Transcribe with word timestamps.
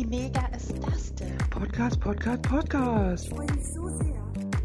Wie 0.00 0.06
mega 0.06 0.46
ist 0.56 0.72
das 0.82 1.14
denn? 1.16 1.36
Podcast, 1.50 2.00
Podcast, 2.00 2.40
Podcast. 2.40 3.24
Ich 3.26 3.34
freue 3.34 3.52
mich 3.52 3.66
so 3.66 3.86
sehr. 3.86 4.22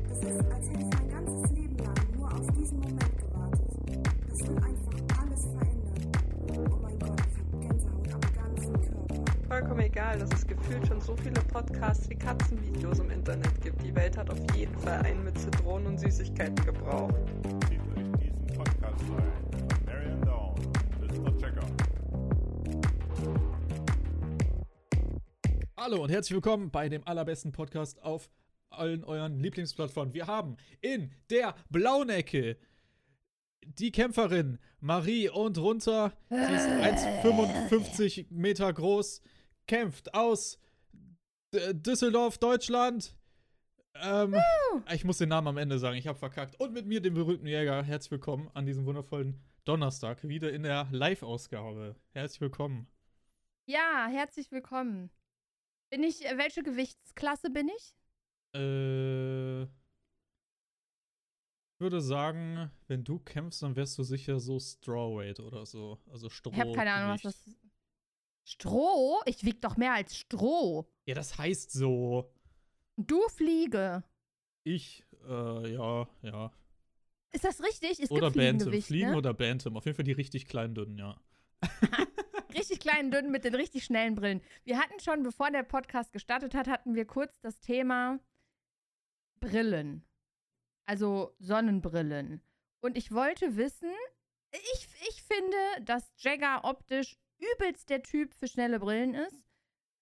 Das 0.08 0.20
ist, 0.20 0.40
als 0.50 0.70
hätte 0.70 0.80
ich 0.80 0.98
mein 0.98 1.10
ganzes 1.10 1.52
Leben 1.52 1.78
lang 1.78 1.96
nur 2.16 2.34
auf 2.34 2.48
diesen 2.58 2.80
Moment 2.80 3.18
gewartet. 3.18 4.08
Das 4.30 4.40
will 4.48 4.56
einfach 4.56 5.22
alles 5.22 5.42
verändern. 5.48 6.72
Oh 6.72 6.80
mein 6.82 6.98
Gott, 7.00 7.20
ich 7.20 7.38
habe 7.38 7.68
Gänsehaut 7.68 8.14
am 8.14 8.22
ganzen 8.34 8.74
Körper. 8.76 9.32
Vollkommen 9.50 9.80
egal, 9.82 10.20
dass 10.20 10.30
es 10.32 10.48
gefühlt 10.48 10.88
schon 10.88 11.02
so 11.02 11.18
viele 11.18 11.42
Podcasts 11.42 12.10
wie 12.10 12.16
Katzenvideos 12.16 13.00
im 13.00 13.10
Internet 13.10 13.62
gibt. 13.62 13.84
Die 13.84 13.94
Welt 13.94 14.16
hat 14.16 14.30
auf 14.30 14.40
jeden 14.56 14.78
Fall 14.80 15.02
einen 15.02 15.26
mit 15.26 15.38
Zitronen 15.38 15.88
und 15.88 16.00
Süßigkeiten 16.00 16.64
gebraucht. 16.64 17.14
Titel 17.68 18.00
in 18.00 18.14
diesem 18.14 18.48
Podcast 18.56 19.04
ein. 19.18 19.45
Hallo 25.86 26.02
und 26.02 26.10
herzlich 26.10 26.34
willkommen 26.34 26.72
bei 26.72 26.90
dem 26.90 27.08
allerbesten 27.08 27.52
Podcast 27.52 28.02
auf 28.02 28.28
allen 28.72 29.04
euren 29.04 29.40
Lieblingsplattformen. 29.40 30.16
Wir 30.16 30.26
haben 30.26 30.58
in 30.82 31.12
der 31.30 31.54
blauen 31.70 32.10
Ecke 32.10 32.58
die 33.62 33.92
Kämpferin 33.92 34.58
Marie 34.80 35.30
und 35.30 35.60
runter. 35.60 36.12
Sie 36.30 36.38
ist 36.38 36.68
1,55 36.68 38.26
Meter 38.32 38.74
groß, 38.74 39.22
kämpft 39.68 40.16
aus 40.16 40.60
D 41.54 41.76
Düsseldorf, 41.76 42.40
Deutschland. 42.40 43.16
Ähm, 43.94 44.36
ich 44.92 45.06
muss 45.06 45.20
den 45.20 45.30
Namen 45.30 45.50
am 45.50 45.58
Ende 45.58 45.78
sagen, 45.78 45.98
ich 45.98 46.08
habe 46.08 46.18
verkackt. 46.18 46.60
Und 46.60 46.74
mit 46.74 46.88
mir, 46.88 47.00
dem 47.00 47.14
berühmten 47.14 47.46
Jäger. 47.46 47.84
Herzlich 47.84 48.10
willkommen 48.10 48.50
an 48.56 48.66
diesem 48.66 48.88
wundervollen 48.88 49.40
Donnerstag, 49.66 50.28
wieder 50.28 50.52
in 50.52 50.64
der 50.64 50.88
Live-Ausgabe. 50.90 51.96
Herzlich 52.10 52.42
willkommen. 52.42 52.88
Ja, 53.68 54.08
herzlich 54.10 54.52
willkommen. 54.52 55.12
Bin 55.90 56.04
ich, 56.04 56.26
äh, 56.26 56.38
welche 56.38 56.64
Gewichtsklasse 56.64 57.50
bin 57.50 57.70
ich? 57.70 57.96
Äh, 58.54 59.64
ich 59.64 59.70
würde 61.80 62.02
sagen, 62.02 62.72
wenn 62.88 63.04
du 63.04 63.20
kämpfst, 63.20 63.62
dann 63.62 63.76
wärst 63.76 63.98
du 63.98 64.04
sicher 64.04 64.40
so 64.40 64.60
Strawweight 64.60 65.40
oder 65.40 65.66
so. 65.66 66.00
Also 66.10 66.30
Stroh. 66.30 66.52
Ich 66.54 66.60
habe 66.60 66.74
keine 66.74 66.94
Ahnung, 66.94 67.16
was 67.16 67.22
das 67.22 67.48
ist. 67.48 67.60
Stroh? 68.46 69.22
Ich 69.26 69.44
wieg 69.44 69.62
doch 69.62 69.76
mehr 69.76 69.94
als 69.94 70.16
Stroh. 70.16 70.88
Ja, 71.06 71.16
das 71.16 71.38
heißt 71.38 71.72
so. 71.72 72.32
Du 72.96 73.22
Fliege. 73.30 74.04
Ich, 74.64 75.04
äh, 75.28 75.74
ja, 75.74 76.08
ja. 76.22 76.52
Ist 77.32 77.44
das 77.44 77.62
richtig? 77.62 78.00
Es 78.00 78.10
oder 78.10 78.32
gibt 78.32 78.38
Bantam. 78.38 78.82
Fliegen 78.82 79.12
ne? 79.12 79.18
oder 79.18 79.34
Bantam. 79.34 79.76
Auf 79.76 79.86
jeden 79.86 79.96
Fall 79.96 80.06
die 80.06 80.14
richtig 80.14 80.48
kleinen, 80.48 80.76
dünnen, 80.76 80.98
ja. 80.98 81.20
Richtig 82.56 82.80
kleinen, 82.80 83.12
dünnen 83.12 83.32
mit 83.32 83.44
den 83.44 83.54
richtig 83.54 83.84
schnellen 83.84 84.16
Brillen. 84.16 84.42
Wir 84.64 84.80
hatten 84.80 85.00
schon, 85.00 85.24
bevor 85.24 85.52
der 85.52 85.64
Podcast 85.64 86.14
gestartet 86.14 86.56
hat, 86.56 86.68
hatten 86.68 86.96
wir 86.96 87.06
kurz 87.06 87.38
das 87.42 87.60
Thema 87.60 88.20
Brillen. 89.42 90.06
Also 90.86 91.36
Sonnenbrillen. 91.40 92.42
Und 92.82 92.98
ich 92.98 93.12
wollte 93.12 93.58
wissen, 93.58 93.92
ich, 94.52 94.88
ich 95.10 95.24
finde, 95.24 95.58
dass 95.84 96.14
Jagger 96.18 96.62
optisch 96.64 97.18
übelst 97.40 97.90
der 97.90 98.04
Typ 98.04 98.34
für 98.34 98.48
schnelle 98.48 98.80
Brillen 98.80 99.16
ist. 99.16 99.36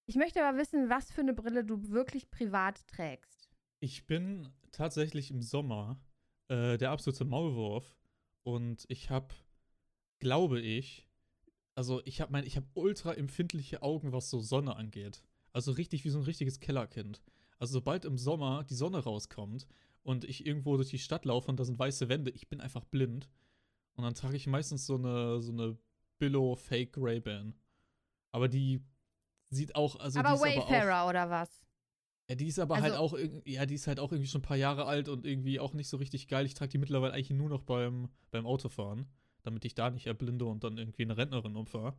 Ich 0.05 0.15
möchte 0.15 0.45
aber 0.45 0.57
wissen, 0.57 0.89
was 0.89 1.11
für 1.11 1.21
eine 1.21 1.33
Brille 1.33 1.63
du 1.63 1.89
wirklich 1.89 2.29
privat 2.29 2.85
trägst. 2.88 3.49
Ich 3.79 4.05
bin 4.05 4.53
tatsächlich 4.72 5.31
im 5.31 5.41
Sommer 5.41 5.99
äh, 6.49 6.78
der 6.78 6.91
absolute 6.91 7.25
Maulwurf. 7.25 7.97
Und 8.44 8.85
ich 8.89 9.09
habe, 9.09 9.33
glaube 10.19 10.59
ich, 10.59 11.07
also 11.75 12.01
ich 12.06 12.22
habe 12.22 12.31
mein, 12.31 12.45
ich 12.45 12.56
habe 12.56 12.67
ultra 12.73 13.13
empfindliche 13.13 13.81
Augen, 13.81 14.11
was 14.11 14.29
so 14.29 14.39
Sonne 14.39 14.75
angeht. 14.75 15.23
Also 15.51 15.72
richtig 15.72 16.03
wie 16.03 16.09
so 16.09 16.19
ein 16.19 16.23
richtiges 16.25 16.59
Kellerkind. 16.59 17.22
Also 17.59 17.73
sobald 17.73 18.06
im 18.06 18.17
Sommer 18.17 18.63
die 18.69 18.75
Sonne 18.75 19.00
rauskommt 19.00 19.67
und 20.03 20.25
ich 20.25 20.45
irgendwo 20.45 20.75
durch 20.75 20.89
die 20.89 21.00
Stadt 21.00 21.25
laufe 21.25 21.50
und 21.50 21.59
da 21.59 21.66
sind 21.66 21.79
weiße 21.79 22.09
Wände, 22.09 22.31
ich 22.31 22.47
bin 22.47 22.59
einfach 22.61 22.84
blind. 22.84 23.29
Und 23.95 24.03
dann 24.03 24.16
trage 24.16 24.35
ich 24.35 24.47
meistens 24.47 24.85
so 24.85 24.95
eine, 24.95 25.41
so 25.41 25.51
eine 25.51 25.78
Billo 26.17 26.56
Fake 26.56 26.95
Ray-Ban. 26.97 27.53
Aber 28.31 28.47
die 28.50 28.81
sieht 29.50 29.75
auch, 29.75 29.95
also 30.00 30.19
aber 30.19 30.29
die 30.29 30.35
ist 30.35 30.41
aber 30.41 30.63
auch, 30.66 30.69
Wayfarer 30.72 31.09
oder 31.09 31.29
was? 31.29 31.61
ja, 32.28 32.35
die 32.35 32.47
ist 32.47 32.57
aber 32.59 32.75
Also- 32.75 32.88
halt 32.88 32.95
auch, 32.97 33.17
ja, 33.45 33.66
die 33.67 33.75
ist 33.75 33.85
halt 33.88 34.00
auch 34.00 34.11
irgendwie 34.11 34.29
schon 34.29 34.40
ein 34.40 34.44
paar 34.44 34.57
Jahre 34.57 34.85
alt 34.85 35.07
und 35.09 35.25
irgendwie 35.25 35.59
auch 35.59 35.73
nicht 35.73 35.88
so 35.90 35.97
richtig 35.97 36.28
geil. 36.28 36.45
Ich 36.47 36.55
trage 36.55 36.72
die 36.72 36.78
mittlerweile 36.79 37.13
eigentlich 37.13 37.29
nur 37.29 37.50
noch 37.50 37.61
beim, 37.61 38.09
beim 38.31 38.47
Autofahren, 38.47 39.07
damit 39.43 39.63
ich 39.65 39.75
da 39.75 39.89
nicht 39.89 40.07
erblinde 40.07 40.45
und 40.45 40.63
dann 40.63 40.77
irgendwie 40.77 41.03
eine 41.03 41.15
Rentnerin 41.17 41.55
umfahre. 41.55 41.95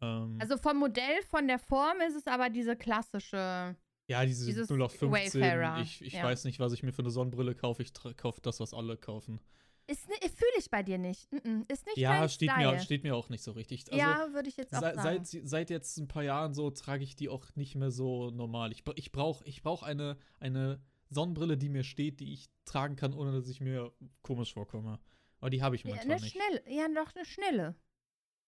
Ähm, 0.00 0.38
Also 0.40 0.56
vom 0.56 0.78
Modell, 0.78 1.22
von 1.28 1.46
der 1.48 1.58
Form 1.58 2.00
ist 2.06 2.16
es 2.16 2.26
aber 2.26 2.50
diese 2.50 2.76
klassische. 2.76 3.76
ja, 4.08 4.24
diese 4.26 4.46
dieses 4.46 4.68
0 4.68 4.82
auf 4.82 4.92
15. 4.92 5.40
Wayfarer, 5.40 5.80
Ich, 5.80 6.02
ich 6.02 6.14
ja. 6.14 6.24
weiß 6.24 6.44
nicht, 6.44 6.60
was 6.60 6.72
ich 6.72 6.82
mir 6.82 6.92
für 6.92 7.02
eine 7.02 7.10
Sonnenbrille 7.10 7.54
kaufe. 7.54 7.82
Ich 7.82 7.92
kaufe 8.16 8.40
das, 8.42 8.60
was 8.60 8.74
alle 8.74 8.96
kaufen. 8.96 9.40
Ne, 9.88 9.96
fühle 10.28 10.50
ich 10.58 10.70
bei 10.70 10.82
dir 10.82 10.96
nicht. 10.96 11.30
Mm 11.32 11.36
-mm, 11.36 11.70
ist 11.72 11.84
nicht 11.86 11.98
ja, 11.98 12.26
steht 12.28 12.50
Style. 12.50 12.72
mir, 12.72 12.78
steht 12.78 13.02
mir 13.02 13.14
auch 13.16 13.28
nicht 13.28 13.42
so 13.42 13.52
richtig. 13.52 13.84
Also, 13.92 13.96
ja, 13.96 14.28
würde 14.32 14.48
ich 14.48 14.56
jetzt 14.56 14.74
auch 14.74 14.80
Seit, 14.80 14.94
sagen. 14.96 15.24
seit, 15.24 15.48
seit 15.48 15.70
jetzt 15.70 15.98
ein 15.98 16.08
paar 16.08 16.22
Jahren 16.22 16.54
so 16.54 16.70
trage 16.70 17.04
ich 17.04 17.14
die 17.16 17.28
auch 17.28 17.44
nicht 17.56 17.74
mehr 17.74 17.90
so 17.90 18.30
normal. 18.30 18.72
Ich, 18.72 18.84
ich 18.94 19.12
brauche 19.12 19.44
ich 19.46 19.60
brauch 19.62 19.82
eine, 19.82 20.16
eine 20.40 20.80
Sonnenbrille, 21.10 21.58
die 21.58 21.68
mir 21.68 21.84
steht, 21.84 22.20
die 22.20 22.32
ich 22.32 22.48
tragen 22.64 22.96
kann, 22.96 23.12
ohne 23.12 23.32
dass 23.32 23.48
ich 23.48 23.60
mir 23.60 23.92
komisch 24.22 24.54
vorkomme. 24.54 24.98
Aber 25.42 25.50
die 25.50 25.60
habe 25.62 25.74
ich 25.74 25.82
ja, 25.82 25.88
momentan 25.88 26.10
eine 26.12 26.20
nicht. 26.20 26.32
schnelle, 26.32 26.62
ja, 26.70 26.86
doch 26.94 27.14
eine 27.14 27.24
schnelle. 27.24 27.74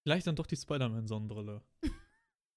Vielleicht 0.04 0.26
dann 0.26 0.36
doch 0.36 0.46
die 0.46 0.56
Spider-Man-Sonnenbrille. 0.56 1.62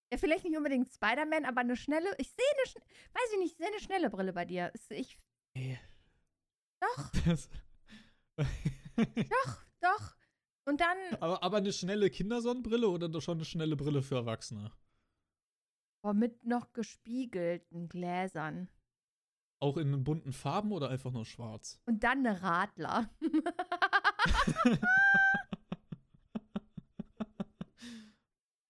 Ja, 0.09 0.17
vielleicht 0.17 0.45
nicht 0.45 0.55
unbedingt 0.55 0.89
Spider-Man, 0.89 1.43
aber 1.43 1.59
eine 1.59 1.75
schnelle. 1.75 2.09
Ich 2.17 2.29
sehe 2.29 2.45
eine, 2.53 2.69
schn- 2.69 2.89
weiß 3.13 3.33
ich 3.33 3.39
nicht, 3.39 3.51
ich 3.51 3.57
sehe 3.57 3.67
eine 3.67 3.79
schnelle 3.81 4.09
Brille 4.09 4.31
bei 4.31 4.45
dir. 4.45 4.71
Ich, 4.89 5.19
Nee. 5.53 5.77
Doch. 6.79 7.11
Doch, 8.37 9.65
doch. 9.81 10.15
Und 10.65 10.79
dann, 10.79 10.97
aber, 11.19 11.43
aber 11.43 11.57
eine 11.57 11.73
schnelle 11.73 12.09
Kindersonnenbrille 12.09 12.87
oder 12.87 13.09
doch 13.09 13.21
schon 13.21 13.39
eine 13.39 13.43
schnelle 13.43 13.75
Brille 13.75 14.01
für 14.01 14.15
Erwachsene? 14.15 14.71
oh, 16.03 16.13
mit 16.13 16.45
noch 16.45 16.71
gespiegelten 16.71 17.89
Gläsern. 17.89 18.69
Auch 19.59 19.75
in 19.75 20.05
bunten 20.05 20.31
Farben 20.31 20.71
oder 20.71 20.87
einfach 20.89 21.11
nur 21.11 21.25
schwarz? 21.25 21.81
Und 21.85 22.03
dann 22.05 22.25
eine 22.25 22.41
Radler. 22.41 23.09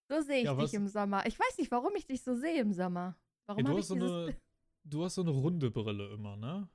So 0.08 0.20
sehe 0.22 0.38
ich 0.38 0.44
Ja, 0.44 0.54
dich 0.54 0.74
im 0.74 0.88
Sommer. 0.88 1.26
Ich 1.26 1.38
weiß 1.38 1.58
nicht, 1.58 1.70
warum 1.70 1.94
ich 1.96 2.06
dich 2.06 2.22
so 2.22 2.34
sehe 2.34 2.60
im 2.60 2.72
Sommer. 2.72 3.16
Warum 3.46 3.64
Ey, 3.66 3.72
du, 3.72 3.78
hast 3.78 3.88
so 3.88 3.94
eine, 3.94 4.36
du 4.84 5.04
hast 5.04 5.14
so 5.16 5.22
eine 5.22 5.30
runde 5.30 5.70
Brille 5.70 6.12
immer, 6.12 6.36
ne? 6.36 6.68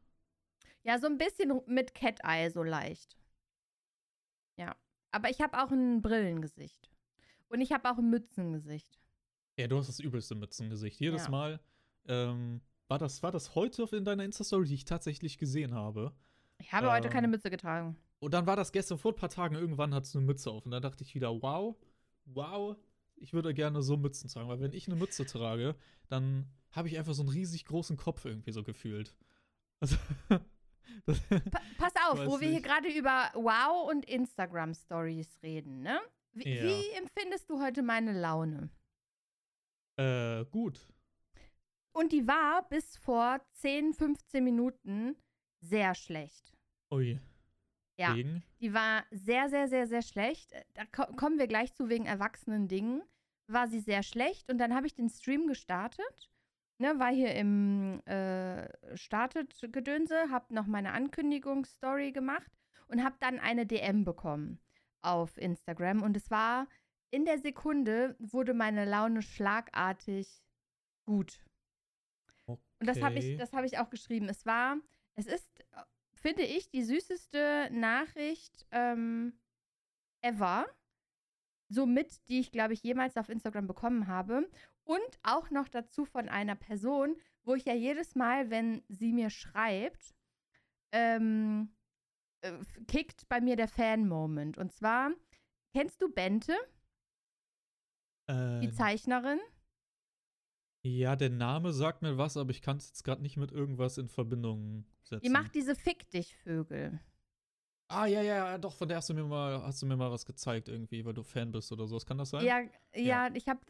Ja, 0.84 1.00
so 1.00 1.08
ein 1.08 1.18
bisschen 1.18 1.62
mit 1.66 1.96
Cat-Eye, 1.96 2.50
so 2.50 2.62
leicht. 2.64 3.18
Ja. 4.58 4.76
Aber 5.12 5.30
ich 5.30 5.40
habe 5.42 5.62
auch 5.64 5.72
ein 5.72 6.02
Brillengesicht. 6.02 6.90
Und 7.48 7.62
ich 7.62 7.72
habe 7.72 7.90
auch 7.90 7.98
ein 7.98 8.10
Mützengesicht. 8.10 9.00
Ja, 9.58 9.68
du 9.68 9.78
hast 9.78 9.88
das 9.88 10.00
übelste 10.00 10.36
Mützengesicht. 10.36 11.00
Jedes 11.00 11.26
Ja. 11.26 11.30
Mal. 11.32 11.60
Ähm, 12.08 12.62
war, 12.88 12.98
das, 12.98 13.24
war 13.24 13.32
das 13.32 13.56
heute 13.56 13.84
in 13.96 14.04
deiner 14.04 14.24
Insta-Story, 14.26 14.66
die 14.68 14.74
ich 14.74 14.86
tatsächlich 14.86 15.38
gesehen 15.38 15.74
habe? 15.74 16.14
Ich 16.60 16.74
habe 16.74 16.92
heute 16.92 17.08
Ähm. 17.08 17.14
keine 17.14 17.28
Mütze 17.28 17.50
getragen. 17.50 17.96
Und 18.24 18.34
dann 18.34 18.48
war 18.48 18.56
das 18.56 18.72
gestern 18.72 18.98
vor 18.98 19.12
ein 19.12 19.16
paar 19.18 19.30
Tagen, 19.30 19.56
irgendwann 19.56 19.94
hat 19.94 20.04
es 20.06 20.16
eine 20.16 20.26
Mütze 20.26 20.50
auf. 20.50 20.66
Und 20.66 20.72
dann 20.72 20.82
dachte 20.82 21.04
ich 21.04 21.14
wieder, 21.14 21.42
wow, 21.42 21.76
wow, 22.26 22.78
ich 23.16 23.34
würde 23.34 23.54
gerne 23.54 23.82
so 23.82 23.98
Mützen 23.98 24.30
tragen. 24.30 24.48
Weil 24.50 24.62
wenn 24.62 24.74
ich 24.74 24.88
eine 24.88 24.96
Mütze 24.96 25.26
trage, 25.26 25.76
dann 26.08 26.48
habe 26.72 26.88
ich 26.88 26.98
einfach 26.98 27.14
so 27.14 27.22
einen 27.24 27.32
riesig 27.32 27.66
großen 27.66 27.98
Kopf 27.98 28.26
irgendwie 28.26 28.52
so 28.52 28.64
gefühlt. 28.64 29.16
Also, 29.80 29.98
das, 31.06 31.20
Pa 31.30 31.60
pass 31.78 31.94
auf, 32.10 32.26
wo 32.26 32.40
wir 32.40 32.50
hier 32.50 32.62
gerade 32.62 32.88
über 32.88 33.30
Wow 33.34 33.90
und 33.90 34.06
Instagram-Stories 34.06 35.40
reden, 35.44 35.82
ne? 35.82 36.00
Wie, 36.34 36.50
Ja. 36.50 36.64
wie 36.64 36.90
empfindest 36.98 37.50
du 37.50 37.62
heute 37.62 37.84
meine 37.84 38.20
Laune? 38.20 38.70
äh, 39.98 40.46
gut. 40.46 40.88
Und 41.92 42.12
die 42.12 42.26
war 42.28 42.68
bis 42.70 42.98
vor 42.98 43.40
10, 43.52 43.94
15 43.94 44.44
Minuten 44.44 45.16
sehr 45.62 45.94
schlecht. 45.94 46.58
Ui. 46.92 47.20
Ja. 47.98 48.16
Wegen? 48.16 48.44
Die 48.60 48.74
war 48.74 49.04
sehr, 49.12 49.50
sehr, 49.50 49.68
sehr, 49.68 49.88
sehr 49.88 50.02
schlecht. 50.02 50.52
Äh, 50.52 50.64
Da 50.74 50.86
ko 50.86 51.14
kommen 51.16 51.38
wir 51.38 51.48
gleich 51.48 51.74
zu 51.74 51.90
wegen 51.90 52.06
erwachsenen 52.06 52.68
Dingen. 52.68 53.04
War 53.48 53.68
sie 53.68 53.80
sehr 53.80 54.04
schlecht 54.04 54.50
und 54.50 54.58
dann 54.58 54.74
habe 54.74 54.88
ich 54.88 54.96
den 54.96 55.10
Stream 55.10 55.48
gestartet. 55.48 56.30
Ne, 56.80 56.98
war 56.98 57.12
hier 57.14 57.36
im 57.36 58.02
äh, 58.08 58.68
Startet-Gedönse, 58.98 60.32
habe 60.32 60.54
noch 60.54 60.66
meine 60.66 60.92
Ankündigungsstory 60.94 62.12
gemacht 62.12 62.52
und 62.88 63.04
habe 63.04 63.16
dann 63.20 63.40
eine 63.40 63.66
DM 63.68 64.04
bekommen 64.06 64.60
auf 65.02 65.38
Instagram. 65.38 66.02
Und 66.02 66.18
es 66.18 66.32
war 66.32 66.68
in 67.12 67.26
der 67.26 67.38
Sekunde, 67.38 68.16
wurde 68.20 68.56
meine 68.56 68.86
Laune 68.86 69.22
schlagartig 69.22 70.44
gut. 71.06 71.46
Und 72.48 72.88
das 72.88 73.02
habe 73.02 73.20
ich, 73.20 73.26
Okay. 73.26 73.38
das 73.38 73.54
habe 73.54 73.66
ich 73.68 73.78
auch 73.78 73.90
geschrieben. 73.90 74.28
Es 74.28 74.46
war, 74.46 74.78
es 75.16 75.28
ist, 75.28 75.48
finde 76.24 76.44
ich, 76.44 76.70
die 76.70 76.84
süßeste 76.84 77.70
Nachricht 77.72 78.66
ähm, 78.72 79.34
ever. 80.22 80.66
so 81.70 81.86
mit, 81.86 82.28
die 82.30 82.40
ich, 82.40 82.52
glaube 82.52 82.74
ich, 82.74 82.84
jemals 82.84 83.18
auf 83.18 83.30
Instagram 83.30 83.68
bekommen 83.68 84.08
habe. 84.08 84.50
Und 84.86 85.20
auch 85.24 85.50
noch 85.50 85.70
dazu 85.70 86.06
von 86.06 86.28
einer 86.30 86.56
Person, 86.56 87.16
wo 87.44 87.56
ich 87.56 87.66
ja 87.66 87.74
jedes 87.74 88.16
Mal, 88.16 88.50
wenn 88.50 88.84
sie 88.90 89.14
mir 89.14 89.30
schreibt, 89.30 90.14
ähm, 90.92 91.74
äh, 92.42 92.54
kickt 92.88 93.28
bei 93.30 93.40
mir 93.42 93.56
der 93.56 93.68
Fan-Moment. 93.68 94.58
Und 94.58 94.72
zwar, 94.72 95.12
kennst 95.74 96.02
du 96.02 96.10
Bente, 96.12 96.56
die 98.30 98.68
Äh, 98.68 98.72
Zeichnerin? 98.72 99.40
Ja, 100.84 101.16
der 101.16 101.30
Name 101.30 101.72
sagt 101.72 102.02
mir 102.02 102.18
was, 102.18 102.36
aber 102.36 102.52
ich 102.52 102.62
kann 102.62 102.78
es 102.78 102.88
jetzt 102.88 103.04
gerade 103.04 103.22
nicht 103.22 103.38
mit 103.38 103.52
irgendwas 103.52 103.98
in 103.98 104.10
Verbindung 104.10 104.86
setzen. 105.04 105.24
Die 105.24 105.30
macht 105.30 105.56
diese 105.56 105.76
Fick 105.76 106.10
dich 106.10 106.36
Vögel. 106.38 107.00
ah, 107.88 108.06
ja, 108.06 108.22
ja, 108.22 108.52
ja, 108.52 108.58
doch, 108.58 108.74
von 108.74 108.88
der 108.90 108.98
hast 108.98 109.10
du 109.10 109.14
mir 109.14 109.24
mal, 109.24 109.62
hast 109.64 109.82
du 109.82 109.86
mir 109.86 109.96
mal 109.96 110.12
was 110.12 110.26
gezeigt 110.26 110.68
irgendwie, 110.68 111.06
weil 111.06 111.14
du 111.14 111.24
Fan 111.24 111.52
bist 111.52 111.72
oder 111.72 111.88
so. 111.88 111.98
Kann 112.00 112.18
das 112.18 112.32
sein? 112.32 112.46
Ja, 112.46 112.62
ja, 112.96 113.30
ich 113.34 113.48
habe, 113.48 113.62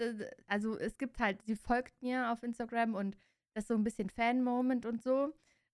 also 0.47 0.77
es 0.77 0.97
gibt 0.97 1.19
halt, 1.19 1.41
sie 1.43 1.55
folgt 1.55 2.01
mir 2.01 2.31
auf 2.31 2.41
Instagram 2.41 2.95
und 2.95 3.15
das 3.53 3.65
ist 3.65 3.67
so 3.67 3.75
ein 3.75 3.83
bisschen 3.83 4.09
Fan-Moment 4.09 4.85
und 4.85 5.03
so. 5.03 5.33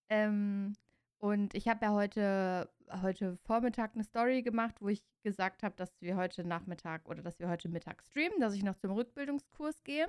Ähm, 0.09 0.73
und 1.19 1.53
ich 1.53 1.67
habe 1.67 1.85
ja 1.85 1.93
heute, 1.93 2.69
heute 3.01 3.37
Vormittag 3.37 3.93
eine 3.93 4.03
Story 4.03 4.41
gemacht, 4.41 4.75
wo 4.81 4.89
ich 4.89 5.03
gesagt 5.23 5.63
habe, 5.63 5.75
dass 5.75 6.01
wir 6.01 6.15
heute 6.15 6.43
Nachmittag 6.43 7.07
oder 7.07 7.21
dass 7.21 7.39
wir 7.39 7.49
heute 7.49 7.69
Mittag 7.69 8.03
streamen, 8.03 8.39
dass 8.39 8.53
ich 8.53 8.63
noch 8.63 8.75
zum 8.75 8.91
Rückbildungskurs 8.91 9.83
gehe. 9.83 10.07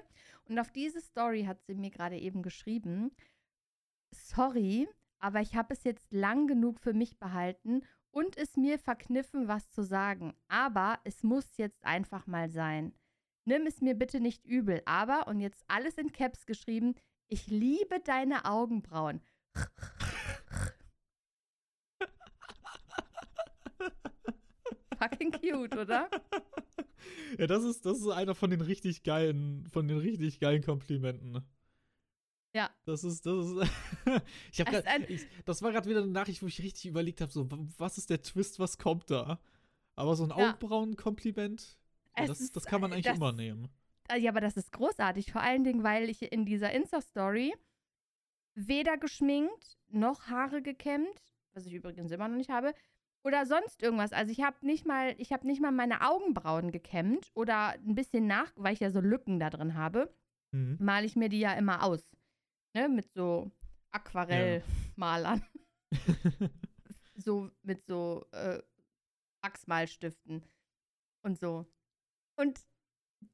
Und 0.48 0.58
auf 0.58 0.70
diese 0.70 1.00
Story 1.00 1.44
hat 1.44 1.62
sie 1.62 1.74
mir 1.74 1.90
gerade 1.90 2.18
eben 2.18 2.42
geschrieben, 2.42 3.10
sorry, 4.12 4.88
aber 5.18 5.40
ich 5.40 5.54
habe 5.54 5.74
es 5.74 5.84
jetzt 5.84 6.12
lang 6.12 6.46
genug 6.46 6.80
für 6.80 6.94
mich 6.94 7.18
behalten 7.18 7.82
und 8.10 8.36
es 8.36 8.56
mir 8.56 8.78
verkniffen, 8.78 9.48
was 9.48 9.70
zu 9.70 9.82
sagen. 9.82 10.34
Aber 10.48 10.98
es 11.04 11.22
muss 11.22 11.56
jetzt 11.56 11.84
einfach 11.84 12.26
mal 12.26 12.50
sein. 12.50 12.92
Nimm 13.44 13.66
es 13.66 13.80
mir 13.80 13.94
bitte 13.94 14.20
nicht 14.20 14.44
übel, 14.46 14.82
aber, 14.84 15.26
und 15.28 15.40
jetzt 15.40 15.64
alles 15.68 15.98
in 15.98 16.12
Caps 16.12 16.46
geschrieben, 16.46 16.94
ich 17.26 17.46
liebe 17.46 18.00
deine 18.00 18.44
Augenbrauen. 18.44 19.20
Fucking 25.00 25.32
cute, 25.32 25.76
oder? 25.76 26.08
Ja, 27.38 27.46
das 27.46 27.64
ist, 27.64 27.86
das 27.86 27.98
ist 27.98 28.08
einer 28.08 28.34
von 28.34 28.50
den 28.50 28.60
richtig 28.60 29.02
geilen, 29.04 29.66
von 29.68 29.88
den 29.88 29.96
richtig 29.98 30.38
geilen 30.38 30.62
Komplimenten. 30.62 31.42
Ja. 32.54 32.68
Das 32.84 33.04
ist, 33.04 33.24
das 33.24 33.46
ist. 33.46 33.70
ich 34.52 34.60
hab 34.60 34.68
grad, 34.68 34.84
ich, 35.08 35.26
das 35.46 35.62
war 35.62 35.72
gerade 35.72 35.88
wieder 35.88 36.02
eine 36.02 36.10
Nachricht, 36.12 36.42
wo 36.42 36.46
ich 36.46 36.60
richtig 36.62 36.84
überlegt 36.86 37.22
habe, 37.22 37.32
so, 37.32 37.48
was 37.78 37.96
ist 37.96 38.10
der 38.10 38.20
Twist, 38.20 38.58
was 38.58 38.76
kommt 38.76 39.10
da? 39.10 39.40
Aber 39.96 40.14
so 40.14 40.24
ein 40.24 40.30
Ja. 40.30 40.50
Augenbrauen-Kompliment, 40.50 41.78
ja, 42.18 42.26
das, 42.26 42.40
ist- 42.40 42.54
das 42.56 42.66
kann 42.66 42.82
man 42.82 42.92
eigentlich 42.92 43.06
das- 43.06 43.16
immer 43.16 43.32
nehmen. 43.32 43.68
Ah, 44.08 44.16
Ja, 44.16 44.30
aber 44.30 44.40
das 44.42 44.56
ist 44.58 44.72
großartig. 44.72 45.32
Vor 45.32 45.40
allen 45.40 45.64
Dingen, 45.64 45.82
weil 45.82 46.10
ich 46.10 46.20
in 46.32 46.44
dieser 46.44 46.70
Insta-Story 46.72 47.54
weder 48.54 48.98
geschminkt 48.98 49.78
noch 49.88 50.26
Haare 50.26 50.60
gekämmt, 50.60 51.22
was 51.54 51.64
ich 51.64 51.72
übrigens 51.72 52.10
immer 52.10 52.28
noch 52.28 52.36
nicht 52.36 52.50
habe, 52.50 52.74
oder 53.24 53.46
sonst 53.46 53.82
irgendwas. 53.82 54.12
Also 54.12 54.32
ich 54.32 54.42
habe 54.42 54.64
nicht 54.66 54.86
mal, 54.86 55.14
ich 55.18 55.32
habe 55.32 55.46
nicht 55.46 55.60
mal 55.60 55.72
meine 55.72 56.00
Augenbrauen 56.08 56.72
gekämmt 56.72 57.30
oder 57.34 57.70
ein 57.72 57.94
bisschen 57.94 58.26
nach, 58.26 58.52
weil 58.56 58.72
ich 58.72 58.80
ja 58.80 58.90
so 58.90 59.00
Lücken 59.00 59.38
da 59.38 59.50
drin 59.50 59.74
habe, 59.74 60.14
Mhm. 60.52 60.78
male 60.80 61.06
ich 61.06 61.14
mir 61.14 61.28
die 61.28 61.38
ja 61.38 61.52
immer 61.54 61.84
aus. 61.84 62.04
Ne, 62.74 62.88
mit 62.88 63.12
so 63.12 63.50
Aquarellmalern. 63.92 65.44
so 67.14 67.50
mit 67.62 67.84
so 67.86 68.26
äh, 68.32 68.60
Wachsmalstiften 69.42 70.42
und 71.22 71.38
so. 71.38 71.66
Und 72.36 72.60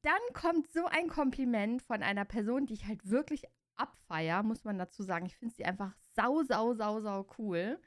dann 0.01 0.19
kommt 0.33 0.67
so 0.69 0.85
ein 0.85 1.07
Kompliment 1.07 1.81
von 1.81 2.03
einer 2.03 2.25
Person, 2.25 2.65
die 2.65 2.73
ich 2.73 2.85
halt 2.85 3.09
wirklich 3.09 3.43
abfeier, 3.75 4.43
muss 4.43 4.63
man 4.63 4.77
dazu 4.77 5.03
sagen. 5.03 5.25
Ich 5.25 5.37
finde 5.37 5.55
sie 5.55 5.65
einfach 5.65 5.95
sau, 6.15 6.43
sau, 6.43 6.73
sau, 6.73 6.99
sau 7.01 7.27
cool. 7.37 7.79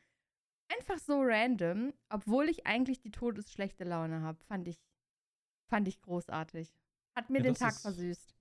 Einfach 0.78 0.98
so 0.98 1.20
random, 1.22 1.92
obwohl 2.08 2.48
ich 2.48 2.66
eigentlich 2.66 3.00
die 3.00 3.10
todesschlechte 3.10 3.84
Laune 3.84 4.22
habe. 4.22 4.42
Fand 4.44 4.68
ich, 4.68 4.78
fand 5.68 5.88
ich 5.88 6.00
großartig. 6.00 6.72
Hat 7.16 7.28
mir 7.30 7.38
Ja, 7.38 7.44
den 7.44 7.54
Tag 7.54 7.72
ist- 7.72 7.82
versüßt. 7.82 8.34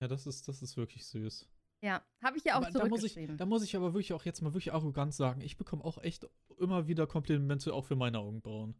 Ja, 0.00 0.08
das 0.08 0.26
ist, 0.26 0.46
das 0.48 0.62
ist 0.62 0.76
wirklich 0.76 1.06
süß. 1.06 1.48
Ja, 1.82 2.02
habe 2.22 2.38
ich 2.38 2.44
ja 2.44 2.54
auch 2.58 2.62
Aber 2.66 2.70
da 2.70 2.86
muss, 2.88 3.02
ich, 3.04 3.14
da 3.36 3.46
muss 3.46 3.62
ich 3.62 3.76
aber 3.76 3.92
wirklich 3.92 4.12
auch 4.14 4.24
jetzt 4.24 4.40
mal 4.40 4.52
wirklich 4.54 4.72
arrogant 4.72 5.14
sagen, 5.14 5.40
ich 5.42 5.56
bekomme 5.56 5.84
auch 5.84 5.98
echt 5.98 6.26
immer 6.58 6.86
wieder 6.86 7.06
Komplimente 7.06 7.72
auch 7.74 7.84
für 7.84 7.96
meine 7.96 8.18
Augenbrauen. 8.18 8.74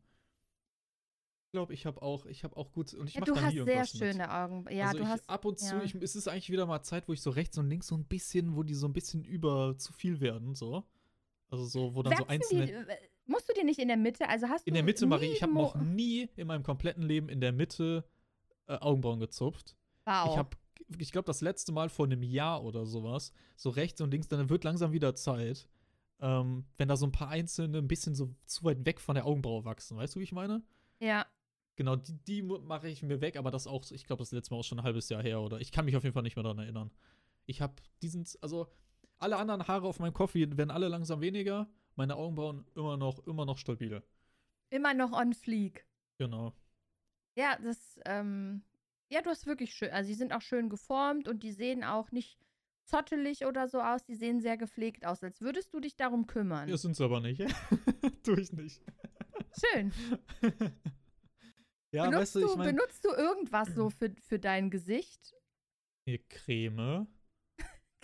Ich 1.48 1.52
glaube, 1.52 1.74
ich 1.74 1.86
habe 1.86 2.02
auch, 2.02 2.26
ich 2.26 2.44
habe 2.44 2.56
auch 2.56 2.72
gut 2.72 2.92
und 2.94 3.06
ich 3.08 3.14
ja, 3.14 3.20
mache 3.20 3.30
du 3.30 3.34
da 3.34 3.42
hast 3.42 3.52
nie 3.54 3.58
sehr 3.60 3.66
irgendwas 3.66 3.94
mit. 3.94 4.02
schöne 4.02 4.32
Augen. 4.34 4.64
Ja, 4.70 4.86
also 4.86 4.98
du 4.98 5.04
ich, 5.04 5.08
hast. 5.10 5.28
ab 5.30 5.44
und 5.44 5.58
zu, 5.58 5.76
ja. 5.76 5.82
ich, 5.82 5.94
es 5.94 6.16
ist 6.16 6.28
eigentlich 6.28 6.50
wieder 6.50 6.66
mal 6.66 6.82
Zeit, 6.82 7.06
wo 7.08 7.12
ich 7.12 7.20
so 7.22 7.30
rechts 7.30 7.56
und 7.58 7.68
links 7.68 7.86
so 7.86 7.96
ein 7.96 8.04
bisschen, 8.04 8.56
wo 8.56 8.62
die 8.62 8.74
so 8.74 8.86
ein 8.88 8.92
bisschen 8.92 9.24
über 9.24 9.76
zu 9.78 9.92
viel 9.92 10.20
werden, 10.20 10.54
so. 10.54 10.84
Also 11.48 11.64
so, 11.64 11.94
wo 11.94 12.02
dann 12.02 12.14
so 12.14 12.22
Wachsen 12.22 12.30
einzelne. 12.30 12.66
die, 12.66 12.72
äh, 12.72 12.96
musst 13.26 13.48
du 13.48 13.54
dir 13.54 13.64
nicht 13.64 13.78
in 13.78 13.88
der 13.88 13.96
Mitte, 13.96 14.28
also 14.28 14.48
hast 14.48 14.66
in 14.66 14.74
du 14.74 14.78
der 14.78 14.84
Mitte, 14.84 15.06
Marie, 15.06 15.26
ich 15.26 15.42
habe 15.42 15.52
noch 15.52 15.76
nie 15.76 16.28
in 16.36 16.46
meinem 16.46 16.62
kompletten 16.62 17.02
Leben 17.02 17.28
in 17.28 17.40
der 17.40 17.52
Mitte 17.52 18.04
äh, 18.66 18.74
Augenbrauen 18.74 19.20
gezupft. 19.20 19.76
Wow. 20.04 20.30
Ich 20.30 20.36
habe, 20.36 20.50
ich 20.98 21.12
glaube, 21.12 21.26
das 21.26 21.40
letzte 21.40 21.72
Mal 21.72 21.88
vor 21.88 22.06
einem 22.06 22.22
Jahr 22.22 22.64
oder 22.64 22.86
sowas, 22.86 23.32
so 23.56 23.70
rechts 23.70 24.00
und 24.00 24.10
links, 24.10 24.28
dann 24.28 24.48
wird 24.48 24.64
langsam 24.64 24.92
wieder 24.92 25.14
Zeit, 25.14 25.68
ähm, 26.20 26.64
wenn 26.78 26.88
da 26.88 26.96
so 26.96 27.06
ein 27.06 27.12
paar 27.12 27.28
einzelne 27.28 27.78
ein 27.78 27.88
bisschen 27.88 28.14
so 28.14 28.34
zu 28.44 28.64
weit 28.64 28.84
weg 28.86 29.00
von 29.00 29.14
der 29.14 29.26
Augenbraue 29.26 29.64
wachsen. 29.64 29.96
Weißt 29.96 30.14
du, 30.14 30.20
wie 30.20 30.24
ich 30.24 30.32
meine? 30.32 30.62
ja. 31.00 31.26
Genau, 31.78 31.94
die, 31.94 32.16
die 32.24 32.42
mache 32.42 32.88
ich 32.88 33.02
mir 33.02 33.20
weg, 33.20 33.36
aber 33.36 33.50
das 33.50 33.66
auch, 33.66 33.84
ich 33.90 34.06
glaube, 34.06 34.22
das 34.22 34.32
letzte 34.32 34.54
Mal 34.54 34.60
auch 34.60 34.64
schon 34.64 34.78
ein 34.78 34.84
halbes 34.84 35.10
Jahr 35.10 35.22
her 35.22 35.42
oder 35.42 35.60
ich 35.60 35.70
kann 35.70 35.84
mich 35.84 35.94
auf 35.94 36.04
jeden 36.04 36.14
Fall 36.14 36.22
nicht 36.22 36.34
mehr 36.34 36.42
daran 36.42 36.58
erinnern. 36.58 36.90
Ich 37.44 37.60
habe 37.60 37.74
diesen, 38.00 38.26
also 38.40 38.68
alle 39.18 39.36
anderen 39.36 39.66
Haare 39.66 39.86
auf 39.86 39.98
meinem 39.98 40.12
Kopf 40.12 40.34
werden 40.34 40.70
alle 40.70 40.88
langsam 40.88 41.20
weniger, 41.20 41.68
meine 41.94 42.16
Augenbrauen 42.16 42.66
immer 42.74 42.96
noch, 42.96 43.26
immer 43.26 43.46
noch 43.46 43.58
stabil. 43.58 44.02
Immer 44.70 44.94
noch 44.94 45.12
on 45.12 45.32
fleek. 45.32 45.86
Genau. 46.18 46.52
Ja, 47.36 47.58
das, 47.62 48.00
ähm, 48.04 48.62
ja, 49.10 49.22
du 49.22 49.30
hast 49.30 49.46
wirklich 49.46 49.74
schön, 49.74 49.90
also 49.90 50.08
die 50.08 50.14
sind 50.14 50.32
auch 50.32 50.42
schön 50.42 50.68
geformt 50.68 51.28
und 51.28 51.42
die 51.42 51.52
sehen 51.52 51.84
auch 51.84 52.10
nicht 52.10 52.38
zottelig 52.84 53.44
oder 53.44 53.68
so 53.68 53.80
aus, 53.80 54.04
die 54.04 54.14
sehen 54.14 54.40
sehr 54.40 54.56
gepflegt 54.56 55.04
aus, 55.04 55.22
als 55.22 55.40
würdest 55.40 55.72
du 55.74 55.80
dich 55.80 55.96
darum 55.96 56.26
kümmern. 56.26 56.68
Ja, 56.68 56.76
sind's 56.76 57.00
aber 57.00 57.20
nicht. 57.20 57.40
tu 58.22 58.34
ich 58.36 58.52
nicht. 58.52 58.82
Schön. 59.72 59.92
ja, 61.92 62.08
benutzt, 62.08 62.20
weißt 62.20 62.34
du, 62.36 62.46
ich 62.46 62.56
meine, 62.56 62.72
benutzt 62.72 63.04
du 63.04 63.10
irgendwas 63.10 63.74
so 63.74 63.90
für, 63.90 64.14
für 64.22 64.38
dein 64.38 64.70
Gesicht? 64.70 65.34
Creme, 66.28 67.08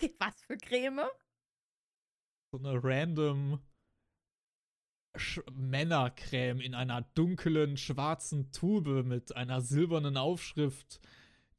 Was 0.19 0.41
für 0.41 0.57
Creme? 0.57 1.01
so 2.51 2.59
eine 2.59 2.83
random 2.83 3.59
Sch 5.15 5.39
Männercreme 5.51 6.59
in 6.61 6.73
einer 6.75 7.01
dunklen 7.13 7.77
schwarzen 7.77 8.51
Tube 8.51 9.03
mit 9.05 9.35
einer 9.35 9.61
silbernen 9.61 10.17
Aufschrift, 10.17 10.99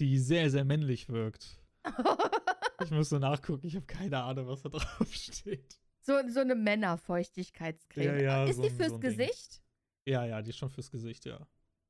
die 0.00 0.18
sehr, 0.18 0.50
sehr 0.50 0.64
männlich 0.64 1.08
wirkt. 1.08 1.60
Ich 2.82 2.90
müsste 2.90 3.20
nachgucken, 3.20 3.66
ich 3.66 3.76
habe 3.76 3.86
keine 3.86 4.22
Ahnung, 4.24 4.48
was 4.48 4.62
da 4.62 4.68
drauf 4.68 5.08
steht. 5.14 5.78
so, 6.02 6.14
so 6.28 6.40
eine 6.40 6.56
Männerfeuchtigkeitscreme. 6.56 8.16
Ja, 8.18 8.44
ja, 8.44 8.44
Ist 8.44 8.56
so 8.56 8.62
die 8.62 8.68
fürs 8.70 8.88
so 8.88 8.94
ein 8.96 9.00
Ding. 9.00 9.16
Gesicht? 9.16 9.62
Ja, 10.06 10.24
ja, 10.26 10.42
die 10.42 10.50
ist 10.50 10.58
schon 10.58 10.68
fürs 10.70 10.90
Gesicht, 10.90 11.24
ja. 11.24 11.46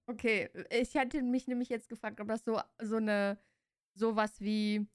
Okay, 0.06 0.50
ich 0.70 0.94
hatte 0.96 1.22
mich 1.22 1.48
nämlich 1.48 1.70
jetzt 1.70 1.88
gefragt, 1.88 2.20
ob 2.20 2.28
das 2.28 2.44
so, 2.44 2.60
so 2.82 2.96
eine, 2.96 3.38
sowas 3.94 4.40
wie 4.40 4.86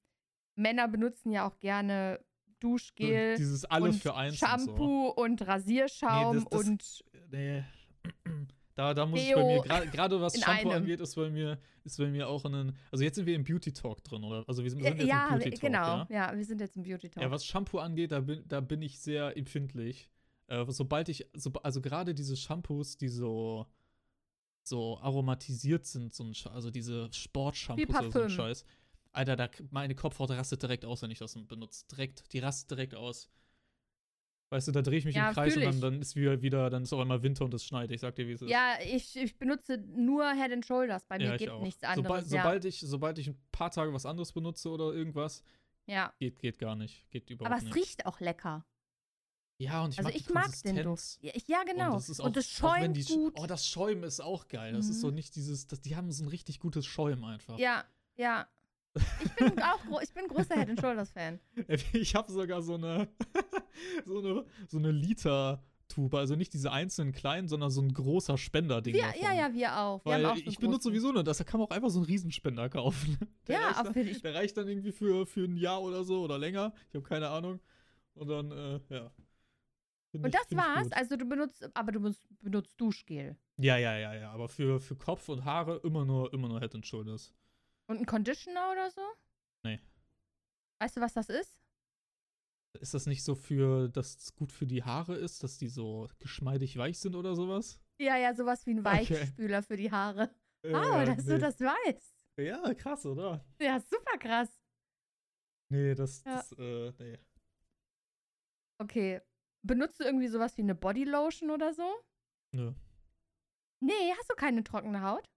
Männer 0.60 0.86
benutzen 0.88 1.30
ja 1.32 1.48
auch 1.48 1.58
gerne 1.60 2.20
Duschgel 2.60 3.36
Dieses 3.36 3.64
alles 3.64 3.94
und 3.96 4.02
für 4.02 4.14
eins 4.14 4.34
und 4.34 4.38
so. 4.38 4.46
Shampoo 4.66 5.08
und 5.08 5.46
Rasierschaum 5.46 6.36
Nee, 6.36 6.42
das- 6.50 6.50
das- 6.50 6.66
und 6.68 7.04
Nee. 7.32 7.64
Da, 8.76 8.94
da 8.94 9.04
muss 9.04 9.20
ich 9.20 9.26
Deo 9.26 9.62
bei 9.62 9.78
mir, 9.80 9.90
gerade 9.90 10.18
was 10.22 10.32
Shampoo 10.40 10.70
einem. 10.70 10.82
angeht, 10.82 11.00
ist 11.00 11.14
bei 11.14 11.28
mir, 11.28 11.58
ist 11.84 11.98
bei 11.98 12.06
mir 12.06 12.28
auch 12.28 12.44
ein. 12.46 12.74
Also 12.90 13.04
jetzt 13.04 13.16
sind 13.16 13.26
wir 13.26 13.34
im 13.34 13.44
Beauty 13.44 13.72
Talk 13.74 14.02
drin, 14.04 14.24
oder? 14.24 14.42
Also 14.48 14.62
wir 14.62 14.70
sind, 14.70 14.82
wir 14.82 14.96
sind 14.96 15.02
ja, 15.06 15.24
jetzt 15.24 15.32
im 15.32 15.38
Beauty 15.38 15.50
Talk. 15.50 15.60
genau, 15.60 15.96
Ja? 15.98 16.06
ja? 16.30 16.36
wir 16.36 16.44
sind 16.46 16.60
jetzt 16.62 16.76
im 16.76 16.82
Beauty 16.84 17.10
Talk. 17.10 17.22
ja, 17.22 17.30
was 17.30 17.44
Shampoo 17.44 17.78
angeht, 17.78 18.12
da 18.12 18.20
bin, 18.20 18.42
da 18.48 18.60
bin 18.60 18.80
ich 18.80 18.98
sehr 18.98 19.36
empfindlich. 19.36 20.08
Äh, 20.46 20.64
sobald 20.68 21.10
ich, 21.10 21.26
so, 21.34 21.52
also 21.62 21.82
gerade 21.82 22.14
diese 22.14 22.36
Shampoos, 22.36 22.96
die 22.96 23.08
so, 23.08 23.66
so 24.62 24.98
aromatisiert 25.00 25.84
sind, 25.84 26.14
so 26.14 26.24
ein, 26.24 26.32
also 26.52 26.70
diese 26.70 27.12
Sportshampoos 27.12 27.88
oder 27.98 28.10
so 28.12 28.20
ein. 28.22 28.30
Scheiß. 28.30 28.64
Alter, 29.12 29.36
da, 29.36 29.48
meine 29.70 29.94
Kopfhaut 29.94 30.30
rastet 30.30 30.62
direkt 30.62 30.84
aus, 30.84 31.02
wenn 31.02 31.10
ich 31.10 31.18
das 31.18 31.34
benutze. 31.46 31.84
Direkt, 31.90 32.32
die 32.32 32.38
rastet 32.38 32.70
direkt 32.70 32.94
aus. 32.94 33.28
Weißt 34.52 34.66
du, 34.68 34.72
da 34.72 34.82
drehe 34.82 34.98
ich 34.98 35.04
mich 35.04 35.14
Ja, 35.14 35.28
im 35.28 35.34
Kreis 35.34 35.56
und 35.56 35.62
dann, 35.62 35.80
dann 35.80 36.00
ist 36.00 36.16
wieder, 36.16 36.42
wieder, 36.42 36.70
dann 36.70 36.82
ist 36.82 36.92
auf 36.92 37.00
einmal 37.00 37.22
Winter 37.22 37.44
und 37.44 37.54
es 37.54 37.64
schneit. 37.64 37.90
Ich 37.92 38.00
sag 38.00 38.16
dir, 38.16 38.26
wie 38.26 38.32
es 38.32 38.42
ist. 38.42 38.50
ja, 38.50 38.78
ich, 38.84 39.16
ich 39.16 39.38
benutze 39.38 39.78
nur 39.78 40.28
Head 40.32 40.52
and 40.52 40.66
Shoulders. 40.66 41.04
Bei 41.04 41.18
mir 41.18 41.24
Ja, 41.26 41.36
geht 41.36 41.50
auch. 41.50 41.62
nichts 41.62 41.84
anderes. 41.84 42.30
ja. 42.32 42.42
sobald, 42.42 42.64
ich, 42.64 42.80
sobald 42.80 43.18
ich 43.18 43.28
ein 43.28 43.40
paar 43.52 43.70
Tage 43.70 43.92
was 43.92 44.06
anderes 44.06 44.32
benutze 44.32 44.68
oder 44.70 44.92
irgendwas, 44.92 45.44
ja. 45.86 46.12
geht, 46.18 46.40
geht 46.40 46.58
gar 46.58 46.74
nicht. 46.74 47.08
Geht 47.10 47.30
überhaupt 47.30 47.52
Aber 47.52 47.58
es 47.58 47.64
nicht. 47.64 47.76
riecht 47.76 48.06
auch 48.06 48.18
lecker. 48.18 48.66
Ja, 49.60 49.84
und 49.84 49.92
ich 49.92 49.98
Also 49.98 50.08
mag 50.10 50.16
ich 50.16 50.30
mag 50.30 50.62
den. 50.64 50.82
Duft. 50.82 51.18
Ja, 51.22 51.32
ja 51.46 51.62
genau. 51.64 51.86
Und 51.88 51.94
das, 51.96 52.08
ist 52.08 52.20
auch, 52.20 52.24
Und 52.24 52.36
das 52.36 52.46
auch 52.46 52.76
schäumt 52.76 52.96
die, 52.96 53.04
gut. 53.04 53.34
Oh, 53.38 53.46
das 53.46 53.68
Schäumen 53.68 54.02
ist 54.04 54.18
auch 54.20 54.48
geil. 54.48 54.72
Das 54.72 54.86
ist 54.88 54.96
Mhm. 54.96 55.00
so 55.00 55.10
nicht 55.10 55.36
dieses, 55.36 55.66
das, 55.68 55.80
die 55.80 55.94
haben 55.94 56.10
so 56.10 56.24
ein 56.24 56.28
richtig 56.28 56.58
gutes 56.58 56.86
Schäumen 56.86 57.24
einfach. 57.24 57.56
Ja, 57.58 57.84
ja. 58.16 58.48
Ich 58.94 59.34
bin 59.36 59.62
auch 59.62 60.02
ich 60.02 60.12
bin 60.12 60.26
großer 60.28 60.54
Head 60.56 60.70
and 60.70 60.80
Shoulders 60.80 61.10
Fan. 61.10 61.38
Ich 61.92 62.14
habe 62.14 62.30
sogar 62.32 62.60
so 62.62 62.74
eine, 62.74 63.08
so 64.04 64.18
eine, 64.18 64.44
so 64.68 64.78
eine 64.78 64.90
Liter-Tube. 64.90 66.14
Also 66.14 66.34
nicht 66.36 66.52
diese 66.52 66.72
einzelnen 66.72 67.12
kleinen, 67.12 67.46
sondern 67.48 67.70
so 67.70 67.80
ein 67.82 67.92
großer 67.92 68.36
Spender-Ding. 68.36 68.96
Davon. 68.96 69.20
ja, 69.22 69.32
ja, 69.32 69.54
wir 69.54 69.76
auch. 69.78 70.04
Wir 70.04 70.12
Weil 70.12 70.26
haben 70.26 70.32
auch 70.38 70.42
so 70.44 70.50
ich 70.50 70.58
benutze 70.58 70.88
sowieso 70.88 71.12
nur 71.12 71.22
das, 71.24 71.38
da 71.38 71.44
kann 71.44 71.60
man 71.60 71.68
auch 71.68 71.72
einfach 71.74 71.90
so 71.90 71.98
einen 72.00 72.06
Riesenspender 72.06 72.68
kaufen. 72.68 73.16
Der 73.46 73.60
Ja, 73.60 73.66
reicht 73.68 73.86
dann, 73.86 73.92
dich. 73.94 74.22
Der 74.22 74.34
reicht 74.34 74.56
dann 74.56 74.68
irgendwie 74.68 74.92
für, 74.92 75.26
für 75.26 75.44
ein 75.44 75.56
Jahr 75.56 75.80
oder 75.82 76.02
so 76.04 76.22
oder 76.22 76.38
länger. 76.38 76.72
Ich 76.88 76.94
habe 76.96 77.04
keine 77.06 77.28
Ahnung. 77.28 77.60
Und 78.14 78.28
dann, 78.28 78.50
äh, 78.50 78.80
ja. 78.88 79.10
Find 80.10 80.24
Und 80.24 80.34
ich- 80.34 80.40
das 80.40 80.50
ich 80.50 80.56
war's. 80.58 80.90
Also 80.92 81.16
du 81.16 81.24
benutzt, 81.26 81.68
aber 81.74 81.92
du 81.92 82.00
benutzt, 82.00 82.26
benutzt 82.40 82.80
Duschgel. 82.80 83.36
Ja, 83.56 83.76
ja, 83.76 83.96
ja, 83.96 84.14
ja. 84.14 84.30
Aber 84.32 84.48
für, 84.48 84.80
für 84.80 84.96
Kopf 84.96 85.28
und 85.28 85.44
Haare 85.44 85.80
immer 85.84 86.04
nur, 86.04 86.32
immer 86.34 86.48
nur 86.48 86.58
Head 86.60 86.74
and 86.74 86.84
Shoulders. 86.86 87.32
Und 87.90 87.98
ein 87.98 88.06
Conditioner 88.06 88.70
oder 88.70 88.88
so? 88.90 89.00
Nee. 89.64 89.80
Weißt 90.80 90.96
du, 90.96 91.00
was 91.00 91.12
das 91.12 91.28
ist? 91.28 91.56
Ist 92.78 92.94
das 92.94 93.06
nicht 93.06 93.24
so 93.24 93.34
für, 93.34 93.88
dass 93.88 94.16
es 94.16 94.34
gut 94.36 94.52
für 94.52 94.64
die 94.66 94.84
Haare 94.84 95.16
ist, 95.16 95.42
dass 95.42 95.58
die 95.58 95.66
so 95.68 96.08
geschmeidig 96.20 96.76
weich 96.76 97.00
sind 97.00 97.16
oder 97.16 97.34
sowas? 97.34 97.80
Ja, 98.00 98.16
ja, 98.16 98.32
sowas 98.32 98.64
wie 98.66 98.74
ein 98.74 98.78
Okay. 98.86 99.10
Weichspüler 99.10 99.62
für 99.64 99.76
die 99.76 99.90
Haare. 99.90 100.32
Äh, 100.62 100.72
Ah, 100.72 101.04
dass 101.04 101.24
nee. 101.24 101.32
du 101.32 101.38
das 101.40 101.58
weißt. 101.60 102.28
Ja, 102.38 102.74
krass, 102.74 103.04
oder? 103.06 103.44
Ja, 103.60 103.80
super 103.80 104.18
krass. 104.18 104.48
Nee, 105.68 105.94
das, 105.96 106.22
Ja. 106.24 106.36
das, 106.36 106.52
äh, 106.52 106.92
nee. 106.98 107.18
Okay. 108.78 109.20
Benutzt 109.62 109.98
du 110.00 110.04
irgendwie 110.04 110.28
sowas 110.28 110.56
wie 110.56 110.62
eine 110.62 110.74
Bodylotion 110.76 111.50
oder 111.50 111.74
so? 111.74 111.92
Nö. 112.52 112.72
Nee, 113.80 114.12
hast 114.16 114.30
du 114.30 114.34
keine 114.36 114.62
trockene 114.62 115.02
Haut? 115.02 115.28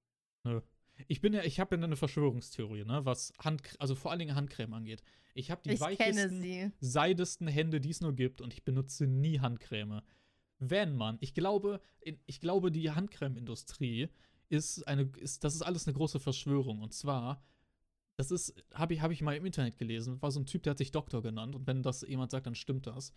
Ich 1.07 1.21
bin 1.21 1.33
ja, 1.33 1.43
ich 1.43 1.59
habe 1.59 1.75
ja 1.75 1.83
eine 1.83 1.95
Verschwörungstheorie, 1.95 2.85
ne, 2.85 3.05
was 3.05 3.33
Hand, 3.39 3.61
also 3.79 3.95
vor 3.95 4.11
allen 4.11 4.19
Dingen 4.19 4.35
Handcreme 4.35 4.73
angeht. 4.73 5.03
Ich 5.33 5.49
habe 5.49 5.61
die 5.63 5.71
ich 5.71 5.79
weichesten, 5.79 6.41
sie. 6.41 6.71
seidesten 6.79 7.47
Hände, 7.47 7.81
die 7.81 7.89
es 7.89 8.01
nur 8.01 8.13
gibt, 8.13 8.41
und 8.41 8.53
ich 8.53 8.63
benutze 8.63 9.07
nie 9.07 9.39
Handcreme. 9.39 10.01
Wenn 10.59 10.95
man, 10.95 11.17
ich 11.19 11.33
glaube, 11.33 11.81
ich 12.25 12.39
glaube, 12.39 12.71
die 12.71 12.91
Handcreme-Industrie 12.91 14.09
ist 14.49 14.87
eine, 14.87 15.09
ist, 15.17 15.43
das 15.43 15.55
ist 15.55 15.61
alles 15.63 15.87
eine 15.87 15.95
große 15.95 16.19
Verschwörung. 16.19 16.81
Und 16.81 16.93
zwar, 16.93 17.43
das 18.15 18.31
ist, 18.31 18.53
habe 18.73 18.93
ich, 18.93 19.01
hab 19.01 19.11
ich 19.11 19.21
mal 19.21 19.35
im 19.35 19.45
Internet 19.45 19.77
gelesen, 19.77 20.21
war 20.21 20.31
so 20.31 20.39
ein 20.39 20.45
Typ, 20.45 20.63
der 20.63 20.71
hat 20.71 20.77
sich 20.77 20.91
Doktor 20.91 21.21
genannt. 21.21 21.55
Und 21.55 21.67
wenn 21.67 21.81
das 21.81 22.01
jemand 22.01 22.31
sagt, 22.31 22.45
dann 22.45 22.55
stimmt 22.55 22.87
das. 22.87 23.13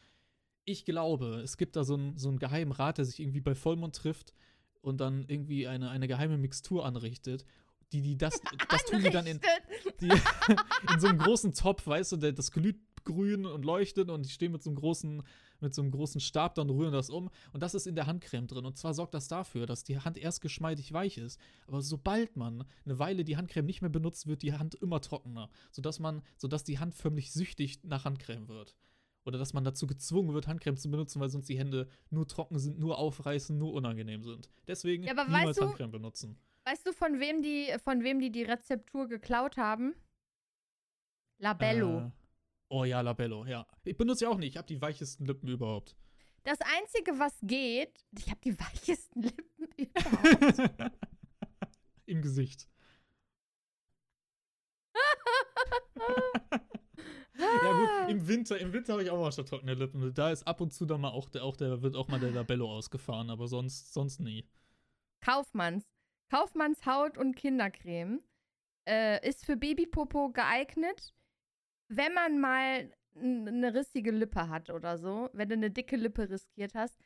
Ich 0.64 0.85
glaube, 0.85 1.40
es 1.45 1.56
gibt 1.56 1.76
da 1.76 1.85
so 1.85 1.95
einen, 1.95 2.18
so 2.18 2.28
einen 2.28 2.38
geheimen 2.38 2.73
Rat, 2.73 2.99
der 2.99 3.04
sich 3.04 3.21
irgendwie 3.21 3.40
bei 3.40 3.54
Vollmond 3.54 3.95
trifft 3.95 4.33
und 4.80 5.00
dann 5.00 5.25
irgendwie 5.28 5.68
eine, 5.68 5.90
eine 5.90 6.09
geheime 6.09 6.38
Mixtur 6.38 6.85
anrichtet. 6.85 7.45
Die, 7.93 8.02
die 8.02 8.16
das, 8.16 8.40
das 8.69 8.85
tun 8.85 9.02
die 9.02 9.11
dann 9.11 9.26
in, 9.26 9.40
die, 10.00 10.09
in 10.93 11.00
so 11.00 11.07
einem 11.07 11.19
großen 11.19 11.55
Topf, 11.55 11.87
weißt 11.87 12.12
du, 12.12 12.16
das 12.33 12.50
glüht 12.50 12.81
grün 13.05 13.47
und 13.47 13.64
leuchtet 13.64 14.11
und 14.11 14.26
die 14.26 14.31
stehen 14.31 14.52
mit 14.52 14.62
so 14.62 14.71
einem 14.71 14.76
großen, 14.76 15.23
mit 15.61 15.75
so 15.75 15.81
einem 15.81 15.93
großen 15.93 16.21
Stab, 16.21 16.57
dann 16.57 16.69
rühren 16.69 16.93
das 16.93 17.09
um 17.09 17.31
und 17.52 17.62
das 17.62 17.75
ist 17.75 17.87
in 17.87 17.95
der 17.95 18.07
Handcreme 18.07 18.47
drin. 18.49 18.66
Und 18.66 18.76
zwar 18.76 18.93
sorgt 18.95 19.14
das 19.14 19.28
dafür, 19.28 19.66
dass 19.66 19.85
die 19.85 19.99
Hand 20.00 20.19
erst 20.19 20.40
geschmeidig 20.40 20.93
weich 20.93 21.16
ist, 21.16 21.40
aber 21.69 21.81
sobald 21.81 22.37
man 22.37 22.64
eine 22.85 22.99
Weile 22.99 23.25
die 23.25 23.37
Handcreme 23.37 23.64
nicht 23.66 23.81
mehr 23.81 23.90
benutzt, 23.90 24.26
wird 24.26 24.43
die 24.43 24.52
Hand 24.55 24.75
immer 24.75 25.00
trockener, 25.00 25.49
sodass 25.71 26.00
man, 26.00 26.23
sodass 26.37 26.64
die 26.64 26.78
Hand 26.81 26.95
förmlich 26.95 27.33
süchtig 27.33 27.78
nach 27.85 28.05
Handcreme 28.05 28.49
wird. 28.49 28.76
Oder 29.25 29.38
dass 29.38 29.55
man 29.55 29.64
dazu 29.64 29.87
gezwungen 29.88 30.35
wird, 30.35 30.47
Handcreme 30.47 30.76
zu 30.76 30.88
benutzen, 30.90 31.21
weil 31.21 31.31
sonst 31.31 31.49
die 31.49 31.59
Hände 31.59 31.88
nur 32.11 32.28
trocken 32.28 32.59
sind, 32.61 32.78
nur 32.78 32.99
aufreißen, 32.99 33.59
nur 33.59 33.73
unangenehm 33.73 34.23
sind. 34.23 34.50
Deswegen 34.69 35.02
Ja, 35.05 35.12
aber 35.12 35.25
niemals 35.25 35.57
du- 35.57 35.64
Handcreme 35.64 35.90
benutzen. 35.90 36.38
Weißt 36.66 36.85
du, 36.85 36.92
von 36.92 37.20
wem 37.20 37.42
die, 37.42 37.73
von 37.85 38.02
wem 38.02 38.18
die 38.18 38.32
die 38.32 38.42
Rezeptur 38.42 39.06
geklaut 39.06 39.56
haben? 39.56 39.94
Labello. 41.38 42.00
Äh, 42.00 42.11
oh 42.70 42.82
ja, 42.82 43.02
Labello, 43.02 43.46
ja. 43.46 43.64
Ich 43.85 43.96
benutze 43.96 44.25
ja 44.25 44.30
auch 44.30 44.37
nicht. 44.37 44.54
Ich 44.54 44.56
habe 44.56 44.66
die 44.66 44.82
weichesten 44.82 45.26
Lippen 45.26 45.49
überhaupt. 45.49 45.94
Das 46.42 46.58
Einzige, 46.61 47.20
was 47.20 47.38
geht, 47.42 48.04
ich 48.18 48.28
habe 48.30 48.40
die 48.42 48.58
weichesten 48.58 49.23
Lippen 49.23 49.68
überhaupt. 49.76 50.92
Im 52.06 52.20
Gesicht. 52.20 52.68
ja 57.38 57.73
gut, 57.73 58.11
im 58.11 58.26
Winter, 58.26 58.58
im 58.58 58.73
Winter 58.73 58.94
habe 58.94 59.02
ich 59.02 59.11
auch 59.11 59.20
mal 59.20 59.30
schon 59.30 59.46
trockene 59.46 59.75
Lippen. 59.75 60.14
Da 60.14 60.30
ist 60.30 60.44
ab 60.46 60.61
und 60.61 60.73
zu 60.73 60.85
dann 60.85 61.00
mal 61.00 61.11
auch 61.11 61.28
der, 61.28 61.44
auch 61.44 61.56
der 61.56 61.82
wird 61.82 61.94
auch 61.94 62.08
mal 62.08 62.18
der 62.18 62.30
Labello 62.30 62.68
ausgefahren, 62.73 63.30
aber 63.30 63.46
sonst, 63.46 63.92
sonst 63.92 64.18
nie. 64.20 64.49
Kaufmanns. 65.20 65.95
Kaufmanns 66.30 66.85
Haut- 66.87 67.18
und 67.18 67.37
Kindercreme 67.37 68.23
äh, 68.88 69.26
ist 69.28 69.45
für 69.45 69.56
Babypopo 69.56 70.30
geeignet, 70.30 71.14
wenn 71.88 72.12
man 72.14 72.38
mal 72.38 72.92
eine 73.14 73.75
rissige 73.75 74.11
Lippe 74.11 74.49
hat 74.49 74.71
oder 74.71 74.99
so. 74.99 75.30
Wenn 75.33 75.49
du 75.49 75.54
eine 75.54 75.71
dicke 75.71 75.97
Lippe 75.97 76.28
riskiert 76.28 76.75
hast, 76.75 77.00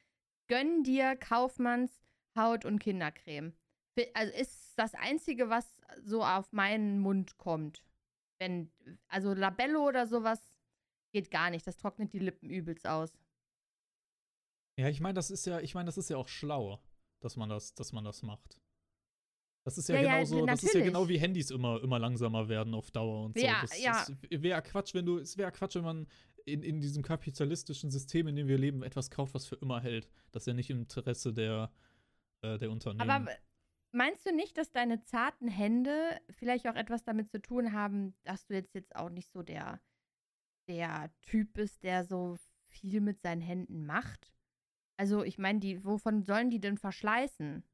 gönn 0.48 0.82
dir 0.82 1.16
Kaufmanns 1.16 2.00
Haut- 2.36 2.64
und 2.64 2.78
Kindercreme. 2.78 3.52
Also 4.14 4.32
ist 4.32 4.78
das 4.78 4.94
Einzige, 4.94 5.50
was 5.50 5.76
so 6.02 6.24
auf 6.24 6.52
meinen 6.52 7.00
Mund 7.00 7.36
kommt. 7.36 7.82
Wenn, 8.38 8.72
also 9.08 9.34
Labello 9.34 9.86
oder 9.86 10.06
sowas 10.06 10.40
geht 11.12 11.30
gar 11.30 11.50
nicht. 11.50 11.66
Das 11.66 11.76
trocknet 11.76 12.12
die 12.12 12.18
Lippen 12.18 12.48
übelst 12.48 12.86
aus. 12.86 13.12
Ja, 14.78 14.88
ich 14.88 15.00
meine, 15.00 15.14
das 15.14 15.30
ist 15.30 15.44
ja, 15.44 15.60
ich 15.60 15.74
meine, 15.74 15.86
das 15.86 15.98
ist 15.98 16.08
ja 16.08 16.16
auch 16.16 16.28
schlau, 16.28 16.82
dass 17.20 17.36
man 17.36 17.50
das, 17.50 17.74
dass 17.74 17.92
man 17.92 18.04
das 18.04 18.22
macht. 18.22 18.58
Das 19.64 19.76
ist 19.76 19.88
ja, 19.88 19.96
Ja, 19.96 20.02
ja, 20.02 20.12
genauso, 20.14 20.46
das 20.46 20.62
ist 20.62 20.74
ja 20.74 20.82
genau 20.82 21.08
wie 21.08 21.18
Handys 21.18 21.50
immer, 21.50 21.82
immer 21.82 21.98
langsamer 21.98 22.48
werden 22.48 22.74
auf 22.74 22.90
Dauer 22.90 23.24
und 23.24 23.38
so. 23.38 23.44
Ja, 23.44 23.60
das, 23.60 23.80
ja. 23.80 24.06
Wäre 24.30 24.62
Quatsch, 24.62 24.94
wenn 24.94 25.04
du, 25.04 25.18
es 25.18 25.36
wäre 25.36 25.52
Quatsch, 25.52 25.76
wenn 25.76 25.84
man 25.84 26.06
in, 26.46 26.62
in 26.62 26.80
diesem 26.80 27.02
kapitalistischen 27.02 27.90
System, 27.90 28.26
in 28.28 28.36
dem 28.36 28.48
wir 28.48 28.58
leben, 28.58 28.82
etwas 28.82 29.10
kauft, 29.10 29.34
was 29.34 29.46
für 29.46 29.56
immer 29.56 29.80
hält. 29.80 30.08
Das 30.32 30.42
ist 30.42 30.46
ja 30.46 30.54
nicht 30.54 30.70
im 30.70 30.80
Interesse 30.80 31.32
der, 31.32 31.70
äh, 32.42 32.58
der 32.58 32.70
Unternehmen. 32.70 33.10
Aber 33.10 33.30
meinst 33.92 34.26
du 34.26 34.34
nicht, 34.34 34.56
dass 34.56 34.72
deine 34.72 35.02
zarten 35.04 35.48
Hände 35.48 36.18
vielleicht 36.30 36.66
auch 36.66 36.76
etwas 36.76 37.02
damit 37.02 37.30
zu 37.30 37.40
tun 37.40 37.72
haben, 37.72 38.14
dass 38.24 38.46
du 38.46 38.54
jetzt, 38.54 38.74
jetzt 38.74 38.96
auch 38.96 39.10
nicht 39.10 39.30
so 39.30 39.42
der, 39.42 39.80
der 40.68 41.12
Typ 41.22 41.52
bist, 41.52 41.82
der 41.82 42.04
so 42.04 42.36
viel 42.66 43.00
mit 43.00 43.20
seinen 43.20 43.42
Händen 43.42 43.84
macht? 43.84 44.32
Also, 44.96 45.22
ich 45.24 45.38
meine, 45.38 45.60
die, 45.60 45.84
wovon 45.84 46.22
sollen 46.22 46.50
die 46.50 46.60
denn 46.60 46.76
verschleißen? 46.76 47.64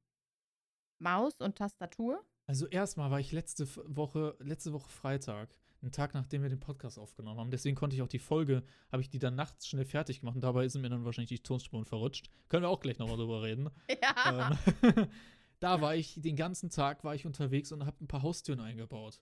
Maus 0.98 1.34
und 1.40 1.56
Tastatur? 1.56 2.24
Also 2.46 2.66
erstmal 2.66 3.10
war 3.10 3.20
ich 3.20 3.32
letzte 3.32 3.66
Woche, 3.86 4.36
letzte 4.38 4.72
Woche 4.72 4.88
Freitag, 4.88 5.56
einen 5.82 5.92
Tag 5.92 6.14
nachdem 6.14 6.42
wir 6.42 6.48
den 6.48 6.60
Podcast 6.60 6.98
aufgenommen 6.98 7.40
haben. 7.40 7.50
Deswegen 7.50 7.76
konnte 7.76 7.96
ich 7.96 8.02
auch 8.02 8.08
die 8.08 8.18
Folge, 8.20 8.62
habe 8.92 9.02
ich 9.02 9.10
die 9.10 9.18
dann 9.18 9.34
nachts 9.34 9.66
schnell 9.66 9.84
fertig 9.84 10.20
gemacht 10.20 10.36
und 10.36 10.42
dabei 10.42 10.68
sind 10.68 10.82
mir 10.82 10.88
dann 10.88 11.04
wahrscheinlich 11.04 11.30
die 11.30 11.42
Tonspuren 11.42 11.84
verrutscht. 11.84 12.30
Können 12.48 12.62
wir 12.62 12.68
auch 12.68 12.80
gleich 12.80 12.98
nochmal 12.98 13.16
drüber 13.16 13.42
reden. 13.42 13.70
Ja. 14.02 14.58
ähm, 14.80 15.08
da 15.60 15.80
war 15.80 15.96
ich, 15.96 16.20
den 16.20 16.36
ganzen 16.36 16.70
Tag 16.70 17.02
war 17.02 17.14
ich 17.14 17.26
unterwegs 17.26 17.72
und 17.72 17.84
habe 17.84 18.04
ein 18.04 18.08
paar 18.08 18.22
Haustüren 18.22 18.60
eingebaut. 18.60 19.20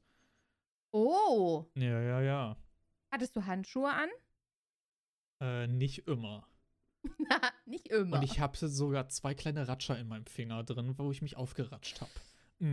Oh. 0.91 1.65
Ja, 1.75 2.01
ja, 2.01 2.21
ja. 2.21 2.57
Hattest 3.11 3.35
du 3.37 3.47
Handschuhe 3.47 3.91
an? 3.93 4.09
Äh, 5.41 5.67
nicht 5.67 6.07
immer. 6.07 6.47
nicht 7.67 7.89
immer. 7.89 8.17
Und 8.19 8.23
ich 8.25 8.41
habe 8.41 8.57
sogar 8.57 9.09
zwei 9.09 9.35
kleine 9.35 9.67
Ratscher 9.69 9.99
in 9.99 10.09
meinem 10.09 10.27
Finger 10.27 10.63
drin, 10.65 10.95
wo 10.99 11.11
ich 11.11 11.23
mich 11.23 11.37
aufgeratscht 11.37 12.01
habe. 12.01 12.11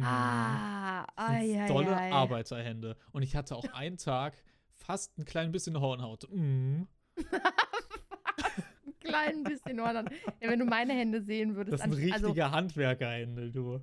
ah, 0.03 1.05
ai, 1.15 1.65
dolle 1.67 1.95
ai. 1.95 2.11
Arbeiterhände. 2.11 2.95
Und 3.11 3.23
ich 3.23 3.35
hatte 3.35 3.55
auch 3.55 3.65
einen 3.73 3.97
Tag 3.97 4.33
fast 4.73 5.17
ein 5.17 5.25
klein 5.25 5.51
bisschen 5.51 5.79
Hornhaut. 5.79 6.27
Mm. 6.31 6.83
Ein 6.83 6.87
klein 8.99 9.43
bisschen 9.43 9.79
Horn. 9.81 10.09
Ja, 10.39 10.49
wenn 10.49 10.59
du 10.59 10.65
meine 10.65 10.93
Hände 10.93 11.21
sehen 11.21 11.55
würdest. 11.55 11.73
Das 11.73 11.81
sind 11.81 11.93
an- 11.93 11.99
richtige 11.99 12.45
also, 12.45 12.55
Handwerkerhände, 12.55 13.51
du. 13.51 13.79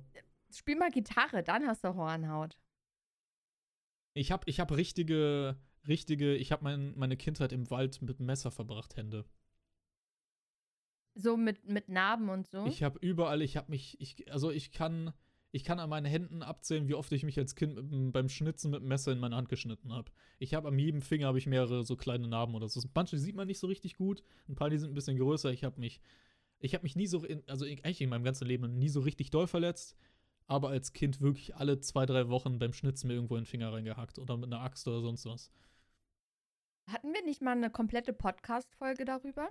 spiel 0.51 0.75
mal 0.77 0.91
Gitarre, 0.91 1.43
dann 1.43 1.67
hast 1.67 1.83
du 1.83 1.95
Hornhaut. 1.95 2.57
Ich 4.13 4.31
habe 4.31 4.43
ich 4.47 4.59
hab 4.59 4.71
richtige, 4.71 5.55
richtige, 5.87 6.35
ich 6.35 6.51
habe 6.51 6.63
mein, 6.63 6.97
meine 6.97 7.15
Kindheit 7.15 7.53
im 7.53 7.69
Wald 7.69 8.01
mit 8.01 8.19
Messer 8.19 8.51
verbracht, 8.51 8.97
Hände. 8.97 9.25
So 11.15 11.37
mit, 11.37 11.67
mit 11.67 11.89
Narben 11.89 12.29
und 12.29 12.47
so. 12.47 12.65
Ich 12.65 12.83
habe 12.83 12.99
überall, 12.99 13.41
ich 13.41 13.57
habe 13.57 13.71
mich, 13.71 13.99
ich, 13.99 14.31
also 14.31 14.51
ich 14.51 14.71
kann, 14.71 15.13
ich 15.51 15.63
kann 15.63 15.79
an 15.79 15.89
meinen 15.89 16.05
Händen 16.05 16.43
abzählen, 16.43 16.87
wie 16.87 16.93
oft 16.93 17.11
ich 17.11 17.23
mich 17.23 17.37
als 17.37 17.55
Kind 17.55 17.75
mit, 17.75 18.13
beim 18.13 18.29
Schnitzen 18.29 18.71
mit 18.71 18.81
dem 18.81 18.87
Messer 18.87 19.11
in 19.11 19.19
meine 19.19 19.35
Hand 19.35 19.49
geschnitten 19.49 19.91
habe. 19.91 20.11
Ich 20.37 20.53
habe 20.53 20.67
an 20.67 20.77
jedem 20.77 21.01
Finger 21.01 21.27
habe 21.27 21.37
ich 21.37 21.47
mehrere 21.47 21.83
so 21.83 21.95
kleine 21.95 22.27
Narben 22.27 22.55
oder 22.55 22.69
so. 22.69 22.81
Manche 22.93 23.17
sieht 23.17 23.35
man 23.35 23.47
nicht 23.47 23.59
so 23.59 23.67
richtig 23.67 23.95
gut, 23.95 24.23
ein 24.47 24.55
paar 24.55 24.69
die 24.69 24.77
sind 24.77 24.91
ein 24.91 24.95
bisschen 24.95 25.17
größer. 25.17 25.51
Ich 25.51 25.63
habe 25.63 25.79
mich, 25.79 25.99
ich 26.59 26.73
habe 26.73 26.83
mich 26.83 26.95
nie 26.95 27.07
so, 27.07 27.23
in, 27.23 27.43
also 27.47 27.65
eigentlich 27.65 28.01
in 28.01 28.09
meinem 28.09 28.23
ganzen 28.23 28.47
Leben 28.47 28.77
nie 28.77 28.89
so 28.89 29.01
richtig 29.01 29.31
doll 29.31 29.47
verletzt, 29.47 29.95
aber 30.47 30.69
als 30.69 30.93
Kind 30.93 31.21
wirklich 31.21 31.55
alle 31.55 31.79
zwei 31.79 32.05
drei 32.05 32.29
Wochen 32.29 32.59
beim 32.59 32.73
Schnitzen 32.73 33.07
mir 33.07 33.15
irgendwo 33.15 33.35
in 33.35 33.41
den 33.41 33.47
Finger 33.47 33.73
reingehackt 33.73 34.19
oder 34.19 34.37
mit 34.37 34.51
einer 34.51 34.61
Axt 34.61 34.87
oder 34.87 35.01
sonst 35.01 35.25
was. 35.25 35.51
Hatten 36.87 37.13
wir 37.13 37.23
nicht 37.23 37.41
mal 37.41 37.51
eine 37.51 37.69
komplette 37.69 38.13
Podcast-Folge 38.13 39.05
darüber? 39.05 39.49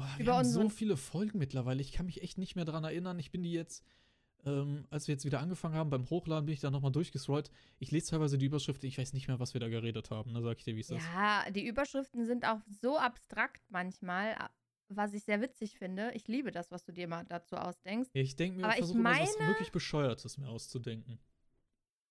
Oh, 0.00 0.18
wir 0.18 0.24
Über 0.24 0.36
haben 0.36 0.48
so 0.48 0.68
viele 0.68 0.96
Folgen 0.96 1.38
mittlerweile. 1.38 1.80
Ich 1.80 1.92
kann 1.92 2.06
mich 2.06 2.22
echt 2.22 2.38
nicht 2.38 2.56
mehr 2.56 2.64
dran 2.64 2.84
erinnern. 2.84 3.18
Ich 3.18 3.30
bin 3.30 3.42
die 3.42 3.52
jetzt, 3.52 3.84
ähm, 4.46 4.86
als 4.90 5.08
wir 5.08 5.14
jetzt 5.14 5.24
wieder 5.26 5.40
angefangen 5.40 5.74
haben, 5.74 5.90
beim 5.90 6.08
Hochladen 6.08 6.46
bin 6.46 6.54
ich 6.54 6.60
da 6.60 6.70
nochmal 6.70 6.92
durchgescrollt. 6.92 7.50
Ich 7.78 7.90
lese 7.90 8.10
teilweise 8.10 8.38
die 8.38 8.46
Überschrift, 8.46 8.82
ich 8.84 8.96
weiß 8.96 9.12
nicht 9.12 9.28
mehr, 9.28 9.38
was 9.38 9.52
wir 9.52 9.60
da 9.60 9.68
geredet 9.68 10.10
haben. 10.10 10.32
Da 10.32 10.40
sag 10.40 10.58
ich 10.58 10.64
dir, 10.64 10.74
wie 10.74 10.80
es 10.80 10.90
ist. 10.90 11.04
Ja, 11.14 11.50
die 11.50 11.66
Überschriften 11.66 12.24
sind 12.24 12.46
auch 12.46 12.60
so 12.80 12.98
abstrakt 12.98 13.62
manchmal, 13.68 14.36
was 14.88 15.12
ich 15.12 15.24
sehr 15.24 15.40
witzig 15.42 15.76
finde. 15.76 16.12
Ich 16.14 16.28
liebe 16.28 16.50
das, 16.50 16.70
was 16.70 16.82
du 16.84 16.92
dir 16.92 17.06
mal 17.06 17.24
dazu 17.24 17.56
ausdenkst. 17.56 18.10
Ja, 18.14 18.22
ich 18.22 18.36
denke 18.36 18.58
mir, 18.58 18.64
Aber 18.64 18.72
ich 18.72 18.78
versuche 18.78 18.98
immer 18.98 19.20
was 19.20 19.38
wirklich 19.38 19.72
Bescheuertes 19.72 20.38
mir 20.38 20.48
auszudenken. 20.48 21.18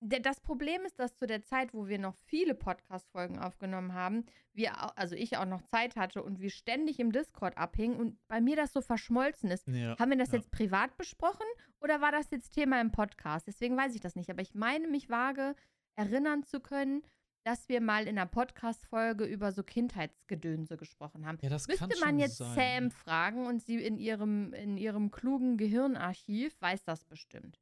Das 0.01 0.39
Problem 0.39 0.83
ist, 0.85 0.97
dass 0.97 1.17
zu 1.17 1.27
der 1.27 1.43
Zeit, 1.43 1.73
wo 1.73 1.87
wir 1.87 1.99
noch 1.99 2.15
viele 2.15 2.55
Podcast-Folgen 2.55 3.37
aufgenommen 3.37 3.93
haben, 3.93 4.25
wir, 4.53 4.97
also 4.97 5.15
ich 5.15 5.35
auch 5.35 5.45
noch 5.45 5.61
Zeit 5.61 5.97
hatte 5.97 6.23
und 6.23 6.39
wir 6.39 6.49
ständig 6.49 6.99
im 6.99 7.11
Discord 7.11 7.57
abhingen 7.57 7.99
und 7.99 8.17
bei 8.29 8.39
mir 8.39 8.55
das 8.55 8.71
so 8.71 8.81
verschmolzen 8.81 9.51
ist. 9.51 9.67
Ja, 9.67 9.97
Haben 9.99 10.11
wir 10.11 10.17
das 10.17 10.31
ja. 10.31 10.37
jetzt 10.37 10.51
privat 10.51 10.95
besprochen 10.95 11.45
oder 11.81 11.99
war 11.99 12.13
das 12.13 12.31
jetzt 12.31 12.51
Thema 12.51 12.79
im 12.79 12.91
Podcast? 12.91 13.47
Deswegen 13.47 13.75
weiß 13.75 13.93
ich 13.93 14.01
das 14.01 14.15
nicht. 14.15 14.29
Aber 14.29 14.41
ich 14.41 14.53
meine, 14.53 14.87
mich 14.87 15.09
vage 15.09 15.53
erinnern 15.97 16.43
zu 16.43 16.61
können, 16.61 17.03
dass 17.43 17.67
wir 17.67 17.81
mal 17.81 18.03
in 18.03 18.17
einer 18.17 18.25
Podcast-Folge 18.25 19.25
über 19.25 19.51
so 19.51 19.63
Kindheitsgedönse 19.63 20.77
gesprochen 20.77 21.25
haben. 21.25 21.39
Ja, 21.41 21.49
das 21.49 21.67
kann 21.67 21.87
Müsste 21.89 21.97
schon 21.97 22.07
man 22.07 22.19
jetzt 22.19 22.37
sein. 22.37 22.55
Sam 22.55 22.91
fragen 22.91 23.47
und 23.47 23.61
sie 23.61 23.83
in 23.83 23.97
ihrem, 23.97 24.53
in 24.53 24.77
ihrem 24.77 25.11
klugen 25.11 25.57
Gehirnarchiv 25.57 26.59
weiß 26.61 26.83
das 26.83 27.03
bestimmt. 27.05 27.59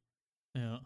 Ja. 0.54 0.82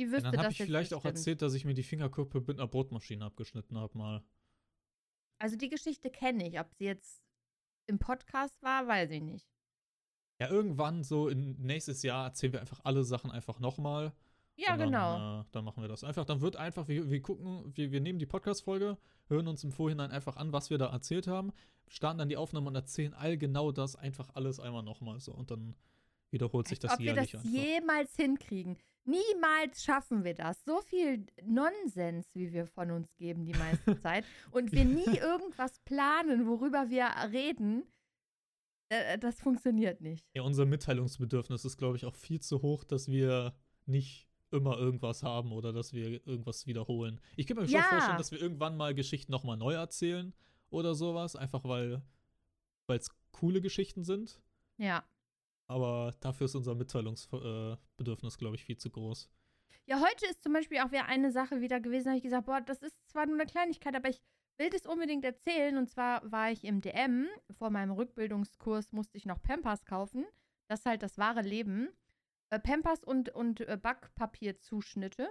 Die 0.00 0.10
wüsste 0.10 0.30
dann 0.30 0.38
habe 0.38 0.50
ich 0.50 0.56
vielleicht 0.56 0.94
auch 0.94 1.04
erzählt, 1.04 1.42
dass 1.42 1.52
ich 1.52 1.66
mir 1.66 1.74
die 1.74 1.82
Fingerkuppe 1.82 2.40
mit 2.40 2.58
einer 2.58 2.66
Brotmaschine 2.66 3.22
abgeschnitten 3.22 3.76
habe 3.76 3.98
mal. 3.98 4.24
Also 5.38 5.56
die 5.56 5.68
Geschichte 5.68 6.10
kenne 6.10 6.48
ich. 6.48 6.58
Ob 6.58 6.72
sie 6.72 6.86
jetzt 6.86 7.22
im 7.86 7.98
Podcast 7.98 8.62
war, 8.62 8.88
weiß 8.88 9.10
ich 9.10 9.20
nicht. 9.20 9.46
Ja, 10.40 10.48
irgendwann 10.48 11.04
so 11.04 11.28
in 11.28 11.60
nächstes 11.60 12.02
Jahr 12.02 12.28
erzählen 12.28 12.54
wir 12.54 12.60
einfach 12.60 12.80
alle 12.82 13.04
Sachen 13.04 13.30
einfach 13.30 13.60
nochmal. 13.60 14.14
Ja, 14.56 14.78
dann, 14.78 14.88
genau. 14.88 15.40
Äh, 15.40 15.44
dann 15.52 15.64
machen 15.66 15.82
wir 15.82 15.88
das 15.88 16.02
einfach. 16.02 16.24
Dann 16.24 16.40
wird 16.40 16.56
einfach, 16.56 16.88
wir, 16.88 17.10
wir 17.10 17.20
gucken, 17.20 17.70
wir, 17.76 17.92
wir 17.92 18.00
nehmen 18.00 18.18
die 18.18 18.26
Podcast-Folge, 18.26 18.96
hören 19.26 19.48
uns 19.48 19.64
im 19.64 19.72
Vorhinein 19.72 20.12
einfach 20.12 20.38
an, 20.38 20.50
was 20.50 20.70
wir 20.70 20.78
da 20.78 20.86
erzählt 20.86 21.26
haben, 21.26 21.52
starten 21.88 22.18
dann 22.18 22.30
die 22.30 22.38
Aufnahme 22.38 22.68
und 22.68 22.74
erzählen 22.74 23.12
all 23.12 23.36
genau 23.36 23.70
das, 23.70 23.96
einfach 23.96 24.30
alles 24.34 24.60
einmal 24.60 24.82
nochmal 24.82 25.20
so. 25.20 25.34
Und 25.34 25.50
dann 25.50 25.76
wiederholt 26.30 26.68
sich 26.68 26.78
das 26.78 26.92
Ob 26.92 27.00
wir 27.00 27.14
das 27.14 27.32
jährlich 27.32 27.36
einfach. 27.36 27.50
jemals 27.50 28.16
hinkriegen. 28.16 28.78
Niemals 29.04 29.82
schaffen 29.82 30.24
wir 30.24 30.34
das. 30.34 30.62
So 30.64 30.80
viel 30.82 31.26
Nonsens, 31.44 32.26
wie 32.34 32.52
wir 32.52 32.66
von 32.66 32.90
uns 32.90 33.14
geben 33.16 33.44
die 33.44 33.54
meiste 33.54 33.98
Zeit. 34.00 34.24
Und 34.50 34.72
wir 34.72 34.84
nie 34.84 35.16
irgendwas 35.18 35.78
planen, 35.80 36.46
worüber 36.46 36.90
wir 36.90 37.08
reden. 37.32 37.84
Äh, 38.88 39.18
das 39.18 39.40
funktioniert 39.40 40.00
nicht. 40.00 40.26
Ja, 40.34 40.42
unser 40.42 40.66
Mitteilungsbedürfnis 40.66 41.64
ist, 41.64 41.76
glaube 41.76 41.96
ich, 41.96 42.04
auch 42.04 42.14
viel 42.14 42.40
zu 42.40 42.62
hoch, 42.62 42.84
dass 42.84 43.08
wir 43.08 43.54
nicht 43.86 44.28
immer 44.52 44.76
irgendwas 44.78 45.22
haben 45.22 45.52
oder 45.52 45.72
dass 45.72 45.92
wir 45.92 46.26
irgendwas 46.26 46.66
wiederholen. 46.66 47.20
Ich 47.36 47.46
kann 47.46 47.56
mir 47.56 47.66
schon 47.66 47.74
Ja. 47.74 47.82
vorstellen, 47.84 48.18
dass 48.18 48.32
wir 48.32 48.40
irgendwann 48.40 48.76
mal 48.76 48.94
Geschichten 48.94 49.30
nochmal 49.30 49.56
neu 49.56 49.74
erzählen 49.74 50.34
oder 50.70 50.94
sowas, 50.94 51.36
einfach 51.36 51.64
weil 51.64 52.02
es 52.88 53.10
coole 53.30 53.60
Geschichten 53.60 54.02
sind. 54.02 54.40
Ja. 54.76 55.04
Aber 55.70 56.12
dafür 56.18 56.46
ist 56.46 56.56
unser 56.56 56.74
Mitteilungsbedürfnis, 56.74 58.38
glaube 58.38 58.56
ich, 58.56 58.64
viel 58.64 58.76
zu 58.76 58.90
groß. 58.90 59.30
Ja, 59.86 60.00
heute 60.00 60.26
ist 60.26 60.42
zum 60.42 60.52
Beispiel 60.52 60.78
auch 60.78 60.90
wieder 60.90 61.06
eine 61.06 61.30
Sache 61.30 61.60
wieder 61.60 61.78
gewesen, 61.78 62.06
da 62.06 62.10
habe 62.10 62.18
ich 62.18 62.24
gesagt, 62.24 62.46
boah, 62.46 62.60
das 62.60 62.82
ist 62.82 62.96
zwar 63.08 63.26
nur 63.26 63.36
eine 63.36 63.46
Kleinigkeit, 63.46 63.94
aber 63.94 64.08
ich 64.08 64.20
will 64.58 64.68
das 64.70 64.84
unbedingt 64.84 65.24
erzählen. 65.24 65.76
Und 65.76 65.88
zwar 65.88 66.28
war 66.28 66.50
ich 66.50 66.64
im 66.64 66.80
DM, 66.80 67.28
vor 67.56 67.70
meinem 67.70 67.92
Rückbildungskurs 67.92 68.90
musste 68.90 69.16
ich 69.16 69.26
noch 69.26 69.40
Pampers 69.40 69.84
kaufen. 69.84 70.26
Das 70.66 70.80
ist 70.80 70.86
halt 70.86 71.04
das 71.04 71.18
wahre 71.18 71.42
Leben. 71.42 71.88
Äh, 72.50 72.58
Pampers 72.58 73.04
und, 73.04 73.28
und 73.28 73.60
äh, 73.60 73.78
Backpapierzuschnitte 73.80 75.28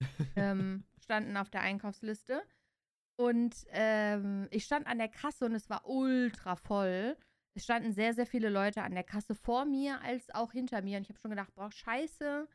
ähm, 0.34 0.82
standen 0.98 1.36
auf 1.36 1.50
der 1.50 1.60
Einkaufsliste. 1.60 2.42
Und 3.14 3.54
ähm, 3.68 4.48
ich 4.50 4.64
stand 4.64 4.88
an 4.88 4.98
der 4.98 5.08
Kasse 5.08 5.44
und 5.44 5.54
es 5.54 5.70
war 5.70 5.88
ultra 5.88 6.56
voll. 6.56 7.16
Es 7.56 7.64
standen 7.64 7.92
sehr, 7.92 8.12
sehr 8.12 8.26
viele 8.26 8.50
Leute 8.50 8.82
an 8.82 8.92
der 8.92 9.02
Kasse 9.02 9.34
vor 9.34 9.64
mir 9.64 10.02
als 10.02 10.28
auch 10.34 10.52
hinter 10.52 10.82
mir. 10.82 10.98
Und 10.98 11.04
ich 11.04 11.08
habe 11.08 11.18
schon 11.18 11.30
gedacht, 11.30 11.54
boah, 11.54 11.72
scheiße. 11.72 12.46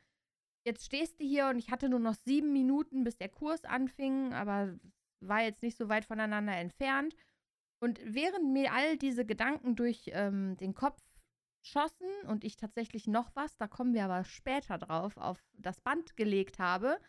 Jetzt 0.64 0.86
stehst 0.86 1.20
du 1.20 1.26
hier 1.26 1.48
und 1.48 1.58
ich 1.58 1.72
hatte 1.72 1.90
nur 1.90 2.00
noch 2.00 2.14
sieben 2.14 2.54
Minuten, 2.54 3.04
bis 3.04 3.18
der 3.18 3.30
Kurs 3.30 3.66
anfing, 3.66 4.32
aber 4.34 4.78
war 5.20 5.42
jetzt 5.42 5.64
nicht 5.64 5.76
so 5.76 5.90
weit 5.90 6.06
voneinander 6.06 6.56
entfernt. 6.56 7.16
Und 7.84 8.00
während 8.04 8.54
mir 8.54 8.72
all 8.74 8.96
diese 8.96 9.26
Gedanken 9.26 9.76
durch 9.76 10.12
ähm, 10.14 10.56
den 10.58 10.76
Kopf 10.76 11.02
schossen 11.64 12.08
und 12.28 12.44
ich 12.44 12.56
tatsächlich 12.56 13.08
noch 13.08 13.36
was, 13.36 13.58
da 13.58 13.68
kommen 13.68 13.96
wir 13.96 14.06
aber 14.06 14.24
später 14.24 14.78
drauf, 14.78 15.18
auf 15.18 15.44
das 15.54 15.82
Band 15.82 16.16
gelegt 16.16 16.60
habe, 16.60 17.00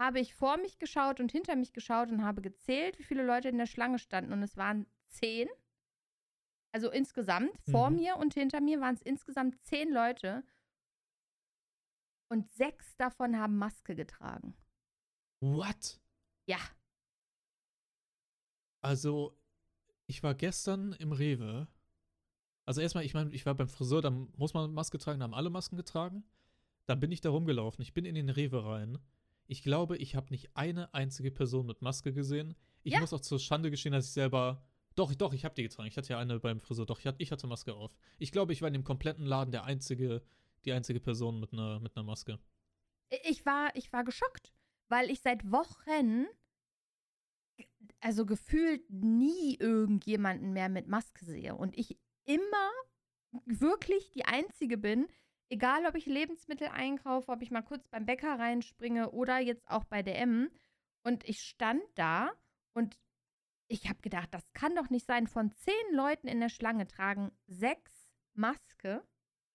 habe 0.00 0.20
ich 0.20 0.34
vor 0.36 0.56
mich 0.56 0.78
geschaut 0.78 1.18
und 1.18 1.32
hinter 1.32 1.56
mich 1.56 1.72
geschaut 1.72 2.10
und 2.10 2.22
habe 2.22 2.42
gezählt, 2.42 2.96
wie 3.00 3.04
viele 3.04 3.24
Leute 3.24 3.48
in 3.48 3.58
der 3.58 3.66
Schlange 3.66 3.98
standen. 3.98 4.32
Und 4.32 4.42
es 4.44 4.56
waren 4.56 4.86
zehn. 5.08 5.48
Also 6.72 6.90
insgesamt, 6.90 7.50
vor 7.70 7.90
Mhm. 7.90 7.96
mir 7.96 8.16
und 8.16 8.34
hinter 8.34 8.60
mir 8.60 8.80
waren 8.80 8.94
es 8.94 9.02
insgesamt 9.02 9.60
zehn 9.64 9.92
Leute. 9.92 10.44
Und 12.28 12.48
sechs 12.52 12.96
davon 12.96 13.36
haben 13.36 13.56
Maske 13.58 13.96
getragen. 13.96 14.56
What? 15.40 16.00
Ja. 16.46 16.58
Also, 18.82 19.36
ich 20.06 20.22
war 20.22 20.34
gestern 20.34 20.92
im 20.94 21.12
Rewe. 21.12 21.66
Also 22.66 22.80
erstmal, 22.80 23.04
ich 23.04 23.14
meine, 23.14 23.32
ich 23.32 23.46
war 23.46 23.54
beim 23.54 23.68
Friseur, 23.68 24.00
da 24.00 24.10
muss 24.10 24.54
man 24.54 24.72
Maske 24.72 24.98
tragen, 24.98 25.18
da 25.20 25.24
haben 25.24 25.34
alle 25.34 25.50
Masken 25.50 25.76
getragen. 25.76 26.24
Dann 26.86 27.00
bin 27.00 27.10
ich 27.10 27.20
da 27.20 27.30
rumgelaufen. 27.30 27.82
Ich 27.82 27.92
bin 27.94 28.04
in 28.04 28.14
den 28.14 28.28
Rewe 28.28 28.64
rein. 28.64 28.98
Ich 29.46 29.62
glaube, 29.62 29.96
ich 29.96 30.14
habe 30.14 30.30
nicht 30.30 30.56
eine 30.56 30.94
einzige 30.94 31.30
Person 31.32 31.66
mit 31.66 31.82
Maske 31.82 32.12
gesehen. 32.12 32.54
Ich 32.84 32.92
Ja. 32.94 33.00
muss 33.00 33.12
auch 33.12 33.20
zur 33.20 33.40
Schande 33.40 33.70
gestehen, 33.70 33.92
dass 33.92 34.06
ich 34.06 34.12
selber. 34.12 34.62
Doch, 35.00 35.14
doch, 35.14 35.32
ich 35.32 35.46
habe 35.46 35.54
die 35.54 35.62
getragen. 35.62 35.88
Ich 35.88 35.96
hatte 35.96 36.10
ja 36.10 36.18
eine 36.18 36.38
beim 36.40 36.60
Friseur. 36.60 36.84
Doch, 36.84 36.98
ich 36.98 37.06
hatte, 37.06 37.46
Maske 37.46 37.72
auf. 37.72 37.96
Ich 38.18 38.32
glaube, 38.32 38.52
ich 38.52 38.60
war 38.60 38.68
in 38.68 38.74
dem 38.74 38.84
kompletten 38.84 39.24
Laden 39.24 39.50
der 39.50 39.64
einzige, 39.64 40.22
die 40.66 40.72
einzige 40.72 41.00
Person 41.00 41.40
mit 41.40 41.54
einer, 41.54 41.80
mit 41.80 41.96
einer 41.96 42.04
Maske. 42.04 42.38
Ich 43.24 43.46
war, 43.46 43.74
ich 43.74 43.90
war 43.94 44.04
geschockt, 44.04 44.52
weil 44.90 45.08
ich 45.08 45.22
seit 45.22 45.50
Wochen, 45.50 46.26
also 48.00 48.26
gefühlt 48.26 48.90
nie 48.90 49.56
irgendjemanden 49.58 50.52
mehr 50.52 50.68
mit 50.68 50.86
Maske 50.86 51.24
sehe. 51.24 51.54
Und 51.54 51.78
ich 51.78 51.98
immer 52.26 52.70
wirklich 53.46 54.10
die 54.10 54.26
Einzige 54.26 54.76
bin, 54.76 55.06
egal 55.48 55.86
ob 55.86 55.94
ich 55.94 56.04
Lebensmittel 56.04 56.68
einkaufe, 56.68 57.32
ob 57.32 57.40
ich 57.40 57.50
mal 57.50 57.62
kurz 57.62 57.88
beim 57.88 58.04
Bäcker 58.04 58.38
reinspringe 58.38 59.12
oder 59.12 59.38
jetzt 59.38 59.66
auch 59.66 59.84
bei 59.84 60.02
DM. 60.02 60.50
Und 61.04 61.26
ich 61.26 61.40
stand 61.40 61.84
da 61.94 62.32
und 62.74 62.98
ich 63.70 63.88
habe 63.88 64.00
gedacht, 64.00 64.34
das 64.34 64.52
kann 64.52 64.74
doch 64.74 64.90
nicht 64.90 65.06
sein. 65.06 65.28
Von 65.28 65.52
zehn 65.52 65.94
Leuten 65.94 66.26
in 66.26 66.40
der 66.40 66.48
Schlange 66.48 66.86
tragen 66.88 67.30
sechs 67.46 68.10
Maske. 68.34 69.02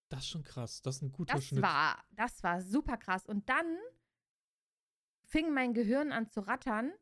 Das 0.10 0.22
ist 0.22 0.30
schon 0.30 0.44
krass. 0.44 0.82
Das 0.82 0.98
ist 0.98 1.02
ein 1.02 1.12
guter 1.12 1.36
Das 1.36 1.46
Schnitt. 1.48 1.62
war, 1.62 2.04
das 2.12 2.42
war 2.42 2.62
super 2.62 2.98
krass. 2.98 3.26
Und 3.26 3.50
dann 3.50 3.78
fing 5.26 5.54
mein 5.54 5.74
Gehirn 5.74 6.14
an 6.14 6.30
zu 6.30 6.42
rattern 6.42 6.94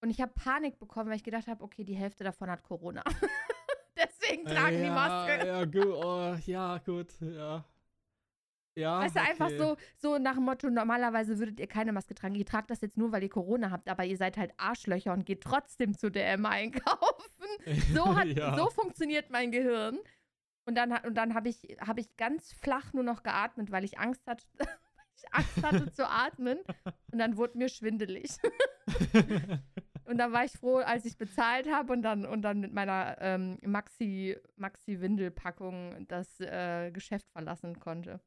und 0.00 0.10
ich 0.10 0.20
habe 0.20 0.32
Panik 0.32 0.78
bekommen, 0.78 1.10
weil 1.10 1.16
ich 1.16 1.24
gedacht 1.24 1.48
habe, 1.48 1.62
okay, 1.64 1.84
die 1.84 1.96
Hälfte 1.96 2.22
davon 2.22 2.50
hat 2.50 2.62
Corona. 2.62 3.02
Deswegen 3.96 4.44
tragen 4.44 4.78
ja, 4.78 4.84
die 4.84 4.90
Maske. 4.90 5.46
Ja, 5.46 5.64
gut. 5.64 6.04
Oh, 6.04 6.36
ja, 6.46 6.78
gut. 6.78 7.20
Ja. 7.20 7.64
Ja. 8.74 9.00
Weißt 9.00 9.16
du, 9.16 9.20
einfach 9.20 9.46
okay. 9.46 9.58
so, 9.58 9.76
so 9.96 10.18
nach 10.18 10.34
dem 10.34 10.44
Motto, 10.44 10.70
normalerweise 10.70 11.38
würdet 11.38 11.60
ihr 11.60 11.66
keine 11.66 11.92
Maske 11.92 12.14
tragen. 12.14 12.34
Ihr 12.34 12.46
tragt 12.46 12.70
das 12.70 12.80
jetzt 12.80 12.96
nur, 12.96 13.12
weil 13.12 13.22
ihr 13.22 13.28
Corona 13.28 13.70
habt, 13.70 13.88
aber 13.88 14.04
ihr 14.04 14.16
seid 14.16 14.36
halt 14.36 14.52
Arschlöcher 14.56 15.12
und 15.12 15.26
geht 15.26 15.42
trotzdem 15.42 15.96
zu 15.96 16.10
DM 16.10 16.46
einkaufen. 16.46 17.06
So, 17.94 18.16
hat, 18.16 18.26
Ja. 18.28 18.56
so 18.56 18.70
funktioniert 18.70 19.30
mein 19.30 19.50
Gehirn. 19.52 19.98
Und 20.64 20.74
dann, 20.76 20.92
und 21.04 21.14
dann 21.14 21.34
habe 21.34 21.48
ich, 21.48 21.76
hab 21.80 21.98
ich 21.98 22.16
ganz 22.16 22.52
flach 22.52 22.92
nur 22.92 23.04
noch 23.04 23.22
geatmet, 23.22 23.70
weil 23.70 23.84
ich 23.84 23.98
Angst 23.98 24.26
hatte, 24.26 24.44
ich 25.16 25.32
Angst 25.32 25.62
hatte 25.62 25.92
zu 25.92 26.08
atmen. 26.08 26.58
Und 27.12 27.18
dann 27.18 27.36
wurde 27.36 27.58
mir 27.58 27.68
schwindelig. 27.68 28.38
Und 30.04 30.18
dann 30.18 30.32
war 30.32 30.44
ich 30.44 30.52
froh, 30.52 30.78
als 30.78 31.04
ich 31.04 31.16
bezahlt 31.16 31.70
habe 31.70 31.92
und 31.92 32.02
dann, 32.02 32.26
und 32.26 32.42
dann 32.42 32.60
mit 32.60 32.72
meiner 32.72 33.16
ähm, 33.20 33.58
Maxi, 33.62 34.36
Maxi-Windelpackung 34.56 36.06
das 36.08 36.40
äh, 36.40 36.90
Geschäft 36.90 37.30
verlassen 37.30 37.78
konnte. 37.78 38.20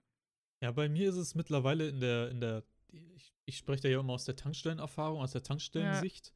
Ja, 0.65 0.71
bei 0.71 0.89
mir 0.89 1.10
ist 1.10 1.15
es 1.17 1.36
mittlerweile 1.36 1.88
in 1.89 1.99
der, 1.99 2.32
in 2.32 2.39
der, 2.41 2.63
ich, 2.91 3.36
ich 3.45 3.58
spreche 3.58 3.84
da 3.84 3.89
ja 3.89 3.99
immer 3.99 4.13
aus 4.13 4.25
der 4.25 4.36
Tankstellenerfahrung, 4.36 5.21
aus 5.21 5.32
der 5.32 5.43
Tankstellensicht. 5.43 6.34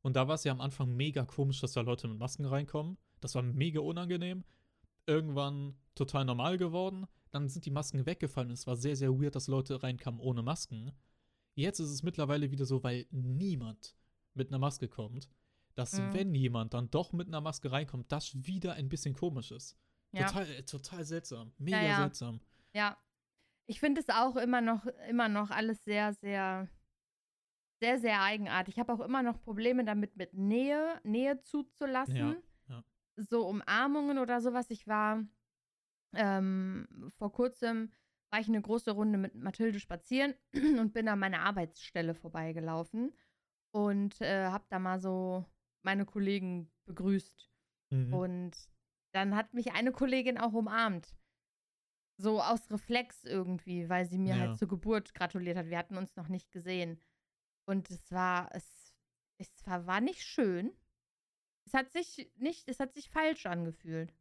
Und 0.00 0.16
da 0.16 0.26
war 0.28 0.36
es 0.36 0.44
ja 0.44 0.52
am 0.52 0.62
Anfang 0.62 0.96
mega 0.96 1.26
komisch, 1.26 1.60
dass 1.60 1.72
da 1.74 1.82
Leute 1.82 2.08
mit 2.08 2.18
Masken 2.18 2.46
reinkommen. 2.46 2.96
Das 3.20 3.34
war 3.34 3.42
mega 3.42 3.80
unangenehm. 3.80 4.44
Irgendwann 5.06 5.76
total 5.94 6.24
normal 6.24 6.56
geworden. 6.56 7.06
Dann 7.32 7.50
sind 7.50 7.66
die 7.66 7.70
Masken 7.70 8.06
weggefallen 8.06 8.48
und 8.48 8.54
es 8.54 8.66
war 8.66 8.76
sehr, 8.76 8.96
sehr 8.96 9.12
weird, 9.12 9.34
dass 9.36 9.46
Leute 9.46 9.82
reinkamen 9.82 10.20
ohne 10.20 10.42
Masken. 10.42 10.92
Jetzt 11.54 11.78
ist 11.80 11.90
es 11.90 12.02
mittlerweile 12.02 12.50
wieder 12.50 12.64
so, 12.64 12.82
weil 12.82 13.04
niemand 13.10 13.94
mit 14.32 14.48
einer 14.48 14.58
Maske 14.58 14.88
kommt, 14.88 15.28
dass 15.74 15.92
Mhm. 15.92 16.14
wenn 16.14 16.34
jemand 16.34 16.72
dann 16.72 16.90
doch 16.90 17.12
mit 17.12 17.26
einer 17.28 17.42
Maske 17.42 17.70
reinkommt, 17.70 18.10
das 18.10 18.34
wieder 18.46 18.72
ein 18.72 18.88
bisschen 18.88 19.12
komisch 19.14 19.50
ist. 19.50 19.76
Ja. 20.12 20.28
Total, 20.28 20.50
äh, 20.50 20.62
total 20.62 21.04
seltsam. 21.04 21.52
Mega 21.58 21.82
Ja, 21.82 21.88
ja. 21.88 21.96
seltsam. 21.98 22.40
Ja. 22.72 22.96
Ich 23.66 23.80
finde 23.80 24.00
es 24.00 24.08
auch 24.08 24.36
immer 24.36 24.60
noch, 24.60 24.86
immer 25.08 25.28
noch 25.28 25.50
alles 25.50 25.84
sehr, 25.84 26.12
sehr, 26.14 26.68
sehr, 27.80 27.98
sehr 27.98 28.22
eigenartig. 28.22 28.74
Ich 28.74 28.80
habe 28.80 28.92
auch 28.92 29.00
immer 29.00 29.22
noch 29.22 29.40
Probleme 29.42 29.84
damit, 29.84 30.16
mit 30.16 30.34
Nähe, 30.34 31.00
Nähe 31.02 31.40
zuzulassen. 31.40 32.16
Ja, 32.16 32.36
ja. 32.68 32.84
So 33.16 33.46
Umarmungen 33.46 34.18
oder 34.18 34.40
sowas. 34.40 34.70
Ich 34.70 34.86
war 34.86 35.24
ähm, 36.14 36.86
vor 37.18 37.32
kurzem 37.32 37.90
war 38.30 38.40
ich 38.40 38.48
eine 38.48 38.60
große 38.60 38.90
Runde 38.90 39.18
mit 39.18 39.34
Mathilde 39.34 39.78
spazieren 39.80 40.34
und 40.78 40.92
bin 40.92 41.08
an 41.08 41.18
meiner 41.18 41.40
Arbeitsstelle 41.40 42.14
vorbeigelaufen 42.14 43.12
und 43.70 44.20
äh, 44.20 44.46
habe 44.46 44.64
da 44.68 44.78
mal 44.78 45.00
so 45.00 45.44
meine 45.82 46.04
Kollegen 46.04 46.70
begrüßt. 46.86 47.48
Mhm. 47.90 48.12
Und 48.12 48.56
dann 49.12 49.36
hat 49.36 49.54
mich 49.54 49.72
eine 49.72 49.92
Kollegin 49.92 50.38
auch 50.38 50.52
umarmt. 50.52 51.14
So 52.18 52.40
aus 52.40 52.70
Reflex 52.70 53.24
irgendwie, 53.24 53.88
weil 53.88 54.06
sie 54.06 54.18
mir 54.18 54.34
Ja. 54.36 54.40
halt 54.40 54.58
zur 54.58 54.68
Geburt 54.68 55.12
gratuliert 55.14 55.56
hat. 55.56 55.66
Wir 55.68 55.78
hatten 55.78 55.96
uns 55.96 56.16
noch 56.16 56.28
nicht 56.28 56.50
gesehen. 56.50 56.98
Und 57.66 57.90
es 57.90 58.10
war, 58.10 58.48
es, 58.54 58.94
es 59.38 59.50
war, 59.66 59.86
war 59.86 60.00
nicht 60.00 60.22
schön. 60.22 60.72
Es 61.66 61.74
hat 61.74 61.90
sich 61.92 62.30
nicht, 62.36 62.68
es 62.68 62.80
hat 62.80 62.94
sich 62.94 63.10
falsch 63.10 63.44
angefühlt. 63.46 64.14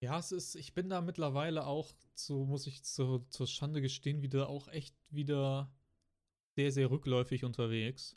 Ja, 0.00 0.18
es 0.18 0.32
ist, 0.32 0.54
ich 0.54 0.72
bin 0.72 0.88
da 0.88 1.00
mittlerweile 1.00 1.66
auch, 1.66 1.92
so 2.14 2.44
muss 2.44 2.66
ich 2.66 2.84
zur, 2.84 3.28
zur 3.28 3.46
Schande 3.46 3.80
gestehen, 3.80 4.22
wieder 4.22 4.48
auch 4.48 4.68
echt 4.68 4.96
wieder 5.10 5.72
sehr, 6.56 6.72
sehr 6.72 6.90
rückläufig 6.90 7.44
unterwegs. 7.44 8.16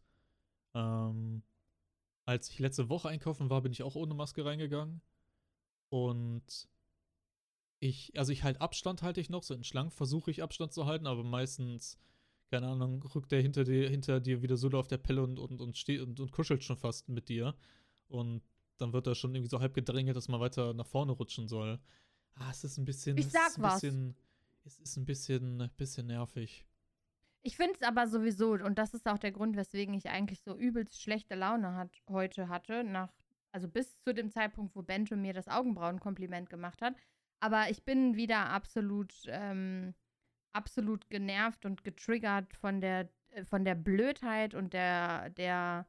Ähm, 0.74 1.44
als 2.26 2.50
ich 2.50 2.60
letzte 2.60 2.90
Woche 2.90 3.10
einkaufen 3.10 3.50
war, 3.50 3.62
bin 3.62 3.72
ich 3.72 3.84
auch 3.84 3.96
ohne 3.96 4.14
Maske 4.14 4.46
reingegangen. 4.46 5.02
Und 5.90 6.68
ich, 7.80 8.18
also 8.18 8.32
ich 8.32 8.44
halt 8.44 8.62
Abstand 8.62 9.02
halte 9.02 9.22
ich 9.22 9.30
noch, 9.30 9.44
so 9.44 9.54
in 9.54 9.64
Schlangen 9.64 9.92
versuche 9.92 10.32
ich 10.32 10.44
Abstand 10.44 10.74
zu 10.74 10.86
halten, 10.86 11.08
aber 11.08 11.24
meistens, 11.24 11.98
keine 12.50 12.68
Ahnung, 12.68 13.04
rückt 13.04 13.32
der 13.32 13.42
hinter 13.42 13.64
dir, 13.64 13.90
hinter 13.90 14.20
dir 14.20 14.42
wieder 14.42 14.58
so 14.58 14.70
auf 14.70 14.88
der 14.88 14.98
Pelle 14.98 15.24
und, 15.24 15.40
und, 15.40 15.62
und 15.62 15.78
steht 15.78 16.02
und, 16.02 16.20
und 16.20 16.32
kuschelt 16.32 16.64
schon 16.64 16.78
fast 16.78 17.10
mit 17.10 17.30
dir. 17.30 17.56
Und 18.08 18.44
dann 18.78 18.94
wird 18.94 19.08
er 19.08 19.16
schon 19.16 19.34
irgendwie 19.34 19.50
so 19.50 19.60
halb 19.60 19.74
gedrängelt, 19.74 20.16
dass 20.16 20.28
man 20.28 20.40
weiter 20.40 20.74
nach 20.74 20.86
vorne 20.86 21.14
rutschen 21.14 21.48
soll. 21.48 21.80
Ah, 22.36 22.50
es 22.52 22.64
ist 22.64 22.78
ein 22.78 22.86
bisschen. 22.86 23.18
Ich 23.18 23.28
es 23.28 23.32
sag 23.32 23.50
ist 23.50 23.58
ein 23.58 23.64
was. 23.64 23.82
Bisschen, 23.82 24.16
es 24.64 24.80
ist 24.80 24.98
ein 24.98 25.06
bisschen, 25.06 25.70
bisschen 25.78 26.08
nervig. 26.08 26.66
Ich 27.42 27.58
finde 27.58 27.74
es 27.76 27.84
aber 27.84 28.08
sowieso, 28.08 28.54
und 28.54 28.80
das 28.80 28.96
ist 28.96 29.08
auch 29.08 29.20
der 29.20 29.32
Grund, 29.32 29.56
weswegen 29.56 29.94
ich 29.94 30.10
eigentlich 30.10 30.42
so 30.42 30.58
übelst 30.58 31.00
schlechte 31.00 31.36
Laune 31.36 31.76
hat, 31.76 31.92
heute 32.10 32.50
hatte, 32.50 32.84
nach, 32.84 33.14
also 33.52 33.68
bis 33.68 34.00
zu 34.00 34.16
dem 34.16 34.32
Zeitpunkt, 34.32 34.76
wo 34.76 34.82
Bento 34.82 35.16
mir 35.16 35.34
das 35.34 35.48
Augenbrauenkompliment 35.48 36.50
gemacht 36.50 36.82
hat. 36.82 36.96
Aber 37.42 37.70
ich 37.70 37.84
bin 37.84 38.16
wieder 38.16 38.50
absolut, 38.50 39.14
ähm, 39.28 39.94
absolut 40.54 41.10
genervt 41.10 41.66
und 41.66 41.84
getriggert 41.84 42.56
von 42.56 42.82
der, 42.82 43.10
äh, 43.30 43.44
von 43.46 43.66
der 43.66 43.76
Blödheit 43.76 44.54
und 44.56 44.74
der, 44.74 45.30
der 45.32 45.88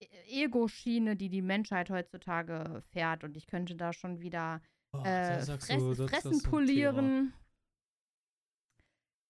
E- 0.00 0.44
Ego-Schiene, 0.44 1.16
die 1.16 1.28
die 1.28 1.42
Menschheit 1.42 1.90
heutzutage 1.90 2.82
fährt. 2.92 3.24
Und 3.24 3.36
ich 3.36 3.46
könnte 3.46 3.74
da 3.76 3.92
schon 3.92 4.20
wieder 4.20 4.62
Oh, 4.92 5.02
äh, 5.02 5.40
Fress, 5.42 5.66
du, 5.68 5.94
das- 5.94 6.10
Fressen 6.10 6.42
polieren. 6.42 7.32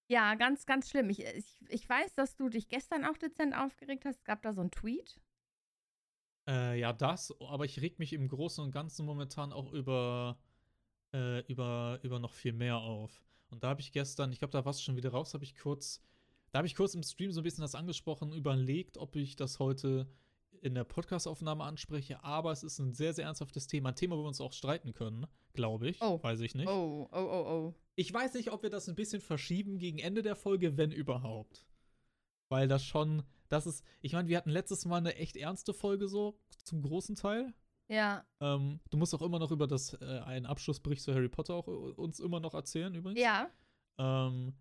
Ja, 0.09 0.35
ganz, 0.37 0.67
ganz 0.67 0.89
schlimm. 0.89 1.11
Ich, 1.11 1.25
ich, 1.25 1.65
ich 1.69 1.89
weiß, 1.89 2.15
dass 2.15 2.37
du 2.37 2.49
dich 2.49 2.69
gestern 2.69 3.05
auch 3.05 3.17
dezent 3.17 3.57
aufgeregt 3.57 4.05
hast. 4.05 4.19
Es 4.19 4.25
gab 4.25 4.43
da 4.43 4.53
so 4.53 4.61
einen 4.61 4.71
Tweet. 4.71 5.21
Äh, 6.49 6.79
ja, 6.79 6.93
das, 6.93 7.35
aber 7.41 7.65
ich 7.65 7.81
reg 7.81 7.99
mich 7.99 8.13
im 8.13 8.29
Großen 8.29 8.63
und 8.63 8.71
Ganzen 8.71 9.05
momentan 9.05 9.53
auch 9.53 9.73
über, 9.73 10.39
äh, 11.13 11.41
über, 11.47 11.99
über 12.03 12.19
noch 12.19 12.33
viel 12.33 12.53
mehr 12.53 12.79
auf. 12.79 13.23
Und 13.49 13.65
da 13.65 13.69
habe 13.69 13.81
ich 13.81 13.93
gestern, 13.93 14.33
ich 14.33 14.39
glaube, 14.39 14.53
da 14.53 14.65
war 14.65 14.71
es 14.71 14.83
schon 14.83 14.97
wieder 14.97 15.11
raus, 15.11 15.35
habe 15.35 15.45
ich 15.45 15.57
kurz, 15.57 16.03
da 16.51 16.59
habe 16.59 16.67
ich 16.67 16.75
kurz 16.75 16.95
im 16.95 17.03
Stream 17.03 17.33
so 17.33 17.41
ein 17.41 17.45
bisschen 17.45 17.63
das 17.63 17.75
angesprochen, 17.75 18.33
überlegt, 18.33 18.99
ob 18.99 19.17
ich 19.17 19.37
das 19.37 19.59
heute 19.59 20.09
in 20.63 20.75
der 20.75 20.85
Podcastaufnahme 20.85 21.65
anspreche, 21.65 22.23
aber 22.25 22.51
es 22.51 22.63
ist 22.63 22.79
ein 22.79 22.93
sehr, 22.93 23.15
sehr 23.15 23.27
ernsthaftes 23.27 23.67
Thema. 23.67 23.91
Ein 23.91 23.95
Thema, 23.95 24.17
wo 24.17 24.23
wir 24.23 24.29
uns 24.29 24.41
auch 24.41 24.53
streiten 24.53 24.95
können, 24.95 25.27
glaube 25.53 25.89
ich. 25.89 26.01
Oh. 26.01 26.23
Weiß 26.23 26.41
ich 26.41 26.55
nicht. 26.55 26.69
Oh, 26.69 27.09
oh, 27.13 27.17
oh, 27.17 27.47
oh. 27.49 27.75
Ich 27.95 28.13
weiß 28.13 28.35
nicht, 28.35 28.53
ob 28.53 28.63
wir 28.63 28.71
das 28.71 28.89
ein 28.89 28.95
bisschen 28.95 29.21
verschieben 29.21 29.79
gegen 29.79 29.99
Ende 29.99 30.23
der 30.23 30.37
Folge, 30.37 30.77
wenn 30.77 30.93
überhaupt. 30.93 31.67
Weil 32.49 32.69
das 32.69 32.85
schon, 32.85 33.23
das 33.49 33.67
ist, 33.67 33.85
ich 34.01 34.13
meine, 34.13 34.29
wir 34.29 34.37
hatten 34.37 34.51
letztes 34.51 34.85
Mal 34.85 34.99
eine 34.99 35.17
echt 35.17 35.37
ernste 35.37 35.75
Folge 35.75 36.09
so, 36.09 36.39
zum 36.65 36.83
großen 36.83 37.17
Teil. 37.17 37.55
Ja, 37.89 38.25
Ähm, 38.41 38.81
du 38.91 38.97
musst 38.97 39.15
auch 39.15 39.23
immer 39.23 39.39
noch 39.39 39.51
über 39.53 39.67
das, 39.67 39.95
äh, 39.95 40.21
einen 40.25 40.47
Abschlussbericht 40.47 41.03
zu 41.03 41.15
Harry 41.15 41.29
Potter 41.29 41.55
auch 41.55 41.69
äh, 41.69 41.71
uns 41.71 42.19
immer 42.19 42.41
noch 42.41 42.55
erzählen, 42.55 42.95
übrigens. 42.95 43.21
ja. 43.21 43.51
Ähm, 43.99 44.55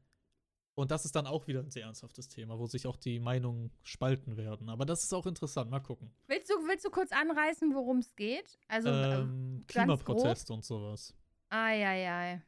und 0.78 0.92
das 0.92 1.06
ist 1.06 1.16
dann 1.16 1.26
auch 1.26 1.48
wieder 1.48 1.62
ein 1.62 1.72
sehr 1.72 1.84
ernsthaftes 1.86 2.28
Thema, 2.28 2.60
wo 2.60 2.68
sich 2.68 2.86
auch 2.86 2.98
die 2.98 3.20
Meinungen 3.20 3.72
spalten 3.84 4.36
werden. 4.36 4.68
Aber 4.70 4.86
das 4.86 5.04
ist 5.04 5.14
auch 5.14 5.26
interessant, 5.26 5.72
mal 5.72 5.80
gucken. 5.80 6.14
Willst 6.28 6.50
du, 6.50 6.54
willst 6.68 6.84
du 6.86 6.90
kurz 6.90 7.12
anreißen, 7.14 7.74
worum 7.74 8.00
es 8.00 8.14
geht? 8.16 8.60
Also, 8.68 8.90
ähm, 8.90 9.60
ganz 9.60 9.68
Klimaproteste 9.68 10.52
und 10.54 10.66
sowas. 10.66 11.14
ai. 11.50 12.42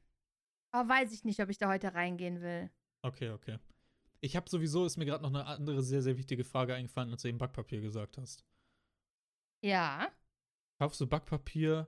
Oh, 0.74 0.88
weiß 0.88 1.14
ich 1.14 1.24
nicht, 1.24 1.42
ob 1.42 1.50
ich 1.50 1.58
da 1.58 1.70
heute 1.70 1.94
reingehen 1.94 2.42
will. 2.42 2.70
Okay, 3.02 3.30
okay. 3.30 3.58
Ich 4.20 4.36
habe 4.36 4.50
sowieso, 4.50 4.86
ist 4.86 4.98
mir 4.98 5.06
gerade 5.06 5.24
noch 5.24 5.30
eine 5.30 5.46
andere 5.46 5.82
sehr, 5.82 6.02
sehr 6.02 6.18
wichtige 6.18 6.44
Frage 6.44 6.76
eingefallen, 6.76 7.12
als 7.12 7.22
du 7.22 7.30
eben 7.30 7.38
Backpapier 7.38 7.80
gesagt 7.80 8.18
hast. 8.18 8.44
Ja, 9.62 10.12
Kaufst 10.80 11.02
du 11.02 11.08
Backpapier, 11.08 11.88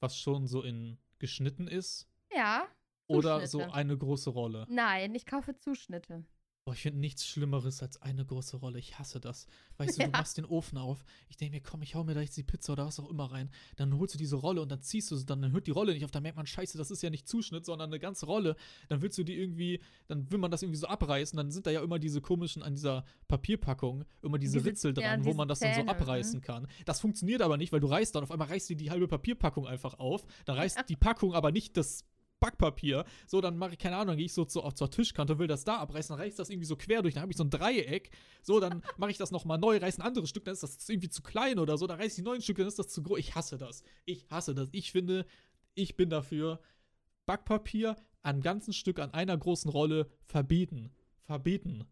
was 0.00 0.16
schon 0.18 0.46
so 0.46 0.62
in 0.62 0.98
geschnitten 1.18 1.66
ist? 1.68 2.08
ja. 2.34 2.66
Oder 3.10 3.46
so 3.46 3.58
Zuschnitte. 3.60 3.74
eine 3.74 3.96
große 3.96 4.28
Rolle? 4.28 4.66
Nein, 4.68 5.14
ich 5.14 5.24
kaufe 5.24 5.56
Zuschnitte. 5.56 6.26
Boah, 6.68 6.74
ich 6.74 6.82
finde 6.82 6.98
nichts 7.00 7.26
Schlimmeres 7.26 7.82
als 7.82 8.02
eine 8.02 8.26
große 8.26 8.58
Rolle. 8.58 8.78
Ich 8.78 8.98
hasse 8.98 9.20
das. 9.20 9.46
Weißt 9.78 9.96
du, 9.96 10.02
Ja. 10.02 10.08
du 10.08 10.12
machst 10.12 10.36
den 10.36 10.44
Ofen 10.44 10.76
auf. 10.76 11.02
Ich 11.30 11.38
denke 11.38 11.56
mir, 11.56 11.62
komm, 11.62 11.80
ich 11.80 11.94
hau 11.94 12.04
mir 12.04 12.12
da 12.12 12.20
jetzt 12.20 12.36
die 12.36 12.42
Pizza 12.42 12.74
oder 12.74 12.84
was 12.84 13.00
auch 13.00 13.08
immer 13.08 13.32
rein. 13.32 13.48
Dann 13.76 13.96
holst 13.98 14.12
du 14.12 14.18
diese 14.18 14.36
Rolle 14.36 14.60
und 14.60 14.70
dann 14.70 14.82
ziehst 14.82 15.10
du 15.10 15.16
sie, 15.16 15.24
dann 15.24 15.50
hört 15.52 15.66
die 15.66 15.70
Rolle 15.70 15.94
nicht 15.94 16.04
auf. 16.04 16.10
Dann 16.10 16.22
merkt 16.24 16.36
man, 16.36 16.46
scheiße, 16.46 16.76
das 16.76 16.90
ist 16.90 17.02
ja 17.02 17.08
nicht 17.08 17.26
Zuschnitt, 17.26 17.64
sondern 17.64 17.88
eine 17.88 17.98
ganze 17.98 18.26
Rolle. 18.26 18.54
Dann 18.90 19.00
willst 19.00 19.16
du 19.16 19.22
die 19.24 19.32
irgendwie, 19.34 19.80
dann 20.08 20.30
will 20.30 20.38
man 20.38 20.50
das 20.50 20.60
irgendwie 20.62 20.76
so 20.78 20.88
abreißen. 20.88 21.38
Dann 21.38 21.50
sind 21.50 21.66
da 21.66 21.70
ja 21.70 21.80
immer 21.82 21.98
diese 21.98 22.20
komischen, 22.20 22.62
an 22.62 22.74
dieser 22.74 23.06
Papierpackung, 23.28 24.04
immer 24.20 24.36
diese, 24.38 24.58
Diese- 24.58 24.68
Ritzel 24.68 24.94
ja, 24.98 25.08
dran, 25.12 25.20
wo 25.20 25.28
diese 25.30 25.36
man 25.38 25.48
das 25.48 25.60
dann 25.60 25.72
so 25.72 25.80
Zähne, 25.80 25.90
abreißen 25.90 26.40
kann. 26.42 26.66
Das 26.84 27.00
funktioniert 27.00 27.40
aber 27.40 27.56
nicht, 27.56 27.72
weil 27.72 27.80
du 27.80 27.86
reißt 27.86 28.14
dann, 28.14 28.24
auf 28.24 28.30
einmal 28.30 28.48
reißt 28.48 28.68
dir 28.68 28.76
die 28.76 28.90
halbe 28.90 29.08
Papierpackung 29.08 29.66
einfach 29.66 29.98
auf. 29.98 30.26
Dann 30.44 30.56
reißt 30.56 30.84
die 30.88 30.96
Packung 30.96 31.32
aber 31.34 31.50
nicht 31.50 31.78
das 31.78 32.04
Backpapier. 32.40 33.04
So, 33.26 33.40
dann 33.40 33.56
mache 33.56 33.72
ich, 33.72 33.78
keine 33.78 33.96
Ahnung, 33.96 34.08
dann 34.08 34.16
gehe 34.16 34.26
ich 34.26 34.32
so 34.32 34.44
zur, 34.44 34.74
zur 34.74 34.90
Tischkante 34.90 35.38
will 35.38 35.46
das 35.46 35.64
da 35.64 35.78
abreißen, 35.78 36.14
dann 36.14 36.20
reiße 36.20 36.30
ich 36.30 36.36
das 36.36 36.50
irgendwie 36.50 36.66
so 36.66 36.76
quer 36.76 37.02
durch, 37.02 37.14
dann 37.14 37.22
habe 37.22 37.32
ich 37.32 37.38
so 37.38 37.44
ein 37.44 37.50
Dreieck. 37.50 38.10
So, 38.42 38.60
dann 38.60 38.82
mache 38.96 39.10
ich 39.10 39.18
das 39.18 39.30
nochmal 39.30 39.58
neu, 39.58 39.78
reiße 39.78 40.00
ein 40.00 40.06
anderes 40.06 40.28
Stück, 40.28 40.44
dann 40.44 40.54
ist 40.54 40.62
das 40.62 40.88
irgendwie 40.88 41.08
zu 41.08 41.22
klein 41.22 41.58
oder 41.58 41.76
so, 41.76 41.86
dann 41.86 42.00
reiße 42.00 42.20
ich 42.20 42.24
neues 42.24 42.44
Stück, 42.44 42.58
dann 42.58 42.68
ist 42.68 42.78
das 42.78 42.88
zu 42.88 43.02
groß. 43.02 43.18
Ich 43.18 43.34
hasse 43.34 43.58
das. 43.58 43.82
Ich 44.04 44.28
hasse 44.30 44.54
das. 44.54 44.68
Ich 44.72 44.92
finde, 44.92 45.26
ich 45.74 45.96
bin 45.96 46.10
dafür, 46.10 46.60
Backpapier 47.26 47.96
an 48.22 48.40
ganzen 48.40 48.72
Stück 48.72 48.98
an 48.98 49.12
einer 49.12 49.36
großen 49.36 49.70
Rolle 49.70 50.10
verbieten. 50.24 50.90
Verbieten. 51.24 51.84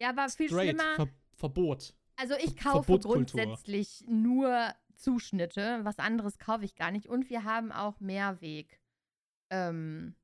Ja, 0.00 0.10
aber 0.10 0.28
viel 0.28 0.48
Straight. 0.48 0.70
schlimmer. 0.70 0.96
Ver 0.96 1.08
Verbot. 1.36 1.94
Also 2.16 2.34
ich 2.36 2.56
kaufe 2.56 2.98
grundsätzlich 2.98 4.04
nur 4.06 4.72
Zuschnitte. 4.94 5.80
Was 5.82 5.98
anderes 5.98 6.38
kaufe 6.38 6.64
ich 6.64 6.76
gar 6.76 6.90
nicht. 6.90 7.08
Und 7.08 7.28
wir 7.28 7.44
haben 7.44 7.72
auch 7.72 7.98
Mehrweg. 8.00 8.80
Ähm, 9.50 10.14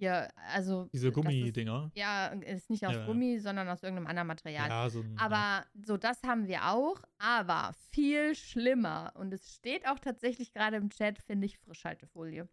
hier, 0.00 0.30
also. 0.36 0.88
Diese 0.92 1.12
Gummidinger. 1.12 1.90
Ja, 1.94 2.28
ist 2.28 2.70
nicht 2.70 2.86
aus 2.86 2.94
Ja, 2.94 3.00
ja. 3.00 3.06
Gummi, 3.06 3.38
sondern 3.38 3.68
aus 3.68 3.82
irgendeinem 3.82 4.06
anderen 4.06 4.28
Material. 4.28 4.68
Ja, 4.68 4.88
so 4.88 5.00
ein. 5.00 5.14
ja. 5.14 5.20
Aber 5.20 5.66
so, 5.84 5.98
das 5.98 6.22
haben 6.22 6.48
wir 6.48 6.70
auch. 6.70 7.02
Aber 7.18 7.74
viel 7.90 8.34
schlimmer, 8.34 9.12
und 9.16 9.32
es 9.34 9.54
steht 9.54 9.86
auch 9.86 9.98
tatsächlich 9.98 10.54
gerade 10.54 10.78
im 10.78 10.88
Chat, 10.88 11.18
finde 11.18 11.46
ich 11.46 11.58
Frischhaltefolie. 11.58 12.48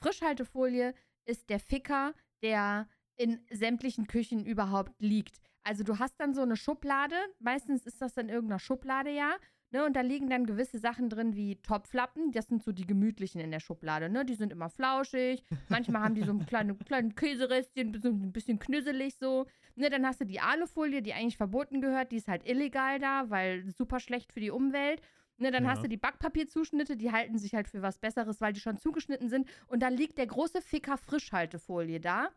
Frischhaltefolie 0.00 0.94
ist 1.26 1.50
der 1.50 1.60
Ficker, 1.60 2.14
der 2.42 2.88
in 3.16 3.40
sämtlichen 3.50 4.06
Küchen 4.06 4.46
überhaupt 4.46 4.92
liegt. 4.98 5.38
Also 5.64 5.84
du 5.84 5.98
hast 5.98 6.18
dann 6.20 6.34
so 6.34 6.42
eine 6.42 6.56
Schublade, 6.56 7.16
meistens 7.40 7.84
ist 7.86 8.00
das 8.00 8.16
in 8.16 8.28
irgendeiner 8.28 8.60
Schublade, 8.60 9.10
ja. 9.10 9.36
Ne, 9.72 9.84
und 9.84 9.94
da 9.96 10.00
liegen 10.00 10.30
dann 10.30 10.46
gewisse 10.46 10.78
Sachen 10.78 11.08
drin 11.10 11.34
wie 11.34 11.56
Topflappen, 11.56 12.30
das 12.30 12.46
sind 12.46 12.62
so 12.62 12.70
die 12.70 12.86
gemütlichen 12.86 13.40
in 13.40 13.50
der 13.50 13.58
Schublade, 13.58 14.08
ne? 14.08 14.24
Die 14.24 14.34
sind 14.36 14.52
immer 14.52 14.70
flauschig, 14.70 15.42
manchmal 15.68 16.02
haben 16.02 16.14
die 16.14 16.22
so 16.22 16.30
ein 16.30 16.46
kleine, 16.46 16.74
kleine 16.76 17.10
Käserestchen, 17.10 18.00
so 18.00 18.08
ein 18.08 18.32
bisschen 18.32 18.60
knüsselig 18.60 19.16
so. 19.16 19.46
Ne, 19.74 19.90
dann 19.90 20.06
hast 20.06 20.20
du 20.20 20.24
die 20.24 20.38
Alufolie, 20.40 21.02
die 21.02 21.12
eigentlich 21.14 21.36
verboten 21.36 21.80
gehört, 21.80 22.12
die 22.12 22.16
ist 22.16 22.28
halt 22.28 22.48
illegal 22.48 23.00
da, 23.00 23.28
weil 23.28 23.68
super 23.70 23.98
schlecht 23.98 24.32
für 24.32 24.40
die 24.40 24.50
Umwelt. 24.50 25.02
Ne, 25.38 25.50
dann 25.50 25.64
Ja. 25.64 25.70
hast 25.70 25.82
du 25.82 25.88
die 25.88 25.98
Backpapierzuschnitte, 25.98 26.96
die 26.96 27.10
halten 27.10 27.36
sich 27.36 27.52
halt 27.54 27.68
für 27.68 27.82
was 27.82 27.98
Besseres, 27.98 28.40
weil 28.40 28.52
die 28.52 28.60
schon 28.60 28.78
zugeschnitten 28.78 29.28
sind. 29.28 29.48
Und 29.66 29.80
da 29.82 29.88
liegt 29.88 30.16
der 30.16 30.26
große 30.28 30.62
Ficker 30.62 30.96
Frischhaltefolie 30.96 32.00
da, 32.00 32.28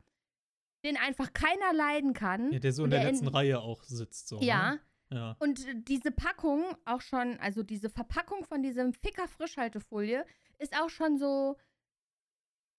den 0.83 0.97
einfach 0.97 1.31
keiner 1.31 1.73
leiden 1.73 2.13
kann. 2.13 2.51
ja, 2.51 2.59
der 2.59 2.73
so 2.73 2.85
in 2.85 2.89
der 2.89 3.01
der 3.01 3.11
letzten 3.11 3.27
in- 3.27 3.33
Reihe 3.33 3.59
auch 3.61 3.83
sitzt. 3.83 4.27
So, 4.29 4.39
Ja, 4.41 4.71
Ne? 4.71 4.79
Ja. 5.11 5.35
Und 5.39 5.67
äh, 5.67 5.75
diese 5.75 6.11
Packung 6.11 6.63
auch 6.85 7.01
schon, 7.01 7.39
also 7.39 7.63
diese 7.63 7.89
Verpackung 7.89 8.43
von 8.45 8.61
diesem 8.61 8.93
Ficker 8.93 9.27
Frischhaltefolie 9.27 10.25
ist 10.59 10.75
auch 10.79 10.89
schon 10.89 11.17
so, 11.17 11.57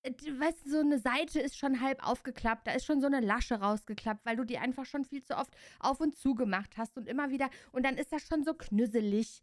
äh, 0.02 0.12
weißt 0.12 0.66
du, 0.66 0.70
so 0.70 0.78
eine 0.78 0.98
Seite 0.98 1.40
ist 1.40 1.58
schon 1.58 1.80
halb 1.80 2.06
aufgeklappt, 2.06 2.66
da 2.66 2.72
ist 2.72 2.86
schon 2.86 3.00
so 3.00 3.06
eine 3.06 3.20
Lasche 3.20 3.56
rausgeklappt, 3.56 4.24
weil 4.24 4.36
du 4.36 4.44
die 4.44 4.58
einfach 4.58 4.86
schon 4.86 5.04
viel 5.04 5.24
zu 5.24 5.36
oft 5.36 5.54
auf 5.80 6.00
und 6.00 6.14
zu 6.14 6.34
gemacht 6.34 6.76
hast 6.76 6.96
und 6.96 7.08
immer 7.08 7.30
wieder, 7.30 7.50
und 7.72 7.84
dann 7.84 7.96
ist 7.96 8.12
das 8.12 8.22
schon 8.26 8.44
so 8.44 8.54
knüsselig, 8.54 9.42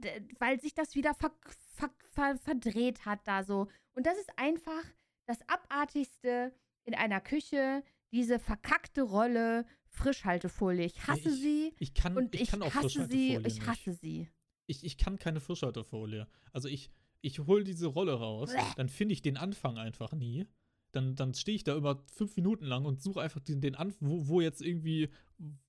äh, 0.00 0.20
weil 0.38 0.60
sich 0.60 0.74
das 0.74 0.94
wieder 0.94 1.14
ver 1.14 1.32
ver 1.74 1.90
ver 2.12 2.36
verdreht 2.38 3.06
hat 3.06 3.20
da 3.26 3.42
so. 3.42 3.68
Und 3.94 4.06
das 4.06 4.18
ist 4.18 4.30
einfach 4.38 4.84
das 5.26 5.38
Abartigste 5.48 6.54
in 6.84 6.94
einer 6.94 7.20
Küche, 7.20 7.82
diese 8.12 8.38
verkackte 8.38 9.02
Rolle 9.02 9.64
Frischhaltefolie. 9.90 10.86
Ich 10.86 11.06
hasse 11.06 11.28
ich- 11.28 11.40
sie. 11.40 11.74
Ich 11.78 11.94
kann, 11.94 12.16
Und 12.16 12.34
ich 12.34 12.42
ich, 12.42 12.50
kann 12.50 12.62
auch 12.62 12.74
hasse 12.74 12.88
sie, 12.88 12.98
Frischhaltefolie 12.98 13.38
ich 13.48 13.54
nicht. 13.58 13.66
hasse 13.66 13.92
sie. 13.94 14.28
Ich, 14.66 14.84
ich 14.84 14.96
kann 14.98 15.18
keine 15.18 15.40
Frischhaltefolie. 15.40 16.26
Also 16.52 16.68
ich, 16.68 16.90
ich 17.22 17.38
hole 17.40 17.64
diese 17.64 17.86
Rolle 17.88 18.14
raus, 18.14 18.52
Bleh. 18.52 18.62
dann 18.76 18.88
finde 18.88 19.12
ich 19.14 19.22
den 19.22 19.36
Anfang 19.36 19.78
einfach 19.78 20.12
nie. 20.12 20.46
Dann, 20.92 21.14
dann 21.14 21.34
stehe 21.34 21.54
ich 21.56 21.64
da 21.64 21.76
über 21.76 22.02
fünf 22.12 22.34
Minuten 22.36 22.64
lang 22.64 22.84
und 22.84 23.00
suche 23.02 23.20
einfach 23.20 23.40
den, 23.40 23.60
den 23.60 23.74
Anfang, 23.76 24.08
wo, 24.08 24.26
wo 24.28 24.40
jetzt 24.40 24.60
irgendwie, 24.60 25.08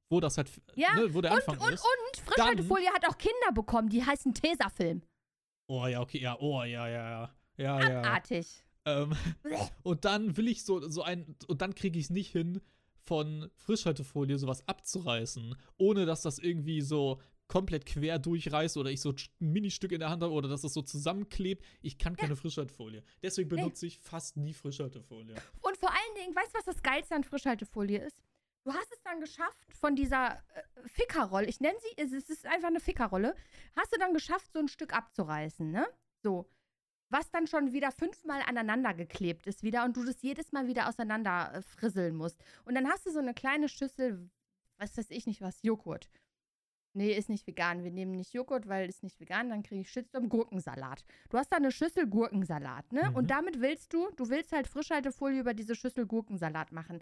wo 0.10 0.20
das 0.20 0.38
halt, 0.38 0.50
Ja, 0.76 0.96
ne, 0.96 1.14
wo 1.14 1.22
der 1.22 1.32
Und, 1.32 1.38
Anfang 1.38 1.60
und, 1.60 1.74
ist. 1.74 1.84
und 1.84 2.26
Frischhaltefolie 2.26 2.90
hat 2.92 3.08
auch 3.08 3.18
Kinder 3.18 3.52
bekommen, 3.54 3.90
die 3.90 4.04
heißen 4.04 4.34
Tesafilm. 4.34 5.04
Oh 5.68 5.86
ja, 5.88 6.02
okay, 6.02 6.20
ja, 6.20 6.38
oh 6.40 6.64
ja, 6.64 6.88
ja, 6.88 7.10
ja. 7.10 7.36
Ja, 7.58 7.90
ja. 7.90 8.00
Abartig. 8.00 8.64
Ähm, 8.86 9.14
Bleh. 9.44 9.58
und 9.84 10.06
dann 10.06 10.36
will 10.38 10.48
ich 10.48 10.64
so, 10.64 10.88
so 10.90 11.04
ein, 11.04 11.36
und 11.48 11.62
dann 11.62 11.76
kriege 11.76 12.00
ich 12.00 12.06
es 12.06 12.10
nicht 12.10 12.32
hin, 12.32 12.60
von 13.04 13.50
Frischhaltefolie 13.56 14.38
sowas 14.38 14.68
abzureißen, 14.68 15.56
ohne 15.78 16.06
dass 16.06 16.22
das 16.22 16.38
irgendwie 16.40 16.82
so 16.82 17.20
komplett 17.48 17.86
quer 17.86 18.18
durchreißt 18.18 18.78
oder 18.78 18.92
ich 18.92 19.02
so 19.02 19.10
ein 19.10 19.16
Ministück 19.40 19.92
in 19.92 20.00
der 20.00 20.10
Hand 20.10 20.24
habe 20.24 20.34
oder 20.34 20.48
dass 20.48 20.62
das 20.62 20.74
so 20.74 20.82
zusammenklebt. 20.82 21.66
Ich 21.82 21.98
kann 21.98 22.16
keine 22.16 22.36
Frischhaltefolie. 22.38 23.04
Deswegen 23.22 23.50
benutze 23.50 23.86
ich 23.88 24.00
fast 24.00 24.38
nie 24.38 24.54
Frischhaltefolie. 24.54 25.36
Und 25.62 25.76
vor 25.78 25.90
allen 25.90 26.16
Dingen, 26.24 26.34
weißt 26.36 26.54
du, 26.54 26.58
was 26.60 26.66
das 26.66 26.82
Geilste 26.82 27.14
an 27.16 27.24
Frischhaltefolie 27.26 28.00
ist? 28.06 28.16
Du 28.64 28.72
hast 28.72 28.92
es 28.94 29.02
dann 29.02 29.20
geschafft, 29.20 29.58
von 29.74 29.96
dieser 29.96 30.36
äh, 30.36 30.40
Fickerrolle, 30.86 31.48
ich 31.48 31.60
nenne 31.60 31.78
sie, 31.82 32.02
es 32.02 32.12
ist- 32.14 32.30
es 32.30 32.38
ist 32.38 32.46
einfach 32.46 32.68
eine 32.68 32.80
Fickerrolle, 32.80 33.36
hast 33.76 33.92
du 33.94 33.98
dann 34.00 34.14
geschafft, 34.14 34.54
so 34.54 34.60
ein 34.60 34.68
Stück 34.68 34.94
abzureißen, 34.94 35.70
ne? 35.72 35.88
So. 36.24 36.48
Was 37.12 37.30
dann 37.30 37.46
schon 37.46 37.74
wieder 37.74 37.92
fünfmal 37.92 38.42
aneinander 38.48 38.94
geklebt 38.94 39.46
ist 39.46 39.64
wieder 39.64 39.84
und 39.84 39.98
du 39.98 40.06
das 40.06 40.22
jedes 40.22 40.54
Mal 40.54 40.68
wieder 40.68 40.88
auseinander 40.88 41.54
äh, 41.54 41.62
frisseln 41.62 42.16
musst. 42.16 42.42
Und 42.64 42.74
dann 42.74 42.88
hast 42.88 43.06
du 43.06 43.12
so 43.12 43.20
eine 43.20 43.34
kleine 43.34 43.68
Schüssel, 43.68 44.30
was 44.78 44.98
weiß 44.98 45.12
ich 45.12 45.28
nicht 45.28 45.42
was, 45.42 45.62
Joghurt. 45.62 46.10
Nee, 46.94 47.14
ist 47.14 47.30
nicht 47.30 47.48
vegan. 47.48 47.84
Wir 47.84 47.92
nehmen 47.92 48.12
nicht 48.12 48.34
Joghurt, 48.34 48.68
weil 48.68 48.90
ist 48.90 49.04
nicht 49.04 49.20
vegan. 49.20 49.50
Dann 49.50 49.64
kriege 49.64 49.82
ich 49.82 49.92
Shitstorm 49.92 50.30
Gurkensalat. 50.30 51.06
Du 51.30 51.38
hast 51.38 51.52
da 51.52 51.58
eine 51.58 51.72
Schüssel 51.72 52.08
Gurkensalat, 52.08 52.92
ne? 52.92 53.10
Mhm. 53.10 53.16
Und 53.16 53.30
damit 53.30 53.62
willst 53.62 53.94
du, 53.94 54.10
du 54.16 54.30
willst 54.30 54.52
halt 54.52 54.68
Frischhaltefolie 54.68 55.40
über 55.40 55.54
diese 55.54 55.76
Schüssel 55.76 56.06
Gurkensalat 56.06 56.72
machen. 56.72 57.02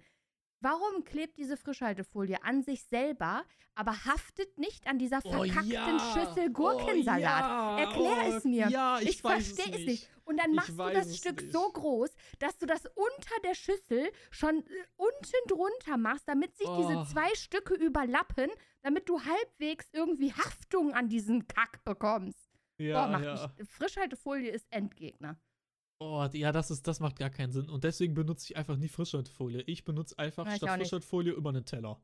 Warum 0.62 1.04
klebt 1.06 1.38
diese 1.38 1.56
Frischhaltefolie 1.58 2.44
an 2.44 2.64
sich 2.64 2.84
selber, 2.84 3.44
aber 3.76 3.92
haftet 4.06 4.58
nicht 4.58 4.88
an 4.88 5.00
dieser 5.00 5.22
verkackten 5.22 6.00
Schüssel 6.14 6.52
Gurkensalat? 6.52 7.80
Erklär 7.80 8.36
es 8.38 8.44
mir. 8.44 8.66
Oh, 8.68 8.72
Ja, 8.72 9.00
ich, 9.00 9.10
Ich, 9.10 9.22
verstehe 9.22 9.74
es 9.74 9.86
nicht. 9.86 10.10
Und 10.26 10.38
dann 10.38 10.54
machst 10.54 10.70
du 10.78 10.90
das 10.92 11.18
Stück 11.18 11.42
nicht. 11.42 11.54
so 11.54 11.72
groß, 11.72 12.10
dass 12.40 12.58
du 12.58 12.66
das 12.66 12.86
unter 12.86 13.36
der 13.44 13.56
Schüssel 13.56 14.12
schon 14.30 14.64
unten 14.98 15.48
drunter 15.48 15.98
machst, 15.98 16.28
damit 16.28 16.56
sich 16.58 16.68
Oh. 16.68 16.78
diese 16.88 17.12
zwei 17.12 17.34
Stücke 17.36 17.74
überlappen, 17.74 18.50
damit 18.82 19.10
du 19.10 19.20
halbwegs 19.22 19.88
irgendwie 19.94 20.34
Haftung 20.34 20.94
an 20.94 21.08
diesen 21.10 21.48
Kack 21.48 21.84
bekommst. 21.84 22.50
Ja, 22.78 23.08
Boah, 23.08 23.20
ja. 23.20 23.52
mich, 23.58 23.68
Frischhaltefolie 23.70 24.52
ist 24.52 24.68
Endgegner. 24.72 25.38
Oh, 26.00 26.26
ja, 26.32 26.52
das, 26.54 26.72
ist, 26.72 26.88
das 26.88 27.00
macht 27.02 27.18
gar 27.20 27.30
keinen 27.30 27.52
Sinn. 27.52 27.70
Und 27.70 27.84
deswegen 27.84 28.14
benutze 28.14 28.46
ich 28.52 28.58
einfach 28.58 28.78
nie 28.78 28.88
Frischhaltefolie. 28.88 29.62
Ich 29.64 29.84
benutze 29.84 30.18
einfach 30.18 30.46
Ja, 30.46 30.54
ich 30.54 30.58
statt. 30.58 30.78
Frischhaltefolie 30.80 31.34
immer 31.34 31.50
einen 31.50 31.66
Teller. 31.66 32.00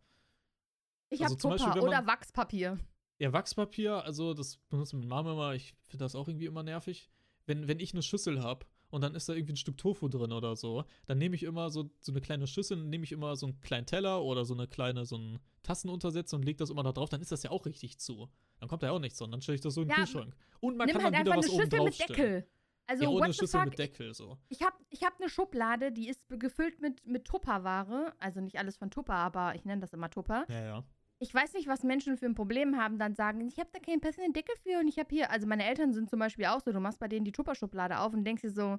Ich 1.10 1.22
Also 1.24 1.36
habe 1.50 1.58
Tupper 1.58 1.70
man- 1.76 1.80
oder 1.80 2.06
Wachspapier. 2.06 2.78
Ja, 3.20 3.32
Wachspapier, 3.32 4.04
also 4.04 4.34
das 4.34 4.58
benutzt 4.70 4.94
meine 4.94 5.08
Mama 5.08 5.32
immer. 5.32 5.54
Ich 5.56 5.74
finde 5.88 6.04
das 6.04 6.16
auch 6.16 6.28
irgendwie 6.28 6.48
immer 6.48 6.64
nervig. 6.64 7.10
Wenn, 7.46 7.68
wenn 7.70 7.80
ich 7.80 7.94
eine 7.94 8.02
Schüssel 8.02 8.44
habe 8.44 8.66
und 8.90 9.00
dann 9.02 9.16
ist 9.16 9.30
da 9.30 9.34
irgendwie 9.34 9.54
ein 9.54 9.58
Stück 9.58 9.78
Tofu 9.78 10.10
drin 10.10 10.34
oder 10.34 10.58
so, 10.58 10.84
dann 11.06 11.18
nehme 11.18 11.36
ich 11.36 11.44
immer 11.44 11.70
so, 11.70 11.90
so 12.02 12.12
eine 12.12 12.20
kleine 12.20 12.48
Schüssel, 12.48 12.76
nehme 12.84 13.06
ich 13.06 13.14
immer 13.14 13.38
so 13.38 13.46
einen 13.46 13.62
kleinen 13.62 13.86
Teller 13.86 14.22
oder 14.24 14.44
so 14.44 14.54
eine 14.54 14.68
kleine, 14.68 15.06
so 15.06 15.16
einen 15.16 15.40
Tassenuntersetzer 15.64 16.36
und 16.36 16.44
lege 16.44 16.58
das 16.58 16.70
immer 16.70 16.84
da 16.84 16.92
drauf, 16.92 17.08
dann 17.08 17.22
ist 17.22 17.32
das 17.32 17.44
ja 17.44 17.52
auch 17.52 17.66
richtig 17.66 18.00
zu. 18.00 18.28
Dann 18.60 18.68
kommt 18.68 18.84
da 18.84 18.88
ja 18.88 18.94
auch 18.94 19.00
nichts, 19.00 19.18
sondern 19.20 19.34
dann 19.34 19.42
stelle 19.44 19.56
ich 19.56 19.62
das 19.62 19.76
so 19.76 19.84
in 19.84 19.88
den 19.88 19.92
Ja, 19.92 20.04
Kühlschrank. 20.04 20.36
Und 20.60 20.76
man 20.76 20.88
kann 20.90 21.04
halt 21.04 21.14
dann 21.14 21.22
wieder 21.22 21.32
einfach 21.34 21.44
was 21.44 21.46
eine 21.46 21.54
oben 21.54 21.64
Schüssel 21.64 21.78
drauf 21.80 21.86
mit 21.86 21.94
stellen. 21.96 22.18
Deckel. 22.18 22.48
Also, 22.88 23.04
ja, 23.04 23.26
the 23.26 23.34
Schüssel 23.34 23.62
fuck? 23.62 23.70
mit 23.70 23.80
Deckel 23.80 24.14
so. 24.14 24.38
Ich 24.50 24.62
habe 24.62 24.76
ich 24.90 25.04
hab 25.04 25.20
eine 25.20 25.30
Schublade, 25.30 25.92
die 25.92 26.08
ist 26.08 26.22
gefüllt 26.30 26.82
mit, 26.82 27.06
mit 27.06 27.26
Tupperware. 27.26 28.14
Also 28.20 28.42
nicht 28.42 28.58
alles 28.58 28.78
von 28.78 28.92
Tupper, 28.92 29.16
aber 29.16 29.56
ich 29.56 29.66
nenne 29.66 29.82
das 29.82 29.94
immer 29.94 30.10
Tupper. 30.10 30.46
Ja, 30.50 30.64
ja. 30.64 30.84
Ich 31.20 31.34
weiß 31.34 31.54
nicht, 31.54 31.68
was 31.68 31.84
Menschen 31.84 32.18
für 32.18 32.26
ein 32.26 32.36
Problem 32.36 32.78
haben, 32.78 33.00
dann 33.00 33.16
sagen, 33.16 33.48
ich 33.48 33.58
habe 33.58 33.70
da 33.72 33.80
keinen 33.80 34.02
passenden 34.02 34.34
Deckel 34.34 34.56
für 34.58 34.80
und 34.80 34.88
ich 34.88 35.00
habe 35.00 35.08
hier, 35.10 35.32
also 35.32 35.48
meine 35.48 35.66
Eltern 35.66 35.94
sind 35.94 36.10
zum 36.10 36.20
Beispiel 36.20 36.46
auch 36.46 36.60
so, 36.60 36.74
du 36.74 36.80
machst 36.82 37.00
bei 37.00 37.08
denen 37.08 37.24
die 37.24 37.32
Tupper-Schublade 37.32 38.00
auf 38.00 38.14
und 38.14 38.26
denkst 38.26 38.42
dir 38.42 38.52
so, 38.52 38.78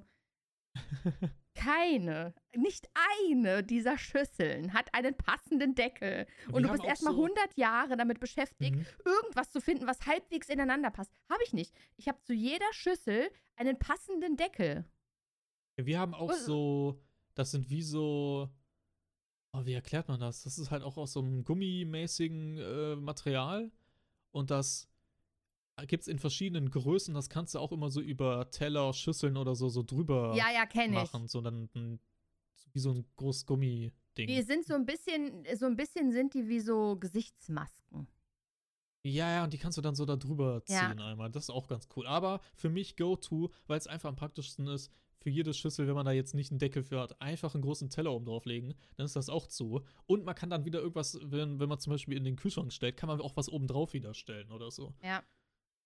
keine, 1.55 2.33
nicht 2.55 2.87
eine 3.23 3.63
dieser 3.63 3.97
Schüsseln 3.97 4.73
hat 4.73 4.93
einen 4.93 5.15
passenden 5.15 5.73
Deckel. 5.75 6.27
Wir 6.45 6.53
Und 6.53 6.63
du 6.63 6.69
haben 6.69 6.75
bist 6.77 6.87
erstmal 6.87 7.13
so- 7.13 7.21
100 7.23 7.57
Jahre 7.57 7.97
damit 7.97 8.19
beschäftigt, 8.19 8.75
Mhm. 8.75 8.85
irgendwas 9.05 9.49
zu 9.51 9.59
finden, 9.59 9.87
was 9.87 10.05
halbwegs 10.05 10.49
ineinander 10.49 10.91
passt. 10.91 11.11
Habe 11.29 11.41
ich 11.45 11.53
nicht. 11.53 11.73
Ich 11.97 12.07
habe 12.07 12.21
zu 12.21 12.33
jeder 12.33 12.71
Schüssel 12.73 13.29
einen 13.55 13.79
passenden 13.79 14.37
Deckel. 14.37 14.85
Wir 15.77 15.99
haben 15.99 16.13
auch 16.13 16.33
so, 16.33 16.99
das 17.33 17.51
sind 17.51 17.69
wie 17.69 17.83
so, 17.83 18.49
oh, 19.53 19.65
wie 19.65 19.73
erklärt 19.73 20.07
man 20.07 20.19
das? 20.19 20.43
Das 20.43 20.57
ist 20.59 20.69
halt 20.71 20.83
auch 20.83 20.97
aus 20.97 21.13
so 21.13 21.19
einem 21.21 21.43
gummimäßigen 21.43 22.57
äh, 22.57 22.95
Material 22.95 23.71
und 24.31 24.51
das 24.51 24.87
gibt 25.85 26.01
es 26.01 26.07
in 26.07 26.19
verschiedenen 26.19 26.71
Größen. 26.71 27.13
Das 27.13 27.29
kannst 27.29 27.53
du 27.55 27.59
auch 27.59 27.71
immer 27.71 27.89
so 27.89 28.01
über 28.01 28.49
Teller, 28.49 28.93
Schüsseln 28.93 29.37
oder 29.37 29.55
so, 29.55 29.69
so 29.69 29.83
drüber 29.83 30.33
Ja, 30.35 30.51
ja, 30.51 30.65
kenne 30.65 30.87
ich. 31.03 31.11
machen. 31.13 31.27
So 31.27 31.41
dann 31.41 31.69
dann 31.73 31.99
wie 32.73 32.79
so 32.79 32.91
ein 32.91 33.05
großes 33.15 33.45
Gummi-Ding. 33.45 34.27
Die 34.27 34.41
sind 34.41 34.65
so 34.65 34.73
ein 34.73 34.85
bisschen, 34.85 35.45
so 35.55 35.65
ein 35.65 35.75
bisschen 35.75 36.11
sind 36.11 36.33
die 36.33 36.47
wie 36.47 36.59
so 36.59 36.97
Gesichtsmasken. 36.97 38.07
Ja, 39.03 39.29
ja, 39.31 39.43
und 39.43 39.53
die 39.53 39.57
kannst 39.57 39.77
du 39.77 39.81
dann 39.81 39.95
so 39.95 40.05
da 40.05 40.15
drüber 40.17 40.61
Ja. 40.67 40.89
ziehen 40.89 40.99
einmal. 40.99 41.31
Das 41.31 41.43
ist 41.45 41.49
auch 41.49 41.67
ganz 41.67 41.87
cool. 41.95 42.05
Aber 42.07 42.41
für 42.55 42.69
mich 42.69 42.97
Go-To, 42.97 43.51
weil 43.67 43.77
es 43.77 43.87
einfach 43.87 44.09
am 44.09 44.15
praktischsten 44.15 44.67
ist, 44.67 44.91
für 45.19 45.29
jede 45.29 45.53
Schüssel, 45.53 45.87
wenn 45.87 45.95
man 45.95 46.05
da 46.05 46.11
jetzt 46.11 46.35
nicht 46.35 46.51
einen 46.51 46.59
Deckel 46.59 46.83
für 46.83 46.99
hat, 46.99 47.19
einfach 47.21 47.53
einen 47.55 47.63
großen 47.63 47.89
Teller 47.89 48.11
oben 48.13 48.25
drauflegen, 48.25 48.73
dann 48.97 49.05
ist 49.05 49.15
das 49.15 49.29
auch 49.29 49.47
zu. 49.47 49.81
Und 50.05 50.25
man 50.25 50.35
kann 50.35 50.49
dann 50.49 50.65
wieder 50.65 50.79
irgendwas, 50.79 51.17
wenn, 51.23 51.59
wenn 51.59 51.69
man 51.69 51.79
zum 51.79 51.91
Beispiel 51.91 52.15
in 52.17 52.23
den 52.23 52.35
Kühlschrank 52.35 52.71
stellt, 52.71 52.97
kann 52.97 53.07
man 53.07 53.21
auch 53.21 53.35
was 53.35 53.49
oben 53.49 53.67
drauf 53.67 53.93
wieder 53.93 54.13
stellen 54.13 54.51
oder 54.51 54.71
so. 54.71 54.93
Ja. 55.01 55.23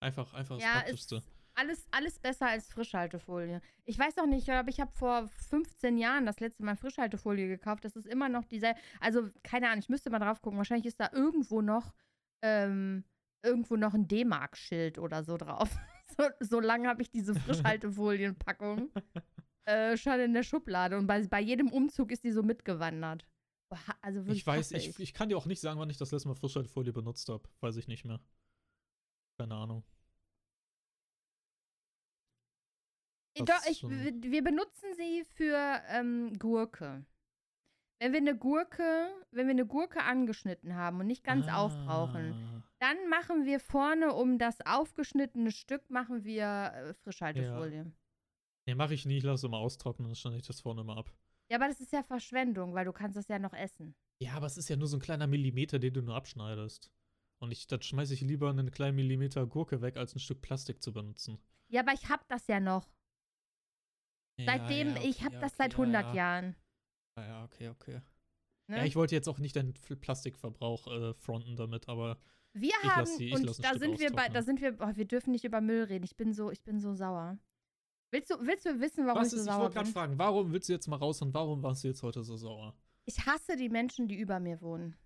Einfach, 0.02 0.34
einfach 0.34 0.56
das 0.56 0.64
Ja, 0.64 0.72
Praktischste. 0.80 1.22
alles, 1.54 1.86
alles 1.92 2.18
besser 2.18 2.48
als 2.48 2.68
Frischhaltefolie. 2.68 3.60
Ich 3.84 3.98
weiß 3.98 4.18
auch 4.18 4.26
nicht, 4.26 4.40
ich 4.40 4.44
glaube, 4.46 4.70
ich 4.70 4.80
habe 4.80 4.90
vor 4.92 5.28
15 5.48 5.96
Jahren 5.96 6.26
das 6.26 6.40
letzte 6.40 6.64
Mal 6.64 6.76
Frischhaltefolie 6.76 7.46
gekauft. 7.46 7.84
Das 7.84 7.94
ist 7.94 8.06
immer 8.06 8.28
noch 8.28 8.44
dieser, 8.44 8.74
also 9.00 9.30
keine 9.44 9.68
Ahnung, 9.68 9.78
ich 9.78 9.88
müsste 9.88 10.10
mal 10.10 10.18
drauf 10.18 10.42
gucken. 10.42 10.58
Wahrscheinlich 10.58 10.86
ist 10.86 10.98
da 10.98 11.10
irgendwo 11.12 11.62
noch, 11.62 11.94
ähm, 12.42 13.04
irgendwo 13.44 13.76
noch 13.76 13.94
ein 13.94 14.08
D-Mark-Schild 14.08 14.98
oder 14.98 15.22
so 15.22 15.36
drauf. 15.36 15.70
so, 16.18 16.24
so 16.40 16.60
lange 16.60 16.88
habe 16.88 17.02
ich 17.02 17.10
diese 17.10 17.34
Frischhaltefolienpackung 17.34 18.90
äh, 19.66 19.96
schon 19.96 20.18
in 20.18 20.34
der 20.34 20.42
Schublade. 20.42 20.98
Und 20.98 21.06
bei, 21.06 21.24
bei 21.28 21.40
jedem 21.40 21.70
Umzug 21.70 22.10
ist 22.10 22.24
die 22.24 22.32
so 22.32 22.42
mitgewandert. 22.42 23.24
Boah, 23.70 23.78
Also 24.00 24.20
wirklich 24.26 24.38
Ich 24.40 24.46
weiß, 24.46 24.72
ich, 24.72 24.98
ich 24.98 25.14
kann 25.14 25.28
dir 25.28 25.36
auch 25.38 25.46
nicht 25.46 25.60
sagen, 25.60 25.78
wann 25.78 25.90
ich 25.90 25.96
das 25.96 26.10
letzte 26.10 26.28
Mal 26.28 26.34
Frischhaltefolie 26.34 26.92
benutzt 26.92 27.28
habe. 27.28 27.48
Weiß 27.60 27.76
ich 27.76 27.86
nicht 27.86 28.04
mehr. 28.04 28.20
Keine 29.38 29.54
Ahnung. 29.54 29.84
Das 33.20 33.21
Doch, 33.38 33.64
ich, 33.68 33.82
wir 33.82 34.42
benutzen 34.44 34.94
sie 34.96 35.24
für 35.34 35.80
ähm, 35.88 36.38
Gurke. 36.38 37.04
Wenn 37.98 38.12
wir 38.12 38.18
eine 38.18 38.36
Gurke, 38.36 39.08
wenn 39.30 39.46
wir 39.46 39.52
eine 39.52 39.64
Gurke 39.66 40.02
angeschnitten 40.02 40.74
haben 40.74 41.00
und 41.00 41.06
nicht 41.06 41.22
ganz 41.24 41.46
aufbrauchen, 41.48 42.32
Ah. 42.34 42.62
dann 42.80 43.08
machen 43.08 43.44
wir 43.46 43.60
vorne 43.60 44.12
um 44.12 44.38
das 44.38 44.60
aufgeschnittene 44.66 45.52
Stück 45.52 45.88
machen 45.88 46.24
wir 46.24 46.44
äh, 46.74 46.94
Frischhaltefolie. 46.94 47.92
Nee, 48.66 48.74
mache 48.74 48.94
ich 48.94 49.06
nie. 49.06 49.18
Ich 49.18 49.22
lasse 49.24 49.46
immer 49.46 49.58
austrocknen, 49.58 50.08
dann 50.08 50.16
schneide 50.16 50.36
ich 50.38 50.46
das 50.46 50.60
vorne 50.60 50.80
immer 50.82 50.96
ab. 50.96 51.12
Ja. 51.48 51.58
aber 51.58 51.68
das 51.68 51.80
ist 51.80 51.92
ja 51.92 52.02
Verschwendung, 52.02 52.74
weil 52.74 52.84
du 52.86 52.92
kannst 52.92 53.16
das 53.16 53.28
ja 53.28 53.38
noch 53.38 53.52
essen. 53.54 53.94
Ja, 54.20 54.34
aber 54.34 54.46
es 54.46 54.56
ist 54.56 54.68
ja 54.68 54.76
nur 54.76 54.88
so 54.88 54.96
ein 54.96 55.00
kleiner 55.00 55.26
Millimeter, 55.26 55.78
den 55.78 55.92
du 55.94 56.02
nur 56.02 56.14
abschneidest. 56.16 56.90
Und 57.40 57.50
ich, 57.52 57.66
dann 57.66 57.82
schmeiße 57.82 58.14
ich 58.14 58.20
lieber 58.20 58.50
einen 58.50 58.70
kleinen 58.70 58.96
Millimeter 58.96 59.46
Gurke 59.46 59.80
weg, 59.82 59.96
als 59.96 60.14
ein 60.14 60.20
Stück 60.20 60.40
Plastik 60.42 60.80
zu 60.82 60.92
benutzen. 60.92 61.38
Ja, 61.68 61.80
aber 61.82 61.92
ich 61.92 62.08
hab 62.08 62.26
das 62.28 62.46
ja 62.46 62.58
noch. 62.60 62.88
Seitdem, 64.38 64.88
ja, 64.88 64.94
ja, 64.96 65.02
ich 65.02 65.16
okay, 65.16 65.24
hab 65.24 65.32
ja, 65.34 65.40
das 65.40 65.52
okay, 65.52 65.62
seit 65.62 65.72
ja, 65.72 65.78
100 65.78 66.02
ja. 66.06 66.14
Jahren. 66.14 66.56
Ja, 67.18 67.26
ja, 67.26 67.44
okay, 67.44 67.68
okay. 67.68 68.00
Ne? 68.68 68.78
Ja, 68.78 68.84
ich 68.84 68.96
wollte 68.96 69.14
jetzt 69.14 69.28
auch 69.28 69.38
nicht 69.38 69.56
F- 69.56 70.00
Plastikverbrauch 70.00 70.86
äh, 70.88 71.14
fronten 71.14 71.56
damit, 71.56 71.88
aber 71.88 72.18
Wir 72.54 72.70
Ich 72.82 72.88
haben, 72.90 73.18
die- 73.18 73.28
ich 73.28 73.34
und 73.34 73.46
da 73.64 73.74
sind 73.78 73.98
wir 74.00 74.10
bei, 74.12 74.28
da 74.28 74.42
sind 74.42 74.60
wir, 74.60 74.76
oh, 74.80 74.90
wir 74.96 75.04
dürfen 75.04 75.32
nicht 75.32 75.44
über 75.44 75.60
Müll 75.60 75.84
reden. 75.84 76.04
Ich 76.04 76.16
bin 76.16 76.32
so, 76.32 76.50
ich 76.50 76.62
bin 76.62 76.80
so 76.80 76.94
sauer. 76.94 77.38
Willst 78.10 78.30
du, 78.30 78.34
willst 78.40 78.66
du 78.66 78.78
wissen, 78.80 79.06
warum 79.06 79.20
Was 79.22 79.28
ich 79.28 79.32
so 79.32 79.36
ist, 79.38 79.42
ich 79.46 79.52
sauer 79.52 79.62
wollte 79.62 79.74
gerade 79.74 79.86
bin? 79.86 79.92
fragen, 79.92 80.18
warum 80.18 80.52
willst 80.52 80.68
du 80.68 80.72
jetzt 80.72 80.86
mal 80.86 80.96
raus 80.96 81.20
und 81.22 81.32
warum 81.34 81.62
warst 81.62 81.84
du 81.84 81.88
jetzt 81.88 82.02
heute 82.02 82.22
so 82.22 82.36
sauer? 82.36 82.74
Ich 83.04 83.26
hasse 83.26 83.56
die 83.56 83.68
Menschen, 83.68 84.06
die 84.06 84.16
über 84.16 84.38
mir 84.38 84.60
wohnen. 84.60 84.96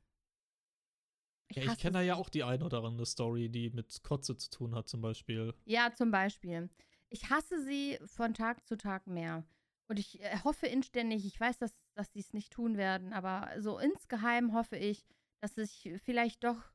Ja, 1.52 1.62
ich 1.72 1.78
kenne 1.78 1.92
da 1.98 2.00
ja 2.02 2.16
auch 2.16 2.28
die 2.28 2.42
ein 2.42 2.62
oder 2.62 2.82
andere 2.82 3.06
Story, 3.06 3.48
die 3.48 3.70
mit 3.70 4.02
Kotze 4.02 4.36
zu 4.36 4.50
tun 4.50 4.74
hat, 4.74 4.88
zum 4.88 5.00
Beispiel. 5.00 5.54
Ja, 5.64 5.92
zum 5.94 6.10
Beispiel. 6.10 6.68
Ich 7.10 7.30
hasse 7.30 7.62
sie 7.62 7.98
von 8.04 8.34
Tag 8.34 8.66
zu 8.66 8.76
Tag 8.76 9.06
mehr. 9.06 9.44
Und 9.88 9.98
ich 9.98 10.20
äh, 10.20 10.38
hoffe 10.44 10.66
inständig, 10.66 11.24
ich 11.26 11.38
weiß, 11.38 11.58
dass, 11.58 11.74
dass 11.94 12.12
sie 12.12 12.20
es 12.20 12.32
nicht 12.32 12.52
tun 12.52 12.76
werden, 12.76 13.12
aber 13.12 13.50
so 13.60 13.78
insgeheim 13.78 14.52
hoffe 14.52 14.76
ich, 14.76 15.06
dass 15.40 15.54
sich 15.54 15.92
vielleicht 16.02 16.44
doch 16.44 16.72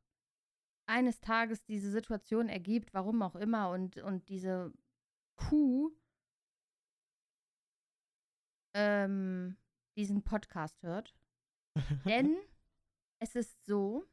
eines 0.88 1.20
Tages 1.20 1.64
diese 1.64 1.92
Situation 1.92 2.50
ergibt, 2.50 2.94
warum 2.94 3.22
auch 3.22 3.36
immer, 3.36 3.70
und, 3.70 3.98
und 3.98 4.30
diese 4.30 4.74
Kuh 5.36 5.92
ähm, 8.74 9.58
diesen 9.98 10.24
Podcast 10.24 10.82
hört. 10.84 11.14
Denn 12.06 12.38
es 13.20 13.36
ist 13.36 13.66
so, 13.66 14.06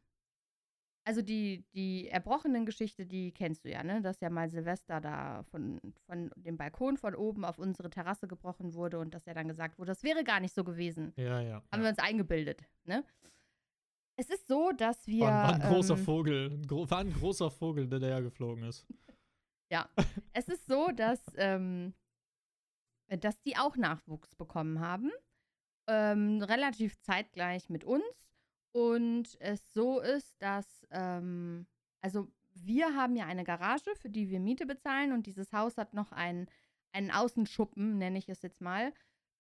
also 1.09 1.23
die, 1.23 1.65
die 1.73 2.09
erbrochenen 2.09 2.67
Geschichte, 2.67 3.07
die 3.07 3.33
kennst 3.33 3.65
du 3.65 3.71
ja, 3.71 3.83
ne? 3.83 4.03
Dass 4.03 4.21
ja 4.21 4.29
mal 4.29 4.51
Silvester 4.51 5.01
da 5.01 5.43
von, 5.45 5.81
von 6.05 6.31
dem 6.37 6.59
Balkon 6.59 6.99
von 6.99 7.15
oben 7.15 7.47
auf 7.47 7.59
unsere 7.59 7.89
Terrasse 7.89 8.29
gebrochen 8.29 8.75
wurde 8.75 8.99
und 8.99 9.15
dass 9.15 9.25
ja 9.25 9.33
dann 9.33 9.49
gesagt 9.49 9.79
wurde, 9.79 9.89
das 9.89 10.03
wäre 10.03 10.23
gar 10.23 10.39
nicht 10.39 10.55
so 10.55 10.65
gewesen. 10.65 11.15
Ja, 11.17 11.41
ja. 11.41 11.63
Haben 11.73 11.81
wir 11.81 11.85
ja. 11.85 11.89
uns 11.89 11.99
eingebildet, 11.99 12.63
ne? 12.85 13.07
Es 14.17 14.29
ist 14.29 14.49
so, 14.49 14.71
dass 14.73 15.07
wir. 15.07 15.25
War, 15.25 15.45
war 15.45 15.55
ein 15.55 15.61
großer 15.73 15.97
ähm, 15.97 16.05
Vogel. 16.05 16.51
Ein 16.51 16.67
gro 16.67 16.91
war 16.91 16.99
ein 16.99 17.13
großer 17.13 17.51
Vogel, 17.51 17.89
der 17.89 18.01
daher 18.01 18.21
geflogen 18.21 18.65
ist. 18.65 18.87
Ja, 19.73 19.89
es 20.35 20.49
ist 20.49 20.67
so, 20.67 20.89
dass, 20.89 21.23
ähm, 21.37 21.95
dass 23.09 23.41
die 23.41 23.57
auch 23.57 23.77
Nachwuchs 23.77 24.35
bekommen 24.35 24.81
haben. 24.81 25.11
Ähm, 25.89 26.43
relativ 26.43 27.01
zeitgleich 27.01 27.71
mit 27.71 27.85
uns. 27.85 28.28
Und 28.73 29.37
es 29.41 29.73
so 29.73 30.01
ist, 30.01 30.35
dass, 30.41 30.87
ähm, 30.91 31.67
also 32.01 32.29
wir 32.55 32.95
haben 32.95 33.17
ja 33.17 33.27
eine 33.27 33.45
Garage, 33.45 33.95
für 33.97 34.11
die 34.11 34.29
wir 34.31 34.41
Miete 34.41 34.67
bezahlen. 34.67 35.13
Und 35.13 35.27
dieses 35.27 35.53
Haus 35.53 35.77
hat 35.77 35.95
noch 35.95 36.13
einen, 36.13 36.47
einen 36.93 37.11
Außenschuppen, 37.11 37.99
nenne 37.99 38.19
ich 38.19 38.29
es 38.29 38.43
jetzt 38.43 38.61
mal. 38.61 38.93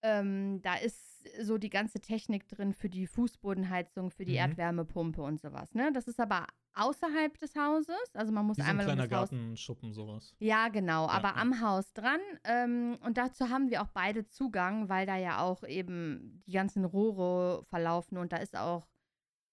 Ähm, 0.02 0.62
da 0.62 0.76
ist 0.76 1.06
so 1.42 1.58
die 1.58 1.70
ganze 1.70 2.00
Technik 2.00 2.46
drin 2.48 2.72
für 2.72 2.88
die 2.88 3.08
Fußbodenheizung, 3.08 4.10
für 4.12 4.24
die 4.24 4.32
Mhm. 4.32 4.38
Erdwärmepumpe 4.38 5.20
und 5.20 5.40
sowas. 5.40 5.74
Ne? 5.74 5.90
Das 5.92 6.06
ist 6.06 6.20
aber 6.20 6.46
außerhalb 6.74 7.36
des 7.38 7.56
Hauses. 7.56 8.14
Also 8.14 8.30
man 8.32 8.46
muss 8.46 8.56
Wie 8.58 8.62
so 8.62 8.66
ein 8.66 8.70
einmal 8.70 8.86
um 8.86 8.92
kleiner 8.92 9.08
Gartenschuppen, 9.08 9.92
sowas. 9.92 10.36
ja, 10.38 10.68
genau, 10.68 11.08
aber 11.08 11.30
ja. 11.30 11.36
am 11.36 11.60
Haus 11.60 11.92
dran. 11.92 12.20
Ähm, 12.44 12.96
und 13.04 13.18
dazu 13.18 13.48
haben 13.48 13.70
wir 13.70 13.82
auch 13.82 13.88
beide 13.88 14.26
Zugang, 14.28 14.88
weil 14.88 15.04
da 15.06 15.16
ja 15.16 15.40
auch 15.40 15.64
eben 15.64 16.44
die 16.46 16.52
ganzen 16.52 16.84
Rohre 16.84 17.64
verlaufen 17.64 18.16
und 18.18 18.32
da 18.32 18.36
ist 18.36 18.56
auch 18.56 18.86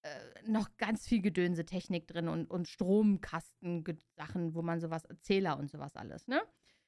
äh, 0.06 0.50
noch 0.52 0.70
ganz 0.78 1.08
viel 1.08 1.22
Gedönse 1.22 1.66
Technik 1.66 2.08
drin 2.08 2.28
und, 2.28 2.46
und 2.52 2.68
Stromkasten-Sachen, 2.68 4.54
wo 4.54 4.62
man 4.62 4.80
sowas, 4.80 5.04
Zähler 5.22 5.58
und 5.58 5.72
sowas 5.72 5.96
alles, 5.96 6.28
ne? 6.28 6.42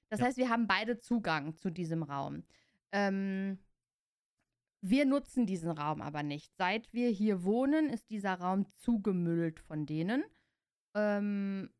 Das 0.09 0.19
Ja. 0.19 0.27
heißt, 0.27 0.37
wir 0.37 0.49
haben 0.49 0.67
beide 0.67 0.99
Zugang 0.99 1.55
zu 1.57 1.69
diesem 1.71 2.03
Raum. 2.03 2.43
Ähm, 2.91 3.59
wir 4.81 5.05
nutzen 5.05 5.47
diesen 5.47 5.71
Raum 5.71 6.01
aber 6.01 6.21
nicht. 6.21 6.55
Seit 6.55 6.93
wir 6.93 7.09
hier 7.09 7.43
wohnen, 7.43 7.89
ist 7.89 8.09
dieser 8.11 8.35
Raum 8.35 8.67
zugemüllt 8.67 9.59
von 9.59 9.85
denen. 9.85 10.23
Ähm, 10.95 11.71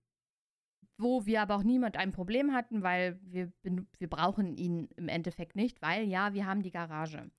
wo 0.97 1.27
wir 1.27 1.43
aber 1.43 1.55
auch 1.55 1.63
niemand 1.63 1.95
ein 1.97 2.11
Problem 2.11 2.53
hatten, 2.53 2.81
weil 2.81 3.19
wir, 3.21 3.53
wir 3.61 4.09
brauchen 4.09 4.57
ihn 4.57 4.87
im 4.95 5.07
Endeffekt 5.07 5.55
nicht, 5.55 5.79
weil 5.83 6.07
ja, 6.07 6.33
wir 6.33 6.47
haben 6.47 6.63
die 6.63 6.71
Garage. 6.71 7.29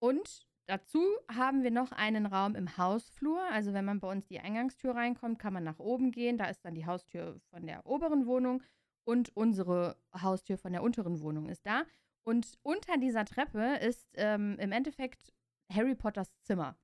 Und 0.00 0.47
dazu 0.68 1.02
haben 1.34 1.62
wir 1.64 1.70
noch 1.72 1.90
einen 1.92 2.26
Raum 2.26 2.54
im 2.54 2.76
Hausflur. 2.78 3.42
Also 3.50 3.72
wenn 3.72 3.84
man 3.84 3.98
bei 4.00 4.08
uns 4.10 4.26
die 4.28 4.38
Eingangstür 4.38 4.94
reinkommt, 4.94 5.38
kann 5.38 5.52
man 5.52 5.64
nach 5.64 5.78
oben 5.80 6.12
gehen. 6.12 6.38
Da 6.38 6.44
ist 6.46 6.64
dann 6.64 6.74
die 6.74 6.86
Haustür 6.86 7.40
von 7.50 7.66
der 7.66 7.84
oberen 7.86 8.26
Wohnung 8.26 8.62
und 9.04 9.34
unsere 9.36 9.96
Haustür 10.14 10.58
von 10.58 10.72
der 10.72 10.82
unteren 10.82 11.20
Wohnung 11.20 11.48
ist 11.48 11.66
da. 11.66 11.84
Und 12.24 12.58
unter 12.62 12.98
dieser 12.98 13.24
Treppe 13.24 13.76
ist 13.80 14.06
ähm, 14.14 14.56
im 14.60 14.70
Endeffekt 14.70 15.32
Harry 15.72 15.94
Potters 15.94 16.30
Zimmer. 16.42 16.76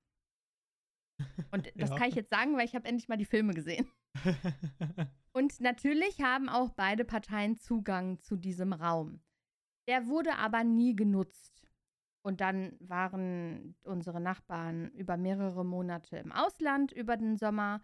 Und 1.53 1.71
das 1.77 1.91
Ja. 1.91 1.97
kann 1.97 2.09
ich 2.09 2.15
jetzt 2.15 2.31
sagen, 2.31 2.57
weil 2.57 2.65
ich 2.65 2.75
habe 2.75 2.89
endlich 2.89 3.09
mal 3.09 3.17
die 3.19 3.25
Filme 3.27 3.53
gesehen. 3.55 3.87
Und 5.33 5.61
natürlich 5.61 6.23
haben 6.23 6.49
auch 6.49 6.71
beide 6.71 7.05
Parteien 7.05 7.57
Zugang 7.57 8.21
zu 8.21 8.37
diesem 8.37 8.73
Raum. 8.73 9.21
Der 9.89 10.07
wurde 10.07 10.37
aber 10.37 10.65
nie 10.65 10.95
genutzt. 10.97 11.63
Und 12.25 12.41
dann 12.41 12.73
waren 12.81 13.77
unsere 13.83 14.19
Nachbarn 14.19 14.89
über 14.93 15.19
mehrere 15.19 15.63
Monate 15.63 16.17
im 16.17 16.33
Ausland 16.33 16.91
über 16.91 17.19
den 17.19 17.37
Sommer. 17.37 17.83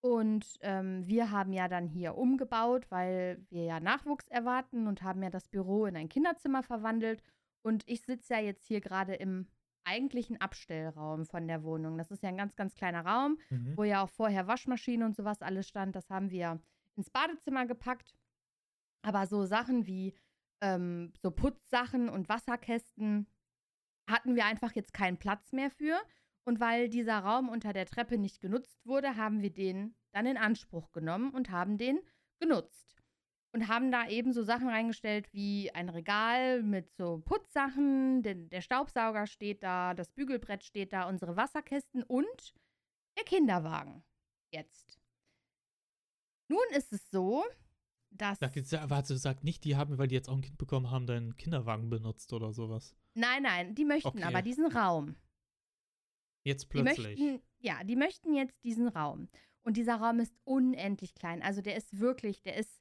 Und 0.00 0.58
ähm, 0.60 1.06
wir 1.06 1.30
haben 1.30 1.54
ja 1.54 1.68
dann 1.68 1.86
hier 1.86 2.14
umgebaut, 2.14 2.86
weil 2.90 3.42
wir 3.48 3.64
ja 3.64 3.80
Nachwuchs 3.80 4.28
erwarten 4.28 4.86
und 4.86 5.02
haben 5.02 5.22
ja 5.22 5.30
das 5.30 5.48
Büro 5.48 5.86
in 5.86 5.96
ein 5.96 6.10
Kinderzimmer 6.10 6.62
verwandelt. 6.62 7.22
Und 7.62 7.82
ich 7.88 8.02
sitze 8.02 8.34
ja 8.34 8.40
jetzt 8.40 8.66
hier 8.66 8.82
gerade 8.82 9.14
im 9.14 9.46
eigentlichen 9.84 10.38
Abstellraum 10.38 11.24
von 11.24 11.48
der 11.48 11.62
Wohnung. 11.62 11.96
Das 11.96 12.10
ist 12.10 12.22
ja 12.22 12.28
ein 12.28 12.36
ganz, 12.36 12.56
ganz 12.56 12.74
kleiner 12.74 13.06
Raum 13.06 13.38
mhm. 13.48 13.74
wo 13.74 13.84
ja 13.84 14.02
auch 14.04 14.10
vorher 14.10 14.46
Waschmaschine 14.46 15.06
und 15.06 15.16
sowas 15.16 15.40
alles 15.40 15.66
stand. 15.66 15.96
Das 15.96 16.10
haben 16.10 16.30
wir 16.30 16.60
ins 16.94 17.08
Badezimmer 17.08 17.64
gepackt. 17.64 18.14
Aber 19.00 19.26
so 19.26 19.46
Sachen 19.46 19.86
wie 19.86 20.14
ähm, 20.60 21.14
so 21.22 21.30
Putzsachen 21.30 22.10
und 22.10 22.28
Wasserkästen 22.28 23.26
hatten 24.08 24.34
wir 24.34 24.44
einfach 24.44 24.72
jetzt 24.72 24.92
keinen 24.92 25.18
Platz 25.18 25.52
mehr 25.52 25.70
für. 25.70 26.00
Und 26.44 26.60
weil 26.60 26.88
dieser 26.88 27.18
Raum 27.18 27.48
unter 27.48 27.72
der 27.72 27.86
Treppe 27.86 28.16
nicht 28.16 28.40
genutzt 28.40 28.86
wurde, 28.86 29.16
haben 29.16 29.42
wir 29.42 29.52
den 29.52 29.94
dann 30.12 30.26
in 30.26 30.38
Anspruch 30.38 30.92
genommen 30.92 31.30
und 31.30 31.50
haben 31.50 31.76
den 31.76 32.00
genutzt. 32.40 32.96
Und 33.52 33.68
haben 33.68 33.90
da 33.90 34.08
eben 34.08 34.32
so 34.32 34.42
Sachen 34.42 34.68
reingestellt 34.68 35.32
wie 35.32 35.70
ein 35.72 35.88
Regal 35.88 36.62
mit 36.62 36.94
so 36.94 37.18
Putzsachen, 37.18 38.22
der, 38.22 38.34
der 38.34 38.60
Staubsauger 38.60 39.26
steht 39.26 39.62
da, 39.62 39.94
das 39.94 40.10
Bügelbrett 40.10 40.64
steht 40.64 40.92
da, 40.92 41.08
unsere 41.08 41.36
Wasserkästen 41.36 42.02
und 42.02 42.54
der 43.16 43.24
Kinderwagen. 43.24 44.04
Jetzt. 44.50 44.98
Nun 46.48 46.64
ist 46.70 46.92
es 46.92 47.10
so, 47.10 47.44
dass. 48.20 48.38
Sag, 48.38 48.56
jetzt- 48.56 48.72
warte, 48.72 49.16
sag 49.16 49.44
nicht, 49.44 49.64
die 49.64 49.76
haben, 49.76 49.98
weil 49.98 50.08
die 50.08 50.14
jetzt 50.14 50.28
auch 50.28 50.34
ein 50.36 50.42
Kind 50.42 50.58
bekommen 50.58 50.90
haben, 50.90 51.06
deinen 51.06 51.36
Kinderwagen 51.36 51.88
benutzt 51.90 52.32
oder 52.32 52.52
sowas. 52.52 52.94
Nein, 53.14 53.42
nein, 53.42 53.74
die 53.74 53.84
möchten 53.84 54.08
Okay. 54.08 54.22
aber 54.22 54.42
diesen 54.42 54.66
Raum. 54.70 55.16
Jetzt 56.44 56.64
Die 56.64 56.68
plötzlich. 56.82 57.18
möchten, 57.18 57.42
ja, 57.58 57.82
die 57.84 57.96
möchten 57.96 58.34
jetzt 58.34 58.62
diesen 58.64 58.88
Raum. 58.88 59.28
Und 59.62 59.76
dieser 59.76 59.96
Raum 59.96 60.20
ist 60.20 60.34
unendlich 60.44 61.14
klein. 61.14 61.42
Also 61.42 61.60
der 61.60 61.76
ist 61.76 61.98
wirklich, 61.98 62.42
der 62.42 62.56
ist, 62.56 62.80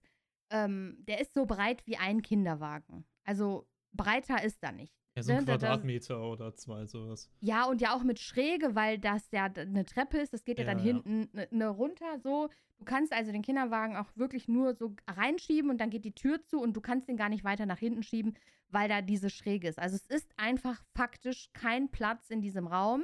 ähm, 0.51 0.97
der 0.99 1.19
ist 1.19 1.33
so 1.33 1.45
breit 1.45 1.85
wie 1.85 1.97
ein 1.97 2.21
Kinderwagen. 2.21 3.05
Also 3.25 3.67
breiter 3.91 4.43
ist 4.43 4.63
er 4.63 4.71
nicht. 4.71 4.95
Ja, 5.17 5.23
so 5.23 5.31
ein 5.33 5.39
ne, 5.39 5.45
da- 5.45 5.57
da- 5.57 5.67
Quadratmeter 5.67 6.21
oder 6.21 6.53
zwei, 6.55 6.85
sowas. 6.85 7.29
Ja, 7.41 7.65
und 7.65 7.81
ja 7.81 7.93
auch 7.95 8.03
mit 8.03 8.19
Schräge, 8.19 8.75
weil 8.75 8.97
das 8.99 9.29
ja 9.31 9.45
eine 9.45 9.85
Treppe 9.85 10.17
ist. 10.19 10.33
Das 10.33 10.45
geht 10.45 10.59
ja, 10.59 10.65
Ja, 10.65 10.71
dann 10.73 10.79
ja. 10.79 10.85
hinten 10.85 11.29
ne, 11.33 11.47
ne 11.51 11.67
runter 11.67 12.19
so. 12.19 12.49
Du 12.77 12.85
kannst 12.85 13.11
also 13.11 13.31
den 13.31 13.41
Kinderwagen 13.41 13.95
auch 13.97 14.09
wirklich 14.15 14.47
nur 14.47 14.75
so 14.75 14.95
reinschieben 15.07 15.71
und 15.71 15.79
dann 15.81 15.89
geht 15.89 16.05
die 16.05 16.13
Tür 16.13 16.43
zu 16.43 16.61
und 16.61 16.73
du 16.73 16.81
kannst 16.81 17.07
den 17.09 17.17
gar 17.17 17.29
nicht 17.29 17.43
weiter 17.43 17.65
nach 17.65 17.79
hinten 17.79 18.03
schieben, 18.03 18.35
weil 18.69 18.87
da 18.87 19.01
diese 19.01 19.29
Schräge 19.31 19.67
ist. 19.67 19.79
Also 19.79 19.95
es 19.95 20.05
ist 20.05 20.31
einfach 20.37 20.83
faktisch 20.93 21.49
kein 21.53 21.89
Platz 21.89 22.29
in 22.29 22.39
diesem 22.41 22.67
Raum. 22.67 23.03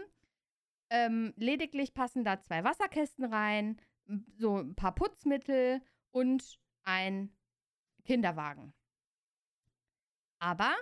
Ähm, 0.91 1.33
lediglich 1.37 1.95
passen 1.95 2.23
da 2.23 2.39
zwei 2.39 2.63
Wasserkästen 2.63 3.25
rein, 3.25 3.77
so 4.37 4.57
ein 4.59 4.75
paar 4.75 4.93
Putzmittel 4.93 5.81
und 6.11 6.59
ein 6.83 7.31
Kinderwagen. 8.05 8.73
Aber 10.37 10.75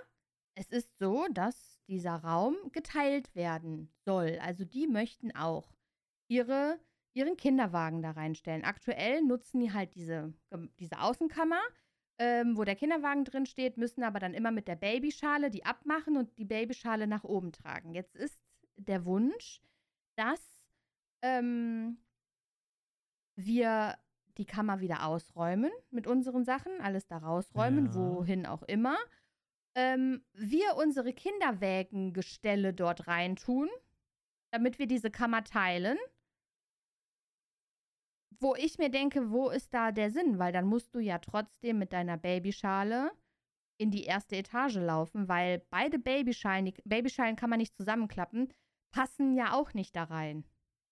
es 0.54 0.68
ist 0.70 0.98
so, 0.98 1.26
dass 1.32 1.80
dieser 1.88 2.16
Raum 2.16 2.56
geteilt 2.72 3.34
werden 3.34 3.90
soll. 4.04 4.38
Also 4.40 4.64
die 4.64 4.86
möchten 4.86 5.34
auch 5.34 5.72
ihre, 6.28 6.78
ihren 7.14 7.36
Kinderwagen 7.36 8.02
da 8.02 8.12
reinstellen. 8.12 8.64
Aktuell 8.64 9.22
nutzen 9.22 9.60
die 9.60 9.72
halt 9.72 9.94
diese, 9.94 10.32
diese 10.78 11.00
Außenkammer, 11.00 11.60
ähm, 12.18 12.56
wo 12.56 12.64
der 12.64 12.76
Kinderwagen 12.76 13.24
drin 13.24 13.46
steht, 13.46 13.76
müssen 13.76 14.02
aber 14.04 14.18
dann 14.20 14.34
immer 14.34 14.50
mit 14.50 14.68
der 14.68 14.76
Babyschale 14.76 15.50
die 15.50 15.64
abmachen 15.64 16.16
und 16.16 16.36
die 16.38 16.44
Babyschale 16.44 17.06
nach 17.06 17.24
oben 17.24 17.52
tragen. 17.52 17.94
Jetzt 17.94 18.14
ist 18.14 18.38
der 18.76 19.04
Wunsch, 19.04 19.60
dass 20.16 20.40
ähm, 21.22 21.98
wir 23.36 23.96
die 24.38 24.46
Kammer 24.46 24.80
wieder 24.80 25.06
ausräumen 25.06 25.70
mit 25.90 26.06
unseren 26.06 26.44
Sachen, 26.44 26.72
alles 26.80 27.06
da 27.06 27.18
rausräumen, 27.18 27.86
Ja. 27.86 27.94
wohin 27.94 28.46
auch 28.46 28.62
immer. 28.62 28.96
Ähm, 29.74 30.22
wir 30.34 30.76
unsere 30.76 31.12
Kinderwägengestelle 31.12 32.74
dort 32.74 33.06
reintun, 33.06 33.68
damit 34.52 34.78
wir 34.78 34.86
diese 34.86 35.10
Kammer 35.10 35.44
teilen. 35.44 35.98
wo 38.40 38.54
ich 38.56 38.78
mir 38.78 38.90
denke, 38.90 39.30
wo 39.30 39.50
ist 39.50 39.72
da 39.72 39.92
der 39.92 40.10
Sinn? 40.10 40.38
Weil 40.38 40.52
dann 40.52 40.66
musst 40.66 40.94
du 40.94 40.98
ja 40.98 41.18
trotzdem 41.18 41.78
mit 41.78 41.92
deiner 41.92 42.16
Babyschale 42.16 43.12
in 43.78 43.90
die 43.90 44.04
erste 44.04 44.36
Etage 44.36 44.76
laufen, 44.76 45.28
weil 45.28 45.64
beide 45.70 45.98
Babyschalen, 45.98 46.64
die 46.66 46.74
Babyschalen 46.84 47.36
kann 47.36 47.50
man 47.50 47.58
nicht 47.58 47.76
zusammenklappen, 47.76 48.52
passen 48.92 49.34
ja 49.34 49.54
auch 49.54 49.74
nicht 49.74 49.94
da 49.96 50.04
rein. 50.04 50.44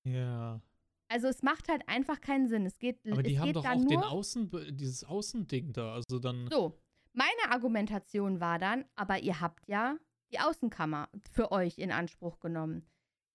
Ja. 0.04 0.60
Also 1.08 1.26
es 1.26 1.42
macht 1.42 1.68
halt 1.68 1.82
einfach 1.88 2.20
keinen 2.20 2.46
Sinn. 2.48 2.66
Es 2.66 2.78
geht, 2.78 3.00
Aber 3.10 3.20
es 3.20 3.26
die 3.26 3.38
haben 3.40 3.46
geht 3.46 3.56
doch 3.56 3.64
auch 3.64 3.84
den 3.84 3.98
Außen, 3.98 4.50
dieses 4.76 5.02
Außending 5.04 5.72
da. 5.72 5.94
Also 5.94 6.20
dann. 6.20 6.48
So, 6.48 6.78
meine 7.12 7.50
Argumentation 7.50 8.40
war 8.40 8.58
dann, 8.58 8.84
aber 8.94 9.18
ihr 9.20 9.40
habt 9.40 9.66
ja 9.68 9.96
die 10.32 10.38
Außenkammer 10.38 11.08
für 11.30 11.52
euch 11.52 11.78
in 11.78 11.92
Anspruch 11.92 12.40
genommen. 12.40 12.86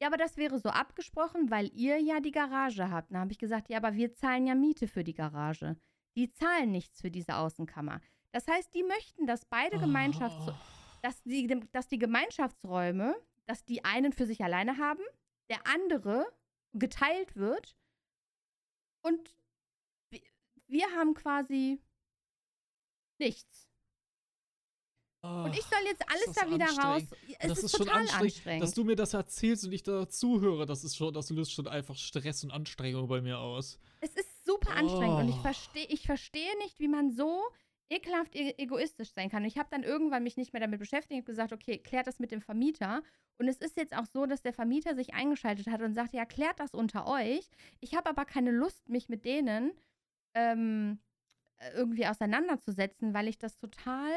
Ja, 0.01 0.07
aber 0.07 0.17
das 0.17 0.37
wäre 0.37 0.59
so 0.59 0.69
abgesprochen, 0.69 1.49
weil 1.51 1.69
ihr 1.73 1.99
ja 1.99 2.19
die 2.19 2.31
Garage 2.31 2.89
habt. 2.89 3.11
Dann 3.11 3.19
habe 3.19 3.31
ich 3.31 3.39
gesagt, 3.39 3.69
ja, 3.69 3.77
aber 3.77 3.93
wir 3.95 4.13
zahlen 4.13 4.47
ja 4.47 4.55
Miete 4.55 4.87
für 4.87 5.03
die 5.03 5.13
Garage. 5.13 5.77
Die 6.15 6.31
zahlen 6.31 6.71
nichts 6.71 7.01
für 7.01 7.11
diese 7.11 7.35
Außenkammer. 7.35 8.01
Das 8.31 8.47
heißt, 8.47 8.73
die 8.73 8.83
möchten, 8.83 9.25
dass 9.25 9.45
beide 9.45 9.79
Gemeinschafts... 9.79 10.47
Oh. 10.47 10.53
Dass 11.01 11.21
die, 11.21 11.45
dass 11.71 11.87
die 11.87 11.99
Gemeinschaftsräume, 11.99 13.15
dass 13.45 13.63
die 13.63 13.85
einen 13.85 14.11
für 14.11 14.25
sich 14.25 14.43
alleine 14.43 14.79
haben, 14.79 15.03
der 15.49 15.59
andere 15.67 16.25
geteilt 16.73 17.35
wird 17.35 17.77
und 19.01 19.35
wir 20.67 20.87
haben 20.95 21.13
quasi 21.13 21.79
nichts. 23.19 23.67
Und 25.21 25.55
ich 25.55 25.63
soll 25.63 25.79
jetzt 25.85 26.03
alles 26.07 26.35
da 26.35 26.49
wieder 26.51 26.67
raus. 26.67 27.01
Es 27.39 27.49
das 27.49 27.57
ist, 27.57 27.63
ist, 27.65 27.77
schon 27.77 27.89
anstrengend, 27.89 28.21
anstrengend. 28.21 28.63
dass 28.63 28.73
du 28.73 28.83
mir 28.83 28.95
das 28.95 29.13
erzählst 29.13 29.65
und 29.65 29.71
ich 29.71 29.81
da 29.81 30.07
zuhöre. 30.07 30.65
Das 30.67 30.83
ist 30.83 30.95
schon, 30.95 31.13
das 31.13 31.31
löst 31.31 31.51
schon 31.51 31.67
einfach 31.67 31.95
Stress 31.95 32.43
und 32.43 32.51
Anstrengung 32.51 33.07
bei 33.07 33.21
mir 33.21 33.39
aus. 33.39 33.79
es 34.01 34.11
ist 34.15 34.45
super 34.45 34.71
anstrengend 34.75 35.21
und 35.21 35.29
ich 35.29 35.35
Oh. 35.37 35.41
verstehe 35.41 35.85
ich 35.87 36.05
verstehe 36.05 36.55
nicht, 36.59 36.79
wie 36.79 36.87
man 36.87 37.11
so 37.11 37.41
ekelhaft 37.89 38.35
e 38.35 38.53
egoistisch 38.57 39.11
sein 39.13 39.29
kann. 39.29 39.41
Und 39.43 39.47
ich 39.47 39.57
habe 39.57 39.69
dann 39.71 39.83
irgendwann 39.83 40.23
mich 40.23 40.37
nicht 40.37 40.53
mehr 40.53 40.59
damit 40.59 40.79
beschäftigt 40.79 41.19
und 41.19 41.25
gesagt, 41.25 41.53
okay, 41.53 41.79
klärt 41.79 42.05
das 42.07 42.19
mit 42.19 42.31
dem 42.31 42.41
Vermieter. 42.41 43.01
Und 43.37 43.47
es 43.47 43.57
ist 43.57 43.77
jetzt 43.77 43.95
auch 43.97 44.05
so, 44.05 44.25
dass 44.27 44.41
der 44.43 44.53
Vermieter 44.53 44.95
sich 44.95 45.13
eingeschaltet 45.15 45.67
hat 45.67 45.81
und 45.81 45.93
sagte, 45.93 46.17
ja, 46.17 46.25
klärt 46.25 46.59
das 46.59 46.73
unter 46.73 47.07
euch. 47.07 47.49
Ich 47.79 47.95
habe 47.95 48.09
aber 48.09 48.25
keine 48.25 48.51
Lust, 48.51 48.89
mich 48.89 49.09
mit 49.09 49.25
denen 49.25 49.71
ähm, 50.35 50.99
äh, 50.99 51.14
irgendwie 51.75 52.07
auseinanderzusetzen, 52.07 53.13
weil 53.13 53.27
ich 53.27 53.37
das 53.37 53.57
total 53.57 54.11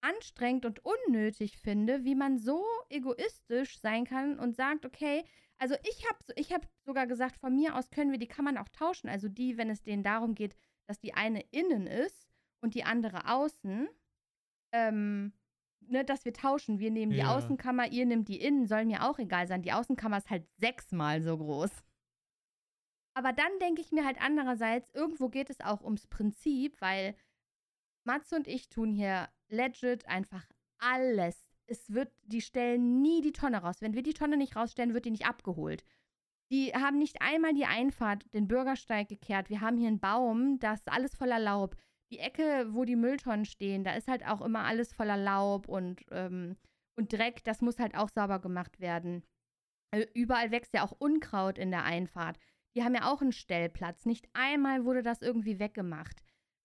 anstrengend 0.00 0.66
und 0.66 0.80
unnötig 0.84 1.58
finde, 1.58 2.04
wie 2.04 2.14
man 2.14 2.38
so 2.38 2.62
egoistisch 2.90 3.80
sein 3.80 4.04
kann 4.04 4.38
und 4.38 4.54
sagt, 4.54 4.84
okay, 4.84 5.24
also 5.58 5.76
ich 5.88 6.06
habe 6.08 6.18
ich 6.36 6.52
hab 6.52 6.66
sogar 6.84 7.06
gesagt, 7.06 7.36
von 7.36 7.54
mir 7.54 7.74
aus 7.74 7.90
können 7.90 8.10
wir 8.10 8.18
die 8.18 8.28
Kammern 8.28 8.58
auch 8.58 8.68
tauschen. 8.68 9.08
Also 9.08 9.28
die, 9.28 9.56
wenn 9.56 9.70
es 9.70 9.82
denen 9.82 10.02
darum 10.02 10.34
geht, 10.34 10.56
dass 10.86 11.00
die 11.00 11.14
eine 11.14 11.40
innen 11.52 11.86
ist 11.86 12.28
und 12.60 12.74
die 12.74 12.84
andere 12.84 13.28
außen, 13.30 13.88
ähm, 14.72 15.32
ne, 15.80 16.04
dass 16.04 16.24
wir 16.24 16.34
tauschen. 16.34 16.80
Wir 16.80 16.90
nehmen 16.90 17.12
die 17.12 17.18
Ja. 17.18 17.34
Außenkammer, 17.36 17.90
ihr 17.90 18.04
nehmt 18.04 18.28
die 18.28 18.40
innen, 18.40 18.66
soll 18.66 18.84
mir 18.84 19.04
auch 19.04 19.18
egal 19.18 19.46
sein. 19.46 19.62
Die 19.62 19.72
Außenkammer 19.72 20.18
ist 20.18 20.30
halt 20.30 20.46
sechsmal 20.58 21.22
so 21.22 21.38
groß. 21.38 21.70
Aber 23.14 23.32
dann 23.32 23.58
denke 23.60 23.80
ich 23.80 23.92
mir 23.92 24.04
halt 24.04 24.20
andererseits, 24.20 24.90
irgendwo 24.92 25.28
geht 25.28 25.48
es 25.48 25.60
auch 25.60 25.82
ums 25.82 26.06
Prinzip, 26.08 26.80
weil 26.80 27.14
Matze 28.04 28.36
und 28.36 28.48
ich 28.48 28.68
tun 28.68 28.92
hier 28.92 29.28
legit 29.48 30.06
einfach 30.08 30.44
alles. 30.78 31.46
Es 31.66 31.92
wird, 31.94 32.12
die 32.24 32.42
stellen 32.42 33.00
nie 33.00 33.22
die 33.22 33.32
Tonne 33.32 33.58
raus. 33.58 33.80
Wenn 33.80 33.94
wir 33.94 34.02
die 34.02 34.12
Tonne 34.12 34.36
nicht 34.36 34.56
rausstellen, 34.56 34.92
wird 34.92 35.06
die 35.06 35.12
nicht 35.12 35.26
abgeholt. 35.26 35.84
Die 36.50 36.72
haben 36.74 36.98
nicht 36.98 37.22
einmal 37.22 37.54
die 37.54 37.64
Einfahrt, 37.64 38.32
den 38.34 38.48
Bürgersteig 38.48 39.08
gekehrt. 39.08 39.48
Wir 39.48 39.60
haben 39.60 39.78
hier 39.78 39.88
einen 39.88 40.00
Baum, 40.00 40.58
das 40.58 40.80
ist 40.80 40.92
alles 40.92 41.14
voller 41.14 41.38
Laub. 41.38 41.76
Die 42.10 42.18
Ecke, 42.18 42.66
wo 42.70 42.84
die 42.84 42.96
Mülltonnen 42.96 43.46
stehen, 43.46 43.82
da 43.82 43.94
ist 43.94 44.08
halt 44.08 44.26
auch 44.26 44.42
immer 44.42 44.64
alles 44.64 44.92
voller 44.92 45.16
Laub 45.16 45.68
und, 45.68 46.04
ähm, 46.10 46.56
und 46.96 47.12
Dreck. 47.12 47.42
Das 47.44 47.62
muss 47.62 47.78
halt 47.78 47.96
auch 47.96 48.10
sauber 48.10 48.40
gemacht 48.40 48.78
werden. 48.78 49.24
Äh, 49.90 50.06
Überall 50.12 50.50
wächst 50.50 50.74
ja 50.74 50.84
auch 50.84 50.92
Unkraut 50.92 51.58
in 51.58 51.70
der 51.70 51.84
Einfahrt. 51.84 52.38
Die 52.74 52.82
haben 52.82 52.94
ja 52.94 53.10
auch 53.12 53.20
einen 53.22 53.32
Stellplatz. 53.32 54.04
Nicht 54.06 54.28
einmal 54.32 54.84
wurde 54.84 55.02
das 55.02 55.22
irgendwie 55.22 55.58
weggemacht. 55.58 56.22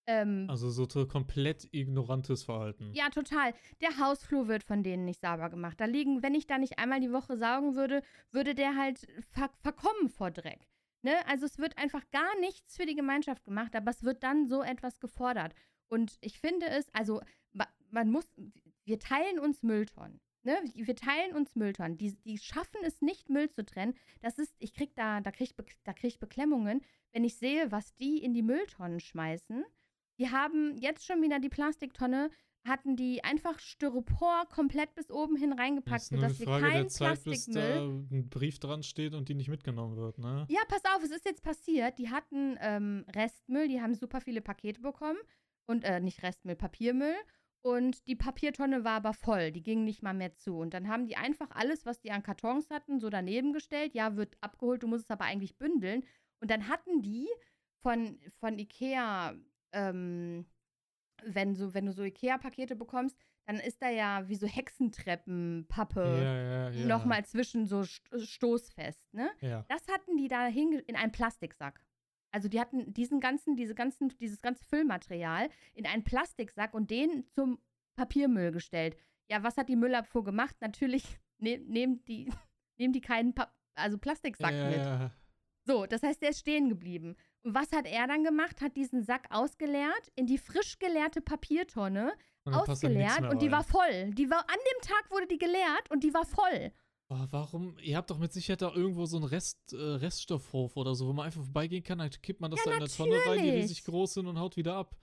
Ähm, 0.07 0.47
Also 0.49 0.69
so 0.71 0.87
komplett 1.07 1.67
ignorantes 1.71 2.43
Verhalten. 2.43 2.91
ja, 2.93 3.09
total. 3.09 3.53
Der 3.81 3.99
Hausflur 3.99 4.47
wird 4.47 4.63
von 4.63 4.81
denen 4.81 5.05
nicht 5.05 5.21
sauber 5.21 5.49
gemacht. 5.49 5.79
Da 5.79 5.85
liegen, 5.85 6.23
wenn 6.23 6.33
ich 6.33 6.47
da 6.47 6.57
nicht 6.57 6.79
einmal 6.79 6.99
die 6.99 7.11
Woche 7.11 7.37
saugen 7.37 7.75
würde, 7.75 8.01
würde 8.31 8.55
der 8.55 8.75
halt 8.75 9.05
ver 9.31 9.49
verkommen 9.61 10.09
vor 10.09 10.31
Dreck. 10.31 10.67
Ne? 11.03 11.13
Also 11.27 11.45
es 11.45 11.59
wird 11.59 11.77
einfach 11.77 12.09
gar 12.11 12.39
nichts 12.39 12.75
für 12.75 12.85
die 12.87 12.95
Gemeinschaft 12.95 13.43
gemacht, 13.45 13.75
aber 13.75 13.91
es 13.91 14.03
wird 14.03 14.23
dann 14.23 14.47
so 14.47 14.63
etwas 14.63 14.99
gefordert. 14.99 15.53
Und 15.89 16.17
ich 16.21 16.39
finde 16.39 16.67
es, 16.67 16.89
also 16.93 17.21
ma- 17.53 17.69
man 17.91 18.09
muss, 18.11 18.25
wir 18.85 18.99
teilen 18.99 19.39
uns 19.39 19.61
Mülltonnen. 19.63 20.19
Ne? 20.49 20.59
Wir 20.73 20.95
teilen 20.95 21.35
uns 21.35 21.55
Mülltonnen. 21.55 21.97
Die, 21.99 22.15
die 22.23 22.39
schaffen 22.39 22.81
es 22.83 23.03
nicht, 23.03 23.29
Müll 23.29 23.51
zu 23.51 23.63
trennen. 23.63 23.93
Das 24.21 24.39
ist, 24.39 24.55
ich 24.57 24.73
krieg 24.73 24.95
da, 24.95 25.21
da 25.21 25.29
krieg 25.29 25.53
da 25.83 25.93
krieg 25.93 26.13
ich 26.13 26.19
Beklemmungen, 26.19 26.81
wenn 27.11 27.23
ich 27.23 27.37
sehe, 27.37 27.71
was 27.71 27.93
die 27.93 28.17
in 28.17 28.33
die 28.33 28.41
Mülltonnen 28.41 28.99
schmeißen. 28.99 29.63
Die 30.17 30.31
haben 30.31 30.75
jetzt 30.77 31.05
schon 31.05 31.21
wieder 31.21 31.39
die 31.39 31.49
Plastiktonne, 31.49 32.31
hatten 32.65 32.95
die 32.95 33.23
einfach 33.23 33.59
Styropor 33.59 34.47
komplett 34.49 34.95
bis 34.95 35.11
oben 35.11 35.35
hin 35.35 35.53
reingepackt, 35.53 36.01
ist 36.01 36.11
nur 36.13 36.23
eine 36.23 36.33
sodass 36.33 36.39
wir 36.39 36.47
Frage 36.47 36.65
keinen 36.65 36.81
der 36.81 36.89
Zeit, 36.89 37.23
bis 37.25 37.45
da 37.45 37.51
Plastikmüll. 37.51 38.07
ein 38.11 38.29
Brief 38.29 38.57
dran 38.57 38.81
steht 38.81 39.13
und 39.13 39.29
die 39.29 39.35
nicht 39.35 39.49
mitgenommen 39.49 39.97
wird, 39.97 40.17
ne? 40.17 40.47
Ja, 40.49 40.61
pass 40.67 40.81
auf, 40.95 41.03
es 41.03 41.11
ist 41.11 41.25
jetzt 41.25 41.43
passiert. 41.43 41.99
Die 41.99 42.09
hatten 42.09 42.57
ähm, 42.59 43.05
Restmüll, 43.15 43.67
die 43.67 43.81
haben 43.81 43.93
super 43.93 44.19
viele 44.19 44.41
Pakete 44.41 44.81
bekommen. 44.81 45.19
Und, 45.67 45.83
äh, 45.83 45.99
nicht 45.99 46.23
Restmüll, 46.23 46.55
Papiermüll. 46.55 47.13
Und 47.61 48.07
die 48.07 48.15
Papiertonne 48.15 48.85
war 48.85 48.93
aber 48.93 49.13
voll, 49.13 49.51
die 49.51 49.61
ging 49.61 49.83
nicht 49.83 50.01
mal 50.01 50.13
mehr 50.13 50.33
zu. 50.33 50.57
Und 50.57 50.73
dann 50.73 50.87
haben 50.87 51.07
die 51.07 51.17
einfach 51.17 51.49
alles, 51.51 51.85
was 51.85 51.99
die 51.99 52.11
an 52.11 52.23
Kartons 52.23 52.69
hatten, 52.69 52.99
so 52.99 53.09
daneben 53.09 53.51
gestellt. 53.51 53.93
Ja, 53.93 54.15
wird 54.15 54.37
abgeholt, 54.41 54.83
du 54.83 54.87
musst 54.87 55.05
es 55.05 55.11
aber 55.11 55.25
eigentlich 55.25 55.57
bündeln. 55.57 56.05
Und 56.41 56.51
dann 56.51 56.69
hatten 56.69 57.01
die 57.01 57.27
von, 57.81 58.19
von 58.39 58.57
Ikea, 58.57 59.35
ähm, 59.73 60.45
wenn, 61.23 61.55
so, 61.55 61.73
wenn 61.73 61.85
du 61.85 61.91
so 61.91 62.03
Ikea-Pakete 62.03 62.77
bekommst, 62.77 63.17
dann 63.45 63.57
ist 63.57 63.81
da 63.81 63.89
ja 63.89 64.29
wie 64.29 64.35
so 64.35 64.47
Hexentreppenpappe 64.47 66.01
ja, 66.01 66.41
ja, 66.41 66.69
ja. 66.69 66.85
nochmal 66.85 67.25
zwischen 67.25 67.65
so 67.65 67.83
st 67.83 68.07
stoßfest, 68.15 69.13
ne? 69.13 69.31
Ja. 69.41 69.65
Das 69.69 69.87
hatten 69.87 70.17
die 70.17 70.27
da 70.27 70.47
in 70.47 70.95
einen 70.95 71.11
Plastiksack. 71.11 71.81
Also 72.31 72.47
die 72.47 72.59
hatten 72.59 72.93
diesen 72.93 73.19
ganzen, 73.19 73.55
diese 73.55 73.75
ganzen, 73.75 74.09
dieses 74.19 74.41
ganze 74.41 74.63
Füllmaterial 74.65 75.49
in 75.73 75.85
einen 75.85 76.03
Plastiksack 76.03 76.73
und 76.73 76.91
den 76.91 77.25
zum 77.31 77.59
Papiermüll 77.95 78.51
gestellt. 78.51 78.95
Ja, 79.29 79.43
was 79.43 79.57
hat 79.57 79.69
die 79.69 79.75
Müllabfuhr 79.75 80.23
gemacht? 80.23 80.55
Natürlich 80.61 81.03
ne 81.37 81.57
nehmen 81.59 82.03
die, 82.05 82.31
nehmen 82.77 82.93
die 82.93 83.01
keinen 83.01 83.33
pa 83.33 83.51
also 83.75 83.97
Plastiksack 83.97 84.53
ja, 84.53 84.69
mit. 84.69 85.11
So, 85.65 85.85
das 85.85 86.03
heißt, 86.03 86.21
der 86.21 86.31
ist 86.31 86.39
stehen 86.39 86.67
geblieben. 86.67 87.15
Und 87.43 87.53
was 87.53 87.71
hat 87.71 87.85
er 87.85 88.07
dann 88.07 88.23
gemacht? 88.23 88.59
Hat 88.59 88.75
diesen 88.75 89.03
Sack 89.03 89.27
ausgeleert, 89.29 90.11
in 90.15 90.25
die 90.25 90.37
frisch 90.37 90.79
geleerte 90.79 91.21
Papiertonne 91.21 92.13
Und 92.43 92.55
ausgeleert 92.55 93.21
und 93.31 93.41
die 93.41 93.45
rein. 93.45 93.51
war 93.53 93.63
voll. 93.63 94.11
Die 94.11 94.29
war 94.29 94.41
an 94.41 94.57
dem 94.57 94.81
Tag 94.81 95.09
wurde 95.11 95.27
die 95.27 95.37
geleert 95.37 95.89
und 95.89 96.03
die 96.03 96.13
war 96.13 96.25
voll. 96.25 96.73
Oh, 97.11 97.25
warum? 97.31 97.75
Ihr 97.81 97.97
habt 97.97 98.11
doch 98.11 98.19
mit 98.19 98.31
Sicherheit 98.31 98.61
da 98.61 98.71
irgendwo 98.71 99.05
so 99.05 99.17
einen 99.17 99.25
Rest, 99.25 99.73
äh, 99.73 99.77
Reststoffhof 99.77 100.77
oder 100.77 100.93
so, 100.93 101.07
wo 101.07 101.13
man 101.13 101.25
einfach 101.25 101.41
vorbeigehen 101.41 101.83
kann, 101.83 101.97
dann 101.97 102.11
kippt 102.11 102.39
man 102.39 102.51
das 102.51 102.59
Ja, 102.59 102.65
da 102.65 102.71
in 102.77 102.83
eine 102.83 102.89
Tonne 102.89 103.15
rein, 103.25 103.43
die 103.43 103.49
riesig 103.49 103.83
groß 103.83 104.13
sind 104.13 104.27
und 104.27 104.37
haut 104.37 104.57
wieder 104.57 104.75
ab. 104.75 104.95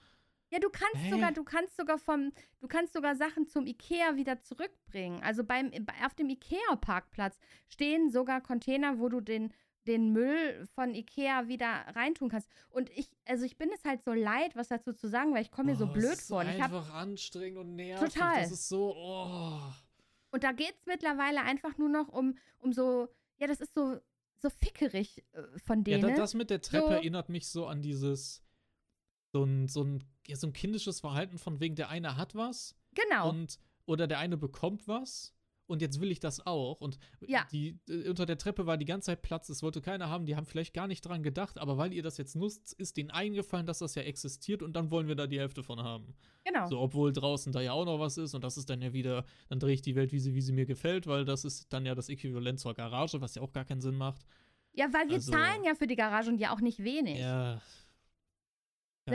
Ja, 0.51 0.61
du 0.61 0.69
kannst 0.71 0.95
Hä? 0.95 1.11
sogar, 1.11 1.33
du 1.33 1.43
kannst 1.43 1.77
sogar 1.77 1.99
vom, 1.99 2.33
du 2.61 2.69
kannst 2.69 2.93
sogar 2.93 3.17
Sachen 3.17 3.49
zum 3.49 3.67
Ikea 3.67 4.15
wieder 4.15 4.41
zurückbringen. 4.41 5.21
Also 5.23 5.43
beim, 5.43 5.73
auf 6.05 6.15
dem 6.15 6.29
Ikea-Parkplatz 6.29 7.39
stehen 7.67 8.11
sogar 8.11 8.41
Container, 8.41 9.01
wo 9.01 9.09
du 9.09 9.21
den, 9.21 9.53
den 9.89 10.13
Müll 10.13 10.65
von 10.77 10.95
Ikea 10.95 11.49
wieder 11.49 11.87
reintun 11.97 12.29
kannst. 12.29 12.49
Und 12.71 12.89
ich, 12.91 13.11
also 13.25 13.45
ich 13.45 13.59
bin 13.59 13.71
es 13.75 13.85
halt 13.85 14.05
so 14.05 14.13
leid, 14.13 14.55
was 14.55 14.69
dazu 14.69 14.93
zu 14.93 15.09
sagen, 15.09 15.35
weil 15.35 15.43
ich 15.43 15.51
komme 15.51 15.73
mir 15.73 15.77
so 15.77 15.87
Oh, 15.87 15.93
blöd 15.93 16.13
es 16.13 16.21
ist 16.21 16.29
vor. 16.29 16.43
Und 16.43 16.51
ich 16.51 16.63
hab, 16.63 16.73
einfach 16.73 16.95
anstrengend 16.95 17.59
und 17.59 17.75
nervig. 17.75 18.13
Total. 18.13 18.43
Das 18.43 18.53
ist 18.53 18.69
so, 18.69 18.95
oh. 18.97 19.73
Und 20.37 20.45
da 20.45 20.53
geht 20.53 20.75
es 20.79 20.85
mittlerweile 20.85 21.41
einfach 21.43 21.79
nur 21.79 21.89
noch 21.89 22.09
um, 22.09 22.37
um 22.59 22.75
so, 22.75 23.09
ja, 23.39 23.47
das 23.47 23.59
ist 23.61 23.73
so, 23.75 23.99
so 24.39 24.51
fickerig 24.51 25.25
äh, 25.33 25.43
von 25.65 25.79
Ja, 25.79 25.97
denen. 25.97 26.11
da, 26.11 26.15
das 26.17 26.35
mit 26.35 26.51
der 26.51 26.61
Treppe 26.61 26.89
So- 26.89 26.93
erinnert 26.93 27.31
mich 27.31 27.49
so 27.49 27.67
an 27.67 27.81
dieses, 27.81 28.43
so 29.33 29.45
ein, 29.45 29.67
so 29.67 29.83
ein, 29.83 30.05
ja, 30.27 30.37
so 30.37 30.47
ein 30.47 30.53
kindisches 30.53 31.01
Verhalten 31.01 31.39
von 31.39 31.59
wegen, 31.59 31.75
der 31.75 31.89
eine 31.89 32.19
hat 32.19 32.35
was 32.35 32.77
genau. 32.95 33.31
und, 33.31 33.59
oder 33.87 34.07
der 34.07 34.19
eine 34.19 34.37
bekommt 34.37 34.87
was 34.87 35.35
und 35.67 35.83
jetzt 35.83 36.01
will 36.01 36.11
ich 36.11 36.21
das 36.21 36.47
auch. 36.47 36.81
Und 36.81 36.99
Ja. 37.21 37.47
die, 37.53 37.79
äh, 37.89 38.09
unter 38.09 38.25
der 38.27 38.39
Treppe 38.39 38.67
war 38.67 38.77
die 38.77 38.85
ganze 38.85 39.07
Zeit 39.07 39.23
Platz, 39.23 39.49
es 39.49 39.63
wollte 39.63 39.81
keiner 39.81 40.09
haben, 40.09 40.27
die 40.27 40.37
haben 40.37 40.47
vielleicht 40.47 40.75
gar 40.75 40.87
nicht 40.87 41.03
dran 41.03 41.23
gedacht, 41.23 41.59
aber 41.59 41.77
weil 41.77 41.93
ihr 41.93 42.03
das 42.03 42.17
jetzt 42.19 42.37
nutzt, 42.37 42.73
ist 42.75 42.97
denen 42.97 43.11
eingefallen, 43.11 43.67
dass 43.67 43.79
das 43.81 43.95
ja 43.95 44.03
existiert 44.03 44.63
und 44.63 44.75
dann 44.75 44.91
wollen 44.91 45.09
wir 45.09 45.15
da 45.17 45.27
die 45.27 45.39
Hälfte 45.39 45.63
von 45.63 45.83
haben. 45.83 46.15
genau. 46.45 46.69
So, 46.69 46.79
obwohl 46.81 47.13
draußen 47.13 47.53
da 47.53 47.61
ja 47.61 47.73
auch 47.73 47.85
noch 47.85 47.99
was 47.99 48.17
ist 48.19 48.35
und 48.35 48.45
das 48.45 48.57
ist 48.57 48.71
dann 48.71 48.81
ja 48.81 48.93
wieder, 48.93 49.25
dann 49.49 49.59
drehe 49.59 49.75
ich 49.75 49.83
die 49.83 49.97
Welt, 49.97 50.13
wie 50.13 50.21
sie, 50.21 50.35
wie 50.35 50.41
sie 50.41 50.53
mir 50.53 50.67
gefällt, 50.67 51.07
weil 51.07 51.25
das 51.25 51.45
ist 51.45 51.73
dann 51.73 51.85
ja 51.85 51.95
das 51.95 52.09
Äquivalent 52.09 52.61
zur 52.61 52.73
Garage, 52.75 53.21
was 53.21 53.35
ja 53.35 53.43
auch 53.43 53.53
gar 53.53 53.65
keinen 53.65 53.81
Sinn 53.81 53.97
macht. 53.97 54.25
Ja, 54.73 54.87
weil 54.93 55.09
wir 55.09 55.15
Also- 55.15 55.33
zahlen 55.33 55.65
ja 55.65 55.75
für 55.75 55.87
die 55.87 55.97
Garage 55.97 56.29
und 56.31 56.39
ja 56.39 56.53
auch 56.55 56.61
nicht 56.61 56.85
wenig. 56.85 57.19
Ja. 57.19 57.55
Ne? 57.55 57.61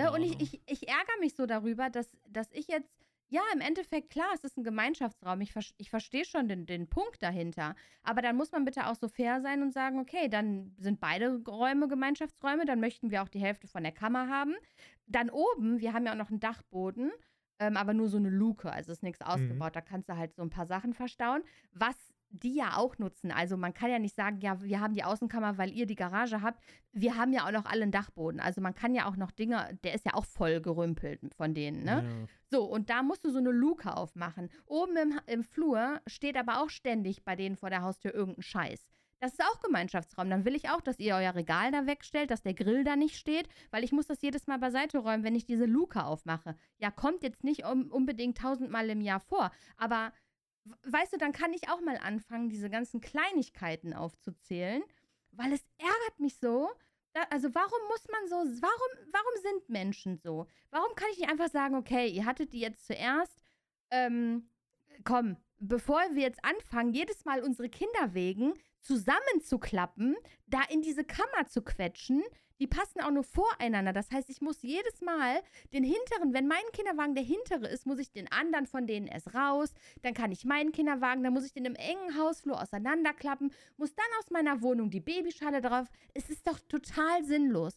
Keine 0.04 0.12
Und 0.14 0.22
ich, 0.24 0.40
ich, 0.42 0.62
ich 0.66 0.88
ärgere 0.88 1.20
mich 1.20 1.36
so 1.36 1.46
darüber, 1.46 1.90
dass, 1.90 2.10
dass 2.30 2.52
ich 2.54 2.68
jetzt, 2.68 2.90
ja, 3.32 3.42
im 3.54 3.62
Endeffekt, 3.62 4.10
klar, 4.10 4.28
es 4.36 4.44
ist 4.44 4.58
ein 4.58 4.66
Gemeinschaftsraum. 4.66 5.40
Ich, 5.40 5.54
ich 5.78 5.90
verstehe 5.90 6.26
schon 6.26 6.50
den, 6.50 6.66
den 6.66 6.90
Punkt 6.90 7.24
dahinter. 7.24 7.76
Aber 8.04 8.22
dann 8.22 8.36
muss 8.36 8.52
man 8.52 8.66
bitte 8.66 8.88
auch 8.88 8.96
so 8.96 9.08
fair 9.08 9.40
sein 9.40 9.62
und 9.62 9.72
sagen, 9.72 10.00
okay, 10.00 10.28
dann 10.28 10.76
sind 10.78 11.00
beide 11.00 11.42
Räume 11.48 11.88
Gemeinschaftsräume, 11.88 12.66
dann 12.66 12.82
möchten 12.82 13.10
wir 13.10 13.24
auch 13.24 13.30
die 13.30 13.40
Hälfte 13.40 13.70
von 13.70 13.84
der 13.84 13.94
Kammer 13.94 14.28
haben. 14.28 14.54
Dann 15.06 15.30
oben, 15.30 15.80
wir 15.80 15.94
haben 15.94 16.06
ja 16.06 16.12
auch 16.12 16.18
noch 16.18 16.30
einen 16.30 16.42
Dachboden, 16.42 17.10
ähm, 17.60 17.78
aber 17.78 17.94
nur 17.94 18.10
so 18.10 18.18
eine 18.18 18.30
Luke, 18.30 18.70
also 18.70 18.92
ist 18.92 19.02
nichts 19.02 19.22
ausgebaut. 19.22 19.78
Da 19.78 19.82
kannst 19.82 20.10
du 20.10 20.18
halt 20.18 20.36
so 20.36 20.42
ein 20.42 20.50
paar 20.50 20.66
Sachen 20.66 20.94
verstauen. 20.94 21.42
Was 21.72 21.96
die 22.32 22.56
ja 22.56 22.78
auch 22.78 22.98
nutzen. 22.98 23.32
Also 23.32 23.58
man 23.58 23.74
kann 23.74 23.92
ja 23.92 24.00
nicht 24.00 24.16
sagen, 24.16 24.40
ja, 24.42 24.62
wir 24.62 24.80
haben 24.80 24.94
die 24.94 25.04
Außenkammer, 25.04 25.58
weil 25.58 25.72
ihr 25.72 25.86
die 25.86 25.96
Garage 25.96 26.42
habt. 26.42 26.64
Wir 26.92 27.16
haben 27.16 27.34
ja 27.34 27.46
auch 27.46 27.52
noch 27.52 27.66
alle 27.66 27.84
einen 27.84 27.92
Dachboden. 27.92 28.40
Also 28.40 28.62
man 28.62 28.74
kann 28.74 28.96
ja 28.96 29.06
auch 29.06 29.16
noch 29.16 29.32
Dinge, 29.32 29.78
der 29.84 29.94
ist 29.94 30.06
ja 30.06 30.14
auch 30.14 30.26
voll 30.26 30.62
gerümpelt 30.62 31.22
von 31.36 31.54
denen, 31.54 31.84
ne? 31.84 32.04
Ja. 32.04 32.28
So, 32.50 32.66
und 32.66 32.90
da 32.90 33.04
musst 33.04 33.24
du 33.24 33.32
so 33.32 33.38
eine 33.38 33.52
Luke 33.52 33.96
aufmachen. 33.96 34.50
Oben 34.66 34.98
im, 34.98 35.20
im 35.26 35.44
Flur 35.44 36.02
steht 36.08 36.38
aber 36.38 36.62
auch 36.62 36.70
ständig 36.70 37.24
bei 37.24 37.36
denen 37.36 37.56
vor 37.56 37.70
der 37.70 37.82
Haustür 37.82 38.14
irgendein 38.14 38.44
Scheiß. 38.44 38.90
Das 39.22 39.34
ist 39.34 39.44
auch 39.44 39.62
Gemeinschaftsraum. 39.62 40.32
Dann 40.32 40.46
will 40.46 40.56
ich 40.56 40.70
auch, 40.70 40.82
dass 40.82 40.98
ihr 40.98 41.16
euer 41.16 41.36
Regal 41.36 41.72
da 41.72 41.86
wegstellt, 41.86 42.32
dass 42.32 42.42
der 42.42 42.56
Grill 42.56 42.84
da 42.84 42.96
nicht 42.96 43.16
steht, 43.16 43.48
weil 43.70 43.84
ich 43.84 43.92
muss 43.92 44.08
das 44.08 44.22
jedes 44.24 44.48
Mal 44.48 44.58
beiseite 44.58 44.98
räumen, 44.98 45.24
wenn 45.24 45.36
ich 45.36 45.46
diese 45.46 45.66
Luke 45.66 46.04
aufmache. 46.04 46.56
Ja, 46.80 46.90
kommt 46.90 47.22
jetzt 47.22 47.44
nicht 47.44 47.64
um, 47.66 47.92
unbedingt 47.92 48.40
tausendmal 48.40 48.90
im 48.90 49.00
Jahr 49.00 49.20
vor, 49.20 49.52
aber 49.78 50.12
weißt 50.84 51.14
du, 51.14 51.18
dann 51.18 51.32
kann 51.32 51.54
ich 51.54 51.70
auch 51.70 51.82
mal 51.82 51.98
anfangen, 51.98 52.50
diese 52.50 52.70
ganzen 52.70 53.02
Kleinigkeiten 53.02 53.94
aufzuzählen, 53.94 54.84
weil 55.32 55.54
es 55.54 55.64
ärgert 55.78 56.20
mich 56.20 56.38
so. 56.38 56.70
Also 57.30 57.54
warum 57.54 57.88
muss 57.90 58.08
man 58.10 58.28
so, 58.30 58.62
warum, 58.62 59.12
warum 59.12 59.42
sind 59.42 59.70
Menschen 59.70 60.18
so? 60.18 60.48
Warum 60.70 60.96
kann 60.96 61.10
ich 61.12 61.20
nicht 61.20 61.30
einfach 61.30 61.50
sagen, 61.50 61.76
okay, 61.76 62.08
ihr 62.08 62.26
hattet 62.26 62.54
die 62.54 62.62
jetzt 62.62 62.86
zuerst, 62.86 63.42
ähm, 63.90 64.50
komm, 65.04 65.36
bevor 65.60 66.02
wir 66.12 66.22
jetzt 66.22 66.44
anfangen, 66.44 66.94
jedes 66.94 67.26
Mal 67.26 67.44
unsere 67.44 67.70
Kinder 67.70 68.14
wegen 68.14 68.54
zusammenzuklappen, 68.82 70.16
da 70.48 70.62
in 70.70 70.82
diese 70.82 71.04
Kammer 71.04 71.48
zu 71.48 71.62
quetschen, 71.62 72.24
die 72.62 72.68
passen 72.68 73.02
auch 73.02 73.10
nur 73.10 73.24
voreinander. 73.24 73.92
Das 73.92 74.12
heißt, 74.12 74.30
ich 74.30 74.40
muss 74.40 74.62
jedes 74.62 75.02
Mal 75.02 75.42
den 75.74 75.84
hinteren, 75.84 76.32
wenn 76.32 76.48
mein 76.48 76.62
Kinderwagen 76.74 77.16
der 77.16 77.24
hintere 77.24 77.68
ist, 77.68 77.88
muss 77.88 77.98
ich 77.98 78.12
den 78.12 78.32
anderen 78.32 78.68
von 78.68 78.86
denen 78.86 79.08
erst 79.08 79.34
raus. 79.34 79.74
Dann 80.04 80.14
kann 80.14 80.32
ich 80.32 80.46
meinen 80.46 80.72
Kinderwagen, 80.72 81.24
dann 81.24 81.34
muss 81.34 81.46
ich 81.46 81.54
den 81.54 81.66
im 81.66 81.74
engen 81.74 82.20
Hausflur 82.20 82.62
auseinanderklappen, 82.62 83.52
muss 83.78 83.96
dann 83.96 84.06
aus 84.20 84.30
meiner 84.30 84.62
Wohnung 84.62 84.92
die 84.92 85.00
Babyschale 85.00 85.60
drauf. 85.60 85.88
Es 86.14 86.30
ist 86.30 86.48
doch 86.48 86.60
total 86.70 87.26
sinnlos. 87.26 87.74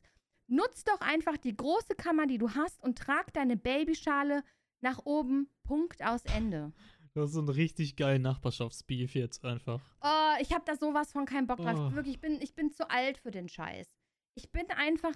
Nutz 0.48 0.84
doch 0.84 1.00
einfach 1.00 1.38
die 1.38 1.56
große 1.56 1.94
Kammer, 1.96 2.26
die 2.26 2.36
du 2.36 2.50
hast 2.50 2.82
und 2.82 2.98
trag 2.98 3.32
deine 3.32 3.56
Babyschale 3.56 4.44
nach 4.82 5.06
oben. 5.06 5.48
Punkt 5.62 6.04
aus 6.04 6.26
Ende. 6.26 6.74
Das 7.14 7.30
ist 7.30 7.36
ein 7.36 7.48
richtig 7.48 7.96
geiler 7.96 8.18
Nachbarschaftsbeef 8.18 9.14
jetzt 9.14 9.46
einfach. 9.46 9.80
Oh, 10.02 10.34
ich 10.40 10.52
habe 10.52 10.64
da 10.66 10.76
sowas 10.76 11.10
von 11.10 11.24
keinen 11.24 11.46
Bock 11.46 11.56
drauf. 11.56 11.78
Oh. 11.78 11.94
Wirklich, 11.94 12.16
ich 12.16 12.20
bin, 12.20 12.42
ich 12.42 12.54
bin 12.54 12.70
zu 12.70 12.90
alt 12.90 13.16
für 13.16 13.30
den 13.30 13.48
Scheiß. 13.48 13.88
Ich 14.34 14.50
bin 14.50 14.68
einfach. 14.70 15.14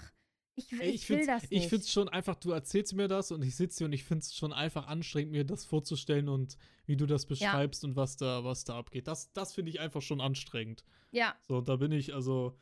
Ich, 0.55 0.73
ich, 0.73 0.81
ich 0.81 1.09
will 1.11 1.25
das 1.25 1.43
nicht. 1.51 1.53
Ich 1.53 1.69
find's 1.69 1.93
schon 1.93 2.09
einfach, 2.09 2.35
du 2.35 2.51
erzählst 2.51 2.93
mir 2.95 3.07
das 3.07 3.31
und 3.31 3.43
ich 3.45 3.55
sitze 3.55 3.79
hier 3.79 3.87
und 3.87 3.93
ich 3.93 4.03
find's 4.03 4.35
schon 4.35 4.53
einfach 4.53 4.89
anstrengend, 4.89 5.31
mir 5.31 5.45
das 5.45 5.65
vorzustellen 5.65 6.29
und 6.29 6.57
wie 6.85 6.97
du 6.97 7.07
das 7.07 7.27
beschreibst 7.27 7.85
und 7.85 7.95
was 7.95 8.17
da, 8.17 8.43
was 8.43 8.65
da 8.65 8.77
abgeht. 8.77 9.07
Das, 9.07 9.33
das 9.33 9.55
finde 9.55 9.71
ich 9.71 9.79
einfach 9.79 10.03
schon 10.03 10.21
anstrengend. 10.21 10.85
ja, 11.13 11.37
So, 11.47 11.61
da 11.61 11.77
bin 11.77 11.93
ich, 11.93 12.13
also, 12.13 12.59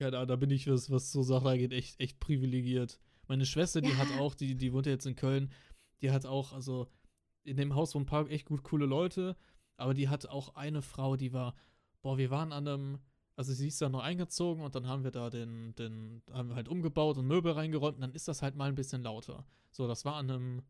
ja, 0.00 0.10
da, 0.10 0.24
da 0.24 0.36
bin 0.36 0.50
ich, 0.50 0.66
was, 0.66 0.90
was 0.90 1.12
so 1.12 1.22
Sachen 1.22 1.46
angeht, 1.48 1.72
echt, 1.72 2.00
echt 2.00 2.20
privilegiert. 2.20 2.98
Meine 3.28 3.44
Schwester, 3.44 3.82
die 3.82 3.90
Ja. 3.90 3.96
hat 3.98 4.08
auch, 4.18 4.34
die, 4.34 4.54
die 4.54 4.72
wohnt 4.72 4.86
ja 4.86 4.92
jetzt 4.92 5.06
in 5.06 5.14
Köln, 5.14 5.52
die 6.00 6.10
hat 6.10 6.24
auch, 6.24 6.54
also, 6.54 6.88
in 7.42 7.58
dem 7.58 7.74
Haus 7.74 7.94
wohnen 7.94 8.04
ein 8.04 8.06
paar 8.08 8.30
echt 8.30 8.46
gut 8.46 8.62
coole 8.62 8.86
Leute, 8.86 9.36
aber 9.76 9.92
die 9.92 10.08
hat 10.08 10.24
auch 10.26 10.54
eine 10.54 10.80
Frau, 10.80 11.16
die 11.16 11.34
war, 11.34 11.54
boah, 12.00 12.16
wir 12.16 12.30
waren 12.30 12.52
an 12.52 12.66
einem, 12.66 12.98
also 13.36 13.52
sie 13.52 13.68
ist 13.68 13.80
da 13.82 13.88
noch 13.88 14.02
eingezogen 14.02 14.62
und 14.62 14.74
dann 14.74 14.86
haben 14.86 15.04
wir 15.04 15.10
da 15.10 15.30
den, 15.30 15.74
den, 15.74 16.22
haben 16.30 16.48
wir 16.50 16.56
halt 16.56 16.68
umgebaut 16.68 17.18
und 17.18 17.26
Möbel 17.26 17.52
reingeräumt 17.52 17.96
und 17.96 18.02
dann 18.02 18.14
ist 18.14 18.28
das 18.28 18.42
halt 18.42 18.54
mal 18.54 18.68
ein 18.68 18.74
bisschen 18.76 19.02
lauter. 19.02 19.44
So, 19.70 19.88
das 19.88 20.04
war 20.04 20.14
an 20.16 20.30
einem, 20.30 20.62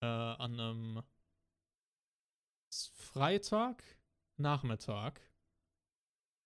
äh, 0.00 0.06
an 0.06 0.60
einem 0.60 1.02
Freitag, 2.70 3.82
Nachmittag, 4.36 5.20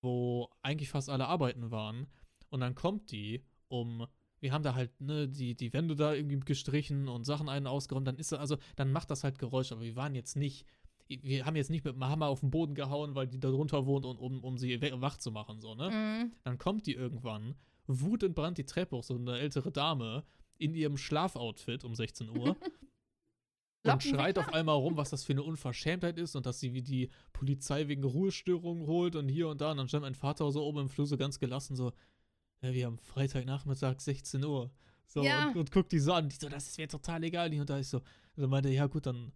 wo 0.02 0.50
eigentlich 0.62 0.90
fast 0.90 1.10
alle 1.10 1.26
arbeiten 1.26 1.70
waren. 1.70 2.06
Und 2.48 2.60
dann 2.60 2.74
kommt 2.74 3.10
die 3.10 3.44
um. 3.68 4.06
Wir 4.38 4.52
haben 4.52 4.62
da 4.62 4.74
halt, 4.74 5.00
ne, 5.00 5.28
die, 5.28 5.56
die 5.56 5.72
Wände 5.72 5.96
da 5.96 6.12
irgendwie 6.12 6.38
gestrichen 6.40 7.08
und 7.08 7.24
Sachen 7.24 7.48
einen 7.48 7.66
ausgeräumt. 7.66 8.06
Dann 8.06 8.18
ist 8.18 8.32
da, 8.32 8.36
also, 8.36 8.58
dann 8.76 8.92
macht 8.92 9.10
das 9.10 9.24
halt 9.24 9.38
Geräusch, 9.38 9.72
aber 9.72 9.80
wir 9.80 9.96
waren 9.96 10.14
jetzt 10.14 10.36
nicht, 10.36 10.66
wir 11.08 11.46
haben 11.46 11.56
jetzt 11.56 11.70
nicht 11.70 11.84
mit 11.84 11.94
dem 11.94 12.04
Hammer 12.04 12.26
auf 12.26 12.40
den 12.40 12.50
Boden 12.50 12.74
gehauen, 12.74 13.14
weil 13.14 13.26
die 13.26 13.38
da 13.38 13.50
drunter 13.50 13.86
wohnt 13.86 14.04
und 14.04 14.18
um, 14.18 14.42
um 14.42 14.58
sie 14.58 14.80
wach 15.00 15.16
zu 15.18 15.30
machen, 15.30 15.60
so, 15.60 15.74
ne? 15.74 15.90
mm, 15.90 16.32
Dann 16.44 16.58
kommt 16.58 16.86
die 16.86 16.94
irgendwann, 16.94 17.54
wutentbrannt 17.86 18.58
die 18.58 18.64
Treppe 18.64 18.96
hoch, 18.96 19.04
so 19.04 19.14
eine 19.14 19.38
ältere 19.38 19.70
Dame, 19.70 20.24
in 20.58 20.74
ihrem 20.74 20.96
Schlafoutfit 20.96 21.84
um 21.84 21.94
16 21.94 22.30
Uhr. 22.30 22.56
und 23.94 24.02
schreit 24.02 24.38
auf 24.38 24.52
einmal 24.52 24.74
rum, 24.76 24.96
was 24.96 25.10
das 25.10 25.22
für 25.22 25.32
eine 25.32 25.44
Unverschämtheit 25.44 26.18
ist 26.18 26.34
und 26.34 26.44
dass 26.46 26.58
sie 26.58 26.74
wie 26.74 26.82
die 26.82 27.08
Polizei 27.32 27.86
wegen 27.86 28.02
Ruhestörungen 28.02 28.86
holt 28.86 29.14
und 29.14 29.28
hier 29.28 29.48
und 29.48 29.60
da. 29.60 29.70
Und 29.70 29.76
dann 29.76 29.88
stand 29.88 30.02
mein 30.02 30.14
Vater 30.16 30.50
so 30.50 30.64
oben 30.64 30.80
im 30.80 30.88
Flur 30.88 31.06
so 31.06 31.16
ganz 31.16 31.38
gelassen, 31.38 31.76
so, 31.76 31.92
ja, 32.62 32.72
wir 32.72 32.86
haben 32.86 32.98
Freitagnachmittag 32.98 34.00
16 34.00 34.44
Uhr. 34.44 34.70
So, 35.06 35.22
Ja. 35.22 35.48
und, 35.50 35.56
und 35.56 35.70
guckt 35.70 35.92
die 35.92 36.00
so 36.00 36.14
an, 36.14 36.28
die 36.28 36.34
so, 36.34 36.48
das 36.48 36.66
ist 36.66 36.78
mir 36.78 36.88
total 36.88 37.22
egal. 37.22 37.52
Und 37.60 37.70
da 37.70 37.78
ist 37.78 37.90
so, 37.90 38.00
also 38.34 38.48
meinte, 38.48 38.70
ja 38.70 38.86
gut, 38.86 39.06
dann, 39.06 39.30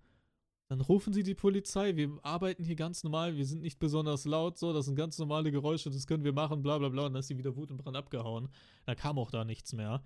dann 0.70 0.82
rufen 0.82 1.12
Sie 1.12 1.24
die 1.24 1.34
Polizei, 1.34 1.96
wir 1.96 2.16
arbeiten 2.22 2.62
hier 2.62 2.76
ganz 2.76 3.02
normal, 3.02 3.36
wir 3.36 3.44
sind 3.44 3.60
nicht 3.60 3.80
besonders 3.80 4.24
laut, 4.24 4.56
so, 4.56 4.72
das 4.72 4.86
sind 4.86 4.94
ganz 4.94 5.18
normale 5.18 5.50
Geräusche, 5.50 5.90
das 5.90 6.06
können 6.06 6.22
wir 6.22 6.32
machen, 6.32 6.62
bla 6.62 6.78
bla 6.78 6.88
bla. 6.88 7.06
Und 7.06 7.14
dann 7.14 7.20
ist 7.20 7.26
sie 7.26 7.38
wieder 7.38 7.56
Wut 7.56 7.72
und 7.72 7.78
Brand 7.78 7.96
abgehauen. 7.96 8.48
Da 8.86 8.94
kam 8.94 9.18
auch 9.18 9.32
da 9.32 9.44
nichts 9.44 9.72
mehr. 9.72 10.00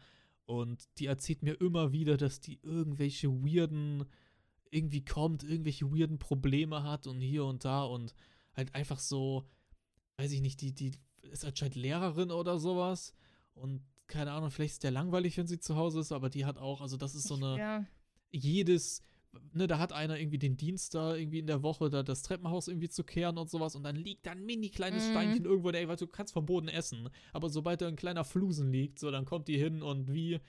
Und 0.47 0.89
die 0.99 1.05
erzählt 1.05 1.43
mir 1.43 1.61
immer 1.61 1.93
wieder, 1.93 2.17
dass 2.17 2.41
die 2.41 2.61
irgendwelche 2.63 3.29
weirden, 3.29 4.07
irgendwie 4.71 5.05
kommt, 5.05 5.45
irgendwelche 5.45 5.85
weirden 5.93 6.19
Probleme 6.19 6.83
hat 6.83 7.07
und 7.07 7.21
hier 7.21 7.45
und 7.45 7.67
da 7.67 7.85
und 7.85 8.15
halt 8.55 8.75
einfach 8.75 9.01
so, 9.01 9.47
weiß 10.17 10.33
ich 10.33 10.41
nicht, 10.41 10.63
die, 10.63 10.75
die 10.75 10.93
ist 11.21 11.45
anscheinend 11.45 11.77
Lehrerin 11.77 12.31
oder 12.31 12.59
sowas. 12.59 13.13
Und 13.53 13.83
keine 14.07 14.33
Ahnung, 14.33 14.51
vielleicht 14.51 14.73
ist 14.73 14.83
der 14.83 14.93
langweilig, 14.93 15.37
wenn 15.37 15.47
sie 15.47 15.61
zu 15.61 15.77
Hause 15.77 16.01
ist, 16.01 16.11
aber 16.11 16.31
die 16.31 16.47
hat 16.47 16.57
auch, 16.57 16.81
also 16.81 16.97
das 16.97 17.15
ist 17.15 17.29
so 17.29 17.35
eine 17.35 17.59
ja. 17.59 17.87
jedes, 18.31 19.03
ne, 19.53 19.67
da 19.67 19.79
hat 19.79 19.93
einer 19.93 20.19
irgendwie 20.19 20.39
den 20.39 20.57
Dienst 20.57 20.95
da 20.95 21.15
irgendwie 21.15 21.39
in 21.39 21.47
der 21.47 21.63
Woche, 21.63 21.91
da 21.91 22.03
das 22.03 22.23
Treppenhaus 22.23 22.69
irgendwie 22.69 22.89
zu 22.89 23.05
kehren 23.05 23.39
und 23.39 23.51
sowas 23.51 23.75
und 23.77 23.83
dann 23.83 23.97
liegt 23.97 24.27
da 24.27 24.33
ein 24.33 24.45
mini 24.45 24.71
kleines 24.71 25.07
Mhm. 25.07 25.11
Steinchen 25.11 25.45
irgendwo, 25.45 25.71
ey, 25.71 25.89
weil 25.89 25.97
du 25.97 26.07
kannst 26.07 26.33
vom 26.33 26.47
Boden 26.47 26.69
essen, 26.69 27.09
aber 27.33 27.49
sobald 27.51 27.81
da 27.81 27.89
ein 27.89 27.97
kleiner 27.97 28.25
Flusen 28.25 28.71
liegt, 28.73 28.99
so, 28.99 29.11
dann 29.11 29.25
kommt 29.25 29.49
die 29.49 29.59
hin 29.59 29.83
und 29.83 30.13
wie 30.13 30.41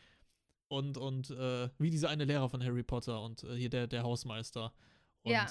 und, 0.67 0.97
und, 0.97 1.29
äh, 1.29 1.69
wie 1.77 1.89
dieser 1.91 2.09
eine 2.09 2.25
Lehrer 2.25 2.49
von 2.49 2.63
Harry 2.63 2.83
Potter 2.83 3.21
und 3.21 3.43
äh, 3.43 3.55
hier 3.55 3.69
der, 3.69 3.87
der 3.87 4.03
Hausmeister 4.03 4.73
und 5.21 5.31
Ja. 5.33 5.45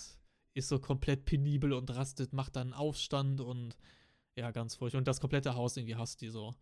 ist 0.54 0.68
so 0.68 0.78
komplett 0.80 1.24
penibel 1.24 1.72
und 1.72 1.94
rastet, 1.94 2.32
macht 2.32 2.56
dann 2.56 2.72
Aufstand 2.72 3.40
und 3.40 3.76
ja, 4.36 4.50
ganz 4.50 4.74
furchtbar. 4.74 4.98
Und 4.98 5.06
das 5.08 5.20
komplette 5.20 5.54
Haus 5.54 5.76
irgendwie 5.76 5.94
hasst 5.94 6.20
die 6.20 6.28
so. 6.30 6.54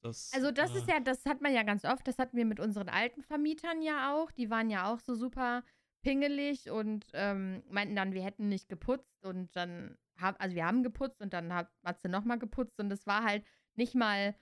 Das, 0.00 0.32
Also 0.34 0.50
das 0.50 0.74
äh, 0.74 0.78
ist 0.78 0.88
ja, 0.88 0.98
das 1.00 1.24
hat 1.26 1.42
man 1.42 1.52
ja 1.54 1.62
ganz 1.62 1.84
oft, 1.84 2.06
das 2.08 2.18
hatten 2.18 2.36
wir 2.36 2.44
mit 2.46 2.58
unseren 2.60 2.88
alten 2.88 3.22
Vermietern 3.22 3.82
ja 3.82 4.14
auch. 4.14 4.30
Die 4.32 4.50
waren 4.50 4.70
ja 4.70 4.92
auch 4.92 4.98
so 4.98 5.14
super 5.14 5.62
pingelig 6.02 6.70
und 6.70 7.06
ähm, 7.14 7.62
meinten 7.68 7.96
dann, 7.96 8.12
wir 8.12 8.22
hätten 8.24 8.48
nicht 8.48 8.68
geputzt 8.68 9.24
und 9.24 9.54
dann, 9.56 9.96
hab, 10.20 10.40
also 10.42 10.54
wir 10.54 10.66
haben 10.66 10.82
geputzt 10.82 11.20
und 11.20 11.32
dann 11.32 11.52
hat, 11.54 11.70
sie 12.00 12.08
nochmal 12.08 12.38
geputzt 12.38 12.78
und 12.80 12.90
es 12.92 13.06
war 13.06 13.24
halt 13.24 13.44
nicht 13.74 13.94
mal, 13.94 14.34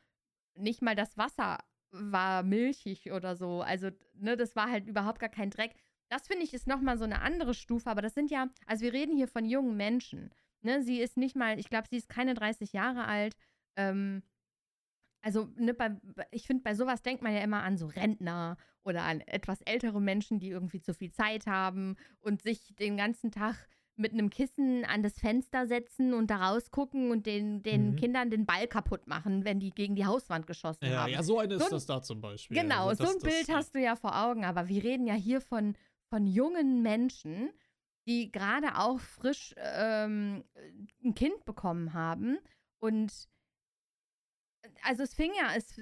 nicht 0.55 0.83
mal 0.83 0.97
das 0.97 1.17
Wasser 1.17 1.59
war 1.93 2.43
milchig 2.43 3.13
oder 3.13 3.37
so. 3.37 3.63
Also, 3.63 3.91
ne, 4.15 4.37
das 4.37 4.57
war 4.57 4.71
halt 4.71 4.87
überhaupt 4.87 5.21
gar 5.21 5.29
kein 5.29 5.51
Dreck. 5.51 5.75
Das 6.09 6.27
finde 6.27 6.45
ich 6.45 6.55
ist 6.55 6.67
nochmal 6.67 6.99
so 6.99 7.05
eine 7.05 7.21
andere 7.23 7.55
Stufe, 7.55 7.89
aber 7.89 8.03
das 8.03 8.15
sind 8.15 8.31
ja, 8.31 8.49
also 8.67 8.83
wir 8.85 8.93
reden 8.93 9.17
hier 9.17 9.29
von 9.29 9.45
jungen 9.45 9.77
Menschen. 9.77 10.31
Ne, 10.63 10.83
sie 10.83 11.01
ist 11.01 11.17
nicht 11.17 11.37
mal, 11.37 11.59
ich 11.59 11.69
glaube, 11.71 11.89
sie 11.89 11.97
ist 11.97 12.09
keine 12.09 12.35
30 12.35 12.73
Jahre 12.73 13.07
alt. 13.07 13.37
Ähm, 13.77 14.23
also, 15.23 15.49
ne, 15.57 15.75
bei, 15.75 15.97
ich 16.31 16.47
finde, 16.47 16.63
bei 16.63 16.75
sowas 16.75 17.03
denkt 17.03 17.23
man 17.23 17.33
ja 17.35 17.41
immer 17.41 17.63
an 17.63 17.77
so 17.77 17.87
Rentner 17.87 18.57
oder 18.83 19.03
an 19.03 19.21
etwas 19.21 19.61
ältere 19.63 20.01
Menschen, 20.01 20.39
die 20.41 20.49
irgendwie 20.49 20.81
zu 20.81 20.95
viel 20.95 21.11
Zeit 21.13 21.47
haben 21.47 21.97
und 22.21 22.43
sich 22.43 22.75
den 22.79 22.97
ganzen 22.97 23.31
Tag 23.31 23.69
mit 23.97 24.13
einem 24.15 24.31
Kissen 24.31 24.87
an 24.87 25.03
das 25.03 25.19
Fenster 25.19 25.67
setzen 25.67 26.15
und 26.15 26.31
da 26.31 26.37
rausgucken 26.49 27.11
und 27.11 27.27
den, 27.27 27.63
den 27.63 27.91
Mhm. 27.91 27.97
Kindern 27.97 28.31
den 28.31 28.47
Ball 28.47 28.67
kaputt 28.67 29.07
machen, 29.07 29.45
wenn 29.45 29.61
die 29.61 29.73
gegen 29.73 29.95
die 29.95 30.07
Hauswand 30.07 30.47
geschossen 30.47 30.87
ja, 30.87 31.03
haben. 31.03 31.13
ja, 31.13 31.23
so 31.23 31.39
eine 31.39 31.59
So 31.59 31.65
ist 31.65 31.73
das 31.73 31.87
da 31.87 32.01
zum 32.03 32.23
Beispiel. 32.23 32.57
Genau, 32.59 32.89
Also 32.89 33.05
so 33.05 33.13
das- 33.13 33.17
ein 33.17 33.29
Bild 33.31 33.49
das, 33.51 33.55
hast 33.57 33.75
du 33.75 33.81
ja 33.83 33.97
vor 33.97 34.19
Augen, 34.25 34.47
aber 34.47 34.69
wir 34.69 34.83
reden 34.83 35.07
ja 35.07 35.13
hier 35.15 35.43
von, 35.43 35.77
von 36.09 36.27
jungen 36.27 36.81
Menschen, 36.81 37.51
die 38.07 38.33
gerade 38.33 38.79
auch 38.79 38.99
frisch 39.01 39.55
ähm, 39.59 40.45
ein 41.05 41.15
Kind 41.15 41.45
bekommen 41.45 41.93
haben 41.93 42.39
und 42.79 43.29
also 44.83 45.03
es 45.03 45.15
fing 45.15 45.33
ja, 45.35 45.55
es, 45.55 45.81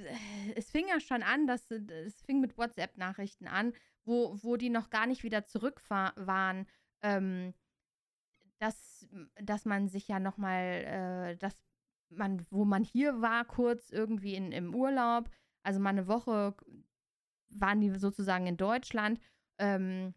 es 0.54 0.70
fing 0.70 0.88
ja 0.88 1.00
schon 1.00 1.22
an, 1.22 1.46
dass 1.46 1.70
es 1.70 2.20
fing 2.22 2.40
mit 2.40 2.56
WhatsApp-Nachrichten 2.56 3.46
an, 3.46 3.72
wo, 4.04 4.36
wo 4.42 4.56
die 4.56 4.70
noch 4.70 4.90
gar 4.90 5.06
nicht 5.06 5.22
wieder 5.22 5.44
zurück 5.44 5.82
war, 5.88 6.12
waren, 6.16 6.66
ähm, 7.02 7.54
dass, 8.58 9.08
dass 9.42 9.64
man 9.64 9.88
sich 9.88 10.08
ja 10.08 10.18
nochmal, 10.18 10.62
äh, 11.34 11.36
dass 11.36 11.56
man, 12.10 12.46
wo 12.50 12.64
man 12.64 12.84
hier 12.84 13.20
war, 13.20 13.44
kurz 13.44 13.90
irgendwie 13.90 14.34
in, 14.34 14.52
im 14.52 14.74
Urlaub, 14.74 15.30
also 15.62 15.80
mal 15.80 15.90
eine 15.90 16.08
Woche 16.08 16.54
waren 17.50 17.80
die 17.80 17.90
sozusagen 17.98 18.46
in 18.46 18.56
Deutschland 18.56 19.20
ähm, 19.58 20.14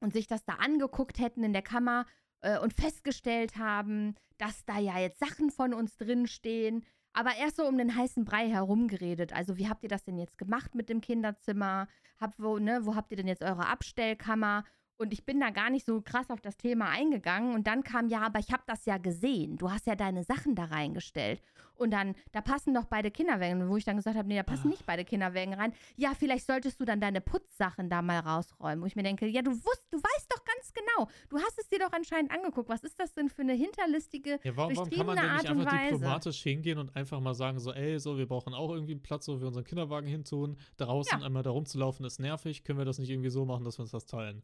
und 0.00 0.12
sich 0.12 0.26
das 0.26 0.44
da 0.44 0.54
angeguckt 0.54 1.18
hätten 1.18 1.44
in 1.44 1.52
der 1.52 1.62
Kammer 1.62 2.06
äh, 2.40 2.58
und 2.58 2.72
festgestellt 2.72 3.56
haben, 3.56 4.14
dass 4.38 4.64
da 4.64 4.78
ja 4.78 4.98
jetzt 4.98 5.18
Sachen 5.18 5.50
von 5.50 5.74
uns 5.74 5.96
drinstehen. 5.96 6.84
Aber 7.14 7.36
erst 7.36 7.56
so 7.56 7.64
um 7.64 7.78
den 7.78 7.96
heißen 7.96 8.24
Brei 8.24 8.48
herumgeredet. 8.48 9.32
Also, 9.32 9.56
wie 9.56 9.68
habt 9.68 9.84
ihr 9.84 9.88
das 9.88 10.04
denn 10.04 10.18
jetzt 10.18 10.36
gemacht 10.36 10.74
mit 10.74 10.88
dem 10.88 11.00
Kinderzimmer? 11.00 11.86
Hab, 12.20 12.34
wo, 12.38 12.58
ne, 12.58 12.80
wo 12.84 12.96
habt 12.96 13.12
ihr 13.12 13.16
denn 13.16 13.28
jetzt 13.28 13.42
eure 13.42 13.68
Abstellkammer? 13.68 14.64
Und 15.04 15.12
ich 15.12 15.24
bin 15.24 15.38
da 15.40 15.50
gar 15.50 15.68
nicht 15.70 15.84
so 15.84 16.00
krass 16.00 16.30
auf 16.30 16.40
das 16.40 16.56
Thema 16.56 16.88
eingegangen. 16.88 17.54
Und 17.54 17.66
dann 17.66 17.82
kam, 17.84 18.08
ja, 18.08 18.22
aber 18.22 18.38
ich 18.38 18.50
habe 18.52 18.62
das 18.66 18.86
ja 18.86 18.96
gesehen. 18.98 19.58
Du 19.58 19.70
hast 19.70 19.86
ja 19.86 19.94
deine 19.94 20.24
Sachen 20.24 20.54
da 20.54 20.64
reingestellt. 20.64 21.42
Und 21.76 21.90
dann, 21.90 22.14
da 22.32 22.40
passen 22.40 22.72
doch 22.72 22.84
beide 22.84 23.10
Kinderwägen. 23.10 23.68
Wo 23.68 23.76
ich 23.76 23.84
dann 23.84 23.96
gesagt 23.96 24.16
habe, 24.16 24.28
nee, 24.28 24.36
da 24.36 24.42
passen 24.44 24.68
nicht 24.70 24.86
beide 24.86 25.04
Kinderwägen 25.04 25.54
rein. 25.54 25.72
Ja, 25.96 26.12
vielleicht 26.18 26.46
solltest 26.46 26.80
du 26.80 26.84
dann 26.84 27.00
deine 27.00 27.20
Putzsachen 27.20 27.90
da 27.90 28.00
mal 28.00 28.20
rausräumen. 28.20 28.80
Wo 28.82 28.86
ich 28.86 28.96
mir 28.96 29.02
denke, 29.02 29.26
ja, 29.26 29.42
du 29.42 29.50
wusst, 29.50 29.84
du 29.90 29.98
weißt 29.98 30.26
doch 30.32 30.44
ganz 30.44 30.72
genau. 30.72 31.08
Du 31.28 31.38
hast 31.38 31.58
es 31.58 31.68
dir 31.68 31.80
doch 31.80 31.92
anscheinend 31.92 32.30
angeguckt. 32.32 32.68
Was 32.68 32.82
ist 32.84 32.98
das 32.98 33.12
denn 33.12 33.28
für 33.28 33.42
eine 33.42 33.54
hinterlistige, 33.54 34.38
Ja, 34.42 34.56
warum, 34.56 34.76
warum 34.76 34.90
kann 34.90 35.06
man 35.06 35.16
denn 35.16 35.32
nicht 35.32 35.46
einfach 35.50 35.72
Weise? 35.72 35.92
diplomatisch 35.94 36.42
hingehen 36.42 36.78
und 36.78 36.94
einfach 36.96 37.20
mal 37.20 37.34
sagen, 37.34 37.58
so, 37.58 37.72
ey, 37.72 37.98
so, 37.98 38.16
wir 38.16 38.26
brauchen 38.26 38.54
auch 38.54 38.70
irgendwie 38.70 38.92
einen 38.92 39.02
Platz, 39.02 39.28
wo 39.28 39.38
wir 39.40 39.46
unseren 39.48 39.64
Kinderwagen 39.64 40.06
hintun. 40.06 40.56
Draußen 40.76 41.18
Ja. 41.20 41.26
einmal 41.26 41.42
da 41.42 41.50
rumzulaufen 41.50 42.06
ist 42.06 42.20
nervig. 42.20 42.62
Können 42.64 42.78
wir 42.78 42.84
das 42.86 42.98
nicht 42.98 43.10
irgendwie 43.10 43.30
so 43.30 43.44
machen, 43.44 43.64
dass 43.64 43.78
wir 43.78 43.82
uns 43.82 43.90
das 43.90 44.06
teilen? 44.06 44.42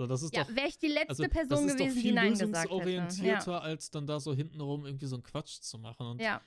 So, 0.00 0.06
das 0.06 0.22
ist 0.22 0.34
Ja, 0.34 0.46
wäre 0.48 0.66
ich 0.66 0.78
die 0.78 0.86
letzte 0.88 1.08
Also, 1.10 1.28
Person 1.28 1.66
gewesen, 1.66 2.00
die 2.00 2.12
Nein 2.12 2.30
gesagt 2.30 2.70
hätte. 2.70 2.74
lösungsorientierter, 2.90 3.62
als 3.62 3.90
dann 3.90 4.06
da 4.06 4.18
so 4.18 4.32
hintenrum 4.32 4.86
irgendwie 4.86 5.04
so 5.04 5.14
einen 5.16 5.22
Quatsch 5.22 5.60
zu 5.60 5.78
machen. 5.78 6.06
Und 6.06 6.22
Ja. 6.22 6.40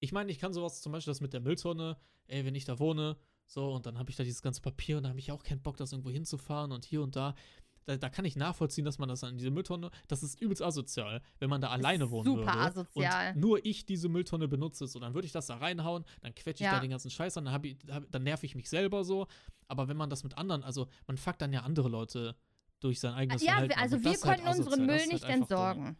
ich 0.00 0.10
meine, 0.10 0.32
ich 0.32 0.40
kann 0.40 0.52
sowas 0.52 0.80
zum 0.82 0.90
Beispiel 0.90 1.12
das 1.12 1.20
mit 1.20 1.32
der 1.32 1.38
Mülltonne, 1.40 1.96
ey, 2.26 2.44
wenn 2.44 2.56
ich 2.56 2.64
da 2.64 2.80
wohne, 2.80 3.16
so, 3.46 3.72
und 3.72 3.86
dann 3.86 3.98
habe 4.00 4.10
ich 4.10 4.16
da 4.16 4.24
dieses 4.24 4.42
ganze 4.42 4.60
Papier 4.62 4.96
und 4.96 5.04
da 5.04 5.10
habe 5.10 5.20
ich 5.20 5.30
auch 5.30 5.44
keinen 5.44 5.62
Bock, 5.62 5.76
das 5.76 5.92
irgendwo 5.92 6.10
hinzufahren 6.10 6.72
und 6.72 6.84
hier 6.84 7.00
und 7.00 7.14
da. 7.14 7.36
Da, 7.84 7.96
da 7.96 8.10
kann 8.10 8.24
ich 8.24 8.34
nachvollziehen, 8.34 8.84
dass 8.84 8.98
man 8.98 9.08
das 9.08 9.22
an 9.22 9.38
diese 9.38 9.50
Mülltonne, 9.52 9.90
das 10.08 10.24
ist 10.24 10.38
übelst 10.42 10.60
asozial, 10.60 11.22
wenn 11.38 11.48
man 11.48 11.60
da 11.60 11.68
alleine 11.70 12.10
wohnen 12.10 12.24
super 12.24 12.46
würde. 12.46 12.58
asozial. 12.58 13.32
Und 13.34 13.40
nur 13.40 13.64
ich 13.64 13.86
diese 13.86 14.08
Mülltonne 14.08 14.48
benutze, 14.48 14.88
so, 14.88 14.98
dann 14.98 15.14
würde 15.14 15.24
ich 15.26 15.32
das 15.32 15.46
da 15.46 15.56
reinhauen, 15.58 16.04
dann 16.20 16.34
quetsche 16.34 16.64
ich 16.64 16.66
Ja. 16.66 16.72
da 16.74 16.80
den 16.80 16.90
ganzen 16.90 17.10
Scheiß 17.12 17.36
an, 17.38 17.44
dann, 17.44 17.64
ich, 17.64 17.78
dann 18.10 18.24
nerv 18.24 18.42
ich 18.42 18.56
mich 18.56 18.68
selber 18.68 19.04
so. 19.04 19.28
Aber 19.68 19.86
wenn 19.88 19.96
man 19.96 20.10
das 20.10 20.24
mit 20.24 20.36
anderen, 20.36 20.64
also 20.64 20.88
man 21.06 21.16
fuckt 21.16 21.40
dann 21.40 21.52
ja 21.52 21.60
andere 21.62 21.88
Leute 21.88 22.34
durch 22.80 23.00
sein 23.00 23.14
eigenes 23.14 23.42
Ja, 23.42 23.52
Verhalten. 23.52 23.74
an. 23.74 23.82
also 23.82 24.02
wir 24.02 24.10
halt 24.10 24.20
konnten 24.20 24.48
unseren 24.48 24.66
asozial, 24.80 24.86
Müll 24.86 25.06
nicht 25.06 25.24
halt 25.24 25.34
entsorgen. 25.34 25.96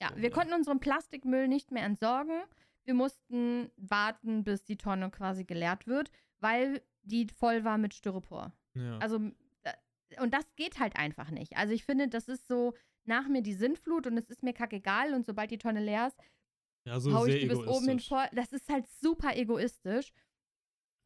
Ja, 0.00 0.08
So, 0.10 0.16
wir 0.16 0.28
ja. 0.28 0.30
konnten 0.30 0.54
unseren 0.54 0.80
Plastikmüll 0.80 1.48
nicht 1.48 1.70
mehr 1.70 1.84
entsorgen. 1.84 2.42
Wir 2.84 2.94
mussten 2.94 3.70
warten, 3.76 4.44
bis 4.44 4.64
die 4.64 4.76
Tonne 4.76 5.10
quasi 5.10 5.44
geleert 5.44 5.86
wird, 5.86 6.10
weil 6.40 6.82
die 7.02 7.26
voll 7.28 7.64
war 7.64 7.78
mit 7.78 7.94
Styropor. 7.94 8.52
Ja. 8.74 8.98
Also, 8.98 9.16
und 9.16 10.34
das 10.34 10.54
geht 10.56 10.78
halt 10.80 10.96
einfach 10.96 11.30
nicht. 11.30 11.56
Also 11.56 11.72
ich 11.72 11.84
finde, 11.84 12.08
das 12.08 12.28
ist 12.28 12.48
so 12.48 12.74
nach 13.04 13.28
mir 13.28 13.42
die 13.42 13.54
Sinnflut 13.54 14.06
und 14.06 14.16
es 14.16 14.28
ist 14.28 14.42
mir 14.42 14.52
kackegal 14.52 15.14
und 15.14 15.24
sobald 15.26 15.50
die 15.50 15.58
Tonne 15.58 15.80
leer 15.82 16.08
ist, 16.08 16.16
ja, 16.86 16.98
so 16.98 17.12
hau 17.12 17.26
ich 17.26 17.40
die 17.40 17.46
bis 17.46 17.58
oben 17.58 17.88
hin 17.88 18.00
voll. 18.00 18.26
Das 18.32 18.52
ist 18.52 18.68
halt 18.70 18.86
super 18.88 19.36
egoistisch. 19.36 20.12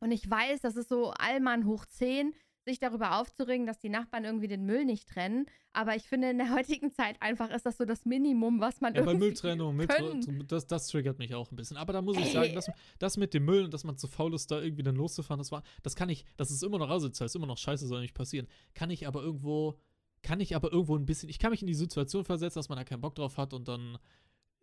Und 0.00 0.12
ich 0.12 0.28
weiß, 0.28 0.60
das 0.60 0.76
ist 0.76 0.88
so 0.88 1.10
Allmann 1.10 1.66
hoch 1.66 1.84
10, 1.86 2.34
sich 2.64 2.78
darüber 2.78 3.20
aufzuregen, 3.20 3.66
dass 3.66 3.78
die 3.78 3.88
Nachbarn 3.88 4.24
irgendwie 4.24 4.48
den 4.48 4.64
Müll 4.64 4.84
nicht 4.84 5.08
trennen. 5.08 5.46
Aber 5.72 5.94
ich 5.96 6.04
finde, 6.04 6.30
in 6.30 6.38
der 6.38 6.50
heutigen 6.54 6.92
Zeit 6.92 7.16
einfach 7.20 7.50
ist 7.50 7.66
das 7.66 7.76
so 7.76 7.84
das 7.84 8.04
Minimum, 8.04 8.60
was 8.60 8.80
man 8.80 8.94
Ja, 8.94 9.02
bei 9.02 9.12
irgendwie 9.12 9.26
Mülltrennung, 9.28 9.76
Müll, 9.76 9.86
können. 9.86 10.44
das, 10.48 10.66
das 10.66 10.88
triggert 10.88 11.18
mich 11.18 11.34
auch 11.34 11.50
ein 11.50 11.56
bisschen. 11.56 11.76
Aber 11.76 11.92
da 11.92 12.02
muss 12.02 12.16
ich 12.16 12.26
Ey. 12.26 12.32
sagen, 12.32 12.54
das, 12.54 12.66
das 12.98 13.16
mit 13.16 13.34
dem 13.34 13.44
Müll 13.44 13.64
und 13.64 13.74
dass 13.74 13.84
man 13.84 13.96
zu 13.96 14.08
faul 14.08 14.34
ist, 14.34 14.50
da 14.50 14.60
irgendwie 14.60 14.82
dann 14.82 14.96
loszufahren, 14.96 15.38
das 15.38 15.52
war, 15.52 15.62
das 15.82 15.94
kann 15.96 16.08
ich, 16.08 16.24
das 16.36 16.50
ist 16.50 16.62
immer 16.62 16.78
noch 16.78 16.90
asozial, 16.90 17.26
ist 17.26 17.36
immer 17.36 17.46
noch 17.46 17.58
scheiße, 17.58 17.86
soll 17.86 18.00
nicht 18.00 18.14
passieren. 18.14 18.46
Kann 18.74 18.90
ich 18.90 19.06
aber 19.06 19.22
irgendwo, 19.22 19.78
kann 20.22 20.40
ich 20.40 20.56
aber 20.56 20.72
irgendwo 20.72 20.96
ein 20.96 21.04
bisschen, 21.06 21.28
ich 21.28 21.38
kann 21.38 21.50
mich 21.50 21.60
in 21.60 21.66
die 21.66 21.74
Situation 21.74 22.24
versetzen, 22.24 22.58
dass 22.58 22.68
man 22.70 22.78
da 22.78 22.84
keinen 22.84 23.02
Bock 23.02 23.14
drauf 23.14 23.36
hat 23.36 23.52
und 23.52 23.68
dann 23.68 23.98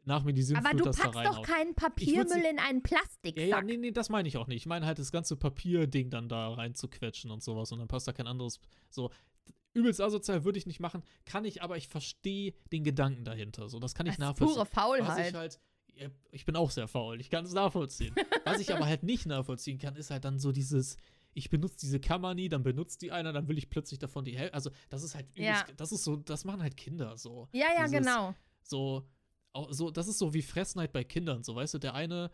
nach 0.03 0.23
mir 0.23 0.33
die 0.33 0.41
Sinnflut 0.43 0.67
Aber 0.67 0.77
du 0.77 0.83
das 0.85 0.97
da 0.97 1.09
packst 1.09 1.25
doch 1.37 1.41
keinen 1.43 1.75
Papiermüll 1.75 2.43
in 2.49 2.59
einen 2.59 2.81
Plastiksack. 2.81 3.37
Ja, 3.37 3.57
ja, 3.57 3.61
nee, 3.61 3.77
nee, 3.77 3.91
das 3.91 4.09
meine 4.09 4.27
ich 4.27 4.37
auch 4.37 4.47
nicht. 4.47 4.57
Ich 4.57 4.65
meine 4.65 4.85
halt 4.85 4.97
das 4.99 5.11
ganze 5.11 5.35
Papierding 5.35 6.09
dann 6.09 6.27
da 6.27 6.53
rein 6.53 6.73
zu 6.75 6.87
quetschen 6.87 7.29
und 7.31 7.43
sowas 7.43 7.71
und 7.71 7.79
dann 7.79 7.87
passt 7.87 8.07
da 8.07 8.13
kein 8.13 8.27
anderes. 8.27 8.59
So, 8.89 9.11
übelst 9.73 10.01
asozial 10.01 10.43
würde 10.43 10.57
ich 10.59 10.65
nicht 10.65 10.79
machen, 10.79 11.03
kann 11.25 11.45
ich, 11.45 11.61
aber 11.61 11.77
ich 11.77 11.87
verstehe 11.87 12.53
den 12.71 12.83
Gedanken 12.83 13.23
dahinter. 13.25 13.69
So, 13.69 13.79
das 13.79 13.93
kann 13.95 14.05
ich 14.07 14.13
das 14.13 14.19
nachvollziehen. 14.19 14.55
pure 14.55 14.65
Faulheit. 14.65 15.29
ich 15.29 15.35
halt, 15.35 15.59
ich 16.31 16.45
bin 16.45 16.55
auch 16.55 16.71
sehr 16.71 16.87
faul, 16.87 17.19
ich 17.21 17.29
kann 17.29 17.45
es 17.45 17.53
nachvollziehen. 17.53 18.15
Was 18.45 18.59
ich 18.59 18.73
aber 18.73 18.85
halt 18.85 19.03
nicht 19.03 19.27
nachvollziehen 19.27 19.77
kann, 19.77 19.95
ist 19.95 20.09
halt 20.09 20.25
dann 20.25 20.39
so 20.39 20.51
dieses, 20.51 20.97
ich 21.33 21.49
benutze 21.49 21.77
diese 21.81 21.99
Kammer 21.99 22.33
nie, 22.33 22.49
dann 22.49 22.63
benutzt 22.63 23.01
die 23.03 23.11
einer, 23.11 23.31
dann 23.33 23.47
will 23.47 23.57
ich 23.57 23.69
plötzlich 23.69 23.99
davon 23.99 24.25
die 24.25 24.35
Hälfte. 24.37 24.55
Also, 24.55 24.71
das 24.89 25.03
ist 25.03 25.13
halt 25.15 25.27
übelst, 25.35 25.67
Ja. 25.67 25.73
das 25.77 25.91
ist 25.91 26.03
so, 26.03 26.15
das 26.17 26.43
machen 26.43 26.61
halt 26.63 26.75
Kinder 26.75 27.15
so. 27.17 27.47
ja, 27.53 27.67
ja, 27.77 27.85
dieses- 27.85 27.99
genau. 27.99 28.33
So, 28.63 29.07
auch 29.53 29.71
so, 29.71 29.91
das 29.91 30.07
ist 30.07 30.17
so 30.19 30.33
wie 30.33 30.41
Fressneid 30.41 30.91
bei 30.93 31.03
Kindern, 31.03 31.43
so, 31.43 31.55
weißt 31.55 31.73
du, 31.73 31.77
der 31.77 31.93
eine, 31.93 32.31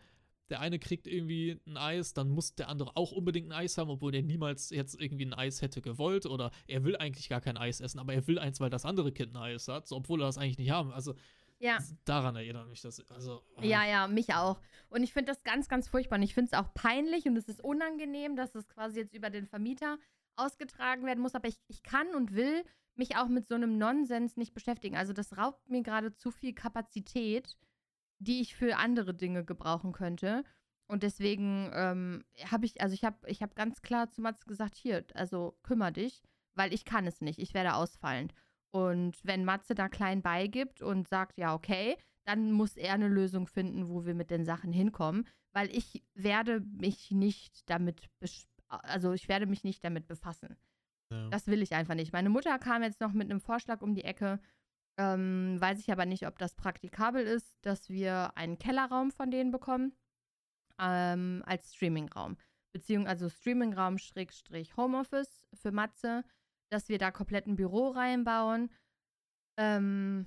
der 0.50 0.60
eine 0.60 0.78
kriegt 0.78 1.06
irgendwie 1.06 1.60
ein 1.66 1.76
Eis, 1.76 2.14
dann 2.14 2.28
muss 2.30 2.54
der 2.54 2.68
andere 2.68 2.96
auch 2.96 3.12
unbedingt 3.12 3.48
ein 3.48 3.52
Eis 3.52 3.76
haben, 3.76 3.90
obwohl 3.90 4.14
er 4.14 4.22
niemals 4.22 4.70
jetzt 4.70 5.00
irgendwie 5.00 5.26
ein 5.26 5.34
Eis 5.34 5.60
hätte 5.60 5.82
gewollt 5.82 6.26
oder 6.26 6.50
er 6.66 6.84
will 6.84 6.96
eigentlich 6.96 7.28
gar 7.28 7.40
kein 7.40 7.56
Eis 7.56 7.80
essen, 7.80 7.98
aber 7.98 8.14
er 8.14 8.26
will 8.26 8.38
eins, 8.38 8.60
weil 8.60 8.70
das 8.70 8.84
andere 8.84 9.12
Kind 9.12 9.34
ein 9.34 9.42
Eis 9.42 9.68
hat, 9.68 9.86
so, 9.86 9.96
obwohl 9.96 10.22
er 10.22 10.26
das 10.26 10.38
eigentlich 10.38 10.58
nicht 10.58 10.70
haben. 10.70 10.92
Also, 10.92 11.14
Ja. 11.58 11.78
daran 12.04 12.36
erinnert 12.36 12.68
mich 12.68 12.80
das. 12.80 13.04
Also, 13.10 13.42
Ja, 13.60 13.84
ja, 13.84 14.06
mich 14.06 14.32
auch. 14.32 14.60
Und 14.88 15.02
ich 15.02 15.12
finde 15.12 15.32
das 15.32 15.42
ganz, 15.42 15.68
ganz 15.68 15.88
furchtbar. 15.88 16.16
Und 16.16 16.22
ich 16.22 16.32
finde 16.32 16.50
es 16.52 16.58
auch 16.58 16.72
peinlich 16.72 17.26
und 17.26 17.36
es 17.36 17.48
ist 17.48 17.62
unangenehm, 17.62 18.36
dass 18.36 18.54
es 18.54 18.68
quasi 18.68 19.00
jetzt 19.00 19.12
über 19.12 19.28
den 19.28 19.44
Vermieter 19.46 19.98
ausgetragen 20.36 21.04
werden 21.04 21.20
muss. 21.20 21.34
Aber 21.34 21.48
ich, 21.48 21.58
ich 21.66 21.82
kann 21.82 22.14
und 22.14 22.34
will 22.34 22.64
mich 22.98 23.16
auch 23.16 23.28
mit 23.28 23.46
so 23.46 23.54
einem 23.54 23.78
Nonsens 23.78 24.36
nicht 24.36 24.54
beschäftigen. 24.54 24.96
Also 24.96 25.12
das 25.12 25.36
raubt 25.36 25.68
mir 25.68 25.82
gerade 25.82 26.14
zu 26.14 26.30
viel 26.30 26.52
Kapazität, 26.52 27.56
die 28.18 28.40
ich 28.40 28.54
für 28.54 28.76
andere 28.76 29.14
Dinge 29.14 29.44
gebrauchen 29.44 29.92
könnte. 29.92 30.44
Und 30.86 31.02
deswegen 31.02 31.70
ähm, 31.74 32.24
habe 32.50 32.66
ich, 32.66 32.80
also 32.80 32.94
ich 32.94 33.04
habe 33.04 33.18
ich 33.26 33.42
hab 33.42 33.54
ganz 33.54 33.82
klar 33.82 34.10
zu 34.10 34.22
Mats 34.22 34.46
gesagt, 34.46 34.74
hier, 34.74 35.04
also 35.14 35.58
kümmer 35.62 35.90
dich, 35.90 36.22
weil 36.54 36.72
ich 36.72 36.84
kann 36.84 37.06
es 37.06 37.20
nicht. 37.20 37.38
Ich 37.38 37.54
werde 37.54 37.74
ausfallend. 37.74 38.34
Und 38.70 39.16
wenn 39.24 39.44
Matze 39.44 39.74
da 39.74 39.88
klein 39.88 40.22
beigibt 40.22 40.82
und 40.82 41.08
sagt, 41.08 41.38
ja, 41.38 41.54
okay, 41.54 41.96
dann 42.24 42.52
muss 42.52 42.76
er 42.76 42.94
eine 42.94 43.08
Lösung 43.08 43.46
finden, 43.46 43.88
wo 43.88 44.04
wir 44.04 44.14
mit 44.14 44.30
den 44.30 44.44
Sachen 44.44 44.72
hinkommen, 44.72 45.26
weil 45.52 45.74
ich 45.74 46.04
werde 46.14 46.60
mich 46.60 47.10
nicht 47.10 47.68
damit, 47.70 48.08
also 48.68 49.12
ich 49.12 49.28
werde 49.28 49.46
mich 49.46 49.64
nicht 49.64 49.82
damit 49.84 50.06
befassen. 50.06 50.56
Ja. 51.12 51.28
Das 51.30 51.46
will 51.46 51.62
ich 51.62 51.74
einfach 51.74 51.94
nicht. 51.94 52.12
Meine 52.12 52.30
Mutter 52.30 52.58
kam 52.58 52.82
jetzt 52.82 53.00
noch 53.00 53.12
mit 53.12 53.30
einem 53.30 53.40
Vorschlag 53.40 53.80
um 53.80 53.94
die 53.94 54.04
Ecke, 54.04 54.40
ähm, 54.98 55.60
weiß 55.60 55.78
ich 55.78 55.92
aber 55.92 56.06
nicht, 56.06 56.26
ob 56.26 56.38
das 56.38 56.54
praktikabel 56.54 57.24
ist, 57.24 57.54
dass 57.62 57.88
wir 57.88 58.36
einen 58.36 58.58
Kellerraum 58.58 59.10
von 59.10 59.30
denen 59.30 59.52
bekommen 59.52 59.96
ähm, 60.80 61.42
als 61.46 61.74
Streamingraum. 61.74 62.36
Beziehungsweise 62.72 63.24
also 63.24 63.28
Streamingraum 63.28 63.98
Schrägstrich 63.98 64.76
Homeoffice 64.76 65.42
für 65.54 65.72
Matze, 65.72 66.24
dass 66.70 66.88
wir 66.88 66.98
da 66.98 67.10
komplett 67.10 67.46
ein 67.46 67.56
Büro 67.56 67.88
reinbauen. 67.88 68.70
Ähm, 69.58 70.26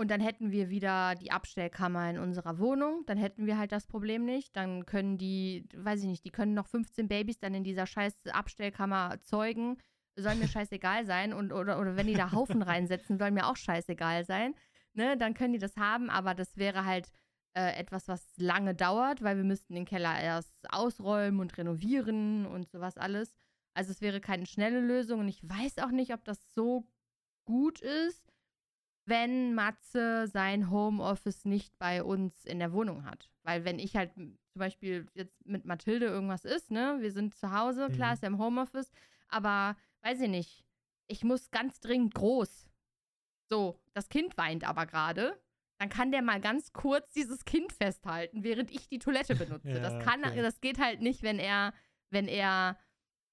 und 0.00 0.10
dann 0.10 0.22
hätten 0.22 0.50
wir 0.50 0.70
wieder 0.70 1.14
die 1.14 1.30
Abstellkammer 1.30 2.08
in 2.08 2.18
unserer 2.18 2.58
Wohnung. 2.58 3.04
Dann 3.04 3.18
hätten 3.18 3.44
wir 3.44 3.58
halt 3.58 3.70
das 3.70 3.86
Problem 3.86 4.24
nicht. 4.24 4.56
Dann 4.56 4.86
können 4.86 5.18
die, 5.18 5.68
weiß 5.76 6.00
ich 6.00 6.06
nicht, 6.06 6.24
die 6.24 6.30
können 6.30 6.54
noch 6.54 6.68
15 6.68 7.06
Babys 7.06 7.38
dann 7.38 7.52
in 7.52 7.64
dieser 7.64 7.84
scheiß 7.84 8.14
Abstellkammer 8.32 9.20
zeugen. 9.20 9.76
Soll 10.16 10.36
mir 10.36 10.48
scheißegal 10.48 11.04
sein. 11.04 11.34
Und, 11.34 11.52
oder, 11.52 11.78
oder 11.78 11.96
wenn 11.96 12.06
die 12.06 12.14
da 12.14 12.32
Haufen 12.32 12.62
reinsetzen, 12.62 13.18
soll 13.18 13.30
mir 13.30 13.46
auch 13.46 13.56
scheißegal 13.56 14.24
sein. 14.24 14.54
Ne, 14.94 15.18
dann 15.18 15.34
können 15.34 15.52
die 15.52 15.58
das 15.58 15.76
haben, 15.76 16.08
aber 16.08 16.34
das 16.34 16.56
wäre 16.56 16.86
halt 16.86 17.12
äh, 17.52 17.78
etwas, 17.78 18.08
was 18.08 18.26
lange 18.38 18.74
dauert, 18.74 19.22
weil 19.22 19.36
wir 19.36 19.44
müssten 19.44 19.74
den 19.74 19.84
Keller 19.84 20.18
erst 20.18 20.54
ausräumen 20.72 21.40
und 21.40 21.58
renovieren 21.58 22.46
und 22.46 22.70
sowas 22.70 22.96
alles. 22.96 23.36
Also 23.74 23.90
es 23.90 24.00
wäre 24.00 24.22
keine 24.22 24.46
schnelle 24.46 24.80
Lösung 24.80 25.20
und 25.20 25.28
ich 25.28 25.46
weiß 25.46 25.76
auch 25.80 25.90
nicht, 25.90 26.14
ob 26.14 26.24
das 26.24 26.54
so 26.54 26.88
gut 27.44 27.82
ist, 27.82 28.29
wenn 29.06 29.54
Matze 29.54 30.26
sein 30.28 30.70
Homeoffice 30.70 31.44
nicht 31.44 31.78
bei 31.78 32.02
uns 32.02 32.44
in 32.44 32.58
der 32.58 32.72
Wohnung 32.72 33.04
hat. 33.04 33.30
Weil 33.42 33.64
wenn 33.64 33.78
ich 33.78 33.96
halt 33.96 34.12
zum 34.14 34.38
Beispiel 34.54 35.06
jetzt 35.14 35.44
mit 35.46 35.64
Mathilde 35.64 36.06
irgendwas 36.06 36.44
ist, 36.44 36.70
ne, 36.70 36.98
wir 37.00 37.10
sind 37.12 37.34
zu 37.34 37.52
Hause, 37.52 37.88
klar 37.90 38.08
Mhm. 38.08 38.14
ist 38.14 38.22
er 38.22 38.26
im 38.28 38.38
Homeoffice, 38.38 38.92
aber 39.28 39.76
weiß 40.02 40.20
ich 40.20 40.28
nicht, 40.28 40.64
ich 41.08 41.24
muss 41.24 41.50
ganz 41.50 41.80
dringend 41.80 42.14
groß. 42.14 42.66
So, 43.48 43.80
das 43.94 44.08
Kind 44.08 44.36
weint 44.38 44.64
aber 44.64 44.86
gerade. 44.86 45.40
dann 45.78 45.88
kann 45.88 46.12
der 46.12 46.20
mal 46.20 46.42
ganz 46.42 46.74
kurz 46.74 47.10
dieses 47.14 47.46
Kind 47.46 47.72
festhalten, 47.72 48.44
während 48.44 48.70
ich 48.70 48.86
die 48.88 48.98
Toilette 48.98 49.34
benutze. 49.34 49.70
Ja, 49.70 49.78
das 49.80 49.98
kann, 50.04 50.22
okay. 50.24 50.42
das 50.42 50.60
geht 50.60 50.78
halt 50.78 51.00
nicht, 51.00 51.22
wenn 51.22 51.38
er, 51.38 51.72
wenn 52.10 52.28
er 52.28 52.76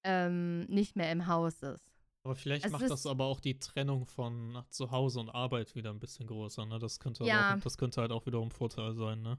ähm, 0.02 0.60
nicht 0.62 0.96
mehr 0.96 1.12
im 1.12 1.26
Haus 1.26 1.62
ist. 1.62 1.92
Aber 2.28 2.36
vielleicht 2.36 2.66
Es 2.66 2.72
macht 2.72 2.90
das 2.90 3.06
aber 3.06 3.24
auch 3.24 3.40
die 3.40 3.58
Trennung 3.58 4.04
von 4.04 4.62
zu 4.68 4.90
Hause 4.90 5.18
und 5.20 5.30
Arbeit 5.30 5.74
wieder 5.74 5.88
ein 5.88 5.98
bisschen 5.98 6.26
größer, 6.26 6.66
ne? 6.66 6.78
Das 6.78 7.00
könnte, 7.00 7.24
aber 7.24 7.30
Ja. 7.32 7.54
auch, 7.56 7.60
das 7.60 7.78
könnte 7.78 8.02
halt 8.02 8.12
auch 8.12 8.26
wiederum 8.26 8.50
Vorteil 8.50 8.92
sein, 8.92 9.22
ne? 9.22 9.38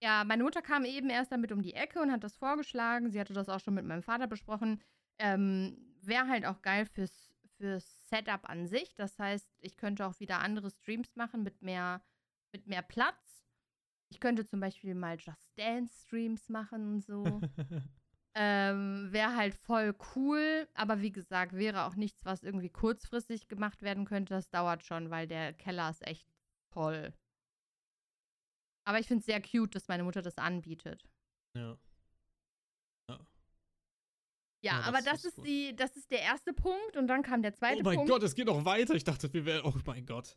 Ja, 0.00 0.24
meine 0.24 0.42
Mutter 0.42 0.62
kam 0.62 0.86
eben 0.86 1.10
erst 1.10 1.32
damit 1.32 1.52
um 1.52 1.60
die 1.60 1.74
Ecke 1.74 2.00
und 2.00 2.10
hat 2.10 2.24
das 2.24 2.34
vorgeschlagen. 2.38 3.10
Sie 3.10 3.20
hatte 3.20 3.34
das 3.34 3.50
auch 3.50 3.60
schon 3.60 3.74
mit 3.74 3.84
meinem 3.84 4.02
Vater 4.02 4.26
besprochen. 4.26 4.80
Ähm, 5.18 5.76
Wäre 6.00 6.26
halt 6.26 6.46
auch 6.46 6.62
geil 6.62 6.86
fürs, 6.86 7.34
fürs 7.58 8.08
Setup 8.08 8.48
an 8.48 8.66
sich. 8.66 8.94
Das 8.94 9.18
heißt, 9.18 9.46
ich 9.60 9.76
könnte 9.76 10.06
auch 10.06 10.18
wieder 10.18 10.38
andere 10.40 10.70
Streams 10.70 11.16
machen 11.16 11.42
mit 11.42 11.60
mehr, 11.60 12.02
mit 12.52 12.66
mehr 12.66 12.80
Platz. 12.80 13.44
Ich 14.08 14.18
könnte 14.18 14.46
zum 14.46 14.60
Beispiel 14.60 14.94
mal 14.94 15.18
Just 15.18 15.46
Dance 15.58 16.06
Streams 16.06 16.48
machen 16.48 16.94
und 16.94 17.00
so. 17.04 17.42
ähm, 18.36 19.12
Wäre 19.12 19.36
halt 19.36 19.54
voll 19.54 19.94
cool. 20.16 20.68
Aber 20.74 21.00
wie 21.00 21.12
gesagt, 21.12 21.52
wäre 21.54 21.84
auch 21.84 21.94
nichts, 21.94 22.24
was 22.24 22.42
irgendwie 22.42 22.70
kurzfristig 22.70 23.48
gemacht 23.48 23.82
werden 23.82 24.04
könnte. 24.04 24.34
Das 24.34 24.50
dauert 24.50 24.84
schon, 24.84 25.10
weil 25.10 25.26
der 25.26 25.52
Keller 25.52 25.90
ist 25.90 26.06
echt 26.06 26.26
voll. 26.72 27.12
Aber 28.86 28.98
ich 28.98 29.06
finde 29.06 29.20
es 29.20 29.26
sehr 29.26 29.40
cute, 29.40 29.74
dass 29.74 29.88
meine 29.88 30.04
Mutter 30.04 30.22
das 30.22 30.36
anbietet. 30.38 31.04
ja. 31.56 31.78
Ja, 33.10 33.20
Ja, 34.62 34.80
aber 34.80 34.98
das 34.98 35.22
das, 35.22 35.24
ist 35.26 35.36
gut. 35.36 35.46
die, 35.46 35.76
das 35.76 35.94
ist 35.96 36.10
der 36.10 36.20
erste 36.22 36.52
Punkt 36.54 36.96
und 36.96 37.06
dann 37.06 37.22
kam 37.22 37.42
der 37.42 37.52
zweite 37.54 37.80
Oh 37.80 37.84
mein 37.84 37.96
Punkt. 37.96 38.10
Gott, 38.10 38.22
es 38.22 38.34
geht 38.34 38.46
noch 38.46 38.64
weiter. 38.64 38.94
Ich 38.94 39.04
dachte, 39.04 39.32
wir 39.32 39.44
wären. 39.44 39.62
Oh 39.64 39.74
mein 39.86 40.06
Gott. 40.06 40.36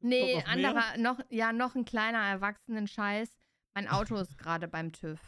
nee, 0.00 0.34
noch 0.36 0.46
mehr? 0.46 0.48
anderer, 0.48 0.98
noch, 0.98 1.20
ja, 1.30 1.52
noch 1.52 1.74
ein 1.74 1.84
kleiner 1.84 2.18
Erwachsenen-Scheiß. 2.18 3.30
Mein 3.74 3.88
Auto 3.88 4.16
ist 4.16 4.38
gerade 4.38 4.68
beim 4.68 4.92
TÜV. 4.92 5.20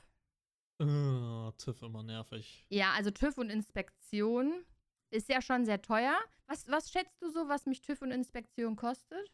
Oh, 0.81 1.53
TÜV 1.59 1.83
immer 1.83 2.03
nervig. 2.03 2.65
Ja, 2.71 2.93
also 2.93 3.11
TÜV 3.11 3.37
und 3.39 3.51
Inspektion 3.51 4.65
ist 5.11 5.29
ja 5.29 5.43
schon 5.43 5.67
sehr 5.67 5.83
teuer. 5.83 6.17
Was, 6.47 6.67
was 6.69 6.91
schätzt 6.91 7.21
du 7.21 7.31
so, 7.31 7.49
was 7.49 7.67
mich 7.67 7.83
TÜV 7.83 8.01
und 8.03 8.13
Inspektion 8.13 8.77
kostet? 8.77 9.31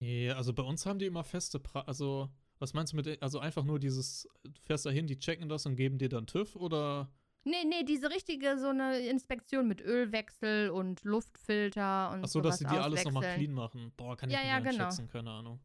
Nee, 0.00 0.30
also 0.30 0.52
bei 0.52 0.62
uns 0.62 0.84
haben 0.86 0.98
die 0.98 1.06
immer 1.06 1.22
feste 1.24 1.60
Pre 1.60 1.86
Also, 1.86 2.28
was 2.58 2.74
meinst 2.74 2.92
du 2.92 2.96
mit. 2.96 3.22
Also 3.22 3.38
einfach 3.38 3.64
nur 3.64 3.78
dieses. 3.78 4.28
Du 4.42 4.60
fährst 4.62 4.86
dahin, 4.86 5.06
die 5.06 5.18
checken 5.18 5.48
das 5.48 5.66
und 5.66 5.76
geben 5.76 5.98
dir 5.98 6.08
dann 6.08 6.26
TÜV 6.26 6.56
oder. 6.56 7.10
Nee, 7.44 7.64
nee, 7.64 7.84
diese 7.84 8.10
richtige, 8.10 8.58
so 8.58 8.68
eine 8.68 8.98
Inspektion 9.06 9.68
mit 9.68 9.82
Ölwechsel 9.82 10.70
und 10.70 11.04
Luftfilter 11.04 12.10
und 12.10 12.24
Achso, 12.24 12.40
sowas 12.40 12.58
dass 12.58 12.58
sie 12.58 12.74
dir 12.74 12.82
alles 12.82 13.04
nochmal 13.04 13.34
clean 13.34 13.52
machen. 13.52 13.92
Boah, 13.98 14.16
kann 14.16 14.30
ich 14.30 14.34
Ja, 14.34 14.40
nicht 14.40 14.48
ja, 14.50 14.58
genau. 14.60 14.84
einschätzen, 14.84 15.08
keine 15.08 15.30
Ahnung. 15.30 15.60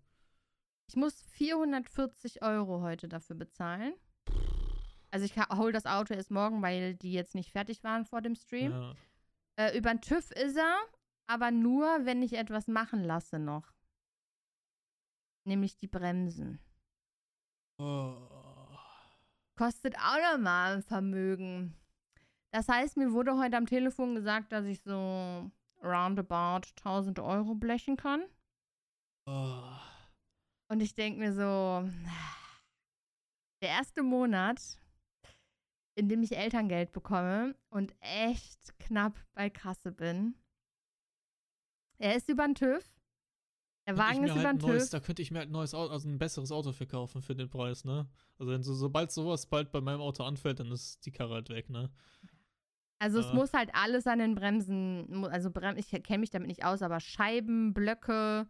Ich 0.90 0.96
muss 0.96 1.22
440 1.34 2.42
Euro 2.42 2.82
heute 2.82 3.08
dafür 3.08 3.36
bezahlen. 3.36 3.94
Also 5.12 5.24
ich 5.24 5.38
hole 5.38 5.72
das 5.72 5.86
Auto 5.86 6.16
erst 6.16 6.32
morgen, 6.32 6.64
weil 6.64 6.96
die 6.96 7.14
jetzt 7.14 7.36
nicht 7.36 7.52
fertig 7.52 7.84
waren 7.84 8.06
vor 8.06 8.22
dem 8.22 8.34
Stream. 8.34 8.72
Ja. 8.72 8.96
Äh, 9.58 9.78
über 9.78 9.94
den 9.94 10.02
TÜV 10.02 10.32
ist 10.32 10.58
er, 10.58 10.80
aber 11.28 11.52
nur, 11.52 11.86
wenn 12.06 12.24
ich 12.24 12.34
etwas 12.34 12.68
machen 12.68 13.04
lasse 13.04 13.38
noch. 13.38 13.72
Nämlich 15.44 15.78
die 15.78 15.86
Bremsen. 15.86 16.60
Oh. 17.78 18.16
Kostet 19.58 19.96
auch 20.00 20.34
nochmal 20.34 20.78
ein 20.78 20.82
Vermögen. 20.82 21.76
Das 22.50 22.68
heißt, 22.68 22.98
mir 22.98 23.12
wurde 23.12 23.38
heute 23.38 23.58
am 23.58 23.68
Telefon 23.68 24.16
gesagt, 24.16 24.52
dass 24.52 24.66
ich 24.66 24.82
so 24.82 25.52
roundabout 25.84 26.68
1000 26.80 27.20
Euro 27.20 27.54
blechen 27.54 27.96
kann. 27.96 28.24
Oh. 29.28 29.89
Und 30.72 30.82
ich 30.82 30.94
denke 30.94 31.20
mir 31.20 31.34
so, 31.34 31.90
der 33.62 33.70
erste 33.70 34.04
Monat, 34.04 34.80
in 35.96 36.08
dem 36.08 36.24
ich 36.24 36.38
Elterngeld 36.38 36.92
bekomme 36.92 37.56
und 37.70 37.94
echt 38.00 38.78
knapp 38.80 39.20
bei 39.34 39.50
Kasse 39.50 39.92
bin. 39.92 40.36
Er 41.98 42.16
ist 42.16 42.30
über 42.30 42.46
den 42.46 42.56
TÜV. 42.56 42.86
Der 43.88 43.98
Wagen 43.98 44.24
ist 44.24 44.32
halt 44.32 44.42
über 44.42 44.50
ein 44.50 44.60
den 44.60 44.70
neues, 44.70 44.84
TÜV. 44.84 44.92
Da 44.92 45.00
könnte 45.06 45.22
ich 45.22 45.32
mir 45.32 45.40
halt 45.40 45.50
ein 45.50 45.54
neues 45.54 45.74
Auto, 45.74 45.92
also 45.92 46.08
ein 46.08 46.20
besseres 46.20 46.52
Auto 46.52 46.72
verkaufen 46.72 47.22
für 47.22 47.36
den 47.36 47.50
Preis, 47.50 47.84
ne? 47.84 48.08
Also 48.38 48.62
so, 48.62 48.74
sobald 48.76 49.12
sowas 49.12 49.48
bald 49.48 49.72
bei 49.72 49.82
meinem 49.82 50.00
Auto 50.00 50.24
anfällt, 50.24 50.60
dann 50.60 50.72
ist 50.72 51.06
die 51.06 51.12
Karre 51.12 51.34
halt 51.34 51.50
weg, 51.50 51.70
ne? 51.70 51.92
Also 53.02 53.20
es 53.20 53.28
Ja. 53.30 53.34
muss 53.34 53.54
halt 53.54 53.74
alles 53.74 54.06
an 54.08 54.20
den 54.20 54.36
Bremsen, 54.36 55.26
also 55.26 55.50
Brem 55.52 55.78
ich 55.78 55.90
kenne 55.90 56.20
mich 56.20 56.30
damit 56.30 56.50
nicht 56.50 56.64
aus, 56.66 56.82
aber 56.82 57.00
Scheiben, 57.00 57.74
Blöcke, 57.74 58.48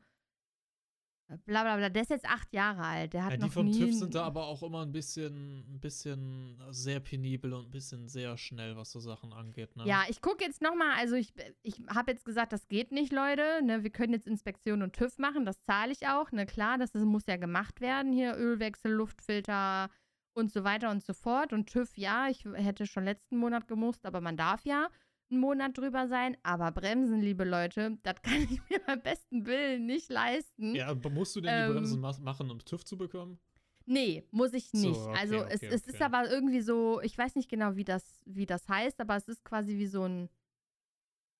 bla 1.45 1.63
bla 1.63 1.77
bla. 1.77 1.89
Der 1.89 2.01
ist 2.01 2.09
jetzt 2.09 2.25
acht 2.25 2.51
Jahre 2.53 2.81
alt. 2.81 3.13
Der 3.13 3.23
hat 3.25 3.31
Ja, 3.31 3.37
die 3.37 3.43
noch 3.43 3.51
vom 3.51 3.67
nie 3.67 3.79
TÜV 3.79 3.93
sind 3.93 4.15
da 4.15 4.23
aber 4.23 4.47
auch 4.47 4.63
immer 4.63 4.81
ein 4.81 4.91
bisschen, 4.91 5.59
ein 5.67 5.79
bisschen 5.79 6.61
sehr 6.71 6.99
penibel 6.99 7.53
und 7.53 7.67
ein 7.67 7.71
bisschen 7.71 8.07
sehr 8.07 8.37
schnell, 8.37 8.75
was 8.75 8.91
so 8.91 8.99
Sachen 8.99 9.33
angeht, 9.33 9.75
ne? 9.75 9.85
Ja, 9.85 10.03
ich 10.09 10.21
gucke 10.21 10.43
jetzt 10.43 10.61
nochmal, 10.61 10.97
also 10.97 11.15
ich, 11.15 11.33
ich 11.61 11.81
habe 11.89 12.11
jetzt 12.11 12.25
gesagt, 12.25 12.53
das 12.53 12.67
geht 12.67 12.91
nicht, 12.91 13.11
Leute. 13.11 13.61
Ne, 13.63 13.83
wir 13.83 13.89
können 13.89 14.13
jetzt 14.13 14.27
Inspektion 14.27 14.81
und 14.81 14.93
TÜV 14.93 15.17
machen, 15.17 15.45
das 15.45 15.61
zahle 15.63 15.91
ich 15.91 16.07
auch. 16.07 16.31
Ne, 16.31 16.45
klar, 16.45 16.77
das 16.77 16.91
ist, 16.91 17.05
muss 17.05 17.25
ja 17.27 17.37
gemacht 17.37 17.81
werden. 17.81 18.11
Hier 18.11 18.35
Ölwechsel, 18.35 18.91
Luftfilter 18.91 19.89
und 20.33 20.51
so 20.51 20.63
weiter 20.63 20.89
und 20.89 21.03
so 21.03 21.13
fort. 21.13 21.53
Und 21.53 21.69
TÜV, 21.69 21.97
ja, 21.97 22.27
ich 22.29 22.45
hätte 22.53 22.85
schon 22.87 23.03
letzten 23.03 23.37
Monat 23.37 23.67
gemusst, 23.67 24.05
aber 24.05 24.21
man 24.21 24.37
darf 24.37 24.65
ja 24.65 24.89
einen 25.31 25.39
Monat 25.39 25.77
drüber 25.77 26.07
sein. 26.07 26.37
Aber 26.43 26.71
Bremsen, 26.71 27.21
liebe 27.21 27.43
Leute, 27.43 27.97
das 28.03 28.15
kann 28.23 28.41
ich 28.49 28.61
mir 28.69 28.79
beim 28.85 29.01
besten 29.01 29.45
Willen 29.45 29.85
nicht 29.85 30.09
leisten. 30.09 30.75
Ja, 30.75 30.93
musst 30.95 31.35
du 31.35 31.41
denn 31.41 31.53
Ähm, 31.53 31.67
die 31.67 31.73
Bremsen 31.73 31.99
ma 31.99 32.15
machen, 32.21 32.49
um 32.49 32.59
TÜV 32.59 32.83
zu 32.83 32.97
bekommen? 32.97 33.39
Nee, 33.85 34.23
muss 34.31 34.53
ich 34.53 34.69
So, 34.69 34.77
nicht. 34.87 34.99
okay, 34.99 35.17
also 35.17 35.35
es, 35.45 35.63
okay, 35.63 35.73
es 35.73 35.87
ist 35.87 35.95
okay. 35.95 36.03
aber 36.03 36.29
irgendwie 36.29 36.61
so, 36.61 37.01
ich 37.01 37.17
weiß 37.17 37.35
nicht 37.35 37.49
genau, 37.49 37.75
wie 37.75 37.83
das, 37.83 38.21
wie 38.25 38.45
das 38.45 38.67
heißt, 38.69 38.99
aber 39.01 39.15
es 39.15 39.27
ist 39.27 39.43
quasi 39.43 39.77
wie 39.77 39.87
so 39.87 40.03
ein 40.03 40.29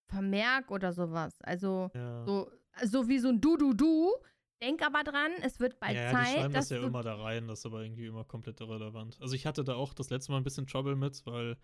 Vermerk 0.07 0.71
oder 0.71 0.91
sowas. 0.91 1.39
Also 1.43 1.91
Ja. 1.93 2.25
so, 2.25 2.51
so 2.83 3.07
wie 3.07 3.19
so 3.19 3.29
ein 3.29 3.39
Du-Du-Du. 3.41 4.15
Denk 4.61 4.85
aber 4.85 5.03
dran, 5.03 5.31
es 5.41 5.59
wird 5.61 5.79
bald 5.79 5.95
ja, 5.95 6.11
Zeit, 6.11 6.27
die 6.27 6.33
schreiben 6.39 6.53
das 6.53 6.69
ja 6.69 6.83
immer 6.85 7.01
da 7.01 7.15
rein, 7.15 7.47
das 7.47 7.59
ist 7.59 7.65
aber 7.65 7.81
irgendwie 7.81 8.07
immer 8.07 8.25
komplett 8.25 8.59
irrelevant. 8.59 9.17
Also 9.21 9.33
ich 9.33 9.45
hatte 9.45 9.63
da 9.63 9.75
auch 9.75 9.93
das 9.93 10.09
letzte 10.09 10.33
Mal 10.33 10.39
ein 10.39 10.43
bisschen 10.43 10.67
Trouble 10.67 10.97
mit, 10.97 11.25
weil 11.25 11.55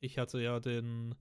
ich 0.00 0.18
hatte 0.18 0.40
ja 0.40 0.58
den, 0.58 1.14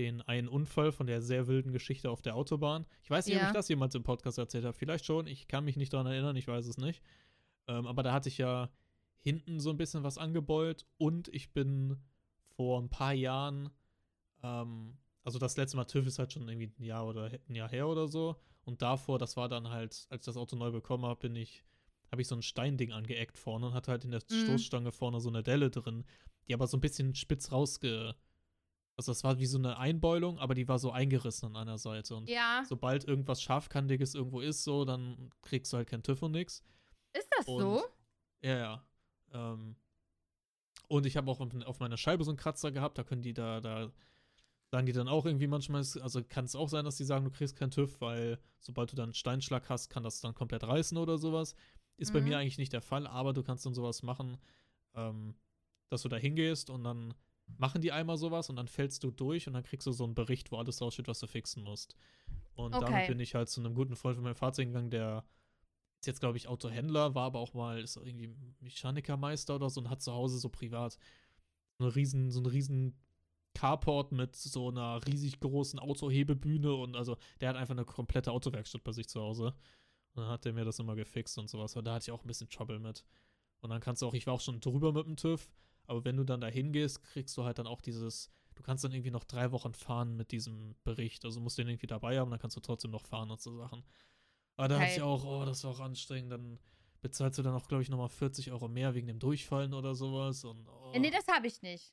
den 0.00 0.22
einen 0.22 0.48
Unfall 0.48 0.92
von 0.92 1.06
der 1.06 1.20
sehr 1.22 1.46
wilden 1.46 1.72
Geschichte 1.72 2.10
auf 2.10 2.22
der 2.22 2.34
Autobahn. 2.36 2.86
Ich 3.02 3.10
weiß 3.10 3.26
nicht, 3.26 3.36
ob 3.36 3.42
Ja. 3.42 3.48
ich 3.48 3.54
das 3.54 3.68
jemals 3.68 3.94
im 3.94 4.02
Podcast 4.02 4.38
erzählt 4.38 4.64
habe. 4.64 4.76
Vielleicht 4.76 5.04
schon, 5.04 5.26
ich 5.26 5.46
kann 5.48 5.64
mich 5.64 5.76
nicht 5.76 5.92
daran 5.92 6.06
erinnern, 6.06 6.36
ich 6.36 6.48
weiß 6.48 6.66
es 6.66 6.78
nicht. 6.78 7.02
Ähm, 7.68 7.86
aber 7.86 8.02
da 8.02 8.12
hatte 8.12 8.28
ich 8.28 8.38
ja 8.38 8.70
hinten 9.18 9.60
so 9.60 9.70
ein 9.70 9.76
bisschen 9.76 10.02
was 10.02 10.16
angebeult 10.18 10.86
und 10.96 11.28
ich 11.28 11.52
bin 11.52 11.98
vor 12.56 12.80
ein 12.80 12.88
paar 12.88 13.12
Jahren, 13.12 13.68
ähm, 14.42 14.96
also 15.24 15.38
das 15.38 15.56
letzte 15.56 15.76
Mal 15.76 15.84
TÜV 15.84 16.06
ist 16.06 16.18
halt 16.18 16.32
schon 16.32 16.48
irgendwie 16.48 16.72
ein 16.78 16.84
Jahr 16.84 17.06
oder 17.06 17.30
ein 17.48 17.54
Jahr 17.54 17.68
her 17.68 17.86
oder 17.88 18.08
so. 18.08 18.36
Und 18.64 18.80
davor, 18.82 19.18
das 19.18 19.36
war 19.36 19.48
dann 19.48 19.68
halt, 19.68 20.06
als 20.10 20.22
ich 20.22 20.26
das 20.26 20.36
Auto 20.36 20.56
neu 20.56 20.70
bekommen 20.70 21.04
habe, 21.04 21.20
bin 21.20 21.36
ich, 21.36 21.64
habe 22.10 22.22
ich 22.22 22.28
so 22.28 22.34
ein 22.34 22.42
Steinding 22.42 22.92
angeeckt 22.92 23.36
vorne 23.38 23.66
und 23.66 23.74
hatte 23.74 23.90
halt 23.90 24.04
in 24.04 24.10
der 24.10 24.22
Mhm. 24.30 24.34
Stoßstange 24.34 24.92
vorne 24.92 25.20
so 25.20 25.28
eine 25.28 25.42
Delle 25.42 25.70
drin, 25.70 26.04
die 26.48 26.54
aber 26.54 26.66
so 26.66 26.76
ein 26.76 26.80
bisschen 26.80 27.14
spitz 27.14 27.52
rausge. 27.52 28.14
Also 29.00 29.12
das 29.12 29.24
war 29.24 29.38
wie 29.38 29.46
so 29.46 29.56
eine 29.56 29.78
Einbeulung, 29.78 30.38
aber 30.38 30.54
die 30.54 30.68
war 30.68 30.78
so 30.78 30.90
eingerissen 30.92 31.46
an 31.48 31.56
einer 31.56 31.78
Seite. 31.78 32.14
Und 32.14 32.28
Ja, 32.28 32.62
sobald 32.68 33.04
irgendwas 33.08 33.40
Scharfkantiges 33.40 34.14
irgendwo 34.14 34.40
ist, 34.42 34.62
so, 34.62 34.84
dann 34.84 35.30
kriegst 35.40 35.72
du 35.72 35.78
halt 35.78 35.88
kein 35.88 36.02
TÜV 36.02 36.20
und 36.20 36.32
nix. 36.32 36.62
ist 37.14 37.26
das 37.34 37.48
Und, 37.48 37.62
so? 37.62 37.84
Ja, 38.42 38.58
ja. 38.58 38.84
Ähm, 39.32 39.74
und 40.88 41.06
ich 41.06 41.16
habe 41.16 41.30
auch 41.30 41.40
auf, 41.40 41.80
meiner 41.80 41.96
Scheibe 41.96 42.24
so 42.24 42.30
einen 42.30 42.36
Kratzer 42.36 42.72
gehabt, 42.72 42.98
da 42.98 43.02
können 43.02 43.22
die 43.22 43.32
da, 43.32 43.62
da 43.62 43.90
sagen 44.70 44.84
die 44.84 44.92
dann 44.92 45.08
auch 45.08 45.24
irgendwie 45.24 45.46
manchmal, 45.46 45.80
also 46.02 46.22
kann 46.22 46.44
es 46.44 46.54
auch 46.54 46.68
sein, 46.68 46.84
dass 46.84 46.96
die 46.96 47.04
sagen, 47.04 47.24
du 47.24 47.30
kriegst 47.30 47.56
keinen 47.56 47.70
TÜV, 47.70 48.02
weil 48.02 48.38
sobald 48.58 48.92
du 48.92 48.96
dann 48.96 49.04
einen 49.04 49.14
Steinschlag 49.14 49.70
hast, 49.70 49.88
kann 49.88 50.02
das 50.02 50.20
dann 50.20 50.34
komplett 50.34 50.64
reißen 50.64 50.98
oder 50.98 51.16
sowas. 51.16 51.54
Ist 51.96 52.12
bei 52.12 52.20
Mhm. 52.20 52.24
mir 52.28 52.38
eigentlich 52.38 52.58
nicht 52.58 52.74
der 52.74 52.82
Fall, 52.82 53.06
aber 53.06 53.32
du 53.32 53.42
kannst 53.42 53.64
dann 53.64 53.72
sowas 53.72 54.02
machen, 54.02 54.36
ähm, 54.94 55.36
dass 55.88 56.02
du 56.02 56.10
da 56.10 56.18
hingehst 56.18 56.68
und 56.68 56.84
dann 56.84 57.14
machen 57.58 57.80
die 57.80 57.92
einmal 57.92 58.16
sowas 58.16 58.50
und 58.50 58.56
dann 58.56 58.68
fällst 58.68 59.04
du 59.04 59.10
durch 59.10 59.46
und 59.46 59.54
dann 59.54 59.62
kriegst 59.62 59.86
du 59.86 59.92
so 59.92 60.04
einen 60.04 60.14
Bericht, 60.14 60.50
wo 60.52 60.56
alles 60.58 60.76
draufsteht, 60.78 61.08
was 61.08 61.20
du 61.20 61.26
fixen 61.26 61.62
musst. 61.62 61.94
Und 62.54 62.74
Okay. 62.74 62.84
damit 62.86 63.06
bin 63.08 63.20
ich 63.20 63.34
halt 63.34 63.48
zu 63.48 63.60
einem 63.60 63.74
guten 63.74 63.96
Freund 63.96 64.16
von 64.16 64.24
meinem 64.24 64.34
Fahrzeug 64.34 64.68
gegangen, 64.68 64.90
der 64.90 65.24
ist 66.00 66.06
jetzt, 66.06 66.20
glaube 66.20 66.38
ich, 66.38 66.48
Autohändler, 66.48 67.14
war 67.14 67.24
aber 67.26 67.38
auch 67.40 67.52
mal, 67.54 67.80
ist 67.80 67.96
irgendwie 67.96 68.34
Mechanikermeister 68.60 69.54
oder 69.56 69.68
so 69.68 69.80
und 69.80 69.90
hat 69.90 70.00
zu 70.02 70.12
Hause 70.12 70.38
so 70.38 70.48
privat 70.48 70.98
so 71.78 71.84
eine 71.84 71.94
riesen, 71.94 72.30
so 72.30 72.40
einen 72.40 72.46
riesen 72.46 72.94
Carport 73.54 74.12
mit 74.12 74.36
so 74.36 74.68
einer 74.68 75.04
riesig 75.06 75.40
großen 75.40 75.78
Autohebebühne 75.78 76.72
und 76.72 76.96
also 76.96 77.16
der 77.40 77.50
hat 77.50 77.56
einfach 77.56 77.74
eine 77.74 77.84
komplette 77.84 78.32
Autowerkstatt 78.32 78.84
bei 78.84 78.92
sich 78.92 79.08
zu 79.08 79.20
Hause. 79.20 79.54
Und 80.14 80.22
dann 80.22 80.28
hat 80.28 80.44
der 80.44 80.52
mir 80.52 80.64
das 80.64 80.78
immer 80.78 80.94
gefixt 80.96 81.38
und 81.38 81.48
sowas. 81.48 81.76
Und 81.76 81.84
da 81.84 81.94
hatte 81.94 82.04
ich 82.04 82.10
auch 82.12 82.24
ein 82.24 82.26
bisschen 82.26 82.48
Trouble 82.48 82.78
mit. 82.80 83.04
Und 83.60 83.70
dann 83.70 83.80
kannst 83.80 84.02
du 84.02 84.06
auch, 84.06 84.14
ich 84.14 84.26
war 84.26 84.34
auch 84.34 84.40
schon 84.40 84.60
drüber 84.60 84.92
mit 84.92 85.06
dem 85.06 85.16
TÜV, 85.16 85.50
aber 85.90 86.04
wenn 86.04 86.16
du 86.16 86.24
dann 86.24 86.40
da 86.40 86.46
hingehst, 86.46 87.02
kriegst 87.02 87.36
du 87.36 87.44
halt 87.44 87.58
dann 87.58 87.66
auch 87.66 87.80
dieses, 87.82 88.30
du 88.54 88.62
kannst 88.62 88.84
dann 88.84 88.92
irgendwie 88.92 89.10
noch 89.10 89.24
drei 89.24 89.50
Wochen 89.52 89.74
fahren 89.74 90.16
mit 90.16 90.30
diesem 90.32 90.74
Bericht. 90.84 91.24
Also 91.24 91.40
musst 91.40 91.58
du 91.58 91.62
den 91.62 91.70
irgendwie 91.70 91.86
dabei 91.88 92.18
haben, 92.18 92.30
dann 92.30 92.40
kannst 92.40 92.56
du 92.56 92.60
trotzdem 92.60 92.90
noch 92.92 93.04
fahren 93.06 93.30
und 93.30 93.40
so 93.40 93.56
Sachen. 93.56 93.84
Aber 94.56 94.68
da 94.68 94.78
hatte 94.80 94.92
ich 94.92 95.02
auch, 95.02 95.24
oh, 95.24 95.44
das 95.44 95.64
war 95.64 95.72
auch 95.72 95.80
anstrengend. 95.80 96.32
Dann 96.32 96.58
bezahlst 97.00 97.38
du 97.38 97.42
dann 97.42 97.54
auch, 97.54 97.66
glaube 97.68 97.82
ich, 97.82 97.88
nochmal 97.90 98.08
40 98.08 98.50
Euro 98.52 98.68
mehr 98.68 98.94
wegen 98.94 99.06
dem 99.06 99.18
Durchfallen 99.18 99.74
oder 99.74 99.94
sowas. 99.94 100.44
Und, 100.44 100.68
oh. 100.68 100.92
Nee, 100.98 101.10
das 101.10 101.26
habe 101.28 101.46
ich 101.46 101.60
nicht. 101.62 101.92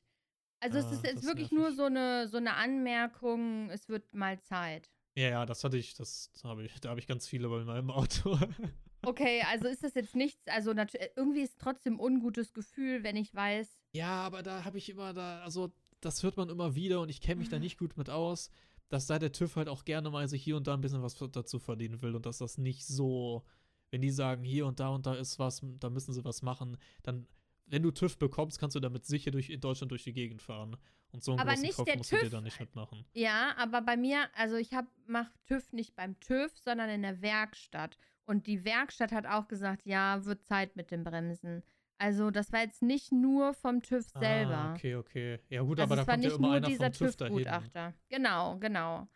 Also 0.60 0.78
Ah, 0.78 0.80
es 0.80 0.92
ist 0.92 1.04
ist 1.04 1.24
wirklich 1.24 1.50
nervig. 1.50 1.52
nur 1.52 1.72
so 1.72 1.84
eine, 1.84 2.28
so 2.28 2.36
eine 2.36 2.54
Anmerkung, 2.54 3.70
es 3.70 3.88
wird 3.88 4.12
mal 4.14 4.40
Zeit. 4.42 4.90
ja, 5.16 5.28
ja, 5.30 5.46
das 5.46 5.64
hatte 5.64 5.76
ich, 5.78 5.94
das 5.94 6.30
habe 6.44 6.64
ich, 6.64 6.80
da 6.80 6.90
habe 6.90 7.00
ich 7.00 7.06
ganz 7.06 7.26
viele 7.26 7.48
bei 7.48 7.64
meinem 7.64 7.90
Auto. 7.90 8.38
Okay, 9.02 9.42
also 9.48 9.68
ist 9.68 9.84
das 9.84 9.94
jetzt 9.94 10.16
nichts, 10.16 10.40
also 10.48 10.72
äh, 10.72 10.86
irgendwie 11.16 11.42
ist 11.42 11.58
trotzdem 11.60 12.00
ungutes 12.00 12.52
Gefühl, 12.52 13.02
wenn 13.04 13.16
ich 13.16 13.34
weiß, 13.34 13.78
ja, 13.92 14.10
aber 14.22 14.42
da 14.42 14.64
habe 14.64 14.78
ich 14.78 14.88
immer 14.90 15.12
da, 15.12 15.40
also 15.42 15.72
das 16.00 16.22
hört 16.22 16.36
man 16.36 16.48
immer 16.48 16.74
wieder 16.74 17.00
und 17.00 17.08
ich 17.08 17.20
kenne 17.20 17.36
Mhm. 17.36 17.40
mich 17.40 17.48
da 17.48 17.58
nicht 17.58 17.78
gut 17.78 17.96
mit 17.96 18.10
aus, 18.10 18.50
dass 18.88 19.06
da 19.06 19.18
der 19.18 19.32
TÜV 19.32 19.56
halt 19.56 19.68
auch 19.68 19.84
gerne 19.84 20.10
mal 20.10 20.28
sich 20.28 20.42
hier 20.42 20.56
und 20.56 20.66
da 20.66 20.74
ein 20.74 20.80
bisschen 20.80 21.02
was 21.02 21.14
dazu 21.32 21.58
verdienen 21.58 22.02
will 22.02 22.14
und 22.14 22.26
dass 22.26 22.38
das 22.38 22.58
nicht 22.58 22.86
so, 22.86 23.44
wenn 23.90 24.00
die 24.00 24.10
sagen, 24.10 24.44
hier 24.44 24.66
und 24.66 24.80
da 24.80 24.88
und 24.90 25.06
da 25.06 25.14
ist 25.14 25.38
was, 25.38 25.60
da 25.78 25.90
müssen 25.90 26.12
sie 26.12 26.24
was 26.24 26.42
machen, 26.42 26.76
dann, 27.02 27.26
wenn 27.66 27.82
du 27.82 27.90
TÜV 27.90 28.18
bekommst, 28.18 28.58
kannst 28.58 28.76
du 28.76 28.80
damit 28.80 29.04
sicher 29.06 29.30
durch 29.30 29.50
in 29.50 29.60
Deutschland 29.60 29.90
durch 29.92 30.04
die 30.04 30.12
Gegend 30.14 30.42
fahren. 30.42 30.76
Und 31.10 31.22
so 31.24 31.32
einen 31.32 31.40
Aber 31.40 31.50
großen 31.50 31.62
nicht 31.62 31.76
Kopf 31.76 31.86
der 31.86 31.96
musst 31.96 32.12
du 32.12 32.16
dir 32.16 32.22
TÜV. 32.22 32.30
da 32.32 32.40
nicht 32.42 32.60
mitmachen. 32.60 33.04
Ja, 33.14 33.54
aber 33.56 33.80
bei 33.80 33.96
mir, 33.96 34.28
also 34.34 34.56
ich 34.56 34.74
hab, 34.74 34.86
mach 35.06 35.30
TÜV 35.46 35.72
nicht 35.72 35.94
beim 35.96 36.18
TÜV, 36.20 36.52
sondern 36.58 36.90
in 36.90 37.02
der 37.02 37.22
Werkstatt. 37.22 37.96
Und 38.28 38.46
die 38.46 38.62
Werkstatt 38.66 39.10
hat 39.10 39.26
auch 39.26 39.48
gesagt, 39.48 39.86
ja, 39.86 40.22
wird 40.26 40.44
Zeit 40.44 40.76
mit 40.76 40.90
dem 40.90 41.02
Bremsen. 41.02 41.62
Also 41.96 42.30
das 42.30 42.52
war 42.52 42.60
jetzt 42.60 42.82
nicht 42.82 43.10
nur 43.10 43.54
vom 43.54 43.80
TÜV 43.80 44.06
selber. 44.06 44.54
Ah, 44.54 44.74
okay, 44.74 44.96
okay. 44.96 45.40
Ja 45.48 45.62
gut, 45.62 45.80
also 45.80 45.94
aber 45.94 46.02
da 46.02 46.06
war 46.06 46.14
kommt 46.14 46.24
ja 46.24 46.28
nicht 46.28 46.38
immer 46.38 46.48
nur 46.48 46.56
einer 46.56 46.68
dieser 46.68 46.92
vom 46.92 47.06
TÜV 47.06 47.16
dahin. 47.16 47.94
Genau, 48.10 48.58
genau. 48.58 49.08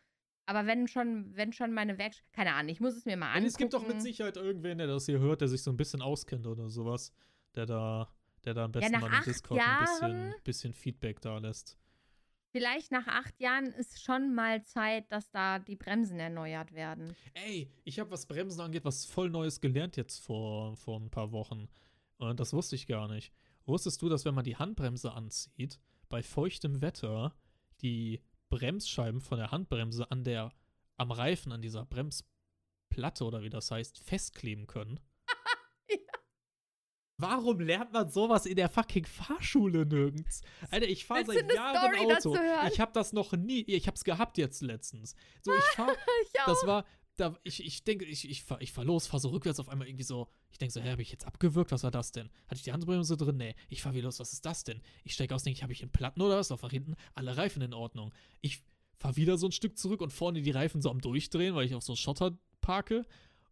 Aber 0.47 0.67
wenn 0.67 0.89
schon, 0.89 1.37
wenn 1.37 1.53
schon 1.53 1.73
meine 1.73 1.99
Werkstatt, 1.99 2.33
keine 2.33 2.55
Ahnung, 2.55 2.71
ich 2.71 2.81
muss 2.81 2.97
es 2.97 3.05
mir 3.05 3.19
mal 3.19 3.27
Ja, 3.27 3.33
angucken. 3.33 3.47
es 3.49 3.57
gibt 3.59 3.75
doch 3.75 3.87
mit 3.87 4.01
Sicherheit 4.01 4.37
irgendwen, 4.39 4.79
der 4.79 4.87
das 4.87 5.05
hier 5.05 5.21
hört, 5.21 5.43
der 5.43 5.49
sich 5.49 5.63
so 5.63 5.71
ein 5.71 5.77
bisschen 5.77 6.01
auskennt 6.01 6.47
oder 6.47 6.71
sowas, 6.71 7.13
der 7.55 7.67
da, 7.67 8.09
der 8.45 8.55
da 8.55 8.65
am 8.65 8.73
besten 8.73 8.93
nach 8.93 9.01
mal 9.03 9.19
im 9.19 9.25
Discord 9.25 9.61
ein 9.61 9.79
bisschen, 9.79 10.11
Jahren? 10.11 10.35
bisschen 10.43 10.73
Feedback 10.73 11.21
da 11.21 11.37
lässt. 11.37 11.79
Vielleicht 12.53 12.93
nach 12.93 13.07
acht 13.07 13.41
Jahren 13.41 13.73
ist 13.73 14.03
schon 14.03 14.35
mal 14.35 14.63
Zeit, 14.65 15.11
dass 15.11 15.31
da 15.31 15.59
die 15.59 15.75
Bremsen 15.75 16.21
erneuert 16.21 16.75
werden. 16.75 17.17
Ey, 17.33 17.73
ich 17.85 17.99
habe, 17.99 18.11
was 18.11 18.27
Bremsen 18.27 18.61
angeht, 18.61 18.85
was 18.85 19.07
voll 19.07 19.31
Neues 19.31 19.63
gelernt 19.63 19.97
jetzt 19.97 20.19
vor, 20.19 20.77
vor 20.77 21.01
ein 21.01 21.11
paar 21.11 21.33
Wochen. 21.33 21.69
Und 22.19 22.41
das 22.41 22.53
wusste 22.53 22.77
ich 22.77 22.87
gar 22.87 23.09
nicht. 23.09 23.33
Wusstest 23.65 24.03
du, 24.03 24.11
dass 24.11 24.27
wenn 24.27 24.35
man 24.35 24.45
die 24.45 24.57
Handbremse 24.57 25.13
anzieht, 25.13 25.81
bei 26.11 26.23
feuchtem 26.23 26.83
Wetter 26.83 27.35
die 27.81 28.21
Bremsscheiben 28.51 29.23
von 29.23 29.39
der 29.39 29.51
Handbremse 29.51 30.11
an 30.11 30.23
der, 30.23 30.53
am 30.99 31.11
Reifen, 31.11 31.53
an 31.53 31.63
dieser 31.63 31.87
Bremsplatte 31.87 33.25
oder 33.25 33.43
wie 33.43 33.51
das 33.51 33.71
heißt, 33.71 33.99
festkleben 33.99 34.67
können? 34.67 35.01
Warum 37.23 37.61
lernt 37.61 37.93
man 37.93 38.09
sowas 38.11 38.47
in 38.47 38.57
der 38.57 38.69
fucking 38.69 39.07
Fahrschule 39.07 39.87
nirgends? 39.87 40.43
Alter, 40.73 40.89
ich 40.89 41.05
fahre 41.05 41.25
seit 41.25 41.53
Jahren 41.53 41.77
Story 41.77 42.35
Auto. 42.35 42.37
Ich 42.73 42.81
habe 42.81 42.91
das 42.93 43.13
noch 43.13 43.33
nie, 43.33 43.61
ich 43.61 43.87
habe 43.87 43.95
es 43.95 44.03
gehabt 44.03 44.39
jetzt 44.39 44.61
letztens. 44.61 45.15
So, 45.41 45.53
ich 45.55 45.65
fahre 45.77 45.95
das 46.47 46.67
war, 46.67 46.85
da, 47.17 47.37
ich, 47.45 47.65
ich 47.65 47.85
denke, 47.85 48.05
ich, 48.07 48.29
ich 48.29 48.43
fahr, 48.43 48.61
ich 48.61 48.73
fahr 48.73 48.85
los, 48.85 49.07
fahr 49.07 49.21
so 49.21 49.29
rückwärts 49.29 49.61
auf 49.61 49.69
einmal 49.69 49.87
irgendwie 49.87 50.03
so. 50.03 50.27
Ich 50.51 50.59
denke 50.59 50.73
so, 50.73 50.81
hä, 50.81 50.91
habe 50.91 51.03
ich 51.03 51.13
jetzt 51.13 51.25
abgewürgt? 51.25 51.71
Was 51.71 51.85
war 51.85 51.93
das 51.93 52.11
denn? 52.11 52.29
Hatte 52.47 52.57
ich 52.57 52.65
die 52.65 52.73
Handbremse 52.73 53.17
drin? 53.17 53.37
Nee. 53.37 53.55
Ich 53.69 53.83
fahr 53.83 53.95
wieder 53.95 54.07
los, 54.07 54.19
was 54.19 54.33
ist 54.33 54.45
das 54.45 54.65
denn? 54.65 54.83
Ich 55.05 55.15
steige 55.15 55.33
aus, 55.33 55.45
denke 55.45 55.59
ich, 55.59 55.63
habe 55.63 55.73
ich 55.73 55.83
einen 55.83 55.93
Platten 55.93 56.21
oder 56.23 56.39
was? 56.39 56.51
Auf 56.51 56.63
nach 56.63 56.71
hinten, 56.71 56.97
alle 57.15 57.37
Reifen 57.37 57.63
in 57.63 57.73
Ordnung. 57.73 58.13
Ich 58.41 58.65
fahr 58.99 59.15
wieder 59.15 59.39
so 59.39 59.47
ein 59.47 59.53
Stück 59.53 59.79
zurück 59.79 60.01
und 60.01 60.13
vorne 60.13 60.43
die 60.43 60.51
Reifen 60.51 60.83
so 60.83 60.91
am 60.91 61.01
Durchdrehen, 61.01 61.55
weil 61.55 61.67
ich 61.67 61.75
auf 61.77 61.85
so 61.85 61.95
Schotter 61.95 62.37
parke 62.61 63.07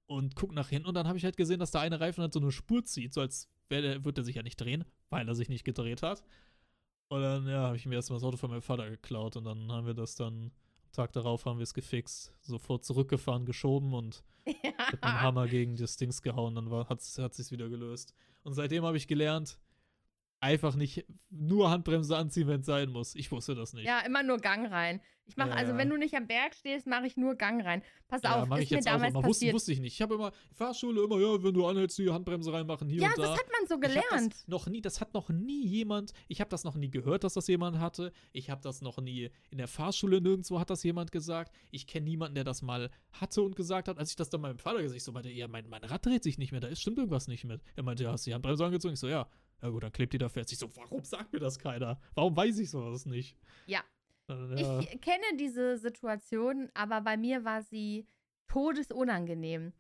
und 0.07 0.35
guck 0.35 0.53
nach 0.53 0.69
hinten 0.69 0.89
und 0.89 0.95
dann 0.95 1.07
habe 1.07 1.19
ich 1.19 1.25
halt 1.25 1.37
gesehen, 1.37 1.61
dass 1.61 1.71
der 1.71 1.83
eine 1.83 2.01
Reifen 2.01 2.23
halt 2.23 2.33
so 2.33 2.41
eine 2.41 2.51
Spur 2.51 2.85
zieht, 2.85 3.15
so 3.15 3.21
als 3.21 3.49
wird 3.71 4.19
er 4.19 4.25
sich 4.25 4.37
ja 4.37 4.43
nicht 4.43 4.61
drehen, 4.61 4.85
weil 5.09 5.27
er 5.29 5.35
sich 5.35 5.49
nicht 5.49 5.65
gedreht 5.65 6.03
hat. 6.03 6.23
Und 7.09 7.23
dann, 7.23 7.47
ja, 7.47 7.63
habe 7.67 7.77
ich 7.77 7.87
mir 7.87 7.97
erstmal 7.97 8.19
das 8.19 8.25
Auto 8.25 8.37
von 8.37 8.51
meinem 8.51 8.63
Vater 8.63 8.89
geklaut 8.89 9.37
und 9.37 9.45
dann 9.45 9.71
haben 9.73 9.87
wir 9.87 9.95
das 9.95 10.15
dann, 10.15 10.53
am 10.85 10.93
Tag 10.93 11.13
darauf 11.13 11.45
haben 11.45 11.59
wir 11.59 11.65
es 11.65 11.75
gefixt, 11.75 12.33
sofort 12.41 12.85
zurückgefahren, 12.85 13.47
geschoben 13.47 13.95
und 13.95 14.23
mit 14.47 15.03
meinem 15.03 15.15
ja. 15.15 15.21
Hammer 15.21 15.49
gegen 15.49 15.77
das 15.77 15.97
Dings 15.97 16.23
gehauen, 16.23 16.55
dann 16.55 16.71
war, 16.71 16.89
hat 16.89 17.03
sich's 17.03 17.51
wieder 17.51 17.69
gelöst. 17.69 18.15
Und 18.43 18.55
seitdem 18.55 18.85
habe 18.85 18.97
ich 18.97 19.09
gelernt, 19.09 19.59
einfach 20.41 20.75
nicht 20.75 21.05
nur 21.31 21.71
Handbremse 21.71 22.17
anziehen, 22.17 22.49
wenn 22.49 22.61
es 22.61 22.67
sein 22.67 22.91
muss. 22.91 23.15
Ich 23.15 23.31
wusste 23.31 23.55
das 23.55 23.73
nicht. 23.75 23.85
ja, 23.87 24.01
immer 24.01 24.23
nur 24.23 24.39
Gang 24.39 24.71
rein. 24.71 25.01
Ich 25.27 25.37
mache, 25.37 25.51
Ja, 25.51 25.55
also 25.57 25.73
ja. 25.73 25.79
wenn 25.79 25.89
du 25.89 25.97
nicht 25.97 26.15
am 26.15 26.27
Berg 26.27 26.55
stehst, 26.57 26.89
mache 26.89 27.07
ich 27.07 27.17
nur 27.17 27.37
Gang 27.37 27.65
rein. 27.65 27.83
Pass 28.09 28.23
Ja, 28.25 28.43
auf, 28.43 28.49
mache 28.49 28.61
ist 28.61 28.65
ich 28.65 28.71
mir 28.73 28.77
jetzt 28.79 28.89
auch 28.89 28.93
damals 28.95 29.11
immer. 29.15 29.19
Wusste, 29.23 29.29
passiert. 29.29 29.55
wusste 29.55 29.73
ich 29.73 29.81
nicht. 29.81 29.93
Ich 29.95 30.03
habe 30.03 30.15
immer, 30.15 30.33
Fahrschule 30.53 31.05
immer, 31.05 31.21
ja, 31.21 31.41
wenn 31.43 31.55
du 31.55 31.67
anhältst, 31.67 31.99
die 31.99 32.11
Handbremse 32.11 32.53
reinmachen, 32.53 32.89
hier 32.89 33.03
ja, 33.03 33.09
und 33.11 33.19
da. 33.19 33.23
das 33.23 33.39
hat 33.39 33.47
man 33.53 33.69
so 33.69 33.79
gelernt. 33.79 34.33
Das 34.33 34.49
noch 34.49 34.67
nie, 34.67 34.81
das 34.81 35.01
hat 35.01 35.15
noch 35.15 35.29
nie 35.29 35.65
jemand, 35.67 36.13
ich 36.27 36.41
habe 36.41 36.51
das 36.51 36.65
noch 36.65 36.75
nie 36.75 36.91
gehört, 36.91 37.23
dass 37.23 37.35
das 37.35 37.47
jemand 37.47 37.79
hatte. 37.79 38.13
Ich 38.33 38.51
habe 38.51 38.61
das 38.63 38.81
noch 38.81 38.99
nie 38.99 39.31
in 39.51 39.59
der 39.59 39.69
Fahrschule 39.69 40.21
nirgendwo 40.21 40.59
hat 40.59 40.71
das 40.71 40.83
jemand 40.83 41.13
gesagt. 41.13 41.55
Ich 41.71 41.87
kenne 41.87 42.07
niemanden, 42.07 42.35
der 42.35 42.45
das 42.45 42.63
mal 42.63 42.91
hatte 43.13 43.43
und 43.43 43.55
gesagt 43.55 43.87
hat. 43.87 43.99
Als 43.99 44.11
ich 44.11 44.17
das 44.17 44.31
dann 44.31 44.41
meinem 44.41 44.59
Vater 44.59 44.79
gesagt 44.79 44.91
habe, 44.91 44.97
ich 44.97 45.05
so 45.05 45.13
meinte, 45.13 45.31
ja, 45.31 45.47
mein, 45.47 45.69
mein 45.69 45.85
Rad 45.85 46.05
dreht 46.07 46.25
sich 46.25 46.39
nicht 46.39 46.51
mehr, 46.51 46.61
da 46.61 46.67
ist 46.67 46.81
stimmt 46.81 46.99
irgendwas 46.99 47.29
nicht 47.29 47.45
mit. 47.45 47.61
Er 47.77 47.85
meinte, 47.85 48.03
ja, 48.03 48.11
hast 48.11 48.27
du 48.27 48.31
die 48.31 48.35
Handbremse 48.35 48.65
angezogen? 48.65 48.95
Ich 48.95 49.01
so, 49.01 49.07
ja. 49.07 49.29
Ja 49.63 49.69
gut, 49.69 49.83
dann 49.83 49.93
klebt 49.93 50.13
die 50.13 50.19
da 50.19 50.29
fest. 50.29 50.53
Ich 50.53 50.59
so, 50.59 50.75
warum 50.77 51.05
sagt 51.05 51.33
mir 51.33 51.39
das 51.39 51.59
keiner? 51.59 52.01
Warum 52.15 52.37
weiß 52.37 52.59
ich 52.59 52.71
sowas 52.71 53.07
nicht? 53.07 53.37
Ja. 53.67 53.81
Dann, 54.27 54.57
ja. 54.57 54.81
Ich 54.81 55.01
kenne 55.01 55.25
diese 55.39 55.77
Situation, 55.77 56.71
aber 56.75 57.01
bei 57.03 57.17
mir 57.17 57.45
war 57.45 57.63
sie 57.63 58.07
todesunangenehm. 58.49 59.73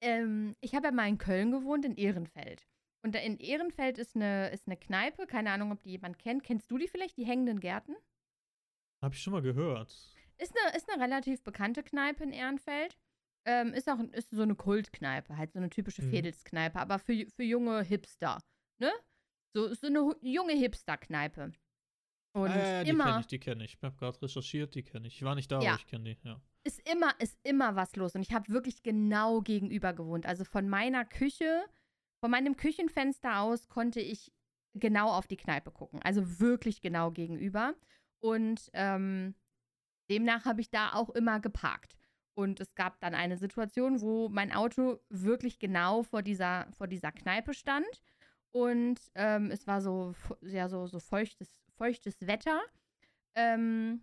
Ähm, 0.00 0.56
ich 0.60 0.74
habe 0.74 0.86
ja 0.86 0.92
mal 0.92 1.08
in 1.08 1.18
Köln 1.18 1.50
gewohnt, 1.50 1.84
in 1.84 1.96
Ehrenfeld. 1.96 2.66
Und 3.02 3.14
da 3.14 3.18
in 3.20 3.38
Ehrenfeld 3.38 3.98
ist 3.98 4.16
eine, 4.16 4.50
ist 4.50 4.66
eine 4.66 4.76
Kneipe, 4.76 5.26
keine 5.26 5.50
Ahnung, 5.50 5.72
ob 5.72 5.82
die 5.82 5.90
jemand 5.90 6.18
kennt. 6.18 6.42
Kennst 6.44 6.70
du 6.70 6.78
die 6.78 6.88
vielleicht, 6.88 7.16
die 7.16 7.24
hängenden 7.26 7.60
Gärten? 7.60 7.94
Hab 9.02 9.12
ich 9.12 9.20
schon 9.22 9.32
mal 9.32 9.42
gehört. 9.42 9.90
Ist 10.38 10.54
eine, 10.56 10.76
ist 10.76 10.88
eine 10.90 11.02
relativ 11.02 11.42
bekannte 11.42 11.82
Kneipe 11.82 12.24
in 12.24 12.32
Ehrenfeld. 12.32 12.98
Ähm, 13.44 13.72
ist 13.74 13.88
auch 13.88 14.00
ist 14.12 14.30
so 14.32 14.42
eine 14.42 14.56
Kultkneipe, 14.56 15.36
halt 15.36 15.52
so 15.52 15.58
eine 15.60 15.70
typische 15.70 16.02
Mhm. 16.02 16.10
Fädelskneipe, 16.10 16.78
aber 16.80 16.98
für, 16.98 17.26
für 17.30 17.44
junge 17.44 17.82
Hipster, 17.82 18.42
ne? 18.78 18.90
So 19.56 19.64
ist 19.64 19.80
so 19.80 19.86
eine 19.86 20.14
junge 20.20 20.52
Hipster-Kneipe. 20.52 21.50
Und 22.34 22.50
ah, 22.50 22.58
ja, 22.58 22.72
ja, 22.72 22.84
die 22.84 22.90
immer, 22.90 23.04
kenne 23.04 23.20
ich, 23.20 23.26
die 23.26 23.38
kenne 23.38 23.64
ich. 23.64 23.74
Ich 23.76 23.82
habe 23.82 23.96
gerade 23.96 24.20
recherchiert, 24.20 24.74
die 24.74 24.82
kenne 24.82 25.08
ich. 25.08 25.14
Ich 25.14 25.22
war 25.22 25.34
nicht 25.34 25.50
da, 25.50 25.62
Ja. 25.62 25.70
aber 25.70 25.80
ich 25.80 25.86
kenne 25.86 26.04
die, 26.04 26.28
ja. 26.28 26.38
ist 26.62 26.86
immer, 26.86 27.18
ist 27.20 27.38
immer 27.42 27.74
was 27.74 27.96
los. 27.96 28.14
Und 28.14 28.20
ich 28.20 28.34
habe 28.34 28.52
wirklich 28.52 28.82
genau 28.82 29.40
gegenüber 29.40 29.94
gewohnt. 29.94 30.26
Also 30.26 30.44
von 30.44 30.68
meiner 30.68 31.06
Küche, 31.06 31.64
von 32.20 32.30
meinem 32.30 32.56
Küchenfenster 32.56 33.40
aus 33.40 33.66
konnte 33.70 33.98
ich 33.98 34.30
genau 34.74 35.08
auf 35.08 35.26
die 35.26 35.38
Kneipe 35.38 35.70
gucken. 35.70 36.02
Also 36.02 36.38
wirklich 36.38 36.82
genau 36.82 37.10
gegenüber. 37.10 37.74
Und 38.20 38.68
ähm, 38.74 39.34
demnach 40.10 40.44
habe 40.44 40.60
ich 40.60 40.68
da 40.68 40.92
auch 40.92 41.08
immer 41.08 41.40
geparkt. 41.40 41.96
Und 42.34 42.60
es 42.60 42.74
gab 42.74 43.00
dann 43.00 43.14
eine 43.14 43.38
Situation, 43.38 44.02
wo 44.02 44.28
mein 44.28 44.52
Auto 44.52 45.00
wirklich 45.08 45.58
genau 45.58 46.02
vor 46.02 46.20
dieser, 46.20 46.68
vor 46.76 46.88
dieser 46.88 47.10
Kneipe 47.10 47.54
stand. 47.54 48.02
Und 48.56 48.98
ähm, 49.14 49.50
es 49.50 49.66
war 49.66 49.82
so, 49.82 50.14
ja, 50.40 50.70
so, 50.70 50.86
so 50.86 50.98
feuchtes, 50.98 51.50
feuchtes 51.76 52.26
Wetter. 52.26 52.62
Ähm, 53.34 54.00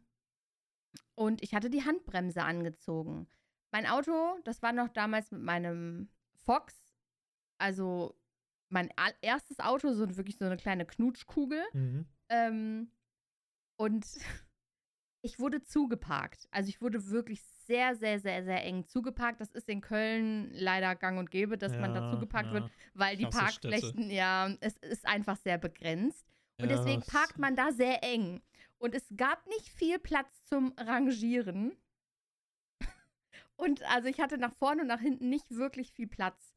und 1.15 1.41
ich 1.41 1.55
hatte 1.55 1.71
die 1.71 1.83
Handbremse 1.83 2.43
angezogen. 2.43 3.27
Mein 3.71 3.87
Auto, 3.87 4.37
das 4.43 4.61
war 4.61 4.71
noch 4.71 4.89
damals 4.89 5.31
mit 5.31 5.41
meinem 5.41 6.07
Fox, 6.43 6.75
also 7.57 8.15
mein 8.69 8.91
erstes 9.21 9.59
Auto, 9.59 9.91
so 9.93 10.15
wirklich 10.17 10.37
so 10.37 10.45
eine 10.45 10.57
kleine 10.57 10.85
Knutschkugel. 10.85 11.63
Mhm. 11.73 12.05
Ähm, 12.29 12.91
und 13.75 14.05
ich 15.23 15.39
wurde 15.39 15.63
zugeparkt. 15.63 16.47
Also 16.51 16.69
ich 16.69 16.79
wurde 16.79 17.09
wirklich 17.09 17.41
sehr, 17.65 17.95
sehr, 17.95 18.19
sehr, 18.19 18.43
sehr 18.43 18.63
eng 18.63 18.85
zugeparkt. 18.87 19.41
Das 19.41 19.51
ist 19.51 19.69
in 19.69 19.81
Köln 19.81 20.49
leider 20.53 20.95
gang 20.95 21.17
und 21.19 21.31
gäbe, 21.31 21.57
dass 21.57 21.77
man 21.77 21.93
da 21.93 22.01
Ja, 22.01 22.11
zugeparkt 22.11 22.47
ja. 22.49 22.53
wird, 22.61 22.71
weil 22.93 23.17
die. 23.17 23.25
Parkflächen, 23.25 24.09
ja, 24.11 24.49
es 24.61 24.77
ist 24.77 25.05
einfach 25.05 25.37
sehr 25.37 25.57
begrenzt. 25.57 26.25
Und 26.59 26.69
Ja, 26.69 26.75
deswegen 26.77 27.01
es- 27.01 27.07
parkt 27.07 27.37
man 27.39 27.55
da 27.55 27.71
sehr 27.71 28.03
eng. 28.03 28.41
Und 28.77 28.93
es 28.95 29.05
gab 29.15 29.47
nicht 29.47 29.69
viel 29.69 29.97
Platz 29.99 30.45
zum 30.45 30.73
Rangieren. 30.77 31.75
Und 33.55 33.83
also 33.83 34.07
ich 34.09 34.19
hatte 34.19 34.37
nach 34.37 34.53
vorne 34.53 34.81
und 34.81 34.87
nach 34.87 34.99
hinten 34.99 35.29
nicht 35.29 35.51
wirklich 35.51 35.91
viel 35.93 36.07
Platz. 36.07 36.53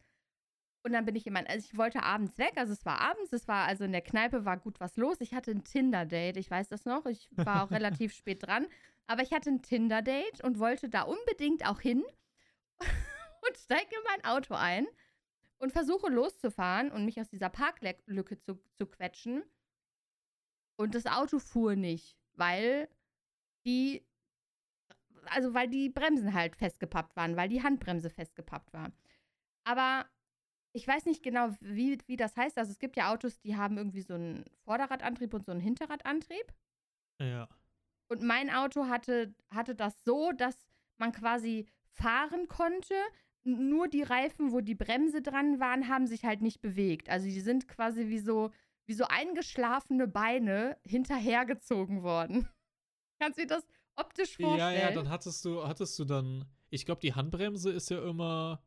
Und 0.82 0.92
dann 0.92 1.04
bin 1.04 1.16
ich 1.16 1.26
immer, 1.26 1.40
also 1.48 1.66
ich 1.70 1.76
wollte 1.76 2.02
abends 2.02 2.38
weg, 2.38 2.52
also 2.56 2.72
es 2.72 2.84
war 2.86 3.00
abends, 3.00 3.32
es 3.32 3.48
war, 3.48 3.66
also 3.66 3.84
in 3.84 3.92
der 3.92 4.02
Kneipe 4.02 4.44
war 4.44 4.56
gut 4.56 4.78
was 4.80 4.96
los. 4.96 5.20
Ich 5.20 5.34
hatte 5.34 5.50
ein 5.50 5.64
Tinder-Date, 5.64 6.36
ich 6.36 6.50
weiß 6.50 6.68
das 6.68 6.84
noch, 6.84 7.06
ich 7.06 7.28
war 7.32 7.64
auch 7.64 7.70
relativ 7.72 8.12
spät 8.14 8.42
dran. 8.46 8.66
Aber 9.06 9.22
ich 9.22 9.32
hatte 9.32 9.50
ein 9.50 9.62
Tinder-Date 9.62 10.42
und 10.42 10.58
wollte 10.58 10.88
da 10.88 11.02
unbedingt 11.02 11.66
auch 11.66 11.80
hin 11.80 12.04
und 12.80 13.56
steige 13.56 13.94
in 13.94 14.02
mein 14.04 14.24
Auto 14.24 14.54
ein 14.54 14.86
und 15.58 15.72
versuche 15.72 16.08
loszufahren 16.10 16.90
und 16.90 17.04
mich 17.04 17.20
aus 17.20 17.28
dieser 17.28 17.48
Parklücke 17.48 18.38
zu, 18.40 18.60
zu 18.74 18.86
quetschen. 18.86 19.42
Und 20.76 20.94
das 20.94 21.06
Auto 21.06 21.38
fuhr 21.38 21.76
nicht, 21.76 22.18
weil 22.34 22.88
die 23.64 24.06
also 25.28 25.54
weil 25.54 25.68
die 25.68 25.88
Bremsen 25.88 26.32
halt 26.34 26.56
festgepappt 26.56 27.16
waren, 27.16 27.36
weil 27.36 27.48
die 27.48 27.62
Handbremse 27.62 28.10
festgepappt 28.10 28.72
war. 28.72 28.92
Aber 29.64 30.06
ich 30.72 30.86
weiß 30.86 31.06
nicht 31.06 31.22
genau, 31.22 31.50
wie, 31.60 31.98
wie 32.06 32.16
das 32.16 32.36
heißt. 32.36 32.58
Also 32.58 32.70
es 32.70 32.78
gibt 32.78 32.96
ja 32.96 33.12
Autos, 33.12 33.40
die 33.40 33.56
haben 33.56 33.76
irgendwie 33.76 34.02
so 34.02 34.14
einen 34.14 34.44
Vorderradantrieb 34.64 35.34
und 35.34 35.44
so 35.44 35.52
einen 35.52 35.60
Hinterradantrieb. 35.60 36.52
Ja. 37.20 37.48
Und 38.08 38.22
mein 38.22 38.50
Auto 38.50 38.86
hatte, 38.86 39.34
hatte 39.50 39.74
das 39.74 39.94
so, 40.04 40.32
dass 40.32 40.56
man 40.96 41.12
quasi 41.12 41.66
fahren 41.92 42.46
konnte. 42.48 42.94
Nur 43.44 43.88
die 43.88 44.02
Reifen, 44.02 44.52
wo 44.52 44.60
die 44.60 44.74
Bremse 44.74 45.22
dran 45.22 45.60
waren, 45.60 45.88
haben 45.88 46.06
sich 46.06 46.24
halt 46.24 46.42
nicht 46.42 46.60
bewegt. 46.60 47.08
Also 47.08 47.26
die 47.26 47.40
sind 47.40 47.68
quasi 47.68 48.08
wie 48.08 48.18
so, 48.18 48.50
wie 48.86 48.94
so 48.94 49.04
eingeschlafene 49.04 50.08
Beine 50.08 50.78
hinterhergezogen 50.84 52.02
worden. 52.02 52.48
Kannst 53.20 53.38
du 53.38 53.42
dir 53.42 53.48
das 53.54 53.66
optisch 53.96 54.38
Ja, 54.38 54.48
vorstellen? 54.48 54.80
ja, 54.80 54.90
dann 54.92 55.08
hattest 55.08 55.44
du, 55.44 55.66
hattest 55.66 55.98
du 55.98 56.04
dann. 56.04 56.44
Ich 56.70 56.84
glaube, 56.86 57.00
die 57.00 57.14
Handbremse 57.14 57.70
ist 57.70 57.88
ja 57.90 58.02
immer. 58.08 58.62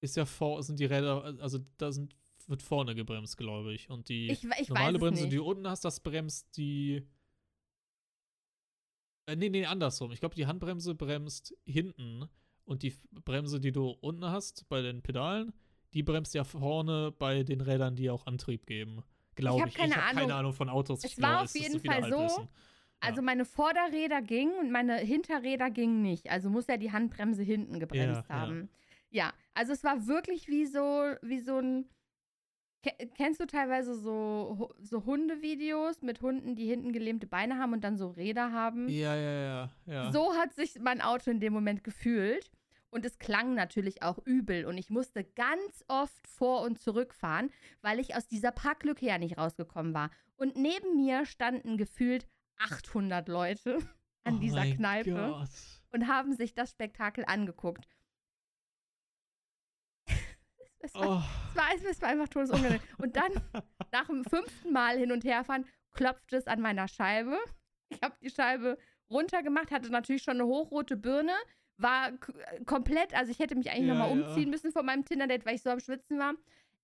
Ist 0.00 0.16
ja 0.16 0.24
vor, 0.24 0.62
sind 0.62 0.80
die 0.80 0.86
Räder, 0.86 1.36
also 1.40 1.58
da 1.76 1.92
sind, 1.92 2.16
wird 2.46 2.62
vorne 2.62 2.94
gebremst, 2.94 3.36
glaube 3.36 3.74
ich. 3.74 3.90
Und 3.90 4.08
die 4.08 4.30
ich, 4.30 4.44
ich 4.58 4.68
normale 4.70 4.98
Bremse, 4.98 5.22
nicht. 5.24 5.32
die 5.32 5.36
du 5.36 5.44
unten 5.44 5.68
hast, 5.68 5.84
das 5.84 6.00
bremst 6.00 6.56
die. 6.56 7.06
Äh, 9.30 9.36
nee, 9.36 9.48
nee, 9.48 9.64
andersrum. 9.64 10.12
Ich 10.12 10.20
glaube, 10.20 10.34
die 10.34 10.46
Handbremse 10.46 10.94
bremst 10.94 11.54
hinten 11.64 12.28
und 12.64 12.82
die 12.82 12.94
Bremse, 13.24 13.60
die 13.60 13.72
du 13.72 13.90
unten 14.00 14.24
hast 14.24 14.68
bei 14.68 14.82
den 14.82 15.02
Pedalen, 15.02 15.52
die 15.94 16.02
bremst 16.02 16.34
ja 16.34 16.44
vorne 16.44 17.12
bei 17.12 17.42
den 17.42 17.60
Rädern, 17.60 17.96
die 17.96 18.10
auch 18.10 18.26
Antrieb 18.26 18.66
geben. 18.66 19.02
Glaube 19.34 19.62
hab 19.62 19.68
ich. 19.68 19.74
keine 19.74 19.90
ich 19.90 19.96
habe 19.96 20.06
keine 20.06 20.20
Ahnung. 20.22 20.38
Ahnung 20.38 20.52
von 20.52 20.68
Autos. 20.68 21.04
Es 21.04 21.20
war 21.20 21.42
auf 21.42 21.54
jeden 21.54 21.80
Fall 21.80 22.10
so. 22.10 22.48
Also 23.02 23.22
meine 23.22 23.46
Vorderräder 23.46 24.20
gingen 24.20 24.58
und 24.58 24.70
meine 24.70 24.98
Hinterräder 24.98 25.70
gingen 25.70 26.02
nicht. 26.02 26.30
Also 26.30 26.50
muss 26.50 26.66
ja 26.66 26.76
die 26.76 26.92
Handbremse 26.92 27.42
hinten 27.42 27.80
gebremst 27.80 28.28
Ja, 28.28 28.36
ja. 28.36 28.40
haben. 28.40 28.68
Ja. 29.10 29.32
also 29.54 29.72
es 29.72 29.82
war 29.82 30.06
wirklich 30.06 30.48
wie 30.48 30.66
so, 30.66 31.14
wie 31.22 31.40
so 31.40 31.56
ein. 31.58 31.88
Ke- 32.82 33.08
Kennst 33.16 33.40
du 33.40 33.46
teilweise 33.46 33.94
so, 33.94 34.70
so 34.80 35.04
Hundevideos 35.04 36.00
mit 36.02 36.22
Hunden, 36.22 36.54
die 36.56 36.66
hinten 36.66 36.92
gelähmte 36.92 37.26
Beine 37.26 37.58
haben 37.58 37.72
und 37.74 37.82
dann 37.84 37.96
so 37.96 38.08
Räder 38.08 38.52
haben? 38.52 38.88
Ja, 38.88 39.14
ja, 39.14 39.32
ja, 39.42 39.70
ja. 39.86 40.12
So 40.12 40.34
hat 40.34 40.54
sich 40.54 40.78
mein 40.80 41.00
Auto 41.00 41.30
in 41.30 41.40
dem 41.40 41.52
Moment 41.52 41.84
gefühlt. 41.84 42.50
Und 42.92 43.04
es 43.04 43.18
klang 43.20 43.54
natürlich 43.54 44.02
auch 44.02 44.18
übel. 44.24 44.64
Und 44.66 44.76
ich 44.76 44.90
musste 44.90 45.22
ganz 45.22 45.84
oft 45.86 46.26
vor 46.26 46.62
und 46.62 46.80
zurückfahren, 46.80 47.50
weil 47.82 48.00
ich 48.00 48.16
aus 48.16 48.26
dieser 48.26 48.50
Parklücke 48.50 49.06
ja 49.06 49.16
nicht 49.16 49.38
rausgekommen 49.38 49.94
war. 49.94 50.10
Und 50.36 50.56
neben 50.56 50.96
mir 50.96 51.24
standen 51.24 51.76
gefühlt 51.76 52.26
800 52.58 53.28
Leute 53.28 53.78
an 54.24 54.36
Oh 54.36 54.40
dieser 54.40 54.66
Kneipe 54.66 55.12
Gott. 55.12 55.48
und 55.92 56.08
haben 56.08 56.32
sich 56.34 56.52
das 56.54 56.70
Spektakel 56.72 57.24
angeguckt. 57.26 57.86
Es, 60.80 60.94
war, 60.94 61.08
Oh. 61.08 61.22
es, 61.50 61.56
war, 61.84 61.90
es 61.90 62.02
war 62.02 62.08
einfach 62.08 62.28
todesunangenehm. 62.28 62.80
Und 62.98 63.16
dann, 63.16 63.32
nach 63.92 64.06
dem 64.06 64.24
fünften 64.24 64.72
Mal 64.72 64.98
hin 64.98 65.12
und 65.12 65.24
her 65.24 65.44
fahren, 65.44 65.66
klopfte 65.92 66.36
es 66.36 66.46
an 66.46 66.60
meiner 66.60 66.88
Scheibe. 66.88 67.38
Ich 67.88 68.00
habe 68.02 68.14
die 68.22 68.30
Scheibe 68.30 68.78
runtergemacht, 69.10 69.70
hatte 69.70 69.90
natürlich 69.90 70.22
schon 70.22 70.34
eine 70.34 70.46
hochrote 70.46 70.96
Birne, 70.96 71.34
war 71.76 72.12
k- 72.12 72.32
komplett, 72.64 73.14
also 73.14 73.32
ich 73.32 73.38
hätte 73.40 73.56
mich 73.56 73.70
eigentlich 73.70 73.88
Ja, 73.88 73.94
nochmal 73.94 74.16
ja. 74.18 74.26
umziehen 74.28 74.50
müssen 74.50 74.70
von 74.70 74.86
meinem 74.86 75.04
Tinder-Date, 75.04 75.44
weil 75.46 75.56
ich 75.56 75.62
so 75.62 75.70
am 75.70 75.80
Schwitzen 75.80 76.18
war. 76.18 76.34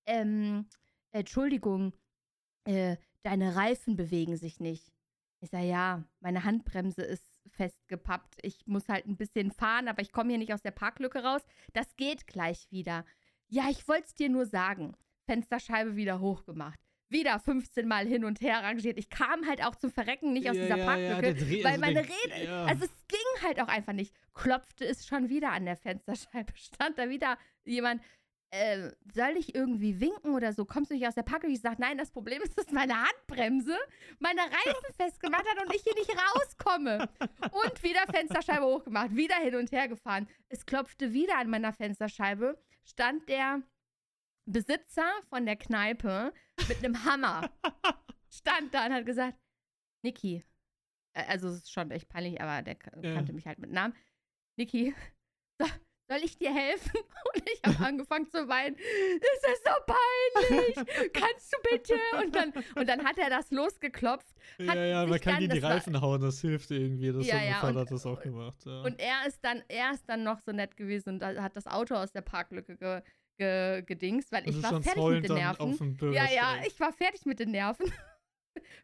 Ähm, 0.07 0.66
Entschuldigung, 1.12 1.92
äh, 2.64 2.97
deine 3.22 3.55
Reifen 3.57 3.97
bewegen 3.97 4.36
sich 4.36 4.59
nicht. 4.61 4.92
Ich 5.40 5.51
sage, 5.51 5.66
ja, 5.66 6.03
meine 6.20 6.44
Handbremse 6.44 7.03
ist 7.03 7.24
festgepappt. 7.49 8.38
Ich 8.42 8.66
muss 8.66 8.88
halt 8.88 9.07
ein 9.07 9.16
bisschen 9.16 9.53
fahren, 9.53 9.86
aber 9.88 10.03
ich 10.03 10.11
komme 10.12 10.30
hier 10.30 10.38
nicht 10.38 10.53
aus 10.53 10.62
der 10.62 10.70
Parklücke 10.72 11.22
raus. 11.22 11.42
Das 11.72 11.94
geht 11.97 12.26
gleich 12.26 12.66
wieder. 12.70 13.05
Ja, 13.49 13.68
ich 13.70 13.86
wollte 13.88 14.05
es 14.07 14.14
dir 14.14 14.28
nur 14.28 14.47
sagen. 14.47 14.94
Fensterscheibe 15.28 15.97
wieder 15.97 16.20
hochgemacht. 16.20 16.78
Wieder 17.09 17.38
15 17.38 17.86
Mal 17.86 18.07
hin 18.07 18.24
und 18.24 18.40
her 18.40 18.62
rangiert. 18.62 18.99
Ich 18.99 19.09
kam 19.09 19.47
halt 19.47 19.64
auch 19.64 19.76
zum 19.76 19.92
Verrecken 19.92 20.32
nicht 20.32 20.51
aus 20.51 20.57
Ja, 20.57 20.62
dieser 20.62 20.76
ja, 20.76 20.97
ja, 20.99 21.14
Parklücke, 21.14 21.44
Dreh- 21.44 21.62
weil 21.64 21.72
also 21.72 21.80
meine 21.80 21.94
der- 21.94 22.05
Rede, 22.05 22.44
ja. 22.44 22.64
also 22.64 22.84
es 22.84 22.90
ging 23.07 23.42
halt 23.47 23.61
auch 23.61 23.68
einfach 23.68 23.92
nicht. 23.92 24.12
Klopfte 24.34 24.84
es 24.86 25.07
schon 25.07 25.28
wieder 25.28 25.53
an 25.53 25.64
der 25.66 25.76
Fensterscheibe. 25.76 26.53
Stand 26.57 26.99
da 26.99 27.09
wieder 27.09 27.38
jemand, 27.64 28.03
äh, 28.51 28.90
soll 29.14 29.36
ich 29.38 29.55
irgendwie 29.55 30.01
winken 30.01 30.34
oder 30.34 30.53
so? 30.53 30.64
Kommst 30.64 30.90
du 30.90 30.94
nicht 30.94 31.07
aus 31.07 31.14
der 31.14 31.22
Parklücke? 31.22 31.55
Ich 31.55 31.61
sage, 31.61 31.76
nein, 31.80 31.97
das 31.99 32.11
Problem 32.11 32.42
ist, 32.42 32.59
dass 32.59 32.70
meine 32.72 32.94
Handbremse 33.01 33.76
meine 34.18 34.40
Reifen 34.40 34.94
festgemacht 34.97 35.44
hat 35.49 35.64
und 35.64 35.74
ich 35.74 35.82
hier 35.82 35.94
nicht 35.94 36.11
rauskomme. 36.11 37.09
Und 37.20 37.82
wieder 37.84 38.05
Fensterscheibe 38.12 38.64
hochgemacht, 38.66 39.14
wieder 39.14 39.36
hin 39.36 39.55
und 39.55 39.70
her 39.70 39.86
gefahren. 39.86 40.28
Es 40.49 40.66
klopfte 40.66 41.12
wieder 41.12 41.38
an 41.38 41.51
meiner 41.51 41.72
Fensterscheibe, 41.72 42.59
stand 42.89 43.28
der 43.28 43.62
Besitzer 44.47 45.11
von 45.28 45.45
der 45.45 45.57
Kneipe 45.57 46.32
mit 46.68 46.78
einem 46.78 47.05
Hammer. 47.05 47.51
stand 48.32 48.72
da 48.72 48.87
und 48.87 48.93
hat 48.93 49.07
gesagt, 49.07 49.37
Niki, 50.03 50.45
äh, 51.14 51.24
also 51.26 51.49
es 51.49 51.57
ist 51.57 51.72
schon 51.72 51.91
echt 51.91 52.09
peinlich, 52.09 52.41
aber 52.41 52.62
der 52.62 52.76
k- 52.76 52.91
Ja. 53.03 53.14
kannte 53.14 53.32
mich 53.32 53.47
halt 53.47 53.59
mit 53.59 53.70
Namen. 53.72 53.95
Niki, 54.57 54.95
soll 56.09 56.18
ich 56.24 56.38
dir 56.38 56.54
helfen? 56.54 56.92
Und 57.34 57.42
ich 57.50 57.61
habe 57.64 57.84
angefangen 57.86 58.26
zu 58.30 58.48
weinen. 58.48 58.76
Es 58.76 59.52
ist 59.52 59.64
so 59.64 59.72
peinlich. 59.86 60.74
Kannst 61.12 61.52
du 61.52 61.59
bitte? 61.70 61.94
Und 62.22 62.34
dann, 62.34 62.52
und 62.76 62.88
dann 62.88 63.04
hat 63.04 63.18
er 63.18 63.30
das 63.30 63.50
losgeklopft. 63.50 64.34
Ja, 64.59 64.74
ja, 64.74 65.07
man 65.07 65.20
kann 65.20 65.34
dann- 65.34 65.40
gegen 65.40 65.52
die 65.54 65.61
das 65.61 65.68
war- 65.68 65.76
Reifen 65.76 66.00
hauen, 66.00 66.20
das 66.20 66.40
hilft 66.40 66.70
irgendwie. 66.70 67.12
Das 67.12 67.26
Ja, 67.26 67.42
ja, 67.42 67.61
und- 67.62 67.76
hat 67.76 67.90
das 67.90 68.07
auch 68.07 68.20
gemacht. 68.20 68.59
Ja. 68.64 68.82
Und 68.82 68.98
er 69.00 69.26
ist 69.26 69.44
dann, 69.44 69.62
er 69.68 69.92
ist 69.92 70.09
dann 70.09 70.22
noch 70.22 70.40
so 70.40 70.52
nett 70.52 70.76
gewesen 70.76 71.20
und 71.20 71.22
hat 71.24 71.57
das 71.57 71.66
Auto 71.66 71.94
aus 71.94 72.12
der 72.12 72.22
Parklücke 72.22 72.76
ge, 72.76 73.02
ge, 73.38 73.82
gedingst, 73.82 74.30
weil 74.32 74.48
ich 74.48 74.62
war 74.62 74.80
fertig 74.82 75.02
mit 75.04 75.28
den 75.28 75.34
Nerven. 75.34 76.12
Ja, 76.12 76.30
ja, 76.30 76.57
ich 76.66 76.78
war 76.80 76.92
fertig 76.92 77.26
mit 77.26 77.38
den 77.40 77.50
Nerven. 77.50 77.92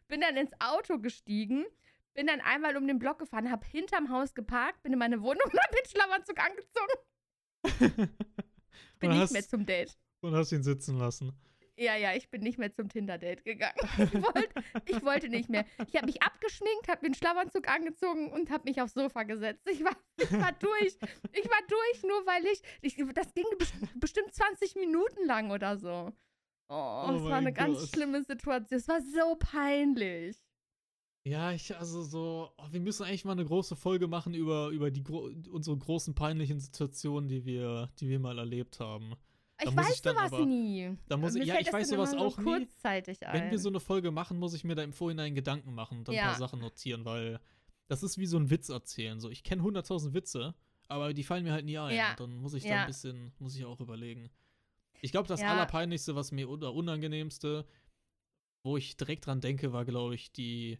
bin 0.07 0.21
dann 0.21 0.37
ins 0.37 0.51
Auto 0.59 0.99
gestiegen, 0.99 1.65
bin 2.13 2.27
dann 2.27 2.41
einmal 2.41 2.77
um 2.77 2.87
den 2.87 2.99
Block 2.99 3.17
gefahren, 3.19 3.49
hab 3.49 3.65
hinterm 3.65 4.09
Haus 4.11 4.35
geparkt, 4.35 4.83
bin 4.83 4.93
in 4.93 4.99
meine 4.99 5.21
Wohnung 5.21 5.41
und 5.45 5.57
hab 5.59 5.71
den 5.71 5.85
Schlafanzug 5.89 6.37
angezogen. 6.39 6.93
Bin 8.99 9.09
nicht 9.11 9.19
hast- 9.19 9.33
mehr 9.33 9.43
zum 9.47 9.65
Date. 9.65 9.97
Und 10.21 10.33
hast 10.35 10.51
ihn 10.51 10.63
sitzen 10.63 10.97
lassen. 10.97 11.33
Ja, 11.75 11.95
ja, 11.97 12.13
ich 12.13 12.29
bin 12.29 12.41
nicht 12.43 12.59
mehr 12.59 12.71
zum 12.71 12.87
Tinder-Date 12.87 13.43
gegangen. 13.43 13.75
Ich 13.97 14.13
wollte, 14.13 14.49
ich 14.85 15.03
wollte 15.03 15.27
nicht 15.29 15.49
mehr. 15.49 15.65
Ich 15.87 15.95
habe 15.95 16.05
mich 16.05 16.21
abgeschminkt, 16.21 16.87
habe 16.87 16.99
mir 17.01 17.09
den 17.09 17.15
Schlafanzug 17.15 17.67
angezogen 17.67 18.31
und 18.31 18.51
habe 18.51 18.65
mich 18.65 18.79
aufs 18.79 18.93
Sofa 18.93 19.23
gesetzt. 19.23 19.67
Ich 19.69 19.83
war, 19.83 19.95
ich 20.17 20.31
war 20.31 20.51
durch. 20.53 20.95
Ich 21.33 21.49
war 21.49 21.59
durch, 21.67 22.03
nur 22.03 22.25
weil 22.27 22.45
ich, 22.45 22.61
ich 22.81 22.95
das 23.15 23.33
ging 23.33 23.45
bes- 23.57 23.73
bestimmt 23.99 24.33
20 24.33 24.75
Minuten 24.75 25.25
lang 25.25 25.49
oder 25.49 25.75
so. 25.77 26.13
Oh, 26.69 27.05
Oh 27.07 27.15
es 27.15 27.23
war 27.23 27.33
eine 27.37 27.45
mein 27.45 27.53
ganz 27.55 27.79
Gott. 27.79 27.89
schlimme 27.89 28.23
Situation. 28.23 28.77
Es 28.79 28.87
war 28.87 29.01
so 29.01 29.35
peinlich. 29.37 30.37
Ja, 31.25 31.53
ich, 31.53 31.75
also 31.77 32.03
so, 32.03 32.51
oh, 32.57 32.63
wir 32.71 32.81
müssen 32.81 33.03
eigentlich 33.03 33.23
mal 33.23 33.31
eine 33.31 33.45
große 33.45 33.75
Folge 33.77 34.07
machen 34.07 34.33
über, 34.33 34.69
über 34.69 34.91
die 34.91 35.03
gro 35.03 35.29
unsere 35.51 35.77
großen 35.77 36.13
peinlichen 36.13 36.59
Situationen, 36.59 37.29
die 37.29 37.45
wir, 37.45 37.89
die 37.99 38.09
wir 38.09 38.19
mal 38.19 38.37
erlebt 38.37 38.79
haben. 38.81 39.15
Da 39.57 39.69
Ich 39.69 39.75
weiß 39.75 39.89
ich 39.91 40.01
sowas 40.01 40.33
aber- 40.33 40.45
nie. 40.45 40.97
da 41.07 41.15
muss 41.15 41.35
ich- 41.35 41.45
ja, 41.45 41.59
ich 41.59 41.71
weiß 41.71 41.87
sowas 41.89 42.13
auch 42.13 42.37
nie. 42.37 42.43
kurzzeitig 42.43 43.25
ein. 43.25 43.43
Wenn 43.43 43.51
wir 43.51 43.59
so 43.59 43.69
eine 43.69 43.79
Folge 43.79 44.11
machen, 44.11 44.37
muss 44.37 44.53
ich 44.53 44.65
mir 44.65 44.75
da 44.75 44.83
im 44.83 44.91
Vorhinein 44.91 45.33
Gedanken 45.33 45.73
machen 45.73 45.99
und 45.99 46.07
dann 46.09 46.15
ein 46.15 46.17
Ja. 46.17 46.25
paar 46.25 46.37
Sachen 46.39 46.59
notieren, 46.59 47.05
weil 47.05 47.39
das 47.87 48.03
ist 48.03 48.17
wie 48.17 48.25
so 48.25 48.35
ein 48.37 48.49
Witz 48.49 48.67
erzählen. 48.67 49.21
So, 49.21 49.29
ich 49.29 49.43
kenne 49.43 49.61
100.000 49.63 50.13
Witze, 50.13 50.55
aber 50.89 51.13
die 51.13 51.23
fallen 51.23 51.45
mir 51.45 51.53
halt 51.53 51.63
nie 51.65 51.77
ein. 51.77 51.95
Ja. 51.95 52.11
Und 52.11 52.19
dann 52.19 52.35
muss 52.37 52.53
ich 52.53 52.63
da 52.63 52.81
ein 52.81 52.87
bisschen, 52.87 53.31
muss 53.39 53.55
ich 53.55 53.63
auch 53.63 53.79
überlegen. 53.79 54.29
Ich 55.01 55.11
glaube, 55.11 55.29
das. 55.29 55.41
Allerpeinlichste, 55.41 56.15
was 56.15 56.33
mir 56.33 56.49
oder 56.49 56.73
unangenehmste, 56.73 57.65
wo 58.63 58.75
ich 58.75 58.97
direkt 58.97 59.25
dran 59.25 59.39
denke, 59.39 59.71
war, 59.71 59.85
glaube 59.85 60.15
ich, 60.15 60.31
die, 60.33 60.79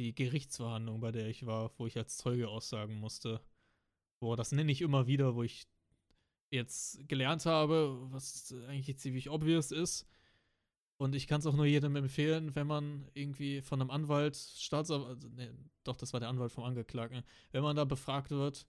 die 0.00 0.14
Gerichtsverhandlung, 0.14 1.00
bei 1.00 1.12
der 1.12 1.28
ich 1.28 1.44
war, 1.44 1.70
wo 1.76 1.86
ich 1.86 1.96
als 1.98 2.16
Zeuge 2.16 2.48
aussagen 2.48 2.98
musste. 2.98 3.40
Boah, 4.18 4.36
das 4.36 4.50
nenne 4.50 4.72
ich 4.72 4.80
immer 4.80 5.06
wieder, 5.06 5.34
wo 5.34 5.42
ich 5.42 5.66
jetzt 6.50 7.06
gelernt 7.06 7.44
habe, 7.44 7.98
was 8.10 8.54
eigentlich 8.66 8.98
ziemlich 8.98 9.28
obvious 9.28 9.70
ist. 9.70 10.06
Und 10.96 11.14
ich 11.14 11.26
kann 11.26 11.40
es 11.40 11.46
auch 11.46 11.54
nur 11.54 11.66
jedem 11.66 11.96
empfehlen, 11.96 12.54
wenn 12.54 12.66
man 12.66 13.08
irgendwie 13.12 13.60
von 13.60 13.80
einem 13.80 13.90
Anwalt, 13.90 14.36
Staatsanwalt, 14.36 15.18
nee, 15.34 15.50
doch, 15.84 15.96
das 15.96 16.12
war 16.12 16.20
der 16.20 16.28
Anwalt 16.28 16.52
vom 16.52 16.64
Angeklagten, 16.64 17.22
wenn 17.52 17.62
man 17.62 17.76
da 17.76 17.84
befragt 17.84 18.30
wird, 18.30 18.66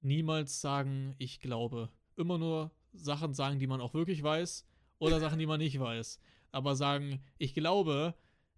niemals 0.00 0.60
sagen, 0.60 1.14
ich 1.18 1.40
glaube. 1.40 1.88
Immer 2.16 2.38
nur 2.38 2.70
Sachen 2.92 3.34
sagen, 3.34 3.58
die 3.58 3.66
man 3.66 3.80
auch 3.80 3.94
wirklich 3.94 4.22
weiß 4.22 4.66
oder 4.98 5.20
Sachen, 5.20 5.38
die 5.38 5.46
man 5.46 5.58
nicht 5.58 5.78
weiß. 5.78 6.20
Aber 6.52 6.76
sagen, 6.76 7.22
ich 7.38 7.54
glaube, 7.54 8.14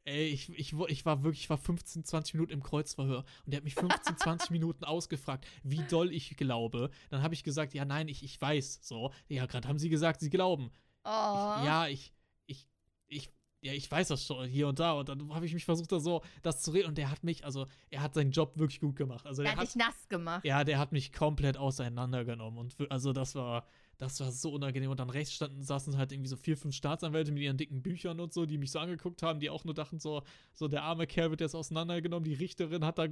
ey, 0.06 0.26
ich, 0.28 0.48
ich, 0.58 0.72
ich 0.72 1.04
war 1.04 1.22
wirklich, 1.22 1.42
ich 1.42 1.50
war 1.50 1.58
15, 1.58 2.04
20 2.04 2.34
Minuten 2.34 2.52
im 2.52 2.62
Kreuzverhör 2.62 3.18
und 3.44 3.52
der 3.52 3.58
hat 3.58 3.64
mich 3.64 3.74
15, 3.74 4.16
20 4.16 4.50
Minuten 4.50 4.84
ausgefragt, 4.84 5.46
wie 5.62 5.82
doll 5.90 6.12
ich 6.12 6.36
glaube. 6.36 6.90
Dann 7.10 7.22
habe 7.22 7.34
ich 7.34 7.44
gesagt, 7.44 7.74
ja, 7.74 7.84
nein, 7.84 8.08
ich, 8.08 8.22
ich 8.24 8.40
weiß. 8.40 8.80
So, 8.82 9.12
ja, 9.28 9.46
gerade 9.46 9.68
haben 9.68 9.78
sie 9.78 9.88
gesagt, 9.90 10.20
sie 10.20 10.30
glauben. 10.30 10.70
oh. 11.04 11.56
Ich, 11.58 11.64
ja, 11.66 11.86
ich, 11.88 12.14
ich, 12.46 12.68
ich, 13.08 13.30
ja, 13.62 13.72
ich 13.72 13.90
weiß 13.90 14.08
das 14.08 14.24
schon, 14.24 14.46
hier 14.48 14.68
und 14.68 14.78
da. 14.78 14.92
Und 14.92 15.08
dann 15.08 15.34
habe 15.34 15.44
ich 15.44 15.52
mich 15.54 15.64
versucht, 15.64 15.90
da 15.90 15.98
so, 15.98 16.22
das 16.42 16.62
zu 16.62 16.70
reden. 16.70 16.86
Und 16.88 16.98
der 16.98 17.10
hat 17.10 17.24
mich, 17.24 17.44
also, 17.44 17.66
er 17.90 18.00
hat 18.02 18.14
seinen 18.14 18.30
Job 18.30 18.56
wirklich 18.56 18.80
gut 18.80 18.94
gemacht. 18.96 19.26
Also, 19.26 19.42
Der 19.42 19.52
der 19.52 19.60
hat 19.60 19.66
dich 19.68 19.74
nass 19.76 20.08
gemacht. 20.08 20.44
ja, 20.44 20.62
der 20.62 20.78
hat 20.78 20.92
mich 20.92 21.12
komplett 21.12 21.56
auseinandergenommen. 21.56 22.58
Und 22.60 22.90
also 22.92 23.12
das 23.12 23.34
war, 23.34 23.66
das 23.98 24.20
war 24.20 24.30
so 24.30 24.52
unangenehm. 24.52 24.90
Und 24.90 25.00
dann 25.00 25.10
rechts 25.10 25.34
standen, 25.34 25.62
saßen 25.62 25.96
halt 25.96 26.12
irgendwie 26.12 26.28
so 26.28 26.36
vier, 26.36 26.56
fünf 26.56 26.74
Staatsanwälte 26.74 27.32
mit 27.32 27.42
ihren 27.42 27.56
dicken 27.56 27.82
Büchern 27.82 28.20
und 28.20 28.32
so, 28.32 28.46
die 28.46 28.58
mich 28.58 28.70
so 28.70 28.78
angeguckt 28.78 29.22
haben, 29.22 29.40
die 29.40 29.50
auch 29.50 29.64
nur 29.64 29.74
dachten, 29.74 29.98
so, 29.98 30.22
so 30.52 30.68
der 30.68 30.82
arme 30.82 31.06
Kerl 31.06 31.30
wird 31.30 31.40
jetzt 31.40 31.54
auseinandergenommen. 31.54 32.24
Die 32.24 32.34
Richterin 32.34 32.84
hat 32.84 32.98
da 32.98 33.06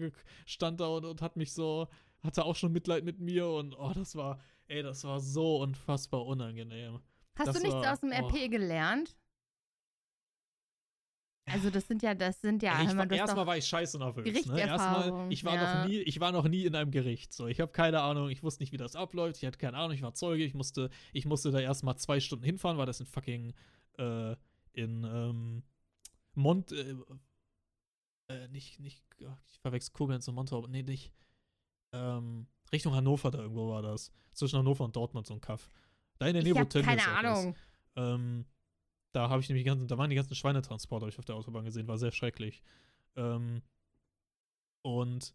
stand 0.46 0.80
da 0.80 0.86
und, 0.86 1.04
und 1.04 1.22
hat 1.22 1.36
mich 1.36 1.52
so, 1.52 1.88
hatte 2.22 2.44
auch 2.44 2.56
schon 2.56 2.72
Mitleid 2.72 3.04
mit 3.04 3.20
mir. 3.20 3.48
Und 3.48 3.78
oh, 3.78 3.92
das 3.94 4.16
war, 4.16 4.40
ey, 4.68 4.82
das 4.82 5.04
war 5.04 5.20
so 5.20 5.58
unfassbar 5.62 6.24
unangenehm. 6.26 7.00
Hast 7.36 7.48
das 7.48 7.56
du 7.56 7.62
nichts 7.62 7.74
war- 7.74 7.92
aus 7.92 8.00
dem 8.00 8.10
oh. 8.10 8.28
RP 8.28 8.50
gelernt? 8.50 9.16
Also 11.46 11.70
das 11.70 11.86
sind 11.86 12.02
ja, 12.02 12.14
das 12.14 12.40
sind 12.40 12.62
ja, 12.62 12.82
ich 12.82 12.96
war, 12.96 13.10
erstmal 13.10 13.46
war 13.46 13.56
ich 13.56 13.66
scheiße 13.66 13.98
nervös. 13.98 14.46
Ne? 14.46 14.60
Erstmal, 14.60 15.30
ich 15.30 15.44
war 15.44 15.54
ja. 15.54 15.82
noch 15.82 15.88
nie, 15.88 15.98
ich 15.98 16.18
war 16.18 16.32
noch 16.32 16.48
nie 16.48 16.64
in 16.64 16.74
einem 16.74 16.90
Gericht. 16.90 17.34
So, 17.34 17.46
ich 17.46 17.60
habe 17.60 17.70
keine 17.70 18.00
Ahnung, 18.00 18.30
ich 18.30 18.42
wusste 18.42 18.62
nicht, 18.62 18.72
wie 18.72 18.78
das 18.78 18.96
abläuft. 18.96 19.36
Ich 19.38 19.46
hatte 19.46 19.58
keine 19.58 19.76
Ahnung, 19.76 19.92
ich 19.92 20.02
war 20.02 20.14
Zeuge. 20.14 20.42
Ich 20.42 20.54
musste, 20.54 20.88
ich 21.12 21.26
musste 21.26 21.50
da 21.50 21.60
erstmal 21.60 21.96
zwei 21.96 22.18
Stunden 22.20 22.44
hinfahren, 22.44 22.78
weil 22.78 22.86
das 22.86 23.00
in 23.00 23.06
fucking 23.06 23.52
äh, 23.98 24.36
in 24.72 25.04
ähm, 25.04 25.62
Mont, 26.34 26.72
äh, 26.72 26.96
äh, 28.28 28.48
nicht, 28.48 28.80
nicht, 28.80 29.04
ich 29.18 29.58
verwechsel 29.60 29.92
Koblenz 29.92 30.26
und 30.28 30.34
Montauk, 30.34 30.68
nee, 30.68 30.82
nicht. 30.82 31.12
Ähm, 31.92 32.46
Richtung 32.72 32.94
Hannover 32.94 33.30
da 33.30 33.38
irgendwo 33.38 33.68
war 33.68 33.82
das. 33.82 34.10
Zwischen 34.32 34.58
Hannover 34.58 34.84
und 34.84 34.96
Dortmund 34.96 35.26
so 35.26 35.34
ein 35.34 35.40
Kaff. 35.40 35.70
Da 36.18 36.26
in 36.26 36.34
der 36.34 36.42
Nähe, 36.42 36.52
ich 36.52 36.56
wo 36.56 36.60
habe 36.60 36.68
Tönnies 36.68 37.04
keine. 37.04 37.06
Ahnung. 37.06 37.56
Ähm, 37.96 38.46
da 39.14 39.28
habe 39.28 39.40
ich 39.40 39.48
nämlich 39.48 39.64
ganzen, 39.64 39.86
da 39.86 39.96
waren 39.96 40.10
die 40.10 40.16
ganzen 40.16 40.34
Schweinetransporter, 40.34 41.06
ich 41.08 41.18
auf 41.18 41.24
der 41.24 41.36
Autobahn 41.36 41.64
gesehen, 41.64 41.86
war 41.86 41.98
sehr 41.98 42.12
schrecklich. 42.12 42.62
Ähm, 43.16 43.62
und 44.82 45.34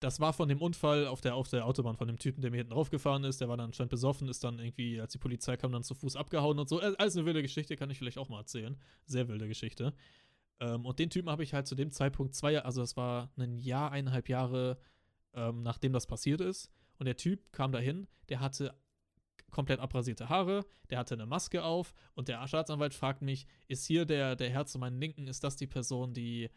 das 0.00 0.20
war 0.20 0.32
von 0.32 0.48
dem 0.48 0.60
Unfall 0.60 1.06
auf 1.06 1.20
der, 1.20 1.34
auf 1.34 1.48
der 1.48 1.64
Autobahn 1.64 1.96
von 1.96 2.08
dem 2.08 2.18
Typen, 2.18 2.42
der 2.42 2.50
mir 2.50 2.58
hinten 2.58 2.72
draufgefahren 2.72 3.24
ist. 3.24 3.40
Der 3.40 3.48
war 3.48 3.56
dann 3.56 3.66
anscheinend 3.66 3.90
besoffen, 3.90 4.28
ist 4.28 4.44
dann 4.44 4.58
irgendwie, 4.58 5.00
als 5.00 5.12
die 5.12 5.18
Polizei 5.18 5.56
kam, 5.56 5.72
dann 5.72 5.84
zu 5.84 5.94
Fuß 5.94 6.16
abgehauen 6.16 6.58
und 6.58 6.68
so. 6.68 6.80
Äh, 6.80 6.94
Alles 6.98 7.16
eine 7.16 7.26
wilde 7.26 7.42
Geschichte, 7.42 7.76
kann 7.76 7.90
ich 7.90 7.98
vielleicht 7.98 8.18
auch 8.18 8.28
mal 8.28 8.40
erzählen. 8.40 8.76
Sehr 9.06 9.28
wilde 9.28 9.48
Geschichte. 9.48 9.94
Ähm, 10.60 10.84
und 10.84 10.98
den 10.98 11.10
Typen 11.10 11.30
habe 11.30 11.44
ich 11.44 11.54
halt 11.54 11.66
zu 11.66 11.74
dem 11.74 11.90
Zeitpunkt 11.92 12.34
zwei, 12.34 12.60
also 12.62 12.80
das 12.80 12.96
war 12.96 13.30
ein 13.38 13.58
Jahr, 13.58 13.92
eineinhalb 13.92 14.28
Jahre, 14.28 14.78
ähm, 15.32 15.62
nachdem 15.62 15.92
das 15.92 16.06
passiert 16.06 16.40
ist. 16.40 16.70
Und 16.98 17.06
der 17.06 17.16
Typ 17.16 17.52
kam 17.52 17.72
dahin, 17.72 18.06
der 18.28 18.40
hatte 18.40 18.74
komplett 19.56 19.80
abrasierte 19.80 20.28
Haare, 20.28 20.64
der 20.90 20.98
hatte 20.98 21.14
eine 21.14 21.26
Maske 21.26 21.64
auf 21.64 21.94
und 22.14 22.28
der 22.28 22.46
Staatsanwalt 22.46 22.92
fragt 22.94 23.22
mich, 23.22 23.46
ist 23.68 23.86
hier 23.86 24.04
der, 24.04 24.36
der 24.36 24.50
Herr 24.50 24.66
zu 24.66 24.78
meinen 24.78 25.00
Linken, 25.00 25.26
ist 25.26 25.42
das 25.42 25.56
die 25.56 25.66
Person, 25.66 26.12
die. 26.14 26.50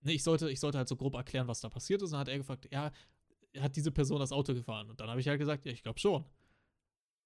Ne, 0.00 0.12
ich 0.12 0.22
sollte, 0.22 0.50
ich 0.50 0.58
sollte 0.60 0.78
halt 0.78 0.88
so 0.88 0.96
grob 0.96 1.14
erklären, 1.14 1.46
was 1.48 1.60
da 1.60 1.68
passiert 1.68 2.00
ist. 2.02 2.08
Und 2.08 2.12
dann 2.12 2.20
hat 2.20 2.28
er 2.28 2.38
gefragt, 2.38 2.68
ja, 2.72 2.90
hat 3.60 3.76
diese 3.76 3.90
Person 3.92 4.18
das 4.20 4.32
Auto 4.32 4.54
gefahren? 4.54 4.88
Und 4.90 4.98
dann 5.00 5.08
habe 5.10 5.20
ich 5.20 5.28
halt 5.28 5.38
gesagt, 5.38 5.66
ja, 5.66 5.72
ich 5.72 5.82
glaube 5.82 5.98
schon. 5.98 6.24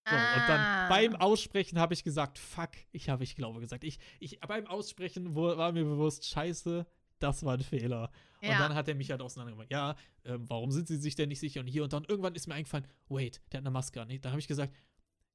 So, 0.09 0.17
und 0.17 0.21
Ah. 0.21 0.47
dann 0.49 0.89
beim 0.89 1.15
Aussprechen 1.21 1.79
habe 1.79 1.95
ich 1.95 2.03
gesagt, 2.03 2.39
fuck, 2.39 2.71
ich 2.91 3.09
habe, 3.09 3.23
ich 3.23 3.37
glaube 3.37 3.61
gesagt. 3.61 3.85
Ich, 3.85 3.99
ich, 4.21 4.41
beim 4.41 4.67
Aussprechen 4.67 5.35
war 5.37 5.71
mir 5.73 5.85
bewusst, 5.85 6.27
scheiße, 6.29 6.85
das 7.21 7.45
war 7.45 7.55
ein 7.55 7.61
Fehler. 7.61 8.11
Und 8.41 8.49
Ja. 8.49 8.59
dann 8.59 8.75
hat 8.75 8.89
er 8.89 8.97
mich 8.97 9.11
halt 9.13 9.21
auseinandergemacht. 9.23 9.71
Ja, 9.71 9.95
ähm, 10.25 10.49
warum 10.51 10.73
sind 10.73 10.89
sie 10.89 10.97
sich 10.97 11.15
denn 11.15 11.29
nicht 11.29 11.39
sicher? 11.39 11.61
Und 11.61 11.69
hier 11.69 11.85
und 11.85 11.93
dann 11.93 12.05
irgendwann 12.05 12.35
ist 12.35 12.49
mir 12.49 12.55
eingefallen, 12.55 12.87
wait, 13.09 13.41
der 13.53 13.59
hat 13.59 13.63
eine 13.67 13.71
Maske 13.71 14.01
an. 14.03 14.09
Dann 14.09 14.33
habe 14.33 14.41
ich 14.41 14.49
gesagt, 14.49 14.75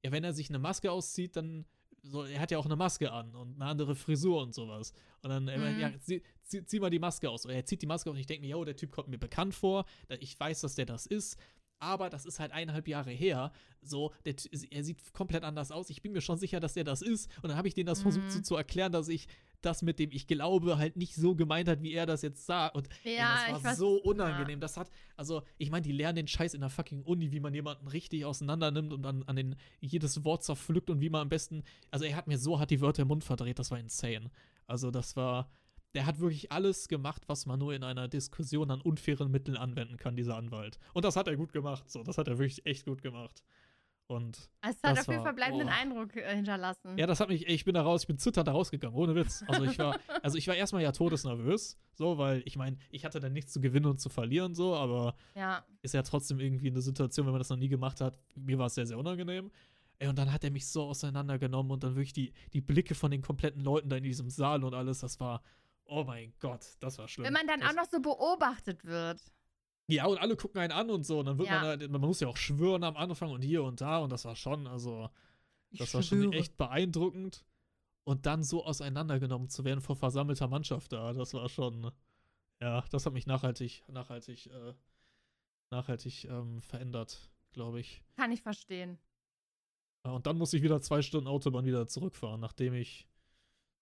ja, 0.04 0.12
wenn 0.12 0.24
er 0.24 0.32
sich 0.32 0.48
eine 0.48 0.58
Maske 0.58 0.90
auszieht, 0.90 1.36
dann 1.36 1.64
so, 2.02 2.22
er 2.24 2.40
hat 2.40 2.50
ja 2.50 2.58
auch 2.58 2.64
eine 2.64 2.76
Maske 2.76 3.10
an 3.12 3.34
und 3.34 3.54
eine 3.60 3.68
andere 3.70 3.94
Frisur 3.96 4.40
und 4.42 4.54
sowas. 4.54 4.92
Und 5.22 5.30
dann, 5.30 5.44
Mhm. 5.44 5.80
ja, 5.80 5.92
zieh, 6.00 6.22
zieh, 6.42 6.64
zieh 6.64 6.80
mal 6.80 6.90
die 6.90 7.00
Maske 7.00 7.28
aus. 7.28 7.44
Und 7.44 7.50
er 7.50 7.64
zieht 7.66 7.82
die 7.82 7.86
Maske 7.86 8.08
aus 8.08 8.14
und 8.14 8.20
ich 8.20 8.26
denke 8.26 8.42
mir, 8.46 8.50
yo, 8.50 8.64
der 8.64 8.76
Typ 8.76 8.92
kommt 8.92 9.08
mir 9.08 9.18
bekannt 9.18 9.54
vor. 9.54 9.84
Ich 10.20 10.38
weiß, 10.38 10.60
dass 10.60 10.74
der 10.76 10.86
das 10.86 11.06
ist. 11.06 11.36
Aber 11.80 12.08
das 12.10 12.24
ist 12.26 12.40
halt 12.40 12.50
eineinhalb 12.52 12.88
Jahre 12.88 13.10
her. 13.10 13.52
So, 13.82 14.12
der, 14.24 14.34
er 14.70 14.84
sieht 14.84 15.12
komplett 15.12 15.44
anders 15.44 15.70
aus. 15.70 15.90
Ich 15.90 16.02
bin 16.02 16.12
mir 16.12 16.20
schon 16.20 16.38
sicher, 16.38 16.58
dass 16.60 16.74
der 16.74 16.84
das 16.84 17.02
ist. 17.02 17.28
Und 17.42 17.48
dann 17.50 17.56
habe 17.56 17.68
ich 17.68 17.74
denen 17.74 17.86
das 17.86 18.02
versucht 18.02 18.24
Mhm. 18.26 18.30
so 18.30 18.40
zu 18.40 18.56
erklären, 18.56 18.90
dass 18.92 19.08
ich 19.08 19.26
das 19.60 19.82
mit 19.82 19.98
dem 19.98 20.10
ich 20.12 20.26
glaube 20.26 20.78
halt 20.78 20.96
nicht 20.96 21.14
so 21.14 21.34
gemeint 21.34 21.68
hat, 21.68 21.82
wie 21.82 21.92
er 21.92 22.06
das 22.06 22.22
jetzt 22.22 22.46
sah. 22.46 22.68
Und 22.68 22.88
ey, 23.04 23.16
Ja, 23.16 23.50
das 23.50 23.64
war 23.64 23.72
weiß- 23.72 23.76
so 23.76 23.96
unangenehm. 24.02 24.60
Das 24.60 24.76
hat, 24.76 24.90
also, 25.16 25.42
ich 25.56 25.70
meine, 25.70 25.82
die 25.82 25.92
lernen 25.92 26.16
den 26.16 26.28
Scheiß 26.28 26.54
in 26.54 26.60
der 26.60 26.70
fucking 26.70 27.02
Uni, 27.02 27.32
wie 27.32 27.40
man 27.40 27.52
jemanden 27.54 27.88
richtig 27.88 28.24
auseinander 28.24 28.70
nimmt 28.70 28.92
und 28.92 29.04
an, 29.04 29.22
an 29.24 29.36
den 29.36 29.56
jedes 29.80 30.24
Wort 30.24 30.44
zerpflückt 30.44 30.90
und 30.90 31.00
wie 31.00 31.10
man 31.10 31.22
am 31.22 31.28
besten. 31.28 31.62
Also, 31.90 32.04
er 32.04 32.14
hat 32.16 32.26
mir 32.28 32.38
so 32.38 32.58
hart 32.60 32.70
die 32.70 32.80
Wörter 32.80 33.02
im 33.02 33.08
Mund 33.08 33.24
verdreht, 33.24 33.58
das 33.58 33.70
war 33.70 33.78
insane. 33.78 34.30
Also, 34.66 34.90
das 34.90 35.16
war. 35.16 35.50
Der 35.94 36.04
hat 36.04 36.20
wirklich 36.20 36.52
alles 36.52 36.86
gemacht, 36.86 37.22
was 37.28 37.46
man 37.46 37.58
nur 37.58 37.72
in 37.74 37.82
einer 37.82 38.08
Diskussion 38.08 38.70
an 38.70 38.82
unfairen 38.82 39.30
Mitteln 39.30 39.56
anwenden 39.56 39.96
kann, 39.96 40.16
dieser 40.16 40.36
Anwalt. 40.36 40.78
Und 40.92 41.04
das 41.06 41.16
hat 41.16 41.28
er 41.28 41.36
gut 41.36 41.52
gemacht. 41.52 41.88
So, 41.90 42.02
das 42.02 42.18
hat 42.18 42.28
er 42.28 42.38
wirklich 42.38 42.64
echt 42.66 42.84
gut 42.84 43.00
gemacht. 43.02 43.42
Und 44.08 44.48
Es 44.62 44.82
hat 44.82 44.98
auf 44.98 45.06
jeden 45.06 45.22
Fall 45.22 45.34
bleibenden 45.34 45.68
oh. 45.68 45.80
Eindruck 45.82 46.16
äh, 46.16 46.34
hinterlassen. 46.34 46.96
ja, 46.96 47.06
das 47.06 47.20
hat 47.20 47.28
mich, 47.28 47.46
ich 47.46 47.66
bin 47.66 47.74
da 47.74 47.82
raus, 47.82 48.02
ich 48.02 48.06
bin 48.06 48.16
zitternd 48.16 48.48
da 48.48 48.52
rausgegangen, 48.52 48.96
ohne 48.96 49.14
Witz. 49.14 49.44
Also 49.46 49.64
ich 49.64 49.78
war, 49.78 49.98
also 50.22 50.38
ich 50.38 50.48
war 50.48 50.54
erstmal 50.56 50.82
ja 50.82 50.92
todesnervös, 50.92 51.76
so, 51.92 52.16
weil 52.16 52.42
ich 52.46 52.56
meine, 52.56 52.78
ich 52.90 53.04
hatte 53.04 53.20
dann 53.20 53.34
nichts 53.34 53.52
zu 53.52 53.60
gewinnen 53.60 53.84
und 53.84 54.00
zu 54.00 54.08
verlieren, 54.08 54.54
so, 54.54 54.74
aber 54.74 55.14
Ja. 55.34 55.62
ist 55.82 55.92
ja 55.92 56.02
trotzdem 56.02 56.40
irgendwie 56.40 56.68
eine 56.70 56.80
Situation, 56.80 57.26
wenn 57.26 57.32
man 57.32 57.40
das 57.40 57.50
noch 57.50 57.58
nie 57.58 57.68
gemacht 57.68 58.00
hat. 58.00 58.18
Mir 58.34 58.58
war 58.58 58.66
es 58.68 58.76
sehr, 58.76 58.86
sehr 58.86 58.96
unangenehm. 58.98 59.50
Ey, 59.98 60.08
und 60.08 60.18
dann 60.18 60.32
hat 60.32 60.42
er 60.42 60.52
mich 60.52 60.66
so 60.68 60.84
auseinandergenommen 60.84 61.70
und 61.70 61.84
dann 61.84 61.94
wirklich 61.94 62.14
die, 62.14 62.32
die 62.54 62.62
Blicke 62.62 62.94
von 62.94 63.10
den 63.10 63.20
kompletten 63.20 63.62
Leuten 63.62 63.90
da 63.90 63.96
in 63.96 64.04
diesem 64.04 64.30
Saal 64.30 64.64
und 64.64 64.72
alles, 64.72 65.00
das 65.00 65.20
war, 65.20 65.42
oh 65.84 66.04
mein 66.04 66.32
Gott, 66.40 66.64
das 66.80 66.98
war 66.98 67.08
schlimm. 67.08 67.26
Wenn 67.26 67.34
man 67.34 67.46
dann 67.46 67.60
das, 67.60 67.70
auch 67.70 67.74
noch 67.74 67.90
so 67.90 68.00
beobachtet 68.00 68.86
wird. 68.86 69.20
Ja, 69.90 70.06
und 70.06 70.18
alle 70.18 70.36
gucken 70.36 70.60
einen 70.60 70.72
an 70.72 70.90
und 70.90 71.04
so, 71.04 71.20
und 71.20 71.26
dann 71.26 71.38
wird 71.38 71.48
Ja. 71.48 71.76
man, 71.76 71.90
man 71.90 72.00
muss 72.02 72.20
ja 72.20 72.28
auch 72.28 72.36
schwören 72.36 72.84
am 72.84 72.96
Anfang 72.96 73.30
und 73.30 73.40
hier 73.42 73.62
und 73.64 73.80
da 73.80 73.98
und 73.98 74.10
das 74.10 74.24
war 74.26 74.36
schon, 74.36 74.66
also, 74.66 75.08
Ich 75.70 75.78
das 75.78 75.94
war 75.94 76.02
schon 76.02 76.32
echt 76.32 76.56
beeindruckend. 76.56 77.44
Und 78.04 78.24
dann 78.24 78.42
so 78.42 78.64
auseinandergenommen 78.64 79.50
zu 79.50 79.64
werden 79.64 79.82
vor 79.82 79.96
versammelter 79.96 80.48
Mannschaft 80.48 80.92
da, 80.92 81.12
das 81.12 81.34
war 81.34 81.48
schon, 81.48 81.90
ja, 82.60 82.82
das 82.90 83.06
hat 83.06 83.12
mich 83.12 83.26
nachhaltig, 83.26 83.84
nachhaltig, 83.88 84.46
äh, 84.46 84.74
nachhaltig 85.70 86.24
ähm, 86.24 86.62
verändert, 86.62 87.30
glaube 87.52 87.80
ich. 87.80 88.02
Kann 88.16 88.30
ich 88.32 88.42
verstehen. 88.42 88.98
Und 90.04 90.26
dann 90.26 90.38
muss 90.38 90.52
ich 90.54 90.62
wieder 90.62 90.80
zwei 90.80 91.02
Stunden 91.02 91.26
Autobahn 91.28 91.64
wieder 91.66 91.86
zurückfahren, 91.86 92.40
nachdem 92.40 92.72
ich 92.74 93.07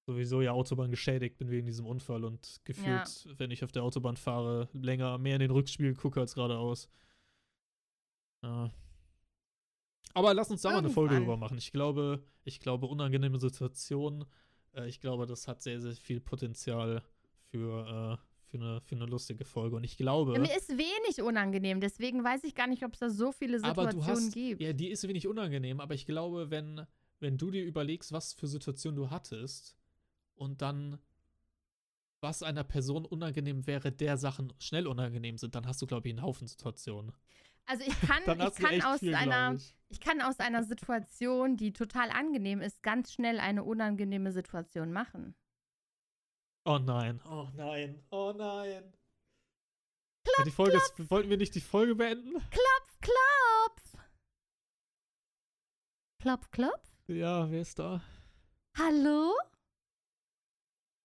sowieso 0.06 0.40
ja 0.40 0.52
Autobahn 0.52 0.90
geschädigt 0.90 1.36
bin 1.36 1.50
wegen 1.50 1.66
diesem 1.66 1.84
Unfall 1.84 2.24
und 2.24 2.60
gefühlt, 2.64 3.28
wenn 3.38 3.50
ich 3.50 3.64
auf 3.64 3.72
der 3.72 3.82
Autobahn 3.82 4.16
fahre, 4.16 4.68
länger 4.72 5.18
mehr 5.18 5.34
in 5.34 5.40
den 5.40 5.50
Rückspiegel 5.50 5.94
gucke 5.94 6.20
als 6.20 6.34
geradeaus. 6.34 6.88
Ja. 8.42 8.70
Aber 10.14 10.32
lass 10.32 10.50
uns 10.50 10.62
da 10.62 10.70
mal 10.70 10.78
eine 10.78 10.88
Folge 10.88 11.14
Irgendwann. 11.14 11.34
drüber 11.34 11.36
machen. 11.36 11.58
Ich 11.58 11.72
glaube, 11.72 12.22
ich 12.44 12.60
glaube, 12.60 12.86
unangenehme 12.86 13.38
Situationen, 13.38 14.24
äh, 14.74 14.88
ich 14.88 15.00
glaube, 15.00 15.26
das 15.26 15.48
hat 15.48 15.60
sehr, 15.60 15.80
sehr 15.80 15.92
viel 15.92 16.20
Potenzial 16.20 17.02
für, 17.50 18.16
äh, 18.16 18.16
für, 18.46 18.56
eine, 18.56 18.80
für 18.80 18.94
eine 18.94 19.06
lustige 19.06 19.44
Folge. 19.44 19.76
Und 19.76 19.84
ich 19.84 19.96
glaube. 19.96 20.34
Ja, 20.34 20.38
mir 20.38 20.56
ist 20.56 20.70
wenig 20.70 21.20
unangenehm, 21.20 21.80
deswegen 21.80 22.22
weiß 22.22 22.44
ich 22.44 22.54
gar 22.54 22.68
nicht, 22.68 22.84
ob 22.84 22.92
es 22.94 23.00
da 23.00 23.10
so 23.10 23.32
viele 23.32 23.58
aber 23.62 23.90
Situationen 23.90 24.20
du 24.20 24.26
hast, 24.26 24.32
gibt. 24.34 24.62
Ja, 24.62 24.72
die 24.72 24.88
ist 24.88 25.06
wenig 25.06 25.26
unangenehm, 25.26 25.80
aber 25.80 25.94
ich 25.94 26.06
glaube, 26.06 26.50
wenn, 26.50 26.86
wenn 27.18 27.36
du 27.36 27.50
dir 27.50 27.64
überlegst, 27.64 28.12
was 28.12 28.32
für 28.32 28.46
Situationen 28.46 28.96
du 28.96 29.10
hattest 29.10 29.75
und 30.36 30.62
dann 30.62 30.98
was 32.20 32.42
einer 32.42 32.64
Person 32.64 33.04
unangenehm 33.04 33.66
wäre, 33.66 33.92
der 33.92 34.16
Sachen 34.16 34.52
schnell 34.58 34.86
unangenehm 34.86 35.38
sind, 35.38 35.54
dann 35.54 35.66
hast 35.66 35.80
du, 35.82 35.86
glaube 35.86 36.08
ich, 36.08 36.14
einen 36.14 36.22
Haufen 36.22 36.48
Situationen. 36.48 37.12
Also 37.66 37.84
ich 37.86 38.00
kann, 38.00 38.22
ich 38.48 38.54
kann 38.54 38.82
aus 38.82 39.00
viel, 39.00 39.14
einer, 39.14 39.54
ich. 39.54 39.76
ich 39.88 40.00
kann 40.00 40.20
aus 40.20 40.40
einer 40.40 40.64
Situation, 40.64 41.56
die 41.56 41.72
total 41.72 42.10
angenehm 42.10 42.60
ist, 42.60 42.82
ganz 42.82 43.12
schnell 43.12 43.38
eine 43.38 43.64
unangenehme 43.64 44.32
Situation 44.32 44.92
machen. 44.92 45.34
Oh 46.64 46.78
nein, 46.78 47.20
oh 47.28 47.48
nein, 47.54 48.02
oh 48.10 48.32
nein. 48.36 48.92
ja, 50.38 50.44
die 50.44 50.50
Folge 50.50 50.78
ist, 50.78 51.10
wollten 51.10 51.30
wir 51.30 51.36
nicht 51.36 51.54
die 51.54 51.60
Folge 51.60 51.94
beenden? 51.94 52.32
Klopf, 52.32 53.00
klopf! 53.00 54.04
Klopf, 56.20 56.50
klopf? 56.50 56.90
Ja, 57.06 57.48
wer 57.50 57.60
ist 57.60 57.78
da? 57.78 58.02
Hallo? 58.76 59.32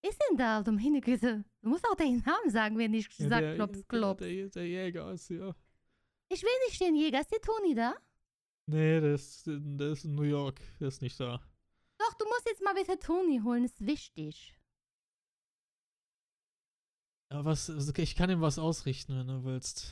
Ist 0.03 0.19
denn 0.29 0.37
da, 0.37 0.61
du 0.63 0.71
meine 0.71 0.99
Güte? 1.01 1.43
Du 1.61 1.69
musst 1.69 1.85
auch 1.87 1.95
deinen 1.95 2.23
Namen 2.23 2.49
sagen, 2.49 2.77
wenn 2.77 2.93
ich 2.93 3.07
Ja, 3.19 3.29
sag 3.29 3.39
der, 3.41 3.55
klopf, 3.55 3.87
klopf. 3.87 4.19
Der, 4.19 4.49
der, 4.49 4.67
Jäger 4.67 5.11
ist 5.11 5.27
hier. 5.27 5.55
Ich 6.29 6.41
will 6.41 6.49
nicht 6.67 6.81
den 6.81 6.95
Jäger. 6.95 7.19
Ist 7.21 7.31
der 7.31 7.41
Toni 7.41 7.75
da? 7.75 7.93
Nee, 8.65 8.99
der 8.99 9.13
ist, 9.15 9.43
der 9.45 9.91
ist 9.91 10.05
in 10.05 10.15
New 10.15 10.23
York. 10.23 10.59
Der 10.79 10.87
ist 10.87 11.01
nicht 11.01 11.19
da. 11.19 11.39
Doch, 11.99 12.13
du 12.15 12.25
musst 12.25 12.47
jetzt 12.47 12.63
mal 12.63 12.73
bitte 12.73 12.97
Toni 12.97 13.41
holen, 13.43 13.63
ist 13.65 13.85
wichtig. 13.85 14.57
Ja, 17.31 17.45
was, 17.45 17.69
also, 17.69 17.93
ich 17.95 18.15
kann 18.15 18.29
ihm 18.29 18.41
was 18.41 18.59
ausrichten, 18.59 19.17
wenn 19.17 19.27
du 19.27 19.43
willst. 19.45 19.91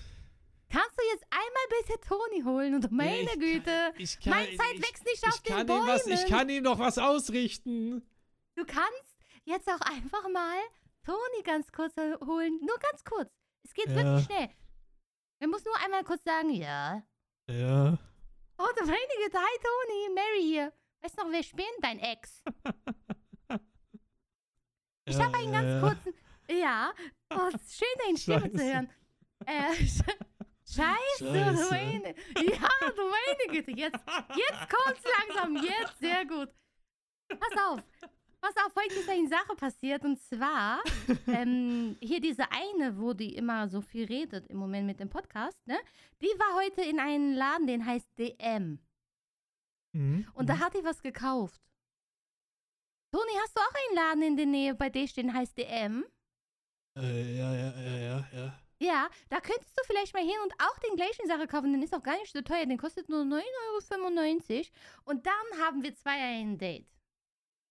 Kannst 0.69 0.91
du 0.98 1.03
jetzt 1.14 1.26
einmal 1.30 1.81
bitte 1.81 1.99
Toni 2.07 2.41
holen? 2.44 2.76
Und 2.76 2.91
meine 2.91 3.23
Ja, 3.23 3.31
ich 3.34 3.40
Güte, 3.40 3.65
Kann, 3.72 3.94
ich 3.98 4.19
kann, 4.19 4.31
meine 4.31 4.57
Zeit 4.57 4.73
ich, 4.76 4.81
wächst 4.81 5.06
nicht 5.06 5.23
ich 5.23 5.27
auf 5.27 5.41
den 5.41 5.56
kann 5.56 5.68
Bäumen. 5.68 5.84
ihm 5.84 5.88
was, 5.88 6.07
Ich 6.07 6.26
kann 6.27 6.49
ihm 6.49 6.64
doch 6.64 6.80
was 6.80 6.98
ausrichten. 6.98 8.02
Du 8.56 8.65
kannst 8.65 9.09
jetzt 9.49 9.67
auch 9.69 9.81
einfach 9.81 10.27
mal 10.30 10.59
Toni 11.05 11.43
ganz 11.43 11.71
kurz 11.71 11.95
holen. 11.97 12.59
Nur 12.61 12.77
ganz 12.80 13.03
kurz. 13.03 13.30
Es 13.65 13.73
geht 13.73 13.88
Ja. 13.89 13.95
wirklich 13.95 14.26
schnell. 14.26 14.49
Wir 15.39 15.47
müssen 15.47 15.65
nur 15.65 15.77
einmal 15.84 16.03
kurz 16.03 16.23
sagen, 16.23 16.49
ja. 16.51 17.01
Ja. 17.49 17.97
Oh, 18.57 18.67
du 18.77 18.85
meine 18.85 19.15
Güte, 19.23 19.38
hi 19.38 19.57
Toni, 19.63 20.13
Mary 20.13 20.41
hier. 20.43 20.73
Weißt 21.01 21.17
du 21.17 21.23
noch, 21.23 21.31
wer 21.31 21.43
bin? 21.55 21.65
Dein 21.81 21.99
Ex. 21.99 22.43
Ich 25.05 25.17
ja, 25.17 25.26
habe 25.26 25.38
einen 25.38 25.51
ganz 25.51 25.67
ja. 25.67 25.80
kurzen. 25.81 26.13
Ja, 26.51 26.93
oh, 27.34 27.47
es 27.51 27.61
ist 27.63 27.77
schön, 27.80 27.88
deine 28.05 28.17
Stimme 28.17 28.51
zu 28.51 28.63
hören. 28.63 28.89
Äh, 29.45 29.71
Sch- 29.71 30.03
Scheiße, 30.71 31.34
Scheiße. 31.34 31.69
meine. 31.71 32.15
Ja, 32.35 32.69
du 32.95 33.09
meine 33.09 33.47
Güte. 33.49 33.71
Jetzt, 33.71 33.97
jetzt 34.35 34.69
kommt's 34.69 35.03
langsam. 35.17 35.55
Jetzt, 35.63 35.97
sehr 35.99 36.26
gut. 36.26 36.49
Pass 37.27 37.57
auf. 37.65 37.80
Pass 38.41 38.55
auf, 38.65 38.73
heute 38.75 38.95
ist 38.95 39.09
eine 39.09 39.27
Sache 39.27 39.55
passiert. 39.55 40.05
Und 40.05 40.19
zwar, 40.19 40.81
ähm, 41.27 41.97
hier 42.01 42.21
diese 42.21 42.45
eine, 42.51 42.97
wo 42.97 43.13
die 43.13 43.35
immer 43.35 43.67
so 43.67 43.81
viel 43.81 44.05
redet 44.05 44.47
im 44.47 44.57
Moment 44.57 44.87
mit 44.87 44.99
dem 44.99 45.09
Podcast, 45.09 45.57
ne? 45.67 45.77
Die 46.21 46.27
war 46.39 46.55
heute 46.55 46.81
in 46.81 46.99
einem 46.99 47.33
Laden, 47.33 47.67
den 47.67 47.85
heißt 47.85 48.07
DM. 48.17 48.79
Mhm. 49.93 50.27
Und 50.33 50.49
da 50.49 50.59
hat 50.59 50.73
die 50.73 50.83
was 50.83 51.01
gekauft. 51.01 51.61
Toni, 53.11 53.31
hast 53.41 53.57
du 53.57 53.61
auch 53.61 53.73
einen 53.73 53.95
Laden 53.95 54.23
in 54.23 54.37
der 54.37 54.45
Nähe, 54.45 54.75
bei 54.75 54.89
dir 54.89 55.07
stehen 55.07 55.33
heißt 55.33 55.57
DM? 55.57 56.05
Äh, 56.97 57.37
ja, 57.37 57.53
ja, 57.55 57.81
ja, 57.81 57.97
ja, 57.97 58.27
ja. 58.31 58.59
Ja, 58.81 59.09
da 59.29 59.41
könntest 59.41 59.77
du 59.77 59.83
vielleicht 59.85 60.13
mal 60.13 60.23
hin 60.23 60.37
und 60.43 60.53
auch 60.53 60.79
den 60.79 60.95
gleichen 60.95 61.27
Sache 61.27 61.47
kaufen. 61.47 61.73
Den 61.73 61.83
ist 61.83 61.93
auch 61.93 62.03
gar 62.03 62.17
nicht 62.17 62.31
so 62.31 62.41
teuer. 62.41 62.65
Den 62.65 62.77
kostet 62.77 63.09
nur 63.09 63.23
9,95 63.23 64.57
Euro. 64.57 64.65
Und 65.03 65.25
dann 65.25 65.61
haben 65.61 65.83
wir 65.83 65.93
zwei 65.95 66.11
ein 66.11 66.57
Date. 66.57 66.87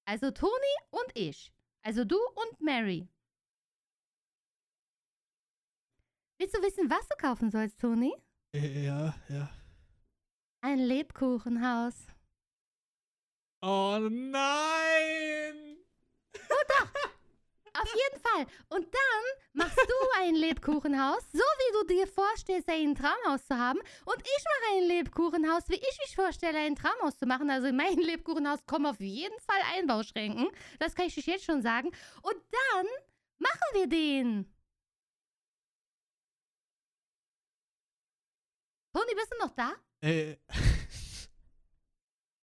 Also 0.09 0.31
Toni 0.31 0.75
und 0.91 1.13
ich. 1.15 1.53
Also 1.83 2.03
du 2.03 2.17
und 2.17 2.61
Mary. 2.63 3.07
Willst 6.39 6.57
du 6.57 6.63
wissen, 6.63 6.89
was 6.89 7.07
du 7.09 7.17
kaufen 7.19 7.51
sollst, 7.51 7.79
Toni? 7.79 8.15
Äh, 8.55 8.87
Ja, 8.87 9.15
ja. 9.29 9.51
Ein 10.63 10.79
Lebkuchenhaus. 10.79 12.07
Oh 13.61 13.99
nein! 14.11 15.77
Auf 17.81 17.95
jeden 17.95 18.21
Fall. 18.21 18.47
Und 18.71 18.93
dann 18.93 19.25
machst 19.53 19.79
du 19.79 19.95
ein 20.21 20.35
Lebkuchenhaus, 20.35 21.23
so 21.33 21.39
wie 21.39 21.73
du 21.73 21.85
dir 21.95 22.09
vorstellst, 22.09 22.69
ein 22.69 22.95
Traumhaus 22.95 23.47
zu 23.47 23.57
haben. 23.57 23.79
Und 24.05 24.21
ich 24.21 24.45
mache 24.45 24.77
ein 24.77 24.85
Lebkuchenhaus, 24.89 25.69
wie 25.69 25.77
ich 25.77 25.99
mich 26.05 26.17
vorstelle, 26.17 26.59
ein 26.59 26.75
Traumhaus 26.75 27.17
zu 27.19 27.27
machen. 27.27 27.51
Also 27.51 27.69
in 27.69 27.77
mein 27.77 27.99
Lebkuchenhaus 27.99 28.67
kommen 28.67 28.87
auf 28.87 29.01
jeden 29.01 29.39
Fall 29.41 29.61
Einbauschränken. 29.77 30.49
Das 30.79 30.95
kann 30.95 31.07
ich 31.07 31.15
dich 31.15 31.27
jetzt 31.27 31.45
schon 31.45 31.63
sagen. 31.63 31.91
Und 32.23 32.37
dann 32.73 32.87
machen 33.39 33.75
wir 33.75 33.87
den. 33.87 34.53
Toni, 38.93 39.15
bist 39.15 39.33
du 39.33 39.39
noch 39.39 39.55
da? 39.55 39.75
Äh. 40.01 40.37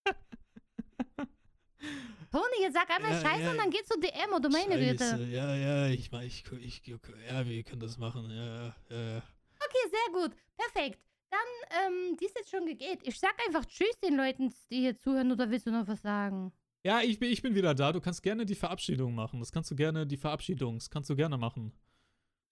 Toni, 2.36 2.64
jetzt 2.64 2.74
sag 2.74 2.90
einmal 2.90 3.14
Ja, 3.14 3.22
Scheiße 3.22 3.44
ja. 3.44 3.52
und 3.52 3.58
dann 3.58 3.70
geht's 3.70 3.88
zu 3.88 3.98
DM 3.98 4.34
oder 4.36 4.50
meine. 4.50 4.78
Güte. 4.78 5.26
Ja, 5.32 5.56
ja, 5.56 5.88
ich 5.88 6.12
mach, 6.12 6.22
ich, 6.22 6.44
ich, 6.60 6.82
ich, 6.86 7.00
ja, 7.30 7.48
wir 7.48 7.64
können 7.64 7.80
das 7.80 7.98
machen. 7.98 8.30
Ja, 8.30 8.76
ja, 8.90 9.02
ja. 9.14 9.18
Okay, 9.18 9.90
sehr 9.90 10.22
gut. 10.22 10.36
Perfekt. 10.58 11.00
Dann, 11.30 11.88
ähm, 11.88 12.18
die 12.18 12.26
ist 12.26 12.36
jetzt 12.38 12.50
schon 12.50 12.66
gegeben. 12.66 13.02
Ich 13.04 13.18
sag 13.18 13.34
einfach 13.48 13.66
Tschüss 13.66 13.98
den 14.04 14.18
Leuten, 14.18 14.54
die 14.70 14.82
hier 14.82 14.98
zuhören, 14.98 15.32
oder 15.32 15.50
willst 15.50 15.66
du 15.66 15.72
noch 15.72 15.88
was 15.88 16.02
sagen? 16.02 16.52
Ja, 16.84 17.02
ich 17.02 17.20
bin, 17.20 17.32
ich 17.32 17.42
bin 17.42 17.56
wieder 17.56 17.74
da. 17.74 17.94
Du 17.94 18.02
kannst 18.02 18.22
gerne 18.22 18.46
die 18.46 18.56
Verabschiedung 18.56 19.16
machen. 19.16 19.40
Das 19.40 19.52
kannst 19.54 19.72
du 19.72 19.76
gerne, 19.76 20.06
die 20.06 20.18
Verabschiedung, 20.18 20.76
das 20.76 20.90
kannst 20.90 21.10
du 21.10 21.16
gerne 21.16 21.38
machen. 21.38 21.72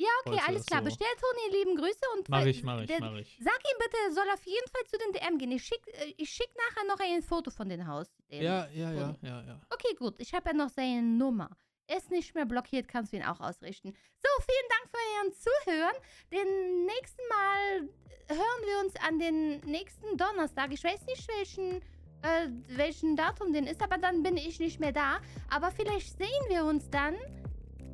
Ja, 0.04 0.10
okay, 0.26 0.36
Heute, 0.38 0.48
alles 0.50 0.66
klar. 0.66 0.80
so. 0.82 0.86
Bestell 0.86 1.08
Toni 1.22 1.58
lieben 1.58 1.76
Grüße 1.78 2.06
und 2.18 2.28
Mach 2.30 2.46
ich, 2.46 2.64
mach 2.64 2.82
ich, 2.82 2.88
der- 2.88 3.00
mach 3.00 3.16
ich. 3.16 3.38
Sag 3.40 3.58
ihm 3.72 3.78
bitte, 3.80 3.98
er 4.08 4.12
soll 4.14 4.30
auf 4.34 4.44
jeden 4.46 4.70
Fall 4.70 4.84
zu 4.88 4.98
den 4.98 5.12
DM 5.14 5.38
gehen. 5.38 5.52
Ich 5.52 5.64
schick, 5.64 5.82
äh, 5.88 6.14
ich 6.18 6.30
schick 6.30 6.50
nachher 6.58 6.86
noch 6.88 7.00
ein 7.00 7.22
Foto 7.22 7.52
von 7.52 7.70
dem 7.70 7.86
Haus. 7.88 8.08
Ja, 8.30 8.68
ja, 8.74 8.92
ja, 8.92 9.16
ja, 9.22 9.42
ja. 9.44 9.62
Okay, 9.70 9.94
gut. 9.98 10.16
Ich 10.20 10.34
habe 10.34 10.50
ja 10.50 10.54
noch 10.56 10.70
seine 10.70 11.02
Nummer. 11.02 11.50
Er 11.88 11.98
ist 11.98 12.12
nicht 12.12 12.34
mehr 12.34 12.46
blockiert, 12.46 12.88
kannst 12.88 13.12
du 13.14 13.18
ihn 13.18 13.24
auch 13.24 13.40
ausrichten. 13.40 13.92
So, 13.92 14.30
vielen 14.44 14.70
Dank 14.70 14.90
für 14.90 15.04
Ihren 15.16 15.34
Zuhören. 15.34 15.96
Den 16.32 16.86
nächsten 16.86 17.22
Mal 17.30 17.90
hören 18.30 18.62
wir 18.66 18.80
uns 18.86 18.96
an 19.06 19.20
den 19.20 19.60
nächsten 19.70 20.18
Donnerstag. 20.18 20.72
Ich 20.72 20.84
weiß 20.84 21.06
nicht, 21.06 21.28
welchen, 21.28 21.82
äh, 22.22 22.48
welchen 22.78 23.16
Datum 23.16 23.52
den 23.54 23.68
ist, 23.68 23.82
aber 23.82 23.98
dann 23.98 24.24
bin 24.24 24.38
ich 24.38 24.60
nicht 24.60 24.80
mehr 24.80 24.94
da. 24.94 25.20
Aber 25.50 25.72
vielleicht 25.72 26.18
sehen 26.18 26.44
wir 26.50 26.64
uns 26.66 26.90
dann 26.90 27.16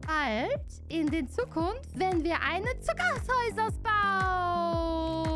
bald 0.09 0.65
in 0.87 1.07
der 1.11 1.27
Zukunft, 1.27 1.91
wenn 1.93 2.23
wir 2.23 2.37
eine 2.41 2.79
Zuckerhäuser 2.79 3.69
bauen. 3.83 5.35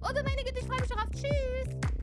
Oder 0.00 0.22
meine 0.24 0.42
Güte, 0.44 0.58
ich 0.60 0.66
freue 0.66 0.80
mich 0.80 0.88
schon 0.88 0.98
auf. 0.98 1.10
Tschüss. 1.12 1.93